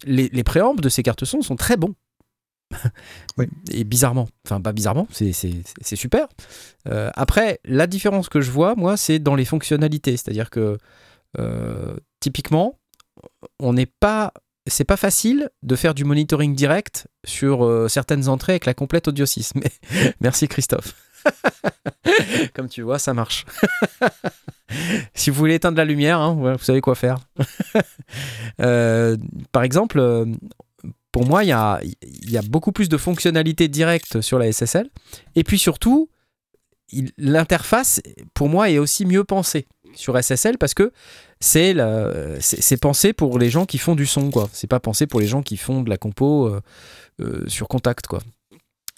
les, 0.05 0.29
les 0.29 0.43
préambles 0.43 0.81
de 0.81 0.89
ces 0.89 1.03
cartes 1.03 1.25
son 1.25 1.41
sont 1.41 1.55
très 1.55 1.77
bons. 1.77 1.93
Oui. 3.37 3.47
Et 3.71 3.83
bizarrement, 3.83 4.27
enfin 4.45 4.61
pas 4.61 4.71
bizarrement, 4.73 5.07
c'est- 5.11 5.31
super. 5.95 6.27
Euh, 6.87 7.09
après, 7.15 7.59
la 7.65 7.87
différence 7.87 8.29
que 8.29 8.41
je 8.41 8.51
vois, 8.51 8.75
moi, 8.75 8.95
c'est 8.97 9.17
dans 9.19 9.35
les 9.35 9.45
fonctionnalités. 9.45 10.17
C'est-à-dire 10.17 10.49
que 10.49 10.77
euh, 11.39 11.95
typiquement, 12.19 12.79
on 13.59 13.73
n'est 13.73 13.87
pas. 13.87 14.33
C'est 14.67 14.85
pas 14.85 14.95
facile 14.95 15.49
de 15.61 15.75
faire 15.75 15.93
du 15.93 16.05
monitoring 16.05 16.55
direct 16.55 17.07
sur 17.25 17.65
euh, 17.65 17.89
certaines 17.89 18.29
entrées 18.29 18.53
avec 18.53 18.65
la 18.65 18.73
complète 18.73 19.09
audio 19.09 19.25
6. 19.25 19.55
Mais 19.55 19.71
merci 20.21 20.47
Christophe. 20.47 20.93
Comme 22.53 22.69
tu 22.69 22.81
vois, 22.81 22.97
ça 22.99 23.13
marche. 23.13 23.45
si 25.13 25.29
vous 25.31 25.35
voulez 25.37 25.55
éteindre 25.55 25.77
la 25.77 25.85
lumière, 25.85 26.19
hein, 26.19 26.33
vous 26.33 26.63
savez 26.63 26.79
quoi 26.81 26.95
faire. 26.95 27.17
Par 28.57 29.63
exemple, 29.63 30.25
pour 31.13 31.25
moi, 31.25 31.45
il 31.45 31.47
y 31.47 31.53
a, 31.53 31.79
il 32.01 32.29
y 32.31 32.37
a 32.37 32.41
beaucoup 32.41 32.73
plus 32.73 32.89
de 32.89 32.97
fonctionnalités 32.97 33.69
directes 33.69 34.19
sur 34.19 34.37
la 34.39 34.51
SSL. 34.51 34.89
Et 35.35 35.43
puis 35.45 35.57
surtout, 35.59 36.09
l'interface, 37.17 38.01
pour 38.33 38.49
moi, 38.49 38.69
est 38.69 38.79
aussi 38.79 39.05
mieux 39.05 39.23
pensée 39.23 39.67
sur 39.95 40.21
SSL 40.21 40.57
parce 40.57 40.73
que 40.73 40.91
c'est 41.39 41.75
pensé 42.81 43.13
pour 43.13 43.37
les 43.37 43.49
gens 43.49 43.65
qui 43.65 43.77
font 43.77 43.95
du 43.95 44.05
son, 44.05 44.31
quoi. 44.31 44.49
C'est 44.53 44.67
pas 44.67 44.79
pensé 44.79 45.07
pour 45.07 45.19
les 45.19 45.27
gens 45.27 45.43
qui 45.43 45.55
font 45.55 45.83
de 45.83 45.89
la 45.89 45.97
compo 45.97 46.47
euh, 46.47 46.61
euh, 47.21 47.43
sur 47.47 47.67
contact, 47.67 48.07
quoi. 48.07 48.19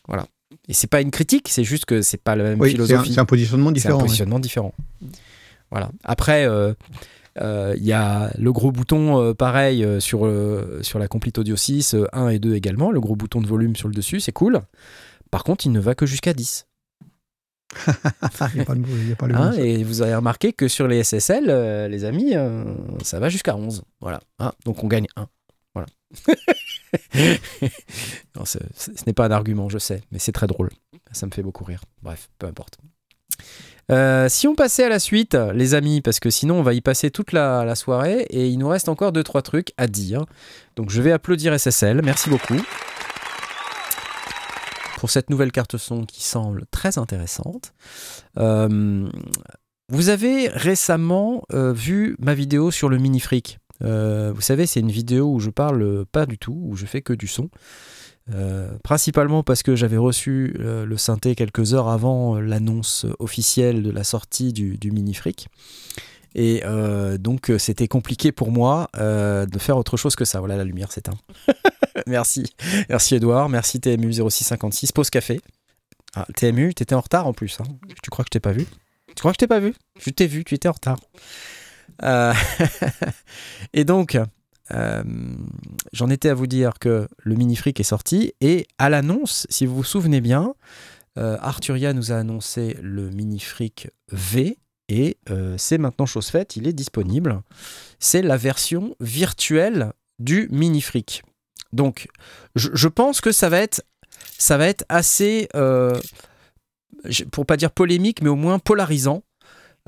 Voilà. 0.08 0.26
Et 0.70 0.74
c'est 0.74 0.88
pas 0.88 1.02
une 1.02 1.12
critique, 1.12 1.50
c'est 1.50 1.64
juste 1.66 1.86
que 1.86 2.02
c'est 2.02 2.22
pas 2.22 2.36
la 2.36 2.44
même 2.46 2.62
Oui, 2.62 2.72
philosophie. 2.72 3.14
c'est 3.14 3.20
un 3.20 3.26
positionnement 3.26 3.70
C'est 3.70 3.72
un 3.72 3.74
différent. 3.74 3.98
ouais. 3.98 4.04
positionnement 4.06 4.40
différent. 4.40 4.74
Voilà. 5.70 5.92
Après, 6.04 6.46
euh, 6.48 6.74
il 7.40 7.84
y 7.84 7.92
a 7.94 8.32
le 8.38 8.52
gros 8.54 8.72
bouton 8.72 9.22
euh, 9.22 9.34
pareil 9.34 9.84
euh, 9.84 10.00
sur, 10.00 10.26
euh, 10.26 10.80
sur 10.84 11.00
la 11.00 11.08
Complete 11.08 11.38
Audio 11.40 11.56
6, 11.56 11.94
euh, 11.96 12.06
1 12.14 12.30
et 12.30 12.40
2 12.40 12.56
également. 12.56 12.92
Le 12.92 13.00
gros 13.02 13.16
bouton 13.16 13.42
de 13.42 13.48
volume 13.48 13.76
sur 13.76 13.88
le 13.88 13.94
dessus, 13.94 14.20
c'est 14.20 14.32
cool. 14.32 14.62
Par 15.32 15.44
contre, 15.44 15.66
il 15.66 15.72
ne 15.72 15.80
va 15.80 15.96
que 15.96 16.06
jusqu'à 16.06 16.34
10. 16.34 16.68
Il 18.56 18.62
a 18.62 18.66
pas, 18.66 18.76
de- 18.76 18.84
il 18.88 19.10
y 19.10 19.12
a 19.12 19.16
pas 19.18 19.28
le 19.28 19.36
hein, 19.36 19.52
et 19.54 19.84
vous 19.84 20.02
avez 20.02 20.16
remarqué 20.16 20.54
que 20.54 20.68
sur 20.70 20.88
les 20.88 21.04
SSL, 21.04 21.46
euh, 21.50 21.88
les 21.90 22.06
amis, 22.06 22.36
euh, 22.36 22.64
ça 23.04 23.20
va 23.20 23.28
jusqu'à 23.28 23.56
11. 23.58 23.84
Voilà. 24.00 24.22
Hein, 24.40 24.54
donc 24.64 24.84
on 24.84 24.88
gagne 24.88 25.08
1. 25.18 25.28
Voilà. 25.74 25.88
Non, 28.36 28.46
ce 28.46 28.60
ce 28.76 28.92
n'est 29.06 29.14
pas 29.14 29.26
un 29.26 29.32
argument, 29.32 29.68
je 29.70 29.78
sais, 29.78 30.02
mais 30.12 30.20
c'est 30.20 30.32
très 30.32 30.48
drôle. 30.48 30.70
Ça 31.12 31.26
me 31.26 31.32
fait 31.32 31.44
beaucoup 31.44 31.64
rire. 31.64 31.82
Bref, 32.02 32.30
peu 32.40 32.48
importe. 32.48 32.78
Euh, 33.92 34.28
si 34.30 34.48
on 34.48 34.56
passait 34.56 34.84
à 34.84 34.90
la 34.90 35.00
suite, 35.00 35.38
les 35.54 35.74
amis, 35.76 36.02
parce 36.02 36.20
que 36.20 36.30
sinon 36.30 36.60
on 36.60 36.64
va 36.64 36.74
y 36.74 36.82
passer 36.82 37.12
toute 37.12 37.32
la, 37.32 37.76
soirée 37.76 38.26
et 38.30 38.48
il 38.48 38.58
nous 38.58 38.68
reste 38.68 38.90
encore 38.90 39.12
deux 39.12 39.24
trois 39.24 39.42
trucs 39.42 39.74
à 39.78 39.88
dire. 39.88 40.26
Donc 40.76 40.90
je 40.90 41.02
vais 41.02 41.12
applaudir 41.12 41.58
SSL. 41.58 42.02
Merci 42.04 42.30
beaucoup 42.30 42.60
pour 44.98 45.10
cette 45.10 45.30
nouvelle 45.30 45.52
carte 45.52 45.78
son 45.78 46.04
qui 46.04 46.24
semble 46.24 46.66
très 46.72 46.98
intéressante. 46.98 47.74
Euh, 48.38 49.08
vous 49.90 50.10
avez 50.10 50.48
récemment 50.48 51.44
euh, 51.54 51.74
vu 51.74 52.16
ma 52.20 52.34
vidéo 52.34 52.72
sur 52.72 52.90
le 52.90 52.98
mini 52.98 53.20
fric. 53.20 53.60
Vous 53.82 54.42
savez, 54.42 54.66
c'est 54.66 54.80
une 54.80 54.90
vidéo 54.90 55.32
où 55.34 55.40
je 55.40 55.50
parle 55.50 56.06
pas 56.06 56.26
du 56.26 56.40
tout, 56.40 56.58
où 56.60 56.76
je 56.76 56.86
fais 56.86 57.02
que 57.02 57.14
du 57.14 57.28
son. 57.28 57.50
Euh, 58.34 58.76
principalement 58.84 59.44
parce 59.44 59.62
que 59.62 59.76
j'avais 59.76 59.98
reçu 59.98 60.56
euh, 60.60 60.84
le 60.84 60.98
synthé 60.98 61.36
quelques 61.36 61.76
heures 61.76 61.90
avant 61.90 62.36
euh, 62.36 62.40
l'annonce 62.42 63.06
officielle 63.20 63.84
de 63.84 63.92
la 63.92 64.04
sortie 64.04 64.52
du, 64.52 64.78
du 64.78 64.90
mini 64.92 65.14
fric. 65.14 65.48
Et 66.38 66.64
donc 67.18 67.50
c'était 67.58 67.88
compliqué 67.88 68.34
pour 68.34 68.52
moi 68.52 68.90
de 68.94 69.58
faire 69.58 69.78
autre 69.78 69.96
chose 69.96 70.18
que 70.18 70.26
ça. 70.26 70.40
Voilà, 70.40 70.58
la 70.58 70.66
lumière 70.66 70.92
s'éteint. 70.92 71.18
merci. 72.08 72.54
Merci 72.90 73.16
Edouard, 73.16 73.48
merci 73.48 73.80
TMU 73.80 74.12
0656, 74.12 74.92
pause 74.92 75.10
café. 75.10 75.40
Ah, 76.14 76.26
TMU, 76.36 76.74
t'étais 76.74 76.94
en 76.94 77.00
retard 77.00 77.26
en 77.26 77.32
plus. 77.32 77.58
hein. 77.62 77.64
Tu 78.04 78.10
crois 78.10 78.26
que 78.26 78.28
je 78.28 78.32
t'ai 78.32 78.42
pas 78.42 78.52
vu? 78.52 78.66
Tu 79.08 79.16
crois 79.16 79.32
que 79.32 79.36
je 79.36 79.40
t'ai 79.40 79.48
pas 79.48 79.62
vu? 79.62 79.76
Je 79.98 80.10
t'ai 80.10 80.28
vu, 80.28 80.44
tu 80.44 80.56
étais 80.56 80.68
en 80.68 80.74
retard. 80.74 80.98
Et 83.74 83.86
donc, 83.86 84.18
euh, 84.74 85.04
j'en 85.94 86.10
étais 86.10 86.30
à 86.30 86.34
vous 86.34 86.48
dire 86.48 86.80
que 86.80 87.08
le 87.20 87.36
mini 87.36 87.56
fric 87.56 87.80
est 87.80 87.84
sorti 87.84 88.34
et 88.42 88.68
à 88.78 88.90
l'annonce, 88.90 89.46
si 89.50 89.66
vous 89.66 89.76
vous 89.76 89.84
souvenez 89.84 90.22
bien, 90.22 90.56
euh, 91.18 91.38
Arturia 91.40 91.94
nous 91.94 92.12
a 92.12 92.16
annoncé 92.16 92.78
le 92.82 93.10
mini 93.10 93.40
fric 93.40 93.90
V 94.12 94.58
et 94.90 95.18
euh, 95.30 95.56
c'est 95.58 95.78
maintenant 95.78 96.06
chose 96.06 96.28
faite, 96.28 96.56
il 96.56 96.68
est 96.68 96.74
disponible. 96.74 97.42
C'est 98.00 98.22
la 98.22 98.38
version 98.38 98.96
virtuelle 99.00 99.94
du 100.20 100.48
mini 100.52 100.82
fric. 100.82 101.24
Donc, 101.74 102.08
je, 102.56 102.88
pense 102.88 103.20
que 103.20 103.32
ça 103.34 103.50
va 103.50 103.60
être, 103.60 103.82
assez, 104.88 105.50
pour 107.32 107.46
pas 107.46 107.58
dire 107.58 107.72
polémique, 107.72 108.22
mais 108.22 108.30
au 108.30 108.36
moins 108.36 108.60
polarisant. 108.60 109.24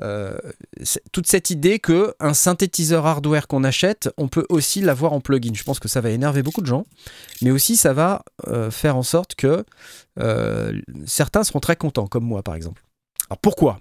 Euh, 0.01 0.37
toute 1.11 1.27
cette 1.27 1.49
idée 1.49 1.79
que 1.79 2.13
un 2.19 2.33
synthétiseur 2.33 3.05
hardware 3.05 3.47
qu'on 3.47 3.63
achète, 3.63 4.09
on 4.17 4.27
peut 4.27 4.45
aussi 4.49 4.81
l'avoir 4.81 5.13
en 5.13 5.21
plugin. 5.21 5.53
Je 5.53 5.63
pense 5.63 5.79
que 5.79 5.87
ça 5.87 6.01
va 6.01 6.11
énerver 6.11 6.43
beaucoup 6.43 6.61
de 6.61 6.67
gens, 6.67 6.85
mais 7.41 7.51
aussi 7.51 7.75
ça 7.75 7.93
va 7.93 8.23
euh, 8.47 8.69
faire 8.69 8.95
en 8.95 9.03
sorte 9.03 9.35
que 9.35 9.65
euh, 10.19 10.79
certains 11.05 11.43
seront 11.43 11.59
très 11.59 11.75
contents, 11.75 12.07
comme 12.07 12.25
moi 12.25 12.43
par 12.43 12.55
exemple. 12.55 12.83
Alors 13.29 13.39
pourquoi? 13.39 13.79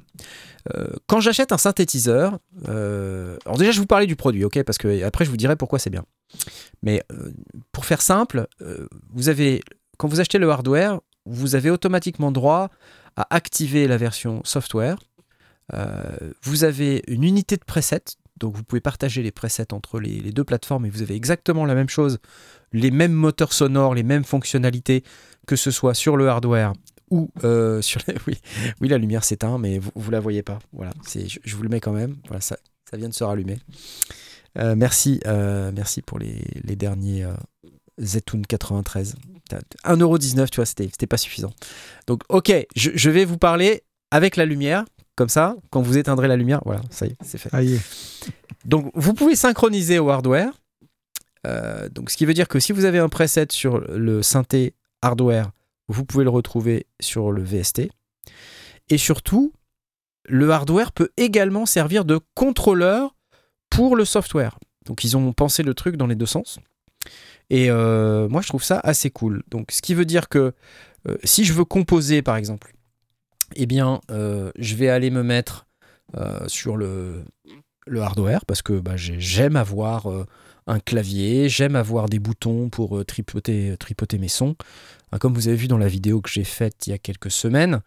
Quand 1.07 1.21
j'achète 1.21 1.53
un 1.53 1.59
synthétiseur, 1.59 2.41
alors 2.67 3.57
déjà 3.57 3.71
je 3.71 3.79
vous 3.79 3.87
parlais 3.87 4.09
du 4.09 4.17
produit, 4.17 4.43
ok, 4.43 4.64
parce 4.64 4.79
que 4.79 5.05
après 5.05 5.25
je 5.25 5.31
vous 5.31 5.37
dirai 5.37 5.55
pourquoi 5.55 5.79
c'est 5.79 5.91
bien. 5.91 6.05
Mais 6.83 7.05
pour 7.71 7.85
faire 7.85 8.03
simple, 8.03 8.49
quand 9.97 10.09
vous 10.09 10.19
achetez 10.19 10.39
le 10.39 10.51
hardware, 10.51 10.99
vous 11.25 11.55
avez 11.55 11.71
automatiquement 11.71 12.33
droit 12.33 12.71
à 13.14 13.29
activer 13.31 13.87
la 13.87 13.97
version 13.97 14.41
software. 14.43 14.99
Euh, 15.75 16.33
vous 16.43 16.64
avez 16.64 17.03
une 17.09 17.25
unité 17.25 17.57
de 17.57 17.64
presets, 17.64 18.17
donc 18.39 18.55
vous 18.57 18.62
pouvez 18.62 18.81
partager 18.81 19.23
les 19.23 19.33
presets 19.33 19.73
entre 19.73 19.99
les, 19.99 20.21
deux 20.33 20.45
plateformes 20.45 20.87
et 20.87 20.91
vous 20.91 21.03
avez 21.03 21.14
exactement 21.14 21.64
la 21.64 21.75
même 21.75 21.89
chose, 21.89 22.19
les 22.73 22.91
mêmes 22.91 23.12
moteurs 23.12 23.53
sonores, 23.53 23.95
les 23.95 24.03
mêmes 24.03 24.25
fonctionnalités, 24.25 25.03
que 25.47 25.57
ce 25.57 25.71
soit 25.71 25.95
sur 25.95 26.17
le 26.17 26.29
hardware 26.29 26.73
ou 27.11 27.31
euh, 27.45 27.83
sur 27.83 28.01
les... 28.07 28.14
Oui, 28.81 28.89
la 28.89 28.99
lumière 28.99 29.25
s'éteint, 29.25 29.59
mais 29.59 29.79
vous, 29.79 29.91
vous 29.95 30.11
la 30.11 30.21
voyez 30.21 30.43
pas. 30.43 30.59
Voilà, 30.73 30.93
je, 31.12 31.39
je 31.43 31.57
vous 31.57 31.62
le 31.62 31.69
mets 31.69 31.81
quand 31.81 31.93
même. 31.93 32.17
Voilà, 32.27 32.41
ça, 32.41 32.57
ça 32.89 32.97
vient 32.97 33.09
de 33.09 33.14
se 33.14 33.25
rallumer. 33.25 33.59
Euh, 34.59 34.75
merci, 34.77 35.21
merci 35.27 36.03
pour 36.03 36.19
les, 36.19 36.43
les 36.64 36.77
derniers 36.77 37.27
Ztune 38.01 38.47
93. 38.47 39.17
1,19€, 39.85 40.49
tu 40.51 40.57
vois, 40.57 40.67
c'était 40.67 41.07
pas 41.07 41.17
suffisant. 41.17 41.53
Donc, 42.07 42.23
ok, 42.29 42.53
je, 42.75 42.91
je 42.95 43.11
vais 43.11 43.25
vous 43.25 43.39
parler 43.39 43.85
avec 44.11 44.37
la 44.37 44.45
lumière, 44.45 44.85
comme 45.17 45.29
ça, 45.31 45.57
quand 45.71 45.81
vous 45.81 45.99
éteindrez 45.99 46.29
la 46.29 46.37
lumière, 46.37 46.61
voilà, 46.64 46.83
ça 46.91 47.07
y 47.07 47.11
est, 47.11 47.17
c'est 47.23 47.39
fait. 47.39 47.51
Donc, 48.64 48.91
vous 48.95 49.14
pouvez 49.14 49.35
synchroniser 49.35 49.99
au 49.99 50.11
hardware. 50.11 50.53
Euh, 51.47 51.89
donc, 51.89 52.11
ce 52.11 52.17
qui 52.17 52.27
veut 52.27 52.35
dire 52.35 52.49
que 52.49 52.61
si 52.61 52.73
vous 52.73 52.85
avez 52.85 52.99
un 52.99 53.09
preset 53.09 53.47
sur 53.51 53.79
le 53.79 54.23
synthé 54.23 54.75
hardware, 55.01 55.51
vous 55.89 56.05
pouvez 56.05 56.25
le 56.25 56.31
retrouver 56.31 56.87
sur 57.01 57.33
le 57.33 57.43
VST. 57.43 57.89
Et 58.91 58.99
surtout, 58.99 59.53
le 60.29 60.51
hardware 60.51 60.93
peut 60.93 61.11
également 61.17 61.67
servir 61.67 62.05
de 62.05 62.21
contrôleur 62.35 63.17
pour 63.71 63.97
le 63.97 64.05
software. 64.05 64.59
Donc, 64.85 65.03
ils 65.03 65.17
ont 65.17 65.33
pensé 65.33 65.62
le 65.62 65.75
truc 65.75 65.97
dans 65.97 66.07
les 66.07 66.14
deux 66.14 66.27
sens. 66.27 66.59
Et 67.49 67.71
euh, 67.71 68.29
moi, 68.29 68.43
je 68.43 68.49
trouve 68.49 68.62
ça 68.62 68.81
assez 68.83 69.11
cool. 69.11 69.43
Donc, 69.49 69.71
ce 69.71 69.81
qui 69.81 69.95
veut 69.95 70.05
dire 70.05 70.29
que 70.29 70.53
euh, 71.09 71.17
si 71.25 71.45
je 71.45 71.53
veux 71.53 71.64
composer, 71.64 72.23
par 72.23 72.37
exemple, 72.37 72.76
eh 73.55 73.67
bien, 73.67 74.01
euh, 74.11 74.51
je 74.59 74.75
vais 74.75 74.89
aller 74.89 75.11
me 75.11 75.23
mettre 75.23 75.67
euh, 76.17 76.47
sur 76.49 76.77
le, 76.77 77.25
le 77.87 78.03
hardware 78.03 78.45
parce 78.47 78.63
que 78.63 78.81
bah, 78.81 78.97
j'ai- 78.97 79.21
j'aime 79.21 79.57
avoir 79.57 80.11
euh, 80.11 80.27
un 80.67 80.81
clavier, 80.81 81.49
j'aime 81.49 81.77
avoir 81.77 82.09
des 82.09 82.19
boutons 82.19 82.69
pour 82.69 83.05
tripoter, 83.05 83.77
tripoter 83.79 84.19
mes 84.19 84.29
sons. 84.29 84.57
Ah, 85.13 85.19
Comme 85.19 85.35
vous 85.35 85.49
avez 85.49 85.57
vu 85.57 85.69
dans 85.69 85.79
la 85.79 85.89
vidéo 85.89 86.21
que 86.21 86.31
j'ai 86.31 86.45
faite 86.45 86.87
il 86.87 86.91
y 86.91 86.93
a 86.93 86.99
quelques 86.99 87.31
semaines, 87.31 87.81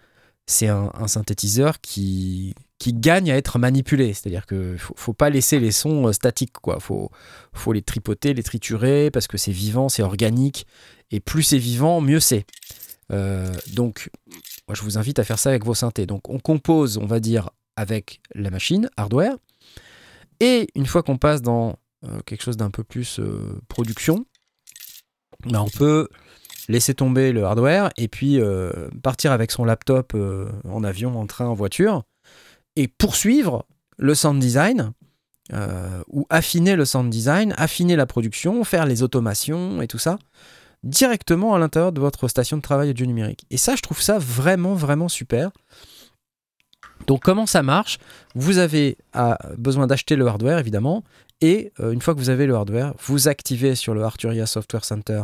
c'est 0.45 0.67
un, 0.67 0.91
synthétiseur 1.07 1.79
qui, 1.81 2.55
qui 2.79 2.93
gagne 2.93 3.29
à 3.31 3.35
être 3.35 3.59
manipulé. 3.59 4.13
C'est-à-dire 4.13 4.47
qu'il 4.47 4.57
ne 4.57 4.77
faut, 4.77 5.13
pas 5.13 5.29
laisser 5.29 5.59
les 5.59 5.71
sons 5.71 6.11
statiques. 6.11 6.53
Il 6.65 6.79
faut, 6.79 7.11
faut 7.53 7.73
les 7.73 7.83
tripoter, 7.83 8.33
les 8.33 8.41
triturer 8.41 9.11
parce 9.11 9.27
que 9.27 9.37
c'est 9.37 9.51
vivant, 9.51 9.89
c'est 9.89 10.01
organique. 10.01 10.65
Et 11.11 11.19
plus 11.19 11.43
c'est 11.43 11.59
vivant, 11.59 12.01
mieux 12.01 12.19
c'est. 12.19 12.45
Donc 13.73 14.09
je 14.75 14.83
vous 14.83 14.97
invite 14.97 15.19
à 15.19 15.23
faire 15.23 15.39
ça 15.39 15.49
avec 15.49 15.65
vos 15.65 15.73
synthés. 15.73 16.05
Donc, 16.05 16.29
on 16.29 16.39
compose, 16.39 16.97
on 16.97 17.05
va 17.05 17.19
dire, 17.19 17.49
avec 17.75 18.21
la 18.35 18.51
machine, 18.51 18.89
hardware. 18.97 19.35
Et 20.39 20.67
une 20.75 20.85
fois 20.85 21.03
qu'on 21.03 21.17
passe 21.17 21.41
dans 21.41 21.77
euh, 22.05 22.19
quelque 22.25 22.43
chose 22.43 22.57
d'un 22.57 22.69
peu 22.69 22.83
plus 22.83 23.19
euh, 23.19 23.59
production, 23.67 24.25
ben, 25.45 25.61
on 25.61 25.69
peut 25.69 26.07
laisser 26.67 26.93
tomber 26.93 27.31
le 27.31 27.43
hardware 27.43 27.89
et 27.97 28.07
puis 28.07 28.39
euh, 28.39 28.89
partir 29.01 29.31
avec 29.31 29.51
son 29.51 29.65
laptop 29.65 30.15
en 30.65 30.83
avion, 30.83 31.19
en 31.19 31.25
train, 31.25 31.47
en 31.47 31.53
voiture 31.53 32.03
et 32.75 32.87
poursuivre 32.87 33.65
le 33.97 34.13
sound 34.13 34.39
design 34.39 34.93
ou 36.11 36.27
affiner 36.29 36.75
le 36.75 36.85
sound 36.85 37.09
design, 37.09 37.55
affiner 37.57 37.95
la 37.95 38.05
production, 38.05 38.63
faire 38.63 38.85
les 38.85 39.01
automations 39.01 39.81
et 39.81 39.87
tout 39.87 39.97
ça 39.97 40.19
directement 40.83 41.53
à 41.53 41.59
l'intérieur 41.59 41.91
de 41.91 41.99
votre 41.99 42.27
station 42.27 42.57
de 42.57 42.61
travail 42.61 42.89
audio 42.89 43.05
numérique. 43.05 43.45
Et 43.49 43.57
ça, 43.57 43.75
je 43.75 43.81
trouve 43.81 44.01
ça 44.01 44.17
vraiment, 44.19 44.73
vraiment 44.73 45.09
super. 45.09 45.51
Donc 47.07 47.21
comment 47.23 47.45
ça 47.45 47.63
marche? 47.63 47.97
Vous 48.35 48.57
avez 48.57 48.97
ah, 49.13 49.37
besoin 49.57 49.87
d'acheter 49.87 50.15
le 50.15 50.27
hardware, 50.27 50.59
évidemment, 50.59 51.03
et 51.41 51.71
euh, 51.79 51.91
une 51.91 52.01
fois 52.01 52.13
que 52.13 52.19
vous 52.19 52.29
avez 52.29 52.45
le 52.45 52.55
hardware, 52.55 52.93
vous 52.99 53.27
activez 53.27 53.75
sur 53.75 53.93
le 53.93 54.03
Arturia 54.03 54.45
Software 54.45 54.85
Center 54.85 55.23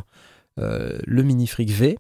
euh, 0.60 0.98
le 1.06 1.24
Minifrig 1.24 1.70
V, 1.70 1.98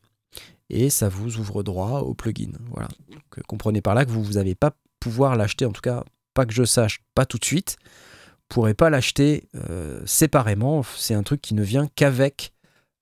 et 0.69 0.89
ça 0.89 1.09
vous 1.09 1.37
ouvre 1.37 1.63
droit 1.63 1.99
au 1.99 2.13
plugin. 2.13 2.51
Voilà. 2.71 2.87
Donc, 3.09 3.21
euh, 3.37 3.41
comprenez 3.47 3.81
par 3.81 3.95
là 3.95 4.05
que 4.05 4.11
vous 4.11 4.33
n'allez 4.33 4.55
pas 4.55 4.71
pouvoir 4.99 5.35
l'acheter, 5.35 5.65
en 5.65 5.71
tout 5.71 5.81
cas 5.81 6.03
pas 6.33 6.45
que 6.45 6.53
je 6.53 6.63
sache, 6.63 6.99
pas 7.15 7.25
tout 7.25 7.37
de 7.37 7.45
suite. 7.45 7.77
Vous 7.79 8.55
pourrez 8.55 8.73
pas 8.75 8.91
l'acheter 8.91 9.47
euh, 9.55 10.01
séparément. 10.05 10.83
C'est 10.83 11.15
un 11.15 11.23
truc 11.23 11.41
qui 11.41 11.55
ne 11.55 11.63
vient 11.63 11.87
qu'avec 11.95 12.51
euh, 12.51 12.54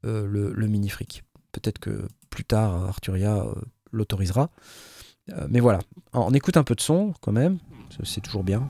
le, 0.04 0.54
le 0.54 0.68
Minifrig. 0.68 1.24
Peut-être 1.52 1.80
que 1.80 2.08
plus 2.30 2.44
tard 2.44 2.74
Arturia 2.86 3.38
euh, 3.38 3.54
l'autorisera. 3.92 4.50
Euh, 5.32 5.48
mais 5.50 5.60
voilà, 5.60 5.80
on 6.14 6.34
écoute 6.34 6.58
un 6.58 6.64
peu 6.64 6.76
de 6.76 6.82
son 6.82 7.14
quand 7.22 7.32
même, 7.32 7.60
c'est 8.04 8.22
toujours 8.22 8.44
bien. 8.44 8.70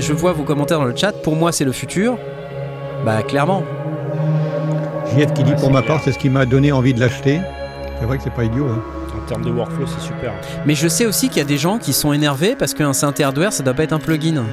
Je 0.00 0.12
vois, 0.12 0.32
vos 0.32 0.42
commentaires 0.44 0.78
dans 0.78 0.84
le 0.84 0.96
chat. 0.96 1.12
Pour 1.12 1.36
moi, 1.36 1.52
c'est 1.52 1.64
le 1.64 1.72
futur. 1.72 2.16
Bah 3.04 3.22
clairement. 3.22 3.62
Juliette 5.10 5.34
qui 5.34 5.44
dit 5.44 5.50
Ouais, 5.52 5.56
pour 5.56 5.70
ma 5.70 5.82
clair. 5.82 5.94
part, 5.96 6.02
c'est 6.04 6.12
ce 6.12 6.18
qui 6.18 6.28
m'a 6.28 6.46
donné 6.46 6.72
envie 6.72 6.94
de 6.94 7.00
l'acheter. 7.00 7.40
C'est 8.00 8.06
vrai 8.06 8.16
que 8.18 8.22
c'est 8.24 8.32
pas 8.34 8.44
idiot. 8.44 8.66
hein. 8.68 8.80
En 9.16 9.28
termes 9.28 9.44
de 9.44 9.50
workflow, 9.50 9.86
c'est 9.86 10.04
super. 10.06 10.32
Mais 10.66 10.74
je 10.74 10.86
sais 10.88 11.06
aussi 11.06 11.28
qu'il 11.28 11.38
y 11.38 11.40
a 11.40 11.44
des 11.48 11.58
gens 11.58 11.78
qui 11.78 11.92
sont 11.92 12.12
énervés 12.12 12.54
parce 12.56 12.74
qu'un 12.74 12.92
synthé 12.92 13.24
hardware, 13.24 13.52
ça 13.52 13.62
doit 13.62 13.74
pas 13.74 13.82
être 13.84 13.92
un 13.92 13.98
plugin. 13.98 14.44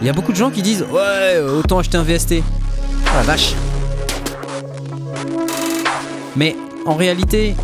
Il 0.00 0.06
y 0.06 0.10
a 0.10 0.12
beaucoup 0.12 0.32
de 0.32 0.36
gens 0.36 0.50
qui 0.50 0.62
disent 0.62 0.84
ouais, 0.90 1.40
autant 1.40 1.78
acheter 1.78 1.98
un 1.98 2.02
VST. 2.02 2.42
Oh 2.42 3.10
la 3.16 3.22
vache. 3.22 3.54
Mais 6.36 6.56
en 6.86 6.94
réalité, 6.94 7.54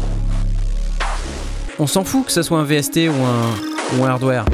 on 1.78 1.86
s'en 1.86 2.04
fout 2.04 2.26
que 2.26 2.32
ce 2.32 2.42
soit 2.42 2.58
un 2.58 2.64
VST 2.64 3.08
ou 3.08 3.12
un, 3.24 3.98
ou 4.00 4.04
un 4.04 4.08
hardware. 4.10 4.44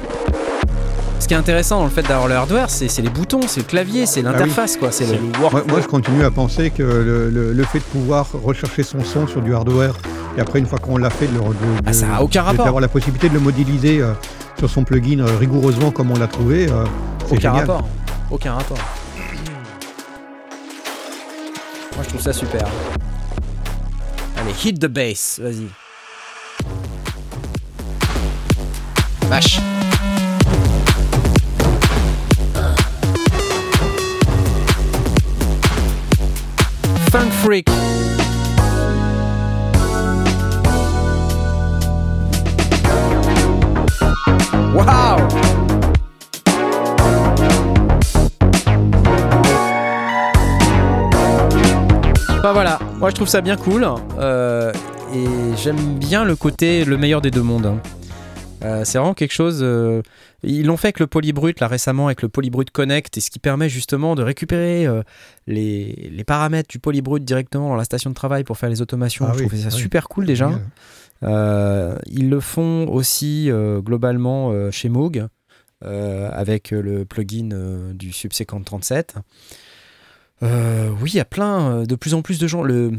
Ce 1.25 1.29
qui 1.29 1.33
est 1.33 1.39
intéressant 1.39 1.79
dans 1.79 1.85
le 1.85 1.91
fait 1.91 2.03
d'avoir 2.03 2.29
le 2.29 2.35
hardware, 2.35 2.69
c'est 2.69 3.01
les 3.01 3.09
boutons, 3.09 3.41
c'est 3.49 3.61
le 3.61 3.65
clavier, 3.67 4.05
c'est 4.05 4.21
l'interface, 4.21 4.77
quoi. 4.77 4.93
C'est 4.93 5.07
C'est 5.07 5.15
le. 5.17 5.21
le 5.23 5.27
Moi, 5.39 5.49
workflow. 5.51 5.65
moi, 5.73 5.81
je 5.81 5.87
continue 5.87 6.23
à 6.23 6.31
penser 6.31 6.69
que 6.69 6.83
le, 6.83 7.31
le- 7.31 7.55
le 7.55 7.65
fait 7.65 7.79
de 7.79 7.85
pouvoir 7.85 8.27
rechercher 8.43 8.83
son 8.83 9.03
son 9.03 9.27
sur 9.27 9.41
du 9.41 9.55
hardware 9.55 9.95
et 10.37 10.43
après, 10.43 10.59
une 10.59 10.67
fois 10.67 10.79
qu'on 10.79 10.99
l'a 10.99 11.09
fait, 11.09 11.27
de, 11.27 11.33
le- 11.33 11.39
de- 11.41 11.55
Ah, 11.87 11.95
ça 11.95 12.17
a 12.17 12.21
aucun 12.23 12.43
rapport. 12.43 12.67
d'avoir 12.67 12.83
la 12.83 12.89
possibilité 12.89 13.31
de 13.31 13.35
le 13.35 13.41
modéliser 13.41 14.03
euh, 14.03 14.13
sur 14.59 14.69
son 14.69 14.85
plugin 14.85 15.21
euh, 15.21 15.39
rigoureusement 15.41 15.91
comme 15.91 16.11
on 16.11 16.19
l'a 16.19 16.27
trouvé, 16.27 16.69
euh, 16.71 16.85
c'est 17.21 17.33
Aucun 17.37 17.41
génial. 17.41 17.57
rapport. 17.71 17.89
Aucun 18.31 18.53
rapport. 18.57 18.79
Moi, 21.97 22.03
je 22.05 22.09
trouve 22.11 22.21
ça 22.21 22.35
super. 22.35 22.67
Allez, 24.37 24.53
hit 24.63 24.79
the 24.79 24.89
bass, 24.89 25.41
vas-y. 25.43 25.69
Vache. 29.31 29.59
Freak. 37.45 37.69
Waouh 44.75 45.29
Bah 52.43 52.53
voilà, 52.55 52.79
moi 52.99 53.11
je 53.11 53.15
trouve 53.15 53.29
ça 53.29 53.43
bien 53.43 53.57
cool 53.57 53.87
euh, 54.19 54.73
et 55.15 55.27
j'aime 55.63 55.77
bien 55.77 56.25
le 56.25 56.37
côté 56.37 56.87
le 56.87 56.97
meilleur 56.97 57.21
des 57.21 57.31
deux 57.31 57.43
mondes. 57.43 57.75
Euh, 58.65 58.85
c'est 58.85 58.99
vraiment 58.99 59.15
quelque 59.15 59.33
chose. 59.33 59.61
euh, 59.63 60.01
ils 60.43 60.67
l'ont 60.67 60.77
fait 60.77 60.89
avec 60.89 61.01
le 61.01 61.07
Polybrut 61.07 61.61
là 61.61 61.69
récemment 61.69 62.07
avec 62.07 62.23
le 62.23 62.29
Polybrut 62.29 62.71
Connect 62.71 63.17
et 63.17 63.21
ce 63.21 63.31
qui 63.31 63.39
permet 63.39 63.69
justement 63.69 64.15
de 64.15 64.23
récupérer 64.23 64.87
euh, 64.87 65.03
les, 65.47 66.11
les 66.13 66.25
paramètres 66.25 66.69
du 66.71 66.79
Polybrut 66.79 67.23
directement 67.25 67.69
dans 67.69 67.77
la 67.77 67.85
station 67.85 68.11
de 68.11 68.15
travail 68.15 68.45
pour 68.45 68.57
faire 68.59 68.71
les 68.71 68.81
automations. 68.83 69.27
Ah 69.29 69.33
je 69.35 69.41
oui, 69.41 69.47
trouvais 69.49 69.63
ça 69.63 69.69
oui. 69.75 69.81
super 69.81 70.09
cool 70.09 70.27
déjà. 70.27 70.51
Euh, 71.23 71.97
ils 72.07 72.29
le 72.29 72.41
font 72.41 72.87
aussi 72.89 73.51
euh, 73.51 73.81
globalement 73.81 74.51
euh, 74.51 74.71
chez 74.71 74.89
Moog 74.89 75.27
avec 75.83 76.71
le 76.71 77.05
plugin 77.05 77.51
du 77.93 78.11
Subsequent 78.11 78.63
37. 78.65 79.17
Euh, 80.43 80.89
oui, 81.03 81.11
il 81.13 81.17
y 81.17 81.21
a 81.21 81.27
plein, 81.27 81.83
de 81.85 81.95
plus 81.95 82.15
en 82.15 82.23
plus 82.23 82.39
de 82.39 82.47
gens. 82.47 82.63
Le, 82.63 82.93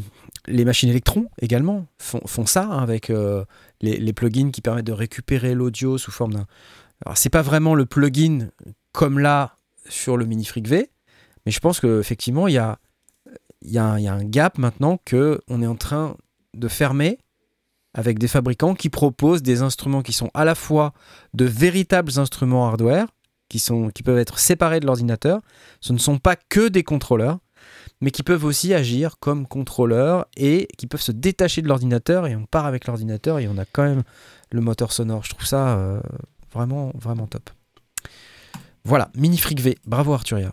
les 0.47 0.65
machines 0.65 0.89
électrons 0.89 1.27
également 1.41 1.85
font, 1.99 2.45
ça 2.45 2.65
hein, 2.65 2.79
avec 2.79 3.09
euh, 3.09 3.45
les, 3.81 4.13
plugins 4.13 4.51
qui 4.51 4.61
permettent 4.61 4.85
de 4.85 4.91
récupérer 4.91 5.53
l'audio 5.53 5.97
sous 5.97 6.11
forme 6.11 6.33
d'un. 6.33 6.45
Alors, 7.05 7.17
c'est 7.17 7.29
pas 7.29 7.41
vraiment 7.41 7.75
le 7.75 7.85
plugin 7.85 8.49
comme 8.91 9.19
là 9.19 9.57
sur 9.87 10.17
le 10.17 10.25
Minifrig 10.25 10.67
V, 10.67 10.89
mais 11.45 11.51
je 11.51 11.59
pense 11.59 11.79
qu'effectivement, 11.79 12.47
il 12.47 12.53
y 12.53 12.57
a, 12.57 12.79
y, 13.61 13.77
a 13.77 13.85
un- 13.85 14.23
gap 14.23 14.57
maintenant 14.57 14.99
que 15.03 15.41
on 15.47 15.61
est 15.61 15.67
en 15.67 15.75
train 15.75 16.15
de 16.53 16.67
fermer 16.67 17.19
avec 17.93 18.19
des 18.19 18.27
fabricants 18.27 18.75
qui 18.75 18.89
proposent 18.89 19.43
des 19.43 19.61
instruments 19.61 20.01
qui 20.01 20.13
sont 20.13 20.29
à 20.33 20.45
la 20.45 20.55
fois 20.55 20.93
de 21.33 21.45
véritables 21.45 22.19
instruments 22.19 22.67
hardware, 22.67 23.07
qui, 23.49 23.59
sont, 23.59 23.89
qui 23.89 24.03
peuvent 24.03 24.17
être 24.17 24.39
séparés 24.39 24.79
de 24.79 24.85
l'ordinateur. 24.85 25.41
Ce 25.81 25.93
ne 25.93 25.97
sont 25.97 26.17
pas 26.17 26.35
que 26.35 26.67
des 26.67 26.83
contrôleurs, 26.83 27.39
mais 28.01 28.11
qui 28.11 28.23
peuvent 28.23 28.43
aussi 28.45 28.73
agir 28.73 29.17
comme 29.19 29.47
contrôleurs 29.47 30.25
et 30.35 30.67
qui 30.77 30.87
peuvent 30.87 31.01
se 31.01 31.11
détacher 31.11 31.61
de 31.61 31.67
l'ordinateur 31.67 32.27
et 32.27 32.35
on 32.35 32.45
part 32.45 32.65
avec 32.65 32.87
l'ordinateur 32.87 33.39
et 33.39 33.47
on 33.47 33.57
a 33.57 33.65
quand 33.65 33.83
même 33.83 34.03
le 34.51 34.61
moteur 34.61 34.91
sonore. 34.91 35.23
Je 35.23 35.29
trouve 35.31 35.45
ça 35.45 35.77
euh, 35.77 36.01
vraiment, 36.53 36.91
vraiment 36.95 37.27
top. 37.27 37.49
Voilà, 38.83 39.09
Mini 39.15 39.37
Freak 39.37 39.59
V. 39.61 39.77
Bravo 39.85 40.13
Arturia. 40.13 40.51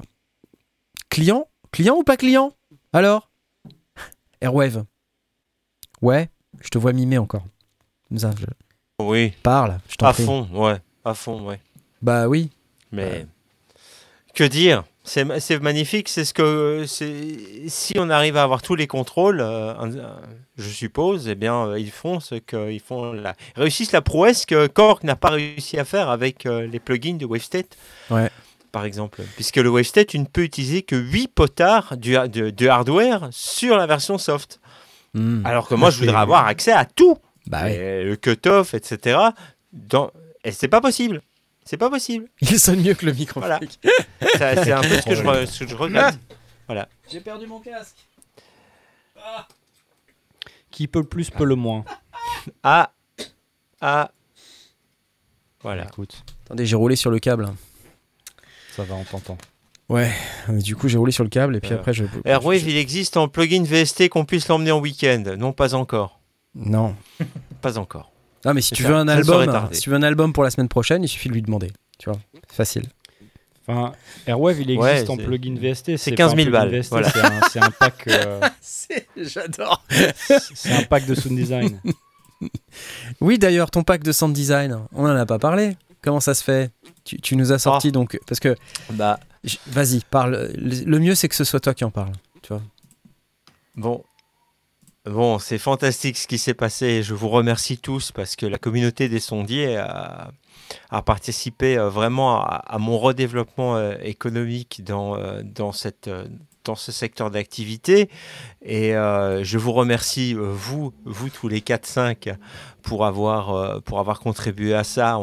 Client? 1.11 1.47
Client 1.73 1.97
ou 1.97 2.03
pas 2.05 2.17
client? 2.17 2.55
Alors? 2.93 3.31
Airwave. 4.41 4.85
Ouais, 6.01 6.31
je 6.61 6.69
te 6.69 6.79
vois 6.79 6.93
mimer 6.93 7.19
encore. 7.19 7.45
Comme 8.09 8.19
ça, 8.19 8.31
je 8.39 8.47
Oui, 9.05 9.33
parle, 9.43 9.79
je 9.89 9.97
t'en 9.97 10.07
à 10.07 10.13
prie. 10.13 10.25
fond, 10.25 10.49
ouais, 10.53 10.79
à 11.05 11.15
fond, 11.15 11.47
ouais. 11.47 11.61
Bah 12.01 12.29
oui. 12.29 12.51
Mais 12.91 13.27
que 14.35 14.45
dire? 14.45 14.85
C'est 15.05 15.25
ma- 15.25 15.41
c'est 15.41 15.59
magnifique. 15.61 16.09
C'est 16.09 16.25
ce 16.25 16.33
que 16.33 16.85
c'est. 16.87 17.37
Si 17.69 17.95
on 17.99 18.09
arrive 18.09 18.37
à 18.37 18.45
avoir 18.45 18.63
tous 18.63 18.77
les 18.77 18.87
contrôles, 18.87 19.41
euh, 19.41 19.75
je 20.57 20.69
suppose, 20.69 21.27
eh 21.29 21.35
bien, 21.35 21.67
euh, 21.67 21.79
ils 21.79 21.91
font 21.91 22.21
ce 22.21 22.37
qu'ils 22.37 22.81
font. 22.81 23.13
La, 23.13 23.35
réussissent 23.57 23.93
la 23.93 24.01
prouesse 24.03 24.47
que 24.47 24.67
Korg 24.69 25.03
n'a 25.05 25.17
pas 25.17 25.31
réussi 25.31 25.79
à 25.79 25.85
faire 25.85 26.09
avec 26.09 26.47
euh, 26.47 26.67
les 26.67 26.79
plugins 26.79 27.15
de 27.17 27.27
Wavestate. 27.27 27.77
Ouais. 28.11 28.31
Par 28.71 28.85
exemple, 28.85 29.23
puisque 29.35 29.57
le 29.57 29.69
Wavestate, 29.69 30.07
tu 30.07 30.19
ne 30.19 30.25
peux 30.25 30.43
utiliser 30.45 30.83
que 30.83 30.97
8 30.97 31.29
potards 31.29 31.97
du, 31.97 32.13
de, 32.13 32.51
de 32.51 32.69
hardware 32.69 33.29
sur 33.33 33.77
la 33.77 33.87
version 33.87 34.19
soft. 34.19 34.61
Hmm. 35.15 35.45
Alors 35.45 35.69
que 35.69 35.75
moi, 35.75 35.91
je 35.91 35.97
c'est- 35.99 36.05
voudrais 36.07 36.21
avoir 36.21 36.47
accès 36.47 36.73
à 36.73 36.85
tout. 36.85 37.19
Bah 37.49 37.63
oui. 37.65 37.73
Et 37.73 38.05
le 38.05 38.15
cut-off, 38.17 38.73
etc. 38.73 39.19
Dans... 39.73 40.11
Et 40.45 40.53
c'est 40.53 40.69
pas 40.69 40.81
possible. 40.81 41.21
C'est 41.65 41.77
pas 41.77 41.89
possible. 41.91 42.29
Il 42.41 42.59
sonne 42.59 42.81
mieux 42.83 42.95
que 42.95 43.07
le 43.07 43.13
micro. 43.13 43.41
Voilà. 43.41 43.61
C'est 44.37 44.73
un 44.73 44.81
peu 44.81 44.89
ce 45.01 45.03
que 45.07 45.15
je, 45.15 45.23
re- 45.23 45.47
ce 45.47 45.65
que 45.65 45.71
je 45.71 45.75
regrette. 45.77 46.19
J'ai 47.11 47.21
perdu 47.21 47.47
mon 47.47 47.61
casque. 47.61 47.97
Qui 50.71 50.89
peut 50.89 51.01
le 51.01 51.07
plus, 51.07 51.31
peut 51.31 51.45
le 51.45 51.55
moins. 51.57 51.85
Ah, 52.65 52.93
ah. 53.81 54.11
Voilà. 55.63 55.85
Écoute, 55.85 56.25
Attendez, 56.47 56.67
j'ai 56.67 56.75
roulé 56.77 56.97
sur 56.97 57.11
le 57.11 57.19
câble. 57.21 57.49
ça 58.75 58.83
va, 58.85 58.95
on 58.97 59.05
t'entend. 59.05 59.39
Ouais, 59.89 60.11
du 60.49 60.75
coup 60.75 60.89
j'ai 60.89 60.97
roulé 60.99 61.13
sur 61.13 61.23
le 61.25 61.31
câble 61.31 61.55
et 61.57 61.61
puis 61.61 61.73
Euh, 61.73 61.77
après 61.77 61.93
je. 61.93 62.05
Airwave, 62.25 62.67
il 62.67 62.77
existe 62.79 63.17
en 63.17 63.29
plugin 63.29 63.63
VST 63.65 64.09
qu'on 64.09 64.25
puisse 64.25 64.49
l'emmener 64.49 64.73
en 64.73 64.81
week-end. 64.81 65.23
Non, 65.39 65.53
pas 65.53 65.75
encore. 65.75 66.21
Non. 66.55 66.97
Pas 67.61 67.77
encore. 67.79 68.12
Non, 68.45 68.55
mais 68.55 68.61
si 68.61 68.73
tu 68.75 68.83
ça, 68.83 68.89
veux 68.89 68.95
un 68.97 69.09
album, 69.09 69.69
si 69.73 69.81
tu 69.83 69.91
veux 69.91 69.97
un 69.97 70.03
album 70.03 70.33
pour 70.33 70.43
la 70.45 70.51
semaine 70.51 70.69
prochaine, 70.69 71.03
il 71.05 71.09
suffit 71.09 71.29
de 71.29 71.35
lui 71.35 71.43
demander. 71.43 71.71
Tu 71.99 72.11
vois, 72.11 72.19
c'est 72.49 72.57
facile. 72.57 72.85
Enfin, 73.69 73.93
Airwave, 74.27 74.61
il 74.61 74.71
existe 74.73 75.09
Ouais, 75.09 75.11
en 75.11 75.17
plugin 75.17 75.55
VST. 75.55 75.97
c'est 75.97 76.11
pas 76.11 76.17
15 76.17 76.33
un 76.33 76.37
000 76.37 76.47
plugin 76.47 76.51
balles, 76.51 76.81
VST, 76.81 76.91
voilà. 76.91 77.09
C'est 77.11 77.21
un, 77.21 77.41
c'est 77.53 77.61
un 77.61 77.71
pack. 77.71 78.09
euh, 78.09 78.41
J'adore. 79.17 79.85
c'est 80.55 80.73
un 80.73 80.83
pack 80.83 81.07
de 81.07 81.15
sound 81.15 81.37
design. 81.37 81.81
Oui, 83.21 83.39
d'ailleurs, 83.39 83.71
ton 83.71 83.85
pack 83.85 84.03
de 84.03 84.11
sound 84.11 84.35
design, 84.35 84.77
on 84.93 85.05
en 85.05 85.15
a 85.15 85.27
pas 85.27 85.39
parlé. 85.39 85.77
Comment 86.03 86.19
ça 86.19 86.35
se 86.35 86.43
fait? 86.43 86.73
Tu, 87.05 87.21
tu 87.21 87.37
nous 87.37 87.53
as 87.53 87.61
sorti 87.61 87.89
Ah. 87.89 87.93
donc 87.93 88.19
parce 88.27 88.41
que 88.41 88.57
Bah, 88.91 89.21
j- 89.45 89.61
vas-y, 89.69 90.01
parle. 90.11 90.51
Le 90.57 90.85
le 90.85 90.99
mieux 90.99 91.15
c'est 91.15 91.29
que 91.29 91.37
ce 91.37 91.45
soit 91.45 91.61
toi 91.61 91.73
qui 91.75 91.85
en 91.85 91.91
parle. 91.93 92.11
Tu 92.43 92.49
vois. 92.53 92.63
Bon. 93.77 94.03
Bon, 95.05 95.41
c'est 95.41 95.59
fantastique 95.59 96.17
ce 96.17 96.29
qui 96.29 96.39
s'est 96.39 96.55
passé. 96.55 97.03
Je 97.03 97.13
vous 97.13 97.29
remercie 97.29 97.77
tous 97.77 98.13
parce 98.13 98.37
que 98.37 98.47
la 98.47 98.57
communauté 98.59 99.09
des 99.09 99.19
sondiers 99.19 99.77
a, 99.77 100.31
participé 101.05 101.77
euh, 101.77 101.89
vraiment 101.89 102.41
à, 102.41 102.79
mon 102.79 102.99
redéveloppement 102.99 103.77
euh, 103.77 103.97
économique 104.01 104.85
dans, 104.85 105.17
euh, 105.17 105.43
dans, 105.43 105.73
ce 105.73 106.93
secteur 106.93 107.33
d'activité. 107.33 108.09
Et 108.65 108.93
je 108.93 109.59
vous 109.59 109.73
remercie, 109.73 110.35
vous, 110.35 110.93
vous 111.05 111.31
tous 111.31 111.49
les 111.49 111.61
4-5, 111.61 112.37
pour 112.83 113.05
avoir, 113.05 113.83
pour 113.83 113.99
avoir 113.99 114.21
contribué 114.21 114.73
à 114.73 114.85
ça 114.85 115.19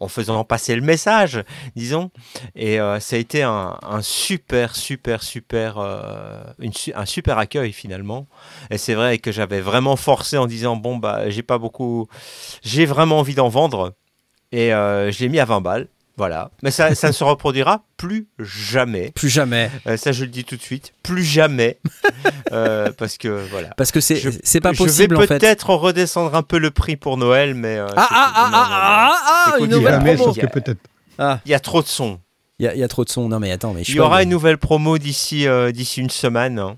en 0.00 0.08
faisant 0.08 0.44
passer 0.44 0.74
le 0.74 0.82
message, 0.82 1.42
disons. 1.74 2.10
Et 2.54 2.80
euh, 2.80 3.00
ça 3.00 3.16
a 3.16 3.18
été 3.18 3.42
un, 3.42 3.78
super, 4.02 4.76
super, 4.76 5.22
super, 5.22 5.78
euh, 5.78 6.42
un 6.94 7.06
super 7.06 7.38
accueil 7.38 7.72
finalement. 7.72 8.26
Et 8.70 8.78
c'est 8.78 8.94
vrai 8.94 9.18
que 9.18 9.32
j'avais 9.32 9.60
vraiment 9.60 9.96
forcé 9.96 10.36
en 10.36 10.46
disant 10.46 10.76
bon 10.76 10.96
bah 10.96 11.30
j'ai 11.30 11.42
pas 11.42 11.58
beaucoup, 11.58 12.08
j'ai 12.62 12.86
vraiment 12.86 13.18
envie 13.18 13.34
d'en 13.34 13.48
vendre. 13.48 13.94
Et 14.52 14.72
euh, 14.72 15.10
je 15.10 15.20
l'ai 15.20 15.28
mis 15.28 15.40
à 15.40 15.44
20 15.44 15.60
balles. 15.60 15.88
Voilà. 16.16 16.50
Mais 16.62 16.70
ça, 16.70 16.94
ça 16.94 17.08
ne 17.08 17.12
se 17.12 17.22
reproduira 17.24 17.82
plus 17.98 18.26
jamais. 18.38 19.10
Plus 19.14 19.28
jamais, 19.28 19.70
Euh, 19.86 19.96
ça, 19.98 20.12
je 20.12 20.24
le 20.24 20.30
dis 20.30 20.44
tout 20.44 20.56
de 20.56 20.62
suite. 20.62 20.92
Plus 21.02 21.24
jamais. 21.24 21.78
Euh, 22.52 22.92
parce 22.96 23.18
que 23.18 23.28
voilà. 23.50 23.68
parce 23.76 23.90
que 23.90 24.00
c'est 24.00 24.16
Je- 24.16 24.30
c'est 24.44 24.60
pas 24.60 24.72
je 24.72 24.78
possible 24.78 25.16
vais 25.16 25.24
en 25.24 25.26
fait. 25.26 25.38
peut-être 25.38 25.70
redescendre 25.74 26.34
un 26.36 26.42
peu 26.44 26.58
le 26.58 26.70
prix 26.70 26.96
pour 26.96 27.16
Noël, 27.16 27.54
mais. 27.54 27.76
euh, 27.76 27.88
Ah 27.96 28.06
ah 28.08 28.32
ah 28.34 28.50
ah 28.52 28.68
ah 28.70 29.14
ah 29.26 29.44
Écoute, 29.56 29.60
une 29.62 29.66
il 29.66 29.70
y 29.70 29.74
a 29.74 29.78
nouvelle 29.78 29.92
Jamais, 29.94 30.14
promo. 30.14 30.32
sauf 30.32 30.42
que 30.42 30.46
peut-être. 30.46 30.78
Ah, 31.18 31.40
Il 31.44 31.50
y 31.50 31.54
a 31.54 31.60
trop 31.60 31.82
de 31.82 31.88
sons. 31.88 32.20
il 32.60 32.66
y, 32.66 32.68
a- 32.68 32.74
il 32.74 32.78
y 32.80 32.84
a 32.84 32.88
trop 32.88 33.04
de 33.04 33.10
son. 33.10 33.28
Non 33.28 33.40
mais 33.40 33.50
attends, 33.50 33.72
mais 33.74 33.82
je 33.84 33.90
Il 33.90 33.96
y 33.96 34.00
aura 34.00 34.16
pas- 34.18 34.22
une 34.22 34.28
nouvelle 34.30 34.58
promo 34.58 34.96
d'ici 34.98 35.46
euh, 35.48 35.72
d'ici 35.72 36.00
une 36.00 36.10
semaine. 36.10 36.58
hein. 36.60 36.76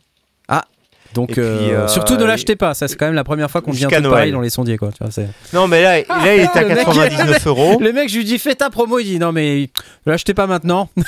Donc 1.15 1.33
puis, 1.33 1.41
euh, 1.41 1.85
euh, 1.85 1.89
surtout 1.89 2.17
ne 2.17 2.25
l'achetez 2.25 2.57
pas. 2.57 2.75
Ça 2.75 2.87
c'est 2.89 2.97
quand 2.97 3.07
même 3.07 3.15
la 3.15 3.25
première 3.25 3.51
fois 3.51 3.61
qu'on 3.63 3.73
jusqu'à 3.73 4.01
tout 4.01 4.11
pareil 4.11 4.33
dans 4.33 4.41
les 4.41 4.51
sondiers 4.51 4.77
quoi. 4.77 4.91
Tu 4.91 5.03
vois, 5.03 5.11
c'est- 5.11 5.29
Non, 5.53 5.67
mais 5.67 5.83
là, 5.83 5.99
là 6.01 6.35
il 6.35 6.41
est 6.43 6.57
à 6.57 6.63
Le 6.63 6.69
mec, 6.69 6.85
99 6.85 7.47
euros. 7.47 7.79
Le 7.81 7.93
mec, 7.93 8.09
je 8.09 8.17
lui 8.19 8.25
dis 8.25 8.39
fais 8.39 8.55
ta 8.55 8.71
promo, 8.71 8.99
il 8.99 9.05
dit 9.05 9.19
non 9.19 9.33
mais 9.33 9.71
l'achetez 10.07 10.35
pas 10.35 10.47
maintenant. 10.47 10.89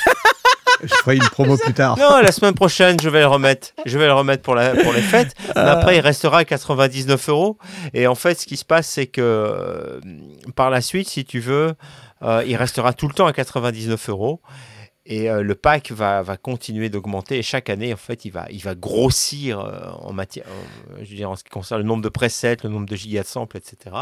Je 0.83 0.87
ferai 0.95 1.15
une 1.15 1.21
promo 1.29 1.57
plus 1.57 1.73
tard. 1.73 1.95
Non, 1.99 2.21
la 2.23 2.31
semaine 2.31 2.55
prochaine, 2.55 2.99
je 2.99 3.07
vais 3.07 3.19
le 3.19 3.27
remettre. 3.27 3.67
Je 3.85 3.99
vais 3.99 4.07
le 4.07 4.13
remettre 4.13 4.41
pour, 4.41 4.55
la, 4.55 4.71
pour 4.71 4.93
les 4.93 5.01
fêtes. 5.01 5.35
Mais 5.55 5.61
après, 5.61 5.97
il 5.97 5.99
restera 5.99 6.39
à 6.39 6.43
99 6.45 7.29
euros. 7.29 7.57
Et 7.93 8.07
en 8.07 8.15
fait, 8.15 8.39
ce 8.39 8.47
qui 8.47 8.57
se 8.57 8.65
passe, 8.65 8.87
c'est 8.87 9.05
que 9.05 9.21
euh, 9.21 9.99
par 10.55 10.71
la 10.71 10.81
suite, 10.81 11.07
si 11.07 11.23
tu 11.23 11.39
veux, 11.39 11.73
euh, 12.23 12.43
il 12.47 12.55
restera 12.55 12.93
tout 12.93 13.07
le 13.07 13.13
temps 13.13 13.27
à 13.27 13.33
99 13.33 14.09
euros. 14.09 14.41
Et 15.13 15.29
euh, 15.29 15.43
le 15.43 15.55
pack 15.55 15.91
va, 15.91 16.21
va 16.21 16.37
continuer 16.37 16.87
d'augmenter. 16.89 17.37
Et 17.37 17.41
chaque 17.41 17.69
année, 17.69 17.93
en 17.93 17.97
fait, 17.97 18.23
il 18.23 18.31
va, 18.31 18.45
il 18.49 18.61
va 18.63 18.75
grossir 18.75 19.59
euh, 19.59 19.89
en 19.99 20.13
matière, 20.13 20.45
euh, 20.47 20.95
je 21.03 21.09
veux 21.09 21.15
dire, 21.17 21.29
en 21.29 21.35
ce 21.35 21.43
qui 21.43 21.49
concerne 21.49 21.81
le 21.81 21.85
nombre 21.87 22.01
de 22.01 22.07
presets, 22.09 22.57
le 22.63 22.69
nombre 22.69 22.85
de 22.87 22.95
gigas 22.95 23.23
de 23.23 23.27
samples, 23.27 23.57
etc. 23.57 23.93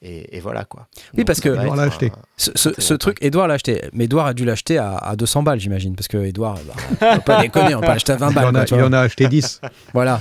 Et, 0.00 0.36
et 0.36 0.40
voilà 0.40 0.64
quoi. 0.64 0.86
Oui, 1.16 1.24
parce 1.24 1.40
que- 1.40 1.48
être 1.48 1.74
l'a 1.74 1.82
un- 1.82 1.88
acheté. 1.88 2.12
Ce, 2.36 2.94
truc, 2.94 3.18
Edouard 3.20 3.48
l'a 3.48 3.54
acheté. 3.54 3.82
Mais 3.92 4.04
Edouard 4.04 4.26
a 4.26 4.34
dû 4.34 4.44
l'acheter 4.44 4.78
à, 4.78 4.96
à 4.96 5.16
200 5.16 5.42
balles, 5.42 5.58
j'imagine. 5.58 5.96
Parce 5.96 6.06
que 6.08 6.18
Edouard, 6.18 6.56
bah, 6.66 6.74
on 7.12 7.14
peut 7.16 7.20
pas 7.22 7.40
déconner, 7.42 7.74
on 7.74 7.80
peut 7.80 7.86
l'acheter 7.88 8.12
à 8.12 8.16
20 8.16 8.28
Il 8.30 8.34
balles. 8.36 8.44
en, 8.46 8.50
quoi, 8.52 8.60
a, 8.60 8.64
tu 8.64 8.74
il 8.74 8.78
vois. 8.78 8.88
en 8.88 8.92
a 8.92 9.00
acheté 9.00 9.26
10. 9.28 9.60
Voilà. 9.92 10.20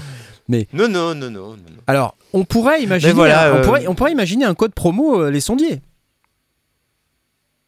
Non, 0.49 0.63
non, 0.73 0.87
non, 0.87 1.13
non, 1.13 1.29
non. 1.29 1.49
non. 1.51 1.57
Alors, 1.87 2.15
on 2.31 2.45
pourrait 2.45 2.81
imaginer, 2.81 3.11
voilà, 3.11 3.49
un, 3.49 3.51
on 3.51 3.55
euh, 3.57 3.61
pourrait, 3.63 3.87
on 3.87 3.95
pourrait 3.95 4.13
imaginer 4.13 4.45
un 4.45 4.55
code 4.55 4.73
promo 4.73 5.21
euh, 5.21 5.29
les 5.29 5.41
sondiers. 5.41 5.81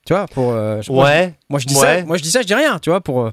Tu 0.09 0.13
vois, 0.15 0.25
pour. 0.25 0.53
euh, 0.53 0.81
je- 0.81 0.91
moi, 0.91 1.05
je- 1.05 1.11
Ouais. 1.11 1.35
Moi, 1.51 1.59
je 1.59 1.67
dis 1.67 1.75
Ouais. 1.75 1.99
ça. 1.99 2.03
Moi, 2.03 2.17
je 2.17 2.23
dis 2.23 2.31
ça. 2.31 2.41
Je 2.41 2.47
dis 2.47 2.55
rien. 2.55 2.79
Tu 2.79 2.89
vois, 2.89 2.99
pour. 2.99 3.21
euh, 3.27 3.31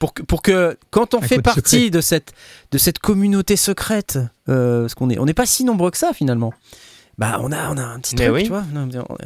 Pour 0.00 0.14
que, 0.14 0.22
pour 0.22 0.42
que 0.42 0.76
quand 0.90 1.14
on 1.14 1.18
Un 1.18 1.22
fait 1.22 1.40
partie 1.42 1.60
secret. 1.86 1.90
de 1.90 2.00
cette, 2.00 2.32
de 2.72 2.78
cette 2.78 2.98
communauté 3.00 3.56
secrète, 3.56 4.18
euh, 4.48 4.82
parce 4.82 4.94
qu'on 4.94 5.10
est, 5.10 5.18
on 5.18 5.24
n'est 5.26 5.34
pas 5.34 5.44
si 5.46 5.64
nombreux 5.64 5.90
que 5.90 5.98
ça 5.98 6.12
finalement, 6.12 6.52
bah 7.18 7.38
on 7.42 7.50
a, 7.50 7.68
on 7.70 7.76
a 7.76 7.82
un 7.82 7.98
petit 7.98 8.14
Mais 8.16 8.26
truc, 8.26 8.36
oui. 8.36 8.42
tu 8.44 8.48
vois. 8.50 8.62
Non, 8.72 8.86
mais 8.86 8.96
on- 8.98 9.16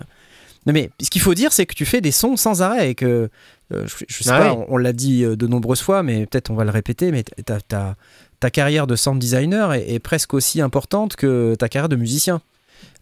non, 0.66 0.72
mais 0.72 0.90
ce 1.02 1.10
qu'il 1.10 1.20
faut 1.20 1.34
dire, 1.34 1.52
c'est 1.52 1.66
que 1.66 1.74
tu 1.74 1.84
fais 1.84 2.00
des 2.00 2.10
sons 2.10 2.36
sans 2.38 2.62
arrêt 2.62 2.88
et 2.90 2.94
que, 2.94 3.28
euh, 3.74 3.86
je, 3.86 4.04
je 4.08 4.22
sais 4.22 4.30
Ah 4.32 4.38
pas, 4.38 4.52
oui. 4.54 4.64
on, 4.68 4.74
on 4.74 4.76
l'a 4.78 4.94
dit 4.94 5.24
euh, 5.24 5.36
de 5.36 5.46
nombreuses 5.46 5.82
fois, 5.82 6.02
mais 6.02 6.24
peut-être 6.24 6.48
on 6.50 6.54
va 6.54 6.64
le 6.64 6.70
répéter, 6.70 7.10
mais 7.10 7.22
ta, 7.22 7.60
ta, 7.60 7.96
ta 8.40 8.50
carrière 8.50 8.86
de 8.86 8.96
sound 8.96 9.18
designer 9.18 9.74
est, 9.74 9.90
est 9.92 9.98
presque 9.98 10.32
aussi 10.32 10.62
importante 10.62 11.16
que 11.16 11.54
ta 11.54 11.68
carrière 11.68 11.90
de 11.90 11.96
musicien. 11.96 12.40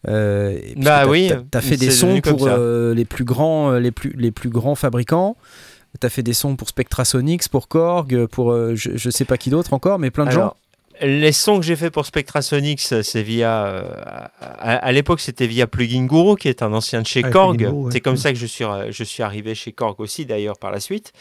Euh, 0.09 0.59
Bah 0.77 1.01
t'as- 1.03 1.07
oui, 1.09 1.31
t'as- 1.51 1.61
fait 1.61 1.77
des 1.77 1.91
sons 1.91 2.21
pour 2.23 2.47
euh, 2.47 2.95
les 2.95 3.05
plus 3.05 3.25
grands, 3.25 3.73
euh, 3.73 3.81
les 3.81 3.91
plus, 3.91 4.15
les 4.17 4.31
plus 4.31 4.49
grands 4.49 4.75
fabricants. 4.75 5.37
T'as 5.99 6.09
fait 6.09 6.23
des 6.23 6.33
sons 6.33 6.57
pour 6.57 6.69
Spectrasonics, 6.69 7.49
pour 7.49 7.69
Korg, 7.69 8.27
pour 8.27 8.53
euh, 8.53 8.75
je, 8.77 8.93
je 8.97 9.11
sais 9.11 9.25
pas 9.25 9.37
qui 9.37 9.51
d'autre 9.51 9.73
encore, 9.75 9.99
mais 9.99 10.11
plein 10.11 10.25
de 10.25 10.31
Alors, 10.31 10.57
les 11.03 11.33
sons 11.33 11.59
que 11.59 11.65
j'ai 11.65 11.77
fait 11.77 11.91
pour 11.91 12.07
Spectrasonics, 12.07 12.81
c'est 12.81 13.23
via. 13.23 13.65
euh, 13.67 13.83
à, 14.41 14.77
à 14.77 14.93
l'époque, 14.93 15.21
c'était 15.21 15.47
via 15.47 15.67
Plugin 15.67 16.07
Guru, 16.07 16.37
qui 16.37 16.49
est 16.49 16.63
un 16.63 16.73
ancien 16.73 17.03
de 17.03 17.07
chez 17.07 17.25
Ouais, 17.25 17.31
Korg. 17.31 17.61
Ouais. 17.73 17.91
C'est 17.93 18.01
comme 18.01 18.17
ça 18.17 18.33
que 18.33 18.39
je 18.39 18.47
suis, 18.47 18.65
je 18.91 19.05
suis 19.05 19.23
arrivé 19.23 19.55
chez 19.55 19.73
Korg 19.73 19.99
aussi, 19.99 20.25
d'ailleurs, 20.27 20.59
par 20.59 20.71
la 20.71 20.79
suite. 20.81 21.13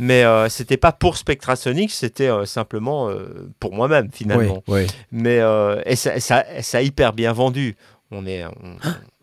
Mais 0.00 0.24
euh, 0.24 0.48
c'était 0.48 0.76
pas 0.78 0.92
pour 0.92 1.16
Spectrasonics, 1.18 1.92
c'était 1.92 2.28
euh, 2.28 2.46
simplement 2.46 3.08
euh, 3.10 3.48
pour 3.60 3.72
moi-même, 3.74 4.06
gens. 4.06 4.10
finalement. 4.12 4.62
Ouais. 4.68 4.86
Mais 5.12 5.38
euh, 5.40 5.80
et 5.86 5.96
ça, 5.96 6.18
ça, 6.18 6.44
ça 6.62 6.78
a 6.78 6.82
hyper 6.82 7.12
bien 7.12 7.32
vendu. 7.32 7.76
On 8.10 8.26
est. 8.26 8.44
on- 8.44 8.52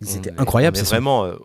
Ils 0.01 0.07
on 0.07 0.17
étaient 0.17 0.29
est- 0.31 0.39
incroyables, 0.39 0.75
on 0.77 0.79
est 0.79 0.83
ces 0.83 0.85
sons. 0.89 0.95
vraiment. 0.95 1.25
euh, 1.25 1.35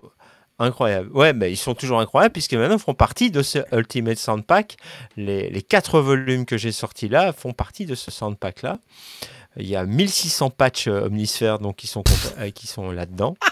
Incroyable. 0.60 1.10
Ouais, 1.12 1.32
mais 1.32 1.52
ils 1.52 1.56
sont 1.56 1.74
toujours 1.74 2.00
incroyables 2.00 2.32
puisque 2.32 2.54
maintenant 2.54 2.78
font 2.78 2.92
partie 2.94 3.30
de 3.30 3.42
ce 3.42 3.60
Ultimate 3.72 4.18
Soundpack. 4.18 4.76
Les, 5.16 5.50
les 5.50 5.62
quatre 5.62 6.00
volumes 6.00 6.46
que 6.46 6.56
j'ai 6.56 6.72
sortis 6.72 7.08
là 7.08 7.32
font 7.32 7.52
partie 7.52 7.86
de 7.86 7.94
ce 7.94 8.10
Soundpack 8.10 8.62
là. 8.62 8.78
Il 9.56 9.66
y 9.68 9.76
a 9.76 9.84
1600 9.84 10.50
patchs 10.50 10.88
euh, 10.88 11.06
Omnisphere 11.06 11.60
donc 11.60 11.76
qui 11.76 11.86
sont, 11.86 12.02
euh, 12.38 12.50
qui 12.50 12.66
sont 12.66 12.90
là-dedans. 12.90 13.36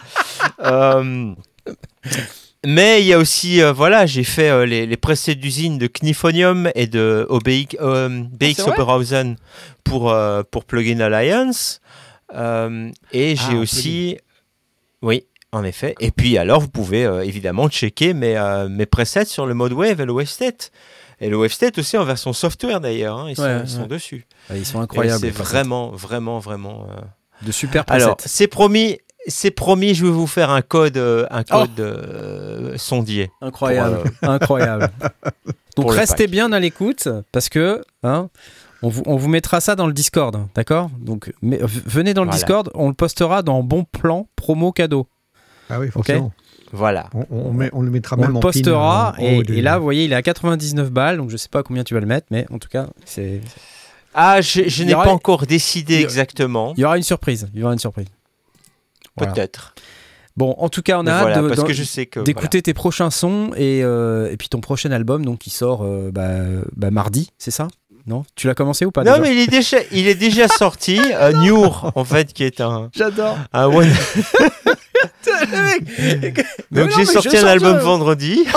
Euh, 0.64 1.32
mais 2.64 3.00
il 3.00 3.06
y 3.06 3.12
a 3.12 3.18
aussi, 3.18 3.62
euh, 3.62 3.72
voilà, 3.72 4.06
j'ai 4.06 4.24
fait 4.24 4.50
euh, 4.50 4.66
les, 4.66 4.86
les 4.86 4.96
presets 4.96 5.34
d'usine 5.34 5.78
de 5.78 5.86
Knifonium 5.86 6.70
et 6.74 6.86
de 6.86 7.26
OBX, 7.28 7.76
euh, 7.80 8.08
BX 8.30 8.54
c'est 8.56 8.62
vrai? 8.62 8.72
Oberhausen 8.72 9.36
pour, 9.84 10.14
pour 10.50 10.64
Plugin 10.64 11.00
Alliance. 11.00 11.80
Euh, 12.34 12.90
et 13.12 13.36
j'ai 13.36 13.54
Ah, 13.56 13.56
aussi. 13.56 14.18
Oui, 15.02 15.24
en 15.52 15.62
effet. 15.64 15.94
Et 16.00 16.10
puis 16.10 16.38
alors, 16.38 16.60
vous 16.60 16.68
pouvez 16.68 17.04
euh, 17.04 17.24
évidemment 17.24 17.68
checker 17.68 18.14
mes, 18.14 18.36
euh, 18.36 18.68
mes 18.68 18.86
presets 18.86 19.24
sur 19.26 19.46
le 19.46 19.54
mode 19.54 19.72
Wave 19.72 20.00
et 20.00 20.04
le 20.04 20.12
Wavestate. 20.12 20.70
Et 21.20 21.28
le 21.30 21.36
Wavestate 21.36 21.78
aussi 21.78 21.96
en 21.96 22.04
version 22.04 22.32
software 22.32 22.80
d'ailleurs, 22.80 23.18
hein, 23.18 23.26
ils, 23.30 23.36
sont, 23.36 23.42
Ouais, 23.42 23.60
ils 23.62 23.68
sont 23.68 23.82
ouais. 23.82 23.88
dessus. 23.88 24.26
Ouais, 24.50 24.58
ils 24.58 24.66
sont 24.66 24.80
incroyables. 24.80 25.20
C'est 25.20 25.30
vraiment, 25.30 25.90
vraiment, 25.90 26.38
vraiment. 26.40 26.86
de 27.42 27.52
super 27.52 27.84
alors, 27.88 28.16
presets. 28.16 28.28
c'est 28.28 28.48
promis, 28.48 28.98
c'est 29.26 29.50
promis, 29.50 29.94
je 29.94 30.04
vais 30.04 30.10
vous 30.12 30.26
faire 30.26 30.50
un 30.50 30.62
code, 30.62 30.98
un 30.98 31.42
Oh. 31.50 31.60
code 31.60 31.80
euh, 31.80 32.76
sondier. 32.76 33.30
Incroyable, 33.40 34.10
pour, 34.20 34.30
incroyable. 34.30 34.90
Donc 35.76 35.92
restez 35.92 36.26
bien 36.26 36.52
à 36.52 36.58
l'écoute 36.60 37.08
parce 37.32 37.48
que 37.48 37.82
hein, 38.02 38.28
on, 38.86 38.88
vous, 38.88 39.02
on 39.06 39.16
vous 39.16 39.28
mettra 39.28 39.60
ça 39.60 39.74
dans 39.76 39.86
le 39.86 39.92
Discord, 39.92 40.46
d'accord? 40.54 40.90
Donc 41.00 41.32
mais, 41.42 41.58
venez 41.62 42.14
dans 42.14 42.22
le 42.22 42.28
Voilà. 42.30 42.38
Discord, 42.38 42.70
on 42.74 42.88
le 42.88 42.94
postera 42.94 43.42
dans 43.42 43.62
bon 43.62 43.84
plan 43.84 44.26
promo 44.36 44.72
cadeau. 44.72 45.06
Ah 45.70 45.80
oui, 45.80 45.88
forcément. 45.90 46.32
Voilà. 46.72 47.08
On, 47.14 47.26
on 47.30 47.52
met- 47.52 47.70
on 47.72 47.82
le 47.82 47.90
mettra 47.90 48.16
On 48.16 48.20
même 48.20 48.30
le 48.30 48.36
en 48.36 48.40
pin, 48.40 48.48
postera 48.48 49.14
euh, 49.18 49.38
en 49.38 49.42
et, 49.42 49.62
là 49.62 49.78
vous 49.78 49.84
voyez 49.84 50.04
il 50.04 50.12
est 50.12 50.16
à 50.16 50.22
99 50.22 50.90
balles 50.90 51.16
donc 51.16 51.30
je 51.30 51.36
sais 51.36 51.48
pas 51.48 51.62
combien 51.62 51.84
tu 51.84 51.94
vas 51.94 52.00
le 52.00 52.06
mettre 52.06 52.26
mais 52.32 52.44
en 52.50 52.58
tout 52.58 52.68
cas 52.68 52.88
c'est 53.04 53.40
Ah, 54.14 54.40
je, 54.40 54.82
n'ai 54.84 54.94
aura- 54.94 55.04
pas 55.04 55.12
encore 55.12 55.46
décidé 55.46 55.96
il 55.96 56.02
exactement. 56.02 56.74
il 56.76 56.80
y 56.80 56.84
aura 56.84 56.96
une 56.96 57.02
surprise, 57.04 57.48
il 57.54 57.60
y 57.60 57.62
aura 57.62 57.72
une 57.72 57.78
surprise. 57.78 58.06
Voilà. 59.16 59.32
Peut-être. 59.32 59.74
Bon, 60.36 60.54
en 60.58 60.68
tout 60.68 60.82
cas, 60.82 60.98
on 61.00 61.06
a 61.06 61.12
hâte 61.12 61.20
voilà, 61.22 61.40
de- 61.42 61.48
parce 61.48 61.60
d'en- 61.60 61.66
que 61.66 61.72
je 61.72 61.82
sais 61.82 62.04
que. 62.04 62.20
d'écouter 62.20 62.60
tes 62.60 62.74
prochains 62.74 63.10
sons 63.10 63.52
et, 63.56 63.82
euh, 63.82 64.30
et 64.30 64.36
puis 64.36 64.48
ton 64.50 64.60
prochain 64.60 64.90
album 64.90 65.24
donc 65.24 65.38
qui 65.38 65.48
sort 65.50 65.82
euh, 65.82 66.10
bah, 66.12 66.40
bah, 66.76 66.90
mardi, 66.90 67.30
c'est 67.38 67.50
ça? 67.50 67.68
Non? 68.06 68.24
Tu 68.36 68.46
l'as 68.46 68.54
commencé 68.54 68.84
ou 68.84 68.92
pas. 68.92 69.02
Non, 69.02 69.12
déjà 69.14 69.22
mais 69.22 69.32
il 69.34 69.38
est 69.40 69.46
déjà, 69.48 69.78
il 69.90 70.06
est 70.06 70.14
déjà 70.14 70.46
sorti. 70.48 71.00
euh, 71.14 71.32
Nour, 71.32 71.90
en 71.94 72.04
fait, 72.04 72.32
qui 72.32 72.44
est 72.44 72.60
un, 72.60 72.90
J'adore. 72.94 73.36
un 73.52 73.66
one. 73.66 73.92
Donc 76.70 76.90
j'ai 76.96 77.04
sorti 77.04 77.36
un 77.36 77.46
album 77.46 77.78
vendredi. 77.78 78.44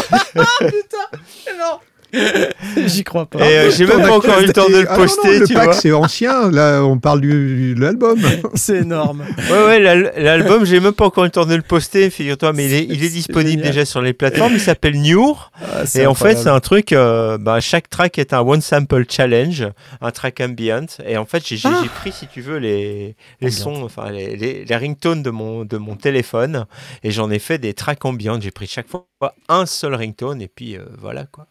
Non. 1.60 1.80
J'y 2.88 3.04
crois 3.04 3.26
pas. 3.26 3.40
Et 3.40 3.58
euh, 3.58 3.72
j'ai 3.72 3.86
même 3.86 4.02
pas 4.02 4.12
encore 4.18 4.40
eu 4.40 4.46
le 4.48 4.54
temps 4.54 4.68
de 4.68 4.78
le 4.78 4.86
Ah 4.90 4.94
non, 4.94 4.98
non, 5.00 5.04
poster, 5.04 5.40
le 5.40 5.48
tu 5.48 5.54
pack, 5.54 5.64
vois. 5.66 5.74
c'est 5.74 5.92
ancien. 5.92 6.50
Là, 6.52 6.84
on 6.84 6.98
parle 6.98 7.22
du, 7.22 7.76
de 7.76 7.80
l'album. 7.82 8.20
C'est 8.56 8.78
énorme. 8.80 9.24
Ouais, 9.50 9.66
ouais, 9.66 9.80
l'al- 9.80 10.14
l'album, 10.18 10.66
j'ai 10.66 10.80
même 10.80 10.94
pas 10.94 11.06
encore 11.06 11.24
eu 11.24 11.28
le 11.28 11.32
temps 11.32 11.46
de 11.46 11.56
le 11.56 11.62
poster, 11.62 12.10
figure-toi, 12.10 12.54
mais 12.54 12.66
il 12.66 12.74
est, 12.74 12.84
il 12.86 13.04
est 13.04 13.08
C'est 13.08 13.14
disponible 13.14 13.50
génial. 13.52 13.68
déjà 13.68 13.86
sur 13.86 14.02
les 14.02 14.14
plateformes. 14.14 14.54
Il 14.54 14.60
s'appelle 14.60 15.00
Nour. 15.02 15.52
Ah, 15.62 15.84
Et 15.96 16.06
en 16.08 16.16
fait, 16.16 16.36
c'est 16.36 16.50
un 16.50 16.60
truc, 16.60 16.94
euh, 16.94 17.38
bah, 17.38 17.60
chaque 17.60 17.90
track 17.90 18.18
est 18.18 18.34
un 18.34 18.42
one 18.42 18.62
sample 18.62 19.06
challenge, 19.10 19.68
un 20.02 20.12
track 20.12 20.42
ambient. 20.42 20.86
Et 21.06 21.18
en 21.18 21.26
fait, 21.26 21.46
j'ai 21.48 21.58
j'ai- 21.58 21.70
Ah. 21.70 21.80
j'ai 21.84 21.90
pris, 21.90 22.12
si 22.12 22.28
tu 22.28 22.42
veux, 22.42 22.58
les, 22.58 23.16
les 23.42 23.52
sons, 23.52 23.84
enfin, 23.84 24.10
les, 24.10 24.36
les, 24.36 24.66
les 24.66 24.76
ringtones 24.76 25.22
de 25.24 25.30
mon, 25.30 25.66
de 25.66 25.78
mon 25.78 25.96
téléphone. 25.96 26.66
Et 27.04 27.12
j'en 27.12 27.30
ai 27.30 27.40
fait 27.40 27.58
des 27.60 27.74
tracks 27.74 28.04
ambiantes. 28.06 28.42
J'ai 28.42 28.52
pris 28.52 28.66
chaque 28.68 28.88
fois 28.88 29.06
un 29.48 29.66
seul 29.66 29.94
ringtone. 29.94 30.42
Et 30.42 30.48
puis, 30.48 30.76
euh, 30.78 30.82
voilà, 31.00 31.26
quoi. 31.26 31.46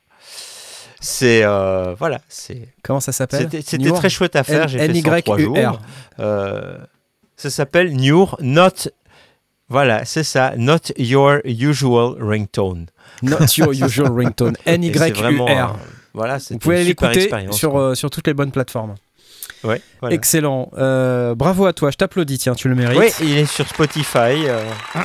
C'est, 1.01 1.43
euh, 1.45 1.95
voilà, 1.99 2.21
c'est. 2.29 2.69
Comment 2.83 3.01
ça 3.01 3.13
s'appelle 3.13 3.49
C'était 3.65 3.91
très 3.93 4.09
chouette 4.11 4.37
à 4.37 4.45
faire. 4.45 4.69
J'ai 4.69 4.79
fait 4.79 5.01
ça 5.01 5.23
trois 5.23 5.39
jours. 5.39 5.57
Euh, 6.19 6.79
ça 7.37 7.51
s'appelle 7.51 7.95
Nour, 7.97 8.37
not. 8.41 8.91
Voilà, 9.69 10.05
c'est 10.07 10.25
ça, 10.25 10.55
not 10.57 10.79
your 10.97 11.39
usual 11.45 12.17
ringtone. 12.19 12.87
Not 13.23 13.47
your 13.59 13.73
usual 13.73 14.11
ringtone. 14.11 14.57
Vraiment, 14.67 15.47
euh, 15.47 15.51
N-Y-U-R. 15.51 15.77
voilà, 16.15 16.39
c'est 16.39 16.55
Vous 16.55 16.59
pouvez 16.61 16.85
l'écouter 16.85 17.21
expérience, 17.25 17.57
sur, 17.57 17.79
euh, 17.79 17.95
sur 17.95 18.09
toutes 18.11 18.27
les 18.27 18.35
bonnes 18.35 18.51
plateformes. 18.51 18.95
Ouais, 19.65 19.83
voilà. 20.01 20.15
Excellent. 20.15 20.71
Euh, 20.79 21.35
bravo 21.35 21.67
à 21.67 21.73
toi. 21.73 21.91
Je 21.91 21.97
t'applaudis. 21.97 22.39
Tiens, 22.39 22.55
tu 22.55 22.69
le 22.69 22.75
mérites. 22.75 22.99
Oui, 22.99 23.11
il 23.21 23.37
est 23.39 23.47
sur 23.47 23.69
Spotify. 23.69 24.47
euh, 24.47 24.65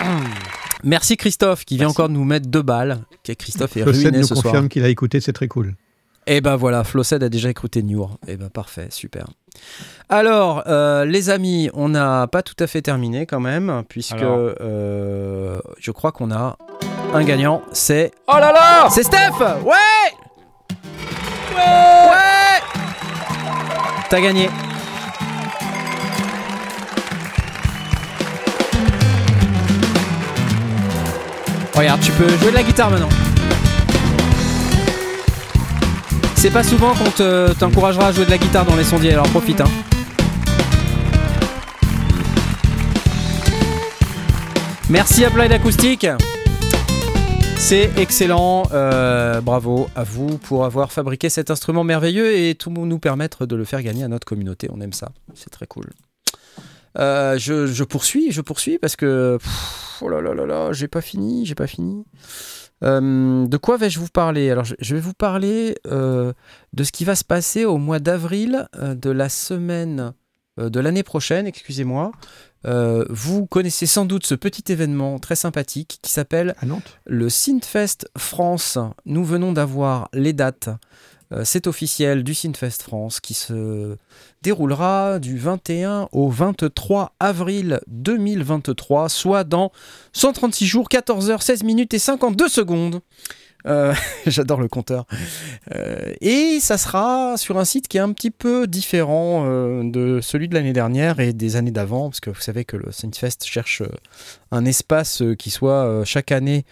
Merci 0.83 1.17
Christophe 1.17 1.65
qui 1.65 1.75
vient 1.77 1.87
Merci. 1.87 2.01
encore 2.01 2.09
nous 2.09 2.23
mettre 2.25 2.47
deux 2.47 2.61
balles. 2.61 2.99
Christophe 3.23 3.77
est 3.77 3.83
ruiné 3.83 4.11
nous 4.19 4.23
ce 4.23 4.35
soir. 4.35 4.43
confirme 4.43 4.69
qu'il 4.69 4.83
a 4.83 4.89
écouté, 4.89 5.19
c'est 5.21 5.33
très 5.33 5.47
cool. 5.47 5.75
Et 6.25 6.39
ben 6.39 6.55
voilà, 6.55 6.83
Flossed 6.85 7.21
a 7.21 7.27
déjà 7.29 7.49
écouté 7.49 7.83
Nour. 7.83 8.17
Et 8.27 8.37
ben 8.37 8.49
parfait, 8.49 8.87
super. 8.91 9.25
Alors, 10.09 10.63
euh, 10.67 11.03
les 11.05 11.29
amis, 11.29 11.69
on 11.73 11.89
n'a 11.89 12.27
pas 12.27 12.41
tout 12.41 12.55
à 12.59 12.67
fait 12.67 12.81
terminé 12.81 13.25
quand 13.25 13.41
même, 13.41 13.83
puisque 13.89 14.13
Alors. 14.13 14.51
euh, 14.61 15.57
je 15.79 15.91
crois 15.91 16.11
qu'on 16.13 16.31
a 16.31 16.57
un 17.13 17.23
gagnant. 17.23 17.61
C'est 17.73 18.11
Oh 18.27 18.37
là 18.39 18.51
là 18.53 18.87
c'est 18.89 19.03
Steph. 19.03 19.31
Ouais. 19.65 19.75
Ouais. 21.55 22.61
T'as 24.09 24.21
gagné. 24.21 24.49
Regarde, 31.75 32.01
tu 32.01 32.11
peux 32.11 32.27
jouer 32.37 32.51
de 32.51 32.55
la 32.55 32.63
guitare 32.63 32.91
maintenant. 32.91 33.09
C'est 36.35 36.51
pas 36.51 36.63
souvent 36.63 36.93
qu'on 36.93 37.09
te- 37.09 37.53
t'encouragera 37.53 38.07
à 38.07 38.11
jouer 38.11 38.25
de 38.25 38.29
la 38.31 38.37
guitare 38.37 38.65
dans 38.65 38.75
les 38.75 38.83
sondiers, 38.83 39.13
alors 39.13 39.27
profite. 39.29 39.61
Hein. 39.61 39.69
Merci 44.89 45.25
Applied 45.25 45.51
Acoustic. 45.51 46.05
C'est 47.57 47.91
excellent. 47.97 48.63
euh, 48.73 49.39
bravo 49.41 49.87
à 49.95 50.03
vous 50.03 50.37
pour 50.37 50.65
avoir 50.65 50.91
fabriqué 50.91 51.29
cet 51.29 51.49
instrument 51.49 51.83
merveilleux 51.83 52.35
et 52.37 52.55
tout 52.55 52.69
nous 52.69 52.99
permettre 52.99 53.45
de 53.45 53.55
le 53.55 53.63
faire 53.63 53.81
gagner 53.81 54.03
à 54.03 54.07
notre 54.09 54.25
communauté. 54.25 54.67
On 54.71 54.81
aime 54.81 54.93
ça. 54.93 55.09
C'est 55.33 55.49
très 55.49 55.65
cool. 55.65 55.89
Euh, 56.97 57.37
je, 57.37 57.65
je 57.65 57.83
poursuis, 57.83 58.31
je 58.31 58.41
poursuis 58.41 58.77
parce 58.77 58.95
que 58.95 59.37
pff, 59.41 59.99
oh 60.01 60.09
là 60.09 60.21
là 60.21 60.33
là 60.33 60.45
là, 60.45 60.73
j'ai 60.73 60.87
pas 60.87 61.01
fini, 61.01 61.45
j'ai 61.45 61.55
pas 61.55 61.67
fini. 61.67 62.05
Euh, 62.83 63.47
de 63.47 63.57
quoi 63.57 63.77
vais-je 63.77 63.99
vous 63.99 64.09
parler? 64.09 64.51
Alors, 64.51 64.65
je, 64.65 64.75
je 64.79 64.93
vais 64.93 65.01
vous 65.01 65.13
parler 65.13 65.75
euh, 65.87 66.33
de 66.73 66.83
ce 66.83 66.91
qui 66.91 67.05
va 67.05 67.15
se 67.15 67.23
passer 67.23 67.65
au 67.65 67.77
mois 67.77 67.99
d'avril 67.99 68.67
de 68.79 69.09
la 69.09 69.29
semaine 69.29 70.13
de 70.57 70.79
l'année 70.79 71.03
prochaine. 71.03 71.47
Excusez-moi. 71.47 72.11
Vous 73.09 73.45
connaissez 73.47 73.85
sans 73.87 74.05
doute 74.05 74.25
ce 74.25 74.35
petit 74.35 74.71
événement 74.71 75.17
très 75.19 75.35
sympathique 75.35 75.99
qui 76.01 76.11
s'appelle 76.11 76.55
le 77.05 77.27
Synthfest 77.29 78.07
France. 78.17 78.77
Nous 79.05 79.25
venons 79.25 79.51
d'avoir 79.51 80.09
les 80.13 80.33
dates. 80.33 80.69
Euh, 81.33 81.41
C'est 81.45 81.67
officiel 81.67 82.23
du 82.23 82.33
Synthfest 82.33 82.83
France 82.83 83.19
qui 83.19 83.33
se 83.33 83.97
déroulera 84.41 85.19
du 85.19 85.37
21 85.37 86.09
au 86.11 86.29
23 86.29 87.13
avril 87.19 87.79
2023, 87.87 89.09
soit 89.09 89.43
dans 89.43 89.71
136 90.13 90.65
jours, 90.65 90.89
14 90.89 91.29
heures, 91.29 91.41
16 91.41 91.63
minutes 91.63 91.93
et 91.93 91.99
52 91.99 92.47
secondes. 92.47 93.01
Euh, 93.65 93.93
J'adore 94.27 94.59
le 94.59 94.67
compteur. 94.67 95.05
Euh, 95.73 96.13
et 96.19 96.59
ça 96.59 96.77
sera 96.77 97.37
sur 97.37 97.57
un 97.57 97.65
site 97.65 97.87
qui 97.87 97.97
est 97.97 98.01
un 98.01 98.11
petit 98.11 98.31
peu 98.31 98.67
différent 98.67 99.45
de 99.83 100.19
celui 100.21 100.49
de 100.49 100.53
l'année 100.53 100.73
dernière 100.73 101.19
et 101.19 101.31
des 101.33 101.55
années 101.55 101.71
d'avant, 101.71 102.09
parce 102.09 102.19
que 102.19 102.29
vous 102.29 102.41
savez 102.41 102.65
que 102.65 102.75
le 102.75 102.91
Synthfest 102.91 103.45
cherche 103.45 103.81
un 104.51 104.65
espace 104.65 105.23
qui 105.39 105.49
soit 105.49 106.03
chaque 106.03 106.31
année 106.31 106.65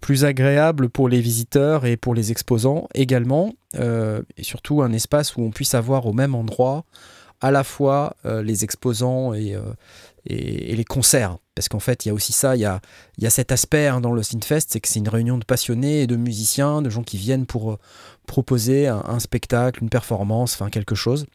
plus 0.00 0.24
agréable 0.24 0.88
pour 0.90 1.08
les 1.08 1.20
visiteurs 1.20 1.86
et 1.86 1.96
pour 1.96 2.14
les 2.14 2.30
exposants 2.30 2.88
également, 2.94 3.54
euh, 3.76 4.22
et 4.36 4.42
surtout 4.42 4.82
un 4.82 4.92
espace 4.92 5.36
où 5.36 5.42
on 5.42 5.50
puisse 5.50 5.74
avoir 5.74 6.06
au 6.06 6.12
même 6.12 6.34
endroit 6.34 6.84
à 7.40 7.50
la 7.50 7.64
fois 7.64 8.16
euh, 8.26 8.42
les 8.42 8.64
exposants 8.64 9.32
et, 9.32 9.54
euh, 9.54 9.62
et, 10.26 10.76
les 10.76 10.84
concerts. 10.84 11.38
Parce 11.54 11.68
qu'en 11.68 11.78
fait, 11.78 12.04
il 12.04 12.08
y 12.08 12.10
a 12.10 12.14
aussi 12.14 12.32
ça, 12.32 12.56
il 12.56 12.60
y 12.60 12.64
a, 12.64 12.80
il 13.18 13.24
y 13.24 13.26
a 13.26 13.30
cet 13.30 13.52
aspect 13.52 13.86
hein, 13.86 14.00
dans 14.00 14.12
le 14.12 14.22
Synthfest, 14.22 14.66
c'est 14.68 14.80
que 14.80 14.88
c'est 14.88 14.98
une 14.98 15.08
réunion 15.08 15.38
de 15.38 15.44
passionnés 15.44 16.02
et 16.02 16.06
de 16.06 16.16
musiciens, 16.16 16.82
de 16.82 16.90
gens 16.90 17.02
qui 17.02 17.16
viennent 17.16 17.46
pour 17.46 17.72
euh, 17.72 17.78
proposer 18.26 18.88
un, 18.88 19.02
un 19.06 19.18
spectacle, 19.18 19.82
une 19.82 19.90
performance, 19.90 20.54
enfin 20.54 20.70
quelque 20.70 20.94
chose. 20.94 21.26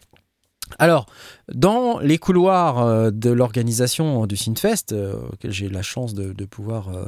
Alors, 0.79 1.05
dans 1.53 1.99
les 1.99 2.17
couloirs 2.17 2.79
euh, 2.79 3.11
de 3.11 3.29
l'organisation 3.29 4.25
du 4.25 4.35
Synthfest, 4.35 4.91
euh, 4.91 5.15
j'ai 5.43 5.69
la 5.69 5.81
chance 5.81 6.13
de, 6.13 6.45
pouvoir 6.45 6.89
euh, 6.89 7.05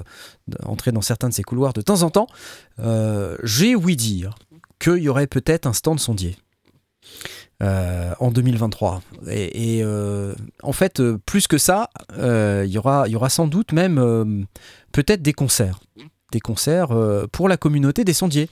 entrer 0.64 0.92
dans 0.92 1.02
certains 1.02 1.30
de 1.30 1.34
ces 1.34 1.44
couloirs 1.44 1.74
de 1.74 1.82
temps 1.82 2.04
en 2.04 2.10
temps, 2.10 2.28
j'ai 3.44 3.76
ouï 3.76 3.96
dire 3.96 4.36
qu'il 4.80 4.98
y 4.98 5.10
aurait 5.10 5.28
peut-être 5.28 5.66
un 5.66 5.74
stand 5.74 6.00
sondier. 6.00 6.36
en 7.62 8.32
2023. 8.32 9.02
Et, 9.30 9.84
en 10.64 10.74
fait, 10.74 11.02
plus 11.26 11.48
que 11.48 11.58
ça, 11.58 11.90
il 12.18 12.70
y, 12.70 12.78
aura, 12.78 13.30
sans 13.30 13.48
doute 13.48 13.74
même 13.74 14.46
peut-être 14.92 15.22
des 15.22 15.34
concerts. 15.34 15.80
Des 16.32 16.40
concerts 16.40 16.90
pour 17.32 17.50
la 17.50 17.58
communauté 17.58 18.04
des 18.04 18.14
sondiers. 18.14 18.50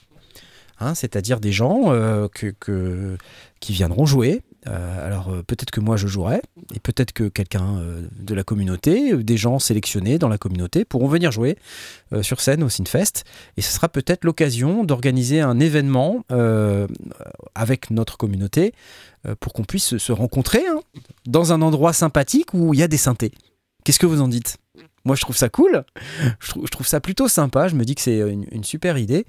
Hein, 0.80 0.94
C'est-à-dire 0.94 1.40
des 1.40 1.52
gens 1.52 1.92
qui 2.34 3.72
viendront 3.72 4.06
jouer. 4.06 4.42
Euh, 4.68 5.06
alors 5.06 5.28
euh, 5.30 5.42
peut-être 5.42 5.70
que 5.70 5.80
moi 5.80 5.96
je 5.96 6.06
jouerai, 6.06 6.40
et 6.74 6.80
peut-être 6.80 7.12
que 7.12 7.28
quelqu'un 7.28 7.78
euh, 7.78 8.02
de 8.18 8.34
la 8.34 8.42
communauté, 8.42 9.16
des 9.16 9.36
gens 9.36 9.58
sélectionnés 9.58 10.18
dans 10.18 10.28
la 10.28 10.38
communauté 10.38 10.84
pourront 10.84 11.08
venir 11.08 11.30
jouer 11.32 11.56
sur 12.22 12.40
scène 12.40 12.62
au 12.62 12.68
Synfest. 12.68 13.24
Et 13.56 13.62
ce 13.62 13.72
sera 13.72 13.88
peut-être 13.88 14.24
l'occasion 14.24 14.84
d'organiser 14.84 15.40
un 15.40 15.58
événement 15.60 16.24
avec 17.54 17.90
notre 17.90 18.16
communauté 18.16 18.72
pour 19.40 19.52
qu'on 19.52 19.64
puisse 19.64 19.84
se- 19.84 19.98
se 19.98 20.12
rencontrer 20.12 20.64
hein, 20.66 20.80
dans 21.26 21.52
un 21.52 21.62
endroit 21.62 21.92
sympathique 21.92 22.54
où 22.54 22.74
il 22.74 22.80
y 22.80 22.82
a 22.82 22.88
des 22.88 22.96
synthés. 22.96 23.32
Qu'est-ce 23.84 23.98
que 23.98 24.06
vous 24.06 24.20
en 24.20 24.28
dites? 24.28 24.56
Moi, 25.06 25.14
je 25.14 25.20
trouve 25.22 25.36
ça 25.36 25.48
cool. 25.48 25.84
Je 26.40 26.50
trouve, 26.50 26.66
je 26.66 26.70
trouve 26.70 26.86
ça 26.86 27.00
plutôt 27.00 27.28
sympa. 27.28 27.68
Je 27.68 27.76
me 27.76 27.84
dis 27.84 27.94
que 27.94 28.00
c'est 28.00 28.18
une, 28.18 28.44
une 28.50 28.64
super 28.64 28.98
idée. 28.98 29.24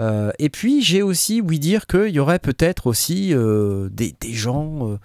Euh, 0.00 0.30
et 0.38 0.50
puis, 0.50 0.82
j'ai 0.82 1.02
aussi 1.02 1.40
ouï 1.40 1.58
dire 1.58 1.86
qu'il 1.86 2.10
y 2.10 2.20
aurait 2.20 2.38
peut-être 2.38 2.86
aussi 2.86 3.34
euh, 3.34 3.88
des, 3.90 4.14
des 4.20 4.34
gens 4.34 4.90
euh, 4.90 4.98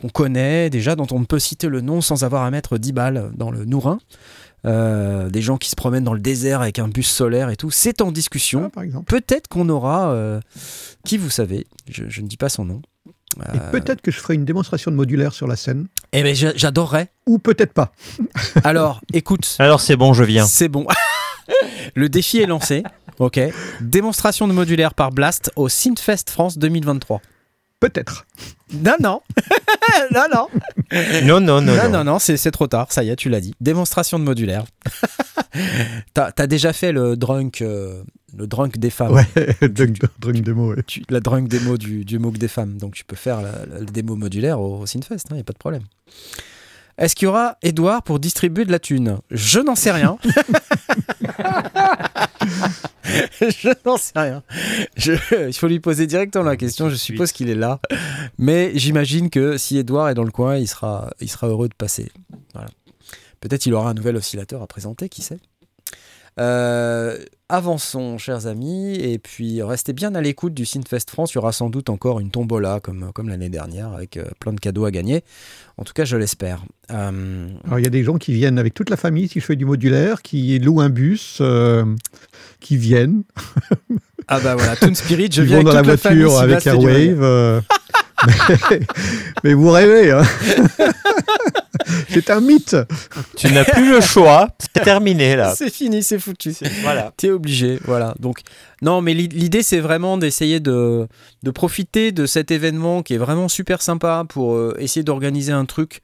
qu'on 0.00 0.10
connaît 0.10 0.68
déjà, 0.68 0.94
dont 0.94 1.06
on 1.10 1.20
ne 1.20 1.24
peut 1.24 1.38
citer 1.38 1.68
le 1.68 1.80
nom 1.80 2.02
sans 2.02 2.22
avoir 2.22 2.42
à 2.42 2.50
mettre 2.50 2.76
10 2.76 2.92
balles 2.92 3.32
dans 3.34 3.50
le 3.50 3.64
Nourin. 3.64 3.98
Euh, 4.64 5.28
des 5.28 5.42
gens 5.42 5.56
qui 5.56 5.70
se 5.70 5.74
promènent 5.74 6.04
dans 6.04 6.14
le 6.14 6.20
désert 6.20 6.60
avec 6.60 6.78
un 6.78 6.88
bus 6.88 7.08
solaire 7.08 7.48
et 7.48 7.56
tout. 7.56 7.70
C'est 7.70 8.00
en 8.00 8.12
discussion. 8.12 8.70
Ah. 8.76 8.82
Peut-être 9.06 9.48
qu'on 9.48 9.68
aura, 9.68 10.12
euh, 10.12 10.40
qui 11.04 11.16
vous 11.16 11.30
savez, 11.30 11.66
je, 11.90 12.04
je 12.08 12.20
ne 12.20 12.28
dis 12.28 12.36
pas 12.36 12.48
son 12.48 12.66
nom. 12.66 12.82
Et 13.54 13.58
Euh, 13.58 13.70
peut-être 13.70 14.00
que 14.02 14.10
je 14.10 14.18
ferai 14.18 14.34
une 14.34 14.44
démonstration 14.44 14.90
de 14.90 14.96
modulaire 14.96 15.32
sur 15.32 15.46
la 15.46 15.56
scène. 15.56 15.86
eh 16.12 16.22
ben, 16.22 16.34
j'a- 16.34 16.54
j'adorerais. 16.56 17.08
Ou 17.26 17.38
peut-être 17.38 17.72
pas. 17.72 17.92
Alors, 18.64 19.00
écoute, 19.12 19.56
Alors 19.58 19.80
c'est 19.80 19.96
bon, 19.96 20.12
je 20.12 20.24
viens. 20.24 20.46
c'est 20.46 20.68
bon. 20.68 20.86
Le 21.94 22.08
défi 22.08 22.38
est 22.38 22.46
lancé. 22.46 22.82
Ok. 23.18 23.40
Démonstration 23.80 24.48
de 24.48 24.52
modulaire 24.52 24.94
par 24.94 25.10
Blast 25.10 25.50
au 25.56 25.68
Synthfest 25.68 26.24
France 26.30 26.58
2023. 26.58 27.20
Peut-être. 27.80 28.26
Non, 28.72 28.94
non. 29.00 29.20
non, 30.12 30.24
non. 30.32 30.48
Non, 31.24 31.40
non, 31.40 31.60
non. 31.60 31.74
Non, 31.76 31.88
non, 31.90 32.04
non, 32.04 32.18
c'est 32.18 32.36
c'est 32.36 32.50
trop 32.50 32.66
tard, 32.66 32.92
ça 32.92 33.02
y 33.04 33.10
est, 33.10 33.16
tu 33.16 33.28
l'as 33.28 33.40
dit. 33.40 33.54
Démonstration 33.60 34.18
de 34.18 34.24
modulaire. 34.24 34.64
T'as 36.14 36.30
as 36.36 36.46
déjà 36.46 36.72
fait 36.72 36.92
le 36.92 37.16
drunk, 37.16 37.60
euh, 37.62 38.02
le 38.36 38.46
drunk 38.46 38.78
des 38.78 38.90
femmes. 38.90 39.12
Ouais, 39.12 39.26
drunk, 39.68 39.98
drunk 40.18 40.40
démo, 40.42 40.74
ouais. 40.74 40.82
Tu- 40.86 41.02
la 41.10 41.20
drunk 41.20 41.48
démo 41.48 41.76
du, 41.76 42.04
du 42.04 42.18
MOOC 42.18 42.38
des 42.38 42.48
femmes. 42.48 42.78
Donc 42.78 42.94
tu 42.94 43.04
peux 43.04 43.16
faire 43.16 43.42
la, 43.42 43.52
la- 43.70 43.80
le 43.80 43.86
démo 43.86 44.16
modulaire 44.16 44.60
au, 44.60 44.80
au 44.80 44.86
Synfest, 44.86 45.24
il 45.30 45.34
n'y 45.34 45.40
a 45.40 45.44
pas 45.44 45.52
de 45.52 45.58
problème. 45.58 45.82
Est-ce 46.98 47.14
qu'il 47.16 47.26
y 47.26 47.28
aura 47.28 47.56
Edouard 47.62 48.02
pour 48.02 48.18
distribuer 48.20 48.64
de 48.64 48.70
la 48.72 48.78
thune? 48.78 49.18
Je 49.30 49.60
n'en 49.60 49.74
sais 49.74 49.90
rien. 49.92 50.18
je 53.40 53.72
n'en 53.84 53.96
sais 53.96 54.12
rien. 54.18 54.42
Je- 54.96 55.48
il 55.48 55.54
faut 55.54 55.66
lui 55.68 55.80
poser 55.80 56.06
directement 56.06 56.44
la 56.44 56.56
question. 56.56 56.88
Je 56.90 56.94
suppose 56.96 57.32
qu'il 57.32 57.48
est 57.48 57.54
là. 57.54 57.80
Mais 58.38 58.72
j'imagine 58.74 59.30
que 59.30 59.56
si 59.58 59.78
Edouard 59.78 60.08
est 60.10 60.14
dans 60.14 60.24
le 60.24 60.30
coin, 60.30 60.56
il 60.56 60.68
sera, 60.68 61.10
il 61.20 61.30
sera 61.30 61.48
heureux 61.48 61.68
de 61.68 61.74
passer. 61.74 62.10
Voilà. 62.54 62.68
Peut-être 63.40 63.66
il 63.66 63.74
aura 63.74 63.90
un 63.90 63.94
nouvel 63.94 64.16
oscillateur 64.16 64.62
à 64.62 64.66
présenter, 64.66 65.08
qui 65.08 65.22
sait? 65.22 65.40
Euh, 66.40 67.18
avançons, 67.48 68.16
chers 68.16 68.46
amis, 68.46 68.94
et 68.94 69.18
puis 69.18 69.62
restez 69.62 69.92
bien 69.92 70.14
à 70.14 70.20
l'écoute 70.20 70.54
du 70.54 70.64
Synfest 70.64 71.10
France. 71.10 71.32
Il 71.32 71.36
y 71.36 71.38
aura 71.38 71.52
sans 71.52 71.68
doute 71.68 71.90
encore 71.90 72.20
une 72.20 72.30
tombola 72.30 72.80
comme, 72.80 73.12
comme 73.12 73.28
l'année 73.28 73.50
dernière, 73.50 73.92
avec 73.92 74.16
euh, 74.16 74.24
plein 74.40 74.52
de 74.52 74.60
cadeaux 74.60 74.84
à 74.86 74.90
gagner. 74.90 75.24
En 75.76 75.84
tout 75.84 75.92
cas, 75.92 76.04
je 76.04 76.16
l'espère. 76.16 76.64
Euh, 76.90 77.48
Alors, 77.64 77.78
il 77.78 77.84
y 77.84 77.86
a 77.86 77.90
des 77.90 78.04
gens 78.04 78.16
qui 78.16 78.32
viennent 78.32 78.58
avec 78.58 78.72
toute 78.72 78.88
la 78.88 78.96
famille, 78.96 79.28
si 79.28 79.40
je 79.40 79.44
fais 79.44 79.56
du 79.56 79.66
modulaire, 79.66 80.22
qui 80.22 80.58
louent 80.58 80.80
un 80.80 80.88
bus, 80.90 81.42
qui 82.60 82.76
viennent, 82.76 83.24
ah 84.28 84.40
bah 84.40 84.54
voilà, 84.54 84.76
Toon 84.76 84.94
Spirit, 84.94 85.30
je 85.32 85.42
viens 85.42 85.56
avec 85.56 85.66
dans 85.66 85.74
la 85.74 85.82
toute 85.82 86.00
famille, 86.00 86.22
voiture 86.22 86.40
avec 86.40 86.60
c'est 86.60 86.70
du 86.70 86.86
reggae. 86.86 87.10
Airwave. 87.10 87.62
Mais, 88.70 88.80
mais 89.44 89.54
vous 89.54 89.70
rêvez, 89.70 90.10
hein 90.12 90.22
C'est 92.08 92.30
un 92.30 92.40
mythe. 92.40 92.76
Tu 93.36 93.52
n'as 93.52 93.64
plus 93.64 93.90
le 93.90 94.00
choix. 94.00 94.48
C'est 94.58 94.82
terminé 94.82 95.36
là. 95.36 95.54
C'est 95.54 95.70
fini, 95.72 96.02
c'est 96.02 96.18
foutu. 96.18 96.54
Voilà. 96.82 97.12
T'es 97.16 97.30
obligé, 97.30 97.78
voilà. 97.84 98.14
Donc, 98.20 98.40
non, 98.82 99.00
mais 99.02 99.14
l'i- 99.14 99.28
l'idée, 99.28 99.62
c'est 99.62 99.80
vraiment 99.80 100.16
d'essayer 100.18 100.60
de, 100.60 101.06
de 101.42 101.50
profiter 101.50 102.12
de 102.12 102.26
cet 102.26 102.50
événement 102.50 103.02
qui 103.02 103.14
est 103.14 103.18
vraiment 103.18 103.48
super 103.48 103.82
sympa 103.82 104.24
pour 104.28 104.54
euh, 104.54 104.76
essayer 104.78 105.02
d'organiser 105.02 105.52
un 105.52 105.64
truc 105.64 106.00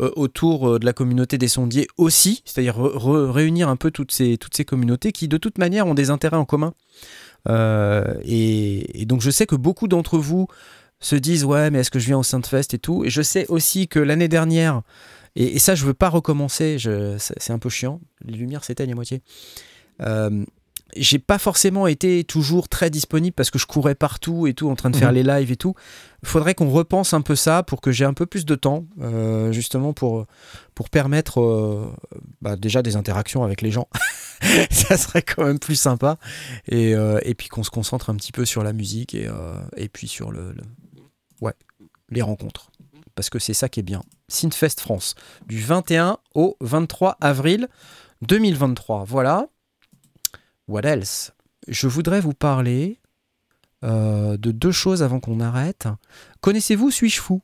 euh, 0.00 0.10
autour 0.16 0.68
euh, 0.74 0.78
de 0.78 0.84
la 0.84 0.92
communauté 0.92 1.38
des 1.38 1.48
sondiers 1.48 1.86
aussi, 1.96 2.42
c'est-à-dire 2.44 2.78
re- 2.78 2.96
re- 2.96 3.30
réunir 3.30 3.68
un 3.68 3.76
peu 3.76 3.90
toutes 3.90 4.12
ces, 4.12 4.36
toutes 4.38 4.54
ces 4.56 4.64
communautés 4.64 5.12
qui, 5.12 5.26
de 5.28 5.38
toute 5.38 5.58
manière, 5.58 5.86
ont 5.86 5.94
des 5.94 6.10
intérêts 6.10 6.36
en 6.36 6.44
commun. 6.44 6.74
Euh, 7.48 8.04
et, 8.24 9.00
et 9.02 9.06
donc, 9.06 9.20
je 9.22 9.30
sais 9.30 9.46
que 9.46 9.54
beaucoup 9.56 9.88
d'entre 9.88 10.18
vous 10.18 10.48
se 11.00 11.16
disent 11.16 11.44
ouais 11.44 11.70
mais 11.70 11.80
est-ce 11.80 11.90
que 11.90 11.98
je 11.98 12.06
viens 12.06 12.18
au 12.18 12.22
Sainte-Fest 12.22 12.74
et 12.74 12.78
tout 12.78 13.04
et 13.04 13.10
je 13.10 13.22
sais 13.22 13.46
aussi 13.48 13.88
que 13.88 13.98
l'année 13.98 14.28
dernière 14.28 14.82
et, 15.34 15.56
et 15.56 15.58
ça 15.58 15.74
je 15.74 15.84
veux 15.84 15.94
pas 15.94 16.08
recommencer 16.08 16.76
c'est 17.18 17.52
un 17.52 17.58
peu 17.58 17.68
chiant 17.68 18.00
les 18.24 18.36
lumières 18.36 18.64
s'éteignent 18.64 18.92
à 18.92 18.94
moitié 18.94 19.22
euh, 20.00 20.44
j'ai 20.94 21.18
pas 21.18 21.38
forcément 21.38 21.88
été 21.88 22.22
toujours 22.22 22.68
très 22.68 22.90
disponible 22.90 23.34
parce 23.34 23.50
que 23.50 23.58
je 23.58 23.66
courais 23.66 23.96
partout 23.96 24.46
et 24.46 24.54
tout 24.54 24.70
en 24.70 24.76
train 24.76 24.88
de 24.88 24.96
faire 24.96 25.08
Mhm. 25.08 25.14
les 25.16 25.22
lives 25.24 25.50
et 25.50 25.56
tout. 25.56 25.74
Faudrait 26.24 26.54
qu'on 26.54 26.70
repense 26.70 27.12
un 27.12 27.22
peu 27.22 27.34
ça 27.34 27.64
pour 27.64 27.80
que 27.80 27.90
j'ai 27.90 28.04
un 28.04 28.14
peu 28.14 28.24
plus 28.24 28.46
de 28.46 28.54
temps, 28.54 28.86
euh, 29.02 29.50
justement 29.52 29.92
pour, 29.92 30.26
pour 30.76 30.88
permettre 30.88 31.40
euh, 31.40 31.92
bah, 32.40 32.56
déjà 32.56 32.82
des 32.82 32.94
interactions 32.94 33.42
avec 33.42 33.62
les 33.62 33.72
gens. 33.72 33.88
ça 34.70 34.96
serait 34.96 35.22
quand 35.22 35.44
même 35.44 35.58
plus 35.58 35.74
sympa. 35.74 36.18
Et, 36.68 36.94
euh, 36.94 37.18
et 37.24 37.34
puis 37.34 37.48
qu'on 37.48 37.64
se 37.64 37.70
concentre 37.70 38.08
un 38.08 38.14
petit 38.14 38.32
peu 38.32 38.44
sur 38.44 38.62
la 38.62 38.72
musique 38.72 39.12
et, 39.14 39.28
et 39.76 39.88
puis 39.88 40.06
sur 40.06 40.30
le, 40.30 40.54
les 42.10 42.22
rencontres. 42.22 42.70
Parce 43.14 43.30
que 43.30 43.38
c'est 43.38 43.54
ça 43.54 43.68
qui 43.68 43.80
est 43.80 43.84
bien. 43.84 44.02
Synfest 44.28 44.80
France, 44.80 45.14
du 45.46 45.60
21 45.60 46.18
au 46.34 46.56
23 46.60 47.16
avril 47.20 47.68
2023. 48.22 49.04
Voilà. 49.04 49.48
What 50.68 50.82
else? 50.82 51.32
Je 51.68 51.88
voudrais 51.88 52.20
vous 52.20 52.34
parler 52.34 53.00
euh, 53.84 54.36
de 54.36 54.52
deux 54.52 54.72
choses 54.72 55.02
avant 55.02 55.20
qu'on 55.20 55.40
arrête. 55.40 55.88
Connaissez-vous 56.40 56.90
Suis-je 56.90 57.20
fou 57.20 57.42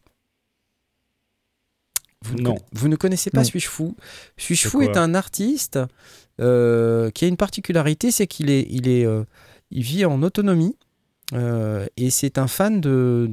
vous 2.23 2.37
ne, 2.37 2.43
Non. 2.43 2.57
vous 2.73 2.89
ne 2.89 2.97
connaissez 2.97 3.31
pas. 3.31 3.45
Suis-je 3.45 3.69
fou 3.69 3.97
Suis-je 4.37 4.69
fou 4.69 4.83
est 4.83 4.97
un 4.97 5.15
artiste 5.15 5.79
euh, 6.41 7.11
qui 7.11 7.25
a 7.25 7.29
une 7.29 7.37
particularité, 7.37 8.11
c'est 8.11 8.27
qu'il 8.27 8.51
est, 8.51 8.67
il 8.71 8.89
est, 8.89 9.05
euh, 9.05 9.25
il 9.71 9.83
vit 9.83 10.05
en 10.05 10.23
autonomie 10.23 10.77
euh, 11.33 11.87
et 11.97 12.11
c'est 12.11 12.39
un 12.39 12.47
fan 12.47 12.81
de, 12.81 13.29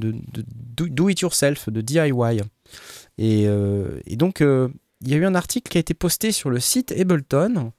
do, 0.76 1.08
it 1.08 1.20
yourself, 1.20 1.68
de 1.68 1.80
DIY. 1.80 2.40
Et, 3.18 3.46
euh, 3.46 4.00
et 4.06 4.16
donc 4.16 4.40
euh, 4.40 4.68
il 5.00 5.08
y 5.08 5.14
a 5.14 5.16
eu 5.16 5.24
un 5.24 5.34
article 5.34 5.70
qui 5.70 5.78
a 5.78 5.80
été 5.80 5.94
posté 5.94 6.32
sur 6.32 6.50
le 6.50 6.60
site 6.60 6.92
Ableton 6.92 7.72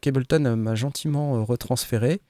qu'Ableton 0.00 0.54
m'a 0.56 0.76
gentiment 0.76 1.44
retransféré 1.44 2.20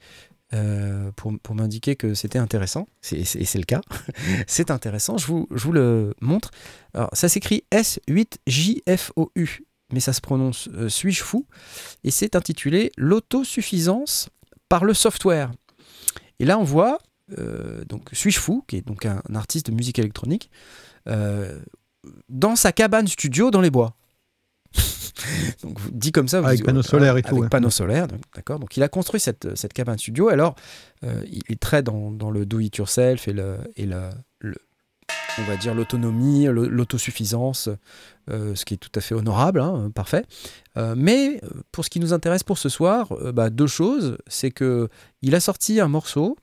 pour, 1.15 1.33
pour 1.43 1.53
m'indiquer 1.53 1.95
que 1.95 2.15
c'était 2.15 2.39
intéressant. 2.39 2.87
Et 3.11 3.23
c'est 3.23 3.59
le 3.59 3.65
cas. 3.65 3.81
c'est 4.47 4.71
intéressant. 4.71 5.19
Je 5.19 5.27
vous, 5.27 5.47
je 5.53 5.63
vous 5.63 5.71
le 5.71 6.15
montre. 6.21 6.49
Alors, 6.95 7.11
ça 7.13 7.29
s'écrit 7.29 7.65
S8JFOU, 7.71 9.59
mais 9.93 9.99
ça 9.99 10.11
se 10.11 10.21
prononce 10.21 10.69
Suis-je 10.87 11.21
fou? 11.21 11.45
Et 12.03 12.09
c'est 12.09 12.35
intitulé 12.35 12.91
L'autosuffisance 12.97 14.29
par 14.67 14.83
le 14.83 14.95
software. 14.95 15.51
Et 16.39 16.45
là, 16.45 16.57
on 16.57 16.63
voit 16.63 16.99
euh, 17.37 17.83
donc 17.85 18.09
Suis-je 18.11 18.39
fou, 18.39 18.63
qui 18.67 18.77
est 18.77 18.87
donc 18.87 19.05
un, 19.05 19.21
un 19.29 19.35
artiste 19.35 19.67
de 19.67 19.71
musique 19.75 19.99
électronique, 19.99 20.49
euh, 21.07 21.59
dans 22.29 22.55
sa 22.55 22.71
cabane 22.71 23.07
studio 23.07 23.51
dans 23.51 23.61
les 23.61 23.69
bois. 23.69 23.95
donc 25.63 25.77
dit 25.91 26.11
comme 26.11 26.27
ça, 26.27 26.41
vous 26.41 26.47
Avec 26.47 26.67
euh, 26.67 26.81
solaires 26.81 27.17
et 27.17 27.21
tout, 27.21 27.29
Avec 27.29 27.41
ouais. 27.43 27.49
panneaux 27.49 27.69
solaires, 27.69 28.07
donc, 28.07 28.21
d'accord. 28.35 28.59
Donc 28.59 28.77
il 28.77 28.83
a 28.83 28.87
construit 28.89 29.19
cette, 29.19 29.55
cette 29.55 29.73
cabane 29.73 29.97
studio. 29.97 30.29
Alors 30.29 30.55
euh, 31.03 31.23
il 31.31 31.41
est 31.49 31.59
très 31.59 31.83
dans, 31.83 32.11
dans 32.11 32.31
le 32.31 32.45
do 32.45 32.59
it 32.59 32.77
yourself 32.77 33.27
et 33.27 33.33
le 33.33 33.57
et 33.75 33.87
on 35.39 35.43
va 35.43 35.57
dire 35.57 35.73
l'autonomie, 35.73 36.45
l'autosuffisance, 36.45 37.69
euh, 38.29 38.55
ce 38.55 38.65
qui 38.65 38.73
est 38.73 38.77
tout 38.77 38.91
à 38.95 39.01
fait 39.01 39.15
honorable, 39.15 39.59
hein, 39.59 39.91
parfait. 39.93 40.25
Euh, 40.77 40.95
mais 40.97 41.39
euh, 41.43 41.61
pour 41.71 41.85
ce 41.85 41.89
qui 41.89 41.99
nous 41.99 42.13
intéresse 42.13 42.43
pour 42.43 42.57
ce 42.57 42.69
soir, 42.69 43.09
bah, 43.33 43.49
deux 43.49 43.67
choses, 43.67 44.17
c'est 44.27 44.51
que 44.51 44.89
il 45.21 45.35
a 45.35 45.39
sorti 45.39 45.79
un 45.79 45.87
morceau 45.87 46.37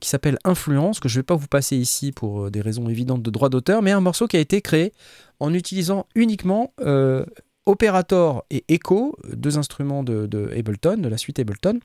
qui 0.00 0.08
s'appelle 0.08 0.36
Influence, 0.44 1.00
que 1.00 1.08
je 1.08 1.16
ne 1.16 1.20
vais 1.20 1.24
pas 1.24 1.36
vous 1.36 1.46
passer 1.46 1.76
ici 1.76 2.12
pour 2.12 2.50
des 2.50 2.60
raisons 2.60 2.88
évidentes 2.88 3.22
de 3.22 3.30
droit 3.30 3.48
d'auteur, 3.48 3.80
mais 3.82 3.92
un 3.92 4.00
morceau 4.00 4.26
qui 4.26 4.36
a 4.36 4.40
été 4.40 4.60
créé 4.60 4.92
en 5.40 5.54
utilisant 5.54 6.06
uniquement 6.14 6.74
Operator 7.68 8.44
et 8.50 8.64
Echo, 8.68 9.16
deux 9.32 9.58
instruments 9.58 10.02
de, 10.02 10.50
Ableton, 10.56 10.96
de 10.96 11.08
la 11.08 11.18
suite 11.18 11.38
Ableton. 11.38 11.80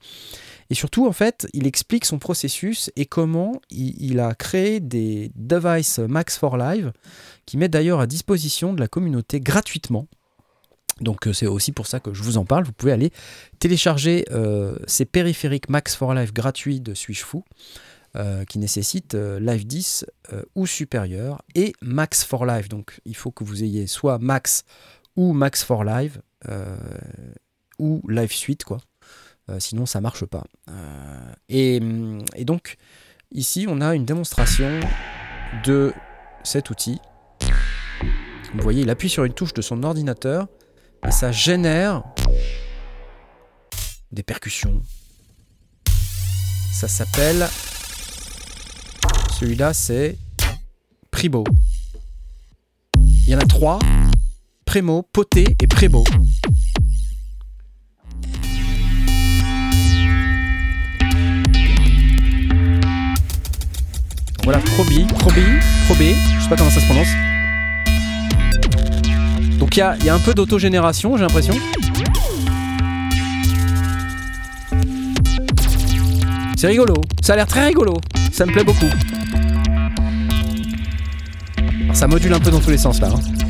Et 0.69 0.75
surtout, 0.75 1.05
en 1.05 1.11
fait, 1.11 1.45
il 1.53 1.67
explique 1.67 2.05
son 2.05 2.19
processus 2.19 2.89
et 2.95 3.05
comment 3.05 3.61
il, 3.69 4.19
a 4.19 4.33
créé 4.33 4.79
des 4.79 5.31
devices 5.35 5.99
Max 5.99 6.37
for 6.37 6.57
Live 6.57 6.93
qui 7.45 7.57
mettent 7.57 7.73
d'ailleurs 7.73 7.99
à 7.99 8.07
disposition 8.07 8.73
de 8.73 8.79
la 8.79 8.87
communauté 8.87 9.39
gratuitement. 9.39 10.07
Donc 11.01 11.27
euh, 11.27 11.33
c'est 11.33 11.47
aussi 11.47 11.71
pour 11.71 11.87
ça 11.87 11.99
que 11.99 12.13
je 12.13 12.23
vous 12.23 12.37
en 12.37 12.45
parle. 12.45 12.63
Vous 12.63 12.71
pouvez 12.71 12.91
aller 12.91 13.11
télécharger 13.59 14.25
euh, 14.31 14.77
ces 14.87 15.05
périphériques 15.05 15.67
Max 15.67 15.95
for 15.95 16.13
Live 16.13 16.31
gratuits 16.31 16.79
de 16.79 16.93
Suis-je 16.93 17.23
fou 17.25 17.43
euh, 18.15 18.45
qui 18.45 18.59
nécessitent 18.59 19.15
Live 19.15 19.65
10 19.65 20.05
euh, 20.33 20.43
ou 20.53 20.67
supérieur 20.67 21.41
et 21.55 21.73
Max 21.81 22.23
for 22.23 22.45
Live. 22.45 22.69
Donc 22.69 22.99
il 23.05 23.15
faut 23.15 23.31
que 23.31 23.43
vous 23.43 23.63
ayez 23.63 23.87
soit 23.87 24.19
Max 24.19 24.65
ou 25.15 25.33
Max 25.33 25.63
for 25.63 25.83
Live 25.83 26.21
euh, 26.49 26.77
ou 27.79 28.01
Live 28.07 28.31
Suite 28.31 28.63
quoi. 28.63 28.79
Euh, 29.49 29.59
sinon 29.59 29.85
ça 29.85 30.01
marche 30.01 30.25
pas. 30.25 30.43
Euh, 30.69 31.33
et, 31.49 31.79
hum, 31.81 32.23
et 32.35 32.45
donc 32.45 32.77
ici 33.31 33.65
on 33.67 33.81
a 33.81 33.95
une 33.95 34.05
démonstration 34.05 34.79
de 35.65 35.93
cet 36.43 36.69
outil. 36.69 36.99
Vous 38.53 38.61
voyez, 38.61 38.83
il 38.83 38.89
appuie 38.89 39.09
sur 39.09 39.23
une 39.23 39.33
touche 39.33 39.53
de 39.53 39.61
son 39.61 39.81
ordinateur 39.83 40.47
et 41.07 41.11
ça 41.11 41.31
génère 41.31 42.03
des 44.11 44.23
percussions. 44.23 44.81
Ça 46.71 46.87
s'appelle. 46.87 47.47
Celui-là, 49.39 49.73
c'est 49.73 50.17
Pribo. 51.09 51.43
Il 52.97 53.29
y 53.29 53.35
en 53.35 53.39
a 53.39 53.45
trois 53.45 53.79
Prémo, 54.73 55.03
Poté 55.13 55.45
et 55.61 55.67
Prébo. 55.67 56.03
Voilà, 64.43 64.57
Probi, 64.57 65.05
Probi, 65.19 65.41
Probé, 65.85 66.15
je 66.15 66.41
sais 66.41 66.49
pas 66.49 66.55
comment 66.55 66.71
ça 66.71 66.79
se 66.79 66.85
prononce. 66.87 67.07
Donc 69.59 69.77
il 69.77 69.79
y 69.79 70.09
a, 70.09 70.15
un 70.15 70.17
peu 70.17 70.33
d'autogénération, 70.33 71.17
j'ai 71.17 71.23
l'impression. 71.23 71.53
C'est 76.57 76.65
rigolo, 76.65 76.95
ça 77.21 77.33
a 77.33 77.35
l'air 77.35 77.47
très 77.47 77.67
rigolo, 77.67 77.93
ça 78.31 78.47
me 78.47 78.51
plaît 78.51 78.63
beaucoup. 78.63 78.89
Ça 81.93 82.07
module 82.07 82.33
un 82.33 82.39
peu 82.39 82.49
dans 82.49 82.59
tous 82.59 82.71
les 82.71 82.79
sens 82.79 82.99
là. 82.99 83.09
hein. 83.09 83.42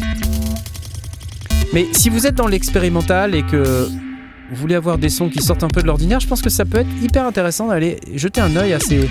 Mais 1.74 1.88
si 1.92 2.10
vous 2.10 2.28
êtes 2.28 2.36
dans 2.36 2.48
l'expérimental 2.48 3.34
et 3.34 3.42
que 3.42 3.88
vous 3.88 4.56
voulez 4.56 4.76
avoir 4.76 5.00
des 5.00 5.10
sons 5.10 5.28
qui 5.28 5.42
sortent 5.42 5.64
un 5.64 5.68
peu 5.68 5.82
de 5.82 5.88
l'ordinaire, 5.88 6.20
je 6.20 6.28
pense 6.28 6.44
que 6.44 6.50
ça 6.52 6.66
peut 6.66 6.78
être 6.78 6.90
hyper 7.02 7.26
intéressant 7.26 7.68
d'aller 7.68 8.00
jeter 8.14 8.42
un 8.42 8.56
œil 8.56 8.74
à 8.74 8.80
ces, 8.80 9.10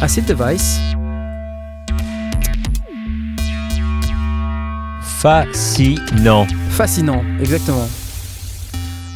à 0.00 0.06
ces 0.06 0.20
devices. 0.20 0.78
Fascinant. 5.02 6.46
Fascinant, 6.70 7.24
exactement. 7.40 7.88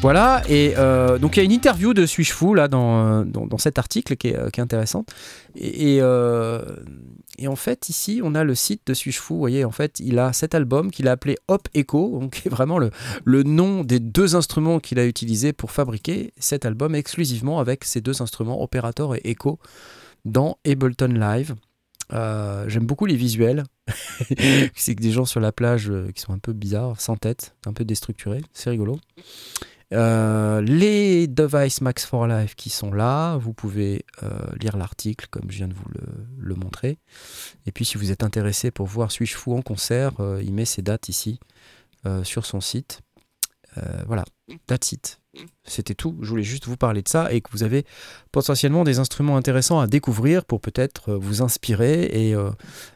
Voilà, 0.03 0.43
et 0.49 0.75
euh, 0.77 1.19
donc 1.19 1.37
il 1.37 1.41
y 1.41 1.43
a 1.43 1.45
une 1.45 1.53
interview 1.53 1.95
de 1.95 2.05
Suis 2.05 2.27
Fou 2.27 2.53
là 2.53 2.69
dans, 2.69 3.07
euh, 3.07 3.25
dans, 3.25 3.47
dans 3.47 3.57
cet 3.57 3.79
article 3.79 4.17
qui 4.17 4.29
est, 4.29 4.37
euh, 4.37 4.51
qui 4.51 4.61
est 4.61 4.63
intéressante. 4.63 5.09
Et, 5.57 5.97
et, 5.97 7.49
en 7.49 7.57
fait, 7.57 7.89
ici, 7.89 8.21
on 8.23 8.35
a 8.35 8.45
le 8.45 8.55
site 8.55 8.83
de 8.87 8.95
Suis 8.95 9.13
Fou. 9.13 9.35
Vous 9.35 9.41
voyez, 9.41 9.65
en 9.65 9.71
fait, 9.71 9.99
il 10.01 10.19
a 10.19 10.33
cet 10.33 10.55
album 10.55 10.91
qu'il 10.91 11.09
a 11.09 11.13
appelé 11.13 11.37
Hop 11.49 11.69
Echo, 11.75 12.19
donc 12.21 12.35
qui 12.35 12.49
est 12.49 12.51
vraiment 12.51 12.79
le, 12.79 12.91
le 13.25 13.43
nom 13.43 13.85
des 13.85 13.99
deux 13.99 14.37
instruments 14.37 14.81
qu'il 14.81 14.99
a 14.99 15.07
utilisés 15.07 15.53
pour 15.53 15.71
fabriquer 15.71 16.33
cet 16.39 16.67
album 16.67 16.95
exclusivement 16.95 17.59
avec 17.59 17.85
ces 17.85 18.01
deux 18.01 18.21
instruments, 18.23 18.63
Operator 18.63 19.17
et 19.17 19.23
Echo, 19.25 19.59
dans 20.25 20.59
Ableton 20.67 21.09
Live. 21.09 21.55
J'aime 22.11 22.87
beaucoup 22.87 23.07
les 23.07 23.17
visuels. 23.17 23.65
c'est 24.75 24.95
que 24.95 25.03
des 25.03 25.13
gens 25.13 25.25
sur 25.25 25.41
la 25.41 25.53
plage 25.53 25.91
qui 26.15 26.21
sont 26.21 26.33
un 26.33 26.39
peu 26.39 26.53
bizarres, 26.53 27.01
sans 27.01 27.17
tête, 27.17 27.55
un 27.67 27.73
peu 27.73 27.85
déstructurés. 27.85 28.43
C'est 28.53 28.71
rigolo. 28.71 28.99
Euh, 29.93 30.61
les 30.63 31.29
devices 31.29 31.81
Max 31.81 32.05
for 32.05 32.27
Life 32.27 32.57
qui 32.57 32.71
sont 32.71 32.93
là, 32.93 33.37
vous 33.37 33.53
pouvez 33.53 34.05
euh, 34.23 34.29
lire 34.61 34.77
l'article 34.77 35.27
comme 35.31 35.51
je 35.51 35.59
viens 35.59 35.69
de 35.69 35.75
vous 35.75 35.89
le, 36.39 36.55
montrer. 36.55 36.99
Et 37.67 37.73
puis 37.73 37.85
si 37.85 37.99
vous 37.99 38.11
êtes 38.11 38.23
intéressé 38.23 38.71
pour 38.71 38.87
voir 38.87 39.13
Suis 39.13 39.27
Fou 39.27 39.55
en 39.55 39.63
concert, 39.63 40.21
euh, 40.21 40.43
il 40.43 40.55
met 40.55 40.65
ses 40.65 40.83
dates 40.83 41.09
ici 41.09 41.39
sur 42.23 42.47
son 42.47 42.61
site. 42.61 43.01
Euh, 43.79 44.03
voilà, 44.07 44.25
that's 44.67 44.93
it. 44.93 45.21
C'était 45.65 45.95
tout. 45.95 46.17
Je 46.23 46.31
voulais 46.31 46.43
juste 46.43 46.67
vous 46.67 46.77
parler 46.77 47.03
de 47.03 47.09
ça 47.09 47.33
et 47.33 47.41
que 47.41 47.51
vous 47.53 47.63
avez 47.63 47.85
potentiellement 48.33 48.85
des 48.85 48.99
instruments 48.99 49.37
intéressants 49.37 49.81
à 49.81 49.87
découvrir 49.87 50.45
pour 50.45 50.61
peut-être 50.61 51.11
euh, 51.11 51.19
vous 51.19 51.43
inspirer. 51.43 52.05
Et, 52.13 52.35
euh, 52.35 52.51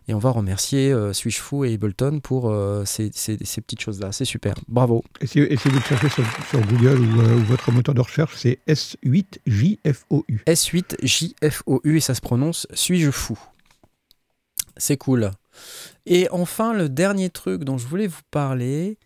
et 0.09 0.15
on 0.15 0.19
va 0.19 0.31
remercier 0.31 0.93
euh, 0.93 1.12
Switch 1.12 1.39
Foo 1.39 1.65
et 1.65 1.74
Ableton 1.74 2.20
pour 2.20 2.51
euh, 2.51 2.85
ces, 2.85 3.11
ces, 3.12 3.39
ces, 3.44 3.61
petites 3.61 3.81
choses-là. 3.81 4.12
C'est 4.12 4.24
super. 4.24 4.55
Bravo. 4.69 5.05
Essayez, 5.20 5.52
essayez 5.52 5.74
de 5.74 5.82
chercher 5.82 6.09
sur, 6.09 6.24
sur 6.48 6.61
Google 6.66 7.01
ou, 7.01 7.20
ou, 7.20 7.44
votre 7.44 7.73
moteur 7.73 7.94
de 7.94 8.01
recherche, 8.01 8.36
c'est 8.36 8.59
S8JFOU. 8.66 10.24
S8JFOU 10.47 11.97
et 11.97 12.01
ça 12.01 12.15
se 12.15 12.20
prononce 12.20 12.66
Suis-je 12.73 13.11
fou 13.11 13.39
C'est 14.77 14.97
cool. 14.97 15.31
Et 16.07 16.28
enfin, 16.31 16.73
le 16.73 16.89
dernier 16.89 17.28
truc 17.31 17.65
dont 17.65 17.77
je 17.77 17.86
voulais 17.86 18.07
vous 18.07 18.23
parler, 18.31 18.98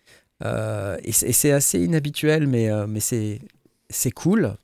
euh, 0.45 0.99
et 1.03 1.13
c'est 1.13 1.53
assez 1.53 1.81
inhabituel, 1.81 2.47
mais, 2.47 2.71
euh, 2.71 2.87
mais 2.87 3.01
c'est 3.01 4.11
cool. 4.15 4.57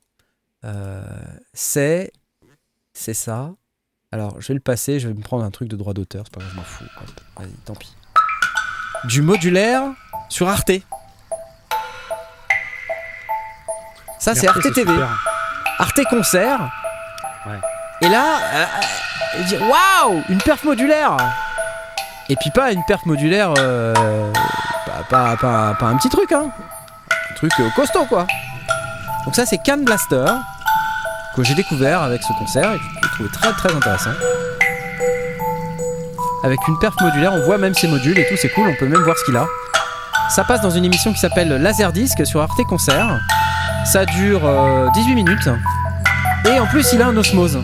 Euh, 0.63 1.01
c'est 1.53 2.11
c'est 2.93 3.13
ça. 3.13 3.51
Alors, 4.11 4.39
je 4.41 4.49
vais 4.49 4.53
le 4.53 4.59
passer, 4.59 4.99
je 4.99 5.07
vais 5.07 5.13
me 5.13 5.21
prendre 5.21 5.45
un 5.45 5.51
truc 5.51 5.69
de 5.69 5.77
droit 5.77 5.93
d'auteur, 5.93 6.25
c'est 6.25 6.33
pas 6.33 6.41
grave, 6.41 6.51
je 6.51 6.57
m'en 6.57 6.63
fous. 6.63 6.83
Vas-y, 7.37 7.51
tant 7.65 7.73
pis. 7.73 7.95
Du 9.05 9.21
modulaire 9.21 9.83
sur 10.29 10.49
Arte. 10.49 10.71
Ça, 14.19 14.35
c'est 14.35 14.47
Arte 14.47 14.73
TV. 14.73 14.91
Arte 15.79 16.01
Concert. 16.09 16.69
Ouais. 17.47 17.59
Et 18.01 18.09
là, 18.09 18.67
waouh, 19.61 20.21
une 20.29 20.41
perf 20.41 20.63
modulaire. 20.65 21.17
Et 22.29 22.35
puis 22.35 22.51
pas 22.51 22.71
une 22.71 22.83
perf 22.85 23.05
modulaire, 23.05 23.53
pas, 25.09 25.37
un 25.81 25.97
petit 25.97 26.09
truc, 26.09 26.31
hein. 26.31 26.49
Un 27.31 27.35
truc 27.35 27.51
euh, 27.59 27.69
costaud, 27.75 28.05
quoi. 28.05 28.25
Donc 29.25 29.35
ça, 29.35 29.45
c'est 29.45 29.59
Can 29.65 29.77
Blaster 29.77 30.25
que 31.35 31.43
j'ai 31.43 31.55
découvert 31.55 32.01
avec 32.01 32.21
ce 32.23 32.33
concert 32.37 32.73
et 32.73 32.77
que 32.77 32.83
j'ai 32.83 33.09
trouvé 33.09 33.29
très 33.29 33.51
très 33.53 33.73
intéressant. 33.75 34.11
Avec 36.43 36.59
une 36.67 36.77
perf 36.79 36.95
modulaire, 36.99 37.33
on 37.33 37.41
voit 37.41 37.57
même 37.57 37.73
ses 37.73 37.87
modules 37.87 38.17
et 38.17 38.27
tout, 38.27 38.35
c'est 38.35 38.49
cool, 38.49 38.67
on 38.67 38.75
peut 38.75 38.87
même 38.87 39.03
voir 39.03 39.17
ce 39.17 39.23
qu'il 39.25 39.37
a. 39.37 39.45
Ça 40.29 40.43
passe 40.43 40.61
dans 40.61 40.71
une 40.71 40.85
émission 40.85 41.13
qui 41.13 41.19
s'appelle 41.19 41.49
Laserdisc 41.49 42.25
sur 42.25 42.41
Arte 42.41 42.63
Concert. 42.67 43.19
Ça 43.85 44.05
dure 44.05 44.41
euh, 44.45 44.89
18 44.93 45.15
minutes. 45.15 45.49
Et 46.45 46.59
en 46.59 46.65
plus, 46.65 46.91
il 46.93 47.01
a 47.01 47.07
un 47.07 47.17
osmose. 47.17 47.59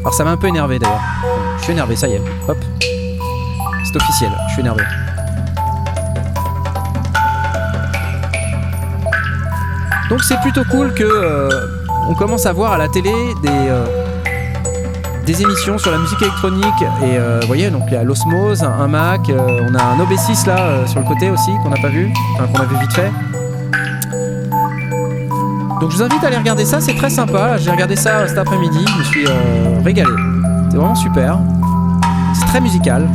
Alors 0.00 0.12
ça 0.12 0.24
m'a 0.24 0.30
un 0.30 0.36
peu 0.36 0.48
énervé 0.48 0.78
d'ailleurs. 0.78 1.00
Je 1.58 1.64
suis 1.64 1.72
énervé, 1.72 1.96
ça 1.96 2.08
y 2.08 2.14
est. 2.14 2.22
Hop. 2.48 2.58
C'est 3.84 3.96
officiel, 3.96 4.30
je 4.48 4.52
suis 4.52 4.60
énervé. 4.60 4.82
Donc 10.14 10.22
c'est 10.22 10.40
plutôt 10.42 10.62
cool 10.70 10.94
que 10.94 11.02
euh, 11.02 11.48
on 12.08 12.14
commence 12.14 12.46
à 12.46 12.52
voir 12.52 12.74
à 12.74 12.78
la 12.78 12.86
télé 12.86 13.10
des, 13.42 13.48
euh, 13.48 13.84
des 15.26 15.42
émissions 15.42 15.76
sur 15.76 15.90
la 15.90 15.98
musique 15.98 16.22
électronique 16.22 16.82
et 17.02 17.16
euh, 17.16 17.40
vous 17.40 17.48
voyez 17.48 17.68
donc 17.68 17.82
il 17.88 17.94
y 17.94 17.96
a 17.96 18.04
l'Osmose, 18.04 18.62
un 18.62 18.86
Mac, 18.86 19.22
on 19.28 19.74
a 19.74 19.82
un 19.82 19.98
OB6 19.98 20.46
là 20.46 20.86
sur 20.86 21.00
le 21.00 21.06
côté 21.06 21.30
aussi 21.30 21.50
qu'on 21.64 21.70
n'a 21.70 21.82
pas 21.82 21.88
vu, 21.88 22.12
enfin 22.34 22.46
qu'on 22.46 22.62
a 22.62 22.64
vu 22.64 22.76
vite 22.78 22.92
fait. 22.92 23.10
Donc 25.80 25.90
je 25.90 25.96
vous 25.96 26.02
invite 26.04 26.22
à 26.22 26.28
aller 26.28 26.36
regarder 26.36 26.64
ça, 26.64 26.80
c'est 26.80 26.94
très 26.94 27.10
sympa. 27.10 27.56
J'ai 27.56 27.72
regardé 27.72 27.96
ça 27.96 28.28
cet 28.28 28.38
après-midi, 28.38 28.84
je 28.86 28.98
me 28.98 29.02
suis 29.02 29.26
régalé. 29.84 30.14
C'est 30.70 30.76
vraiment 30.76 30.94
super. 30.94 31.40
C'est 32.34 32.46
très 32.46 32.60
musical. 32.60 33.08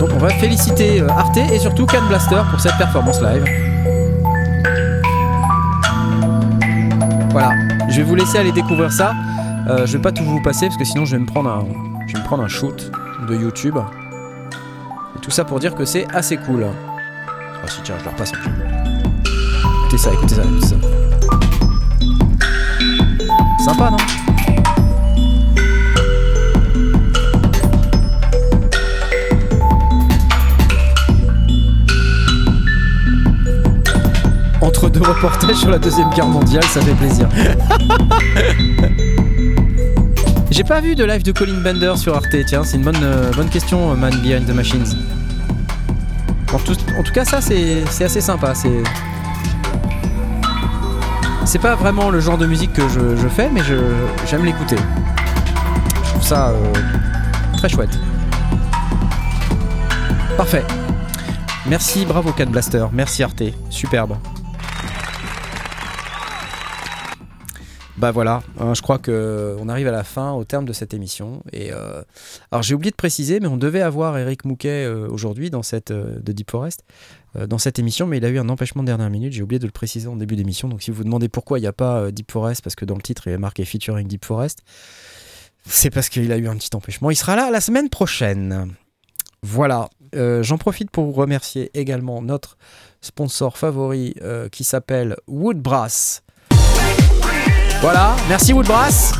Donc 0.00 0.08
on 0.14 0.18
va 0.18 0.30
féliciter 0.30 1.02
Arte 1.10 1.36
et 1.36 1.58
surtout 1.58 1.84
Can 1.84 2.06
Blaster 2.08 2.40
pour 2.50 2.58
cette 2.58 2.78
performance 2.78 3.20
live. 3.20 3.67
Je 7.98 8.04
vais 8.04 8.08
vous 8.08 8.14
laisser 8.14 8.38
aller 8.38 8.52
découvrir 8.52 8.92
ça. 8.92 9.12
Euh, 9.68 9.84
je 9.84 9.96
vais 9.96 10.02
pas 10.02 10.12
tout 10.12 10.22
vous 10.22 10.40
passer 10.40 10.66
parce 10.66 10.76
que 10.76 10.84
sinon 10.84 11.04
je 11.04 11.16
vais 11.16 11.18
me 11.18 11.26
prendre 11.26 11.50
un, 11.50 11.66
je 12.06 12.12
vais 12.12 12.20
me 12.20 12.24
prendre 12.24 12.44
un 12.44 12.48
shoot 12.48 12.92
de 13.28 13.34
YouTube. 13.34 13.76
Et 15.16 15.20
tout 15.20 15.32
ça 15.32 15.44
pour 15.44 15.58
dire 15.58 15.74
que 15.74 15.84
c'est 15.84 16.06
assez 16.14 16.36
cool. 16.36 16.64
Ah 17.26 17.66
si 17.66 17.82
tiens, 17.82 17.96
je 17.98 18.04
leur 18.04 18.14
passe. 18.14 18.30
Écoutez 19.82 19.98
ça, 19.98 20.12
écoutez 20.12 20.34
ça, 20.36 20.42
écoutez 20.44 20.66
ça. 20.66 20.76
Sympa, 23.64 23.90
non? 23.90 24.27
Entre 34.88 35.00
deux 35.00 35.06
reportages 35.06 35.56
sur 35.56 35.68
la 35.68 35.78
Deuxième 35.78 36.08
Guerre 36.10 36.28
mondiale, 36.28 36.64
ça 36.64 36.80
fait 36.80 36.94
plaisir. 36.94 37.28
J'ai 40.50 40.64
pas 40.64 40.80
vu 40.80 40.94
de 40.94 41.04
live 41.04 41.22
de 41.22 41.32
Colin 41.32 41.60
Bender 41.60 41.92
sur 41.96 42.16
Arte, 42.16 42.34
tiens, 42.46 42.64
c'est 42.64 42.78
une 42.78 42.84
bonne, 42.84 42.96
euh, 43.02 43.30
bonne 43.32 43.50
question, 43.50 43.94
Man 43.94 44.14
Behind 44.22 44.46
the 44.46 44.54
Machines. 44.54 44.86
En 46.54 46.58
tout, 46.58 46.74
en 46.98 47.02
tout 47.02 47.12
cas, 47.12 47.26
ça, 47.26 47.42
c'est 47.42 47.84
assez 48.02 48.22
sympa. 48.22 48.54
C'est 51.44 51.58
pas 51.58 51.74
vraiment 51.74 52.08
le 52.08 52.20
genre 52.20 52.38
de 52.38 52.46
musique 52.46 52.72
que 52.72 52.88
je, 52.88 53.14
je 53.16 53.28
fais, 53.28 53.50
mais 53.50 53.60
j'aime 54.26 54.46
l'écouter. 54.46 54.76
Je 56.02 56.08
trouve 56.08 56.22
ça 56.22 56.48
euh, 56.48 56.72
très 57.58 57.68
chouette. 57.68 57.98
Parfait. 60.38 60.64
Merci, 61.66 62.06
bravo 62.06 62.32
Cat 62.32 62.46
Blaster. 62.46 62.86
Merci 62.90 63.22
Arte. 63.22 63.42
Superbe. 63.68 64.16
Bah 67.98 68.12
voilà, 68.12 68.44
hein, 68.60 68.74
je 68.74 68.82
crois 68.82 68.98
que 68.98 69.56
on 69.58 69.68
arrive 69.68 69.88
à 69.88 69.90
la 69.90 70.04
fin, 70.04 70.30
au 70.30 70.44
terme 70.44 70.64
de 70.64 70.72
cette 70.72 70.94
émission. 70.94 71.42
Et 71.52 71.72
euh, 71.72 72.00
alors 72.52 72.62
j'ai 72.62 72.74
oublié 72.74 72.92
de 72.92 72.96
préciser, 72.96 73.40
mais 73.40 73.48
on 73.48 73.56
devait 73.56 73.80
avoir 73.82 74.16
Eric 74.16 74.44
Mouquet 74.44 74.84
euh, 74.84 75.08
aujourd'hui 75.08 75.50
dans 75.50 75.64
cette 75.64 75.90
euh, 75.90 76.20
de 76.20 76.30
Deep 76.30 76.48
Forest 76.48 76.84
euh, 77.34 77.48
dans 77.48 77.58
cette 77.58 77.80
émission, 77.80 78.06
mais 78.06 78.18
il 78.18 78.24
a 78.24 78.28
eu 78.28 78.38
un 78.38 78.48
empêchement 78.50 78.84
de 78.84 78.86
dernière 78.86 79.10
minute. 79.10 79.32
J'ai 79.32 79.42
oublié 79.42 79.58
de 79.58 79.66
le 79.66 79.72
préciser 79.72 80.06
en 80.06 80.14
début 80.14 80.36
d'émission. 80.36 80.68
Donc 80.68 80.80
si 80.80 80.92
vous 80.92 80.98
vous 80.98 81.04
demandez 81.04 81.28
pourquoi 81.28 81.58
il 81.58 81.62
n'y 81.62 81.66
a 81.66 81.72
pas 81.72 81.98
euh, 82.02 82.10
Deep 82.12 82.30
Forest, 82.30 82.62
parce 82.62 82.76
que 82.76 82.84
dans 82.84 82.94
le 82.94 83.02
titre 83.02 83.26
il 83.26 83.32
est 83.32 83.38
marqué 83.38 83.64
featuring 83.64 84.06
Deep 84.06 84.24
Forest, 84.24 84.62
c'est 85.66 85.90
parce 85.90 86.08
qu'il 86.08 86.30
a 86.30 86.36
eu 86.36 86.46
un 86.46 86.56
petit 86.56 86.70
empêchement. 86.76 87.10
Il 87.10 87.16
sera 87.16 87.34
là 87.34 87.50
la 87.50 87.60
semaine 87.60 87.88
prochaine. 87.88 88.76
Voilà. 89.42 89.90
Euh, 90.14 90.44
J'en 90.44 90.56
profite 90.56 90.92
pour 90.92 91.04
vous 91.04 91.12
remercier 91.12 91.68
également 91.74 92.22
notre 92.22 92.58
sponsor 93.00 93.58
favori 93.58 94.14
qui 94.52 94.62
s'appelle 94.62 95.16
Woodbrass. 95.26 96.22
Voilà, 97.80 98.16
merci 98.28 98.52
Woodbrass. 98.52 99.12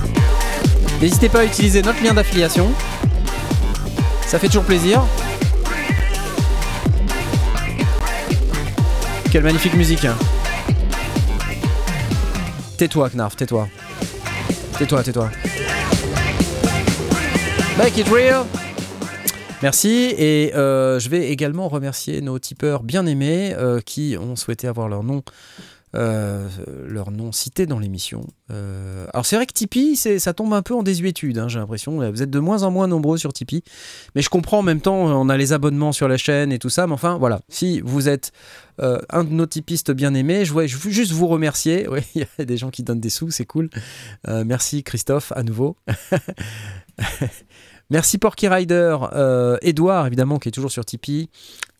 N'hésitez 1.00 1.28
pas 1.28 1.40
à 1.40 1.44
utiliser 1.44 1.80
notre 1.82 2.02
lien 2.02 2.12
d'affiliation. 2.14 2.72
Ça 4.26 4.38
fait 4.38 4.48
toujours 4.48 4.64
plaisir. 4.64 5.02
Quelle 9.30 9.44
magnifique 9.44 9.74
musique. 9.74 10.04
hein. 10.04 10.16
Tais-toi, 12.76 13.10
Knarf, 13.10 13.36
tais-toi. 13.36 13.68
Tais-toi, 14.78 15.02
tais-toi. 15.02 15.30
Make 17.76 17.96
it 17.98 18.08
real. 18.08 18.44
Merci 19.62 20.14
et 20.16 20.52
euh, 20.54 20.98
je 21.00 21.08
vais 21.08 21.30
également 21.30 21.68
remercier 21.68 22.20
nos 22.20 22.38
tipeurs 22.38 22.82
bien 22.84 23.06
aimés 23.06 23.54
euh, 23.58 23.80
qui 23.80 24.16
ont 24.20 24.36
souhaité 24.36 24.68
avoir 24.68 24.88
leur 24.88 25.02
nom, 25.02 25.22
euh, 25.94 26.48
leur 26.86 27.10
nom 27.10 27.32
cité 27.32 27.66
dans 27.66 27.78
l'émission. 27.78 28.26
Euh, 28.50 29.06
alors 29.12 29.26
c'est 29.26 29.36
vrai 29.36 29.46
que 29.46 29.52
Tipeee, 29.52 29.96
ça 29.96 30.32
tombe 30.32 30.52
un 30.52 30.62
peu 30.62 30.74
en 30.74 30.82
désuétude, 30.82 31.38
hein, 31.38 31.48
j'ai 31.48 31.58
l'impression. 31.58 31.98
Vous 32.10 32.22
êtes 32.22 32.30
de 32.30 32.38
moins 32.38 32.62
en 32.62 32.70
moins 32.70 32.88
nombreux 32.88 33.18
sur 33.18 33.32
Tipeee, 33.32 33.62
mais 34.14 34.22
je 34.22 34.28
comprends 34.28 34.58
en 34.58 34.62
même 34.62 34.80
temps, 34.80 34.96
on 34.96 35.28
a 35.28 35.36
les 35.36 35.52
abonnements 35.52 35.92
sur 35.92 36.08
la 36.08 36.16
chaîne 36.16 36.52
et 36.52 36.58
tout 36.58 36.70
ça, 36.70 36.86
mais 36.86 36.92
enfin 36.92 37.18
voilà, 37.18 37.40
si 37.48 37.80
vous 37.80 38.08
êtes 38.08 38.32
euh, 38.80 38.98
un 39.10 39.24
de 39.24 39.30
nos 39.30 39.46
tipistes 39.46 39.90
bien 39.90 40.14
aimés, 40.14 40.44
je 40.44 40.52
voulais 40.52 40.68
juste 40.68 41.12
vous 41.12 41.26
remercier. 41.26 41.86
Oui, 41.88 42.00
il 42.14 42.22
y 42.22 42.42
a 42.42 42.44
des 42.44 42.56
gens 42.56 42.70
qui 42.70 42.82
donnent 42.82 43.00
des 43.00 43.08
sous, 43.10 43.30
c'est 43.30 43.46
cool. 43.46 43.70
Euh, 44.28 44.44
merci 44.44 44.82
Christophe 44.82 45.32
à 45.34 45.42
nouveau. 45.42 45.76
Merci 47.90 48.18
Porky 48.18 48.48
Rider, 48.48 48.98
euh, 49.14 49.56
Edouard 49.62 50.06
évidemment 50.06 50.38
qui 50.38 50.50
est 50.50 50.52
toujours 50.52 50.70
sur 50.70 50.84
Tipeee, 50.84 51.30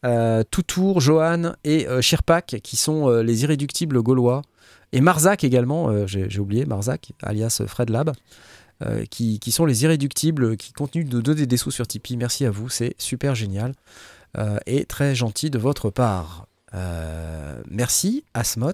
euh, 0.04 0.42
Toutour, 0.50 1.00
Johan 1.00 1.54
et 1.64 1.86
euh, 1.88 2.00
Shirpak 2.00 2.60
qui 2.62 2.76
sont 2.76 3.08
euh, 3.08 3.22
les 3.22 3.42
irréductibles 3.42 4.02
gaulois, 4.02 4.42
et 4.92 5.00
Marzac 5.00 5.44
également, 5.44 5.90
euh, 5.90 6.06
j'ai 6.06 6.38
oublié 6.38 6.64
Marzac, 6.64 7.12
alias 7.22 7.62
Fred 7.66 7.90
Lab, 7.90 8.12
euh, 8.82 9.04
qui, 9.06 9.38
qui 9.38 9.52
sont 9.52 9.66
les 9.66 9.84
irréductibles 9.84 10.56
qui 10.56 10.72
continuent 10.72 11.08
de 11.08 11.20
donner 11.20 11.46
des 11.46 11.56
sous 11.56 11.70
sur 11.70 11.86
Tipeee. 11.86 12.16
Merci 12.16 12.46
à 12.46 12.50
vous, 12.50 12.68
c'est 12.68 12.94
super 12.98 13.34
génial 13.34 13.74
et 14.66 14.84
très 14.84 15.14
gentil 15.14 15.50
de 15.50 15.58
votre 15.58 15.90
part. 15.90 16.46
Merci 17.68 18.24
Asmot, 18.34 18.72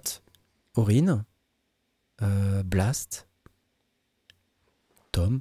Aurine, 0.74 1.24
Blast, 2.64 3.26
Tom, 5.12 5.38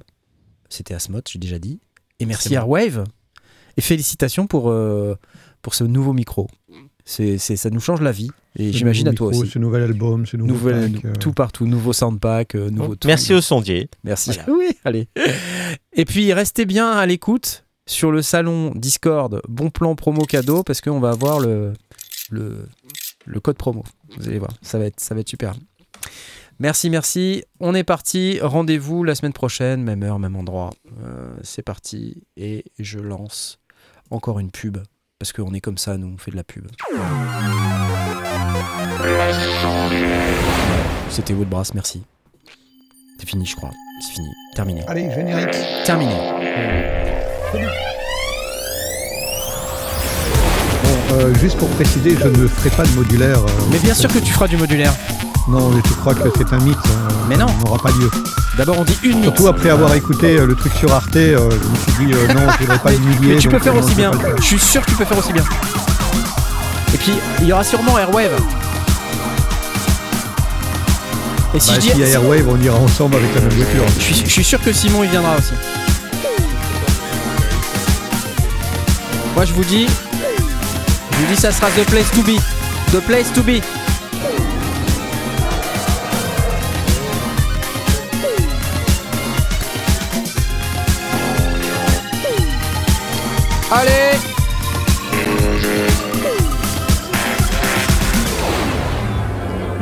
c'était 0.68 0.94
Asmot, 0.94 1.20
j'ai 1.28 1.38
déjà 1.38 1.58
dit. 1.58 1.80
Et 2.20 2.26
merci 2.26 2.50
bon. 2.50 2.54
Airwave. 2.54 3.04
Et 3.76 3.80
félicitations 3.80 4.46
pour, 4.46 4.72
pour 5.64 5.74
ce 5.74 5.82
nouveau 5.82 6.12
micro. 6.12 6.48
C'est, 7.04 7.36
c'est- 7.38 7.56
ça 7.56 7.68
nous 7.70 7.80
change 7.80 8.00
la 8.00 8.12
vie. 8.12 8.30
Et 8.56 8.70
Ce 8.72 8.78
j'imagine 8.78 9.08
à 9.08 9.12
toi 9.12 9.28
micro, 9.30 9.42
aussi. 9.42 9.50
Ce 9.50 9.58
nouvel 9.58 9.82
album, 9.82 10.24
ce 10.26 10.36
nouveau 10.36 10.52
Nouvel- 10.52 10.92
pack, 10.92 11.04
euh, 11.04 11.12
tout 11.18 11.32
partout, 11.32 11.66
nouveau 11.66 11.92
soundpack, 11.92 12.54
euh, 12.54 12.70
nouveau 12.70 12.94
tout. 12.96 13.08
Merci 13.08 13.34
au 13.34 13.40
sondier. 13.40 13.88
Merci. 14.04 14.30
Voilà. 14.30 14.44
Oui, 14.52 14.76
allez. 14.84 15.08
Et 15.92 16.04
puis 16.04 16.32
restez 16.32 16.64
bien 16.66 16.90
à 16.92 17.04
l'écoute 17.04 17.64
sur 17.86 18.12
le 18.12 18.22
salon 18.22 18.70
Discord. 18.76 19.42
Bon 19.48 19.70
plan 19.70 19.94
promo 19.96 20.24
cadeau 20.24 20.62
parce 20.62 20.80
qu'on 20.80 21.00
va 21.00 21.10
avoir 21.10 21.40
le, 21.40 21.72
le, 22.30 22.66
le 23.26 23.40
code 23.40 23.56
promo. 23.56 23.82
Vous 24.16 24.28
allez 24.28 24.38
voir, 24.38 24.52
ça 24.62 24.78
va 24.78 24.84
être, 24.86 25.00
ça 25.00 25.14
va 25.14 25.20
être 25.22 25.28
super. 25.28 25.54
Merci, 26.60 26.88
merci. 26.88 27.42
On 27.60 27.74
est 27.74 27.84
parti. 27.84 28.38
Rendez-vous 28.40 29.02
la 29.04 29.14
semaine 29.14 29.32
prochaine, 29.32 29.82
même 29.82 30.02
heure, 30.04 30.18
même 30.20 30.36
endroit. 30.36 30.70
Euh, 31.02 31.34
c'est 31.42 31.62
parti. 31.62 32.22
Et 32.36 32.64
je 32.78 32.98
lance 33.00 33.58
encore 34.10 34.38
une 34.38 34.50
pub. 34.52 34.78
Parce 35.18 35.32
qu'on 35.32 35.54
est 35.54 35.60
comme 35.60 35.78
ça, 35.78 35.96
nous, 35.96 36.12
on 36.14 36.18
fait 36.18 36.30
de 36.32 36.36
la 36.36 36.44
pub. 36.44 36.66
C'était 41.08 41.32
Woodbrass, 41.32 41.72
merci. 41.74 42.02
C'est 43.18 43.28
fini, 43.28 43.46
je 43.46 43.54
crois. 43.56 43.70
C'est 44.02 44.12
fini. 44.14 44.28
Terminé. 44.54 44.82
Allez, 44.88 45.10
générique. 45.14 45.56
Terminé. 45.86 46.14
Bon, 50.82 51.14
euh, 51.14 51.34
juste 51.36 51.56
pour 51.58 51.68
préciser, 51.70 52.16
je 52.16 52.28
ne 52.28 52.48
ferai 52.48 52.70
pas 52.70 52.82
de 52.84 52.90
modulaire. 52.90 53.38
euh, 53.38 53.48
Mais 53.70 53.78
bien 53.78 53.94
sûr 53.94 54.12
que 54.12 54.18
tu 54.18 54.32
feras 54.32 54.48
du 54.48 54.56
modulaire. 54.56 54.92
Non, 55.46 55.68
mais 55.70 55.82
tu 55.82 55.90
crois 55.90 56.14
que 56.14 56.28
c'est 56.36 56.52
un 56.52 56.58
mythe. 56.58 56.76
euh, 56.86 57.08
Mais 57.28 57.36
non. 57.36 57.46
N'aura 57.64 57.78
pas 57.78 57.90
lieu. 57.90 58.10
D'abord, 58.56 58.78
on 58.78 58.84
dit 58.84 58.96
une 59.02 59.10
minute. 59.10 59.24
Surtout 59.24 59.48
après 59.48 59.68
avoir 59.70 59.92
écouté 59.94 60.38
euh, 60.38 60.46
le 60.46 60.54
truc 60.54 60.72
sur 60.74 60.92
Arte, 60.92 61.16
euh, 61.16 61.50
je 61.50 61.68
me 61.68 61.76
suis 61.76 62.06
dit 62.06 62.12
euh, 62.14 62.32
non, 62.32 62.40
je 62.60 62.78
pas 62.78 62.94
humilier. 62.94 63.34
Mais 63.34 63.36
tu 63.40 63.48
peux 63.48 63.58
faire 63.58 63.76
aussi 63.76 63.94
bien. 63.94 64.10
Je 64.38 64.42
suis 64.42 64.58
sûr 64.58 64.80
que 64.84 64.90
tu 64.90 64.96
peux 64.96 65.04
faire 65.04 65.18
aussi 65.18 65.32
bien. 65.32 65.44
Et 66.94 66.96
puis, 66.96 67.12
il 67.40 67.46
y 67.46 67.52
aura 67.52 67.64
sûrement 67.64 67.98
Airwave. 67.98 68.30
Et 71.54 71.60
si 71.60 71.70
Bah, 71.72 71.74
je 71.76 71.80
dis. 71.92 71.98
Y 72.00 72.04
a 72.04 72.08
Airwave, 72.08 72.48
on 72.48 72.58
ira 72.60 72.76
ensemble 72.78 73.16
avec 73.16 73.34
la 73.34 73.40
même 73.42 73.50
voiture. 73.50 73.84
je, 73.98 74.02
suis, 74.02 74.24
je 74.24 74.30
suis 74.30 74.44
sûr 74.44 74.60
que 74.60 74.72
Simon 74.72 75.04
il 75.04 75.10
viendra 75.10 75.36
aussi. 75.36 75.52
Moi 79.34 79.44
je 79.44 79.52
vous 79.52 79.64
dis. 79.64 79.86
Je 81.12 81.16
vous 81.18 81.34
dis 81.34 81.40
ça 81.40 81.52
sera 81.52 81.68
The 81.70 81.84
Place 81.90 82.10
to 82.12 82.22
Be. 82.22 82.38
The 82.92 83.00
Place 83.04 83.32
to 83.34 83.42
Be. 83.42 83.60
Allez 93.74 94.18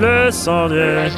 Le 0.01 0.31
sondier. 0.31 1.09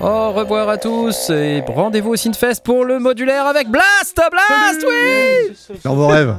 Au 0.00 0.30
revoir 0.30 0.68
à 0.68 0.76
tous 0.78 1.30
et 1.30 1.62
rendez-vous 1.66 2.10
au 2.10 2.16
Synfest 2.16 2.60
pour 2.62 2.84
le 2.84 3.00
modulaire 3.00 3.46
avec 3.46 3.68
Blast 3.68 4.20
Blast, 4.30 4.86
oui 4.86 5.78
Dans 5.82 5.94
vos 5.94 6.06
rêves. 6.06 6.36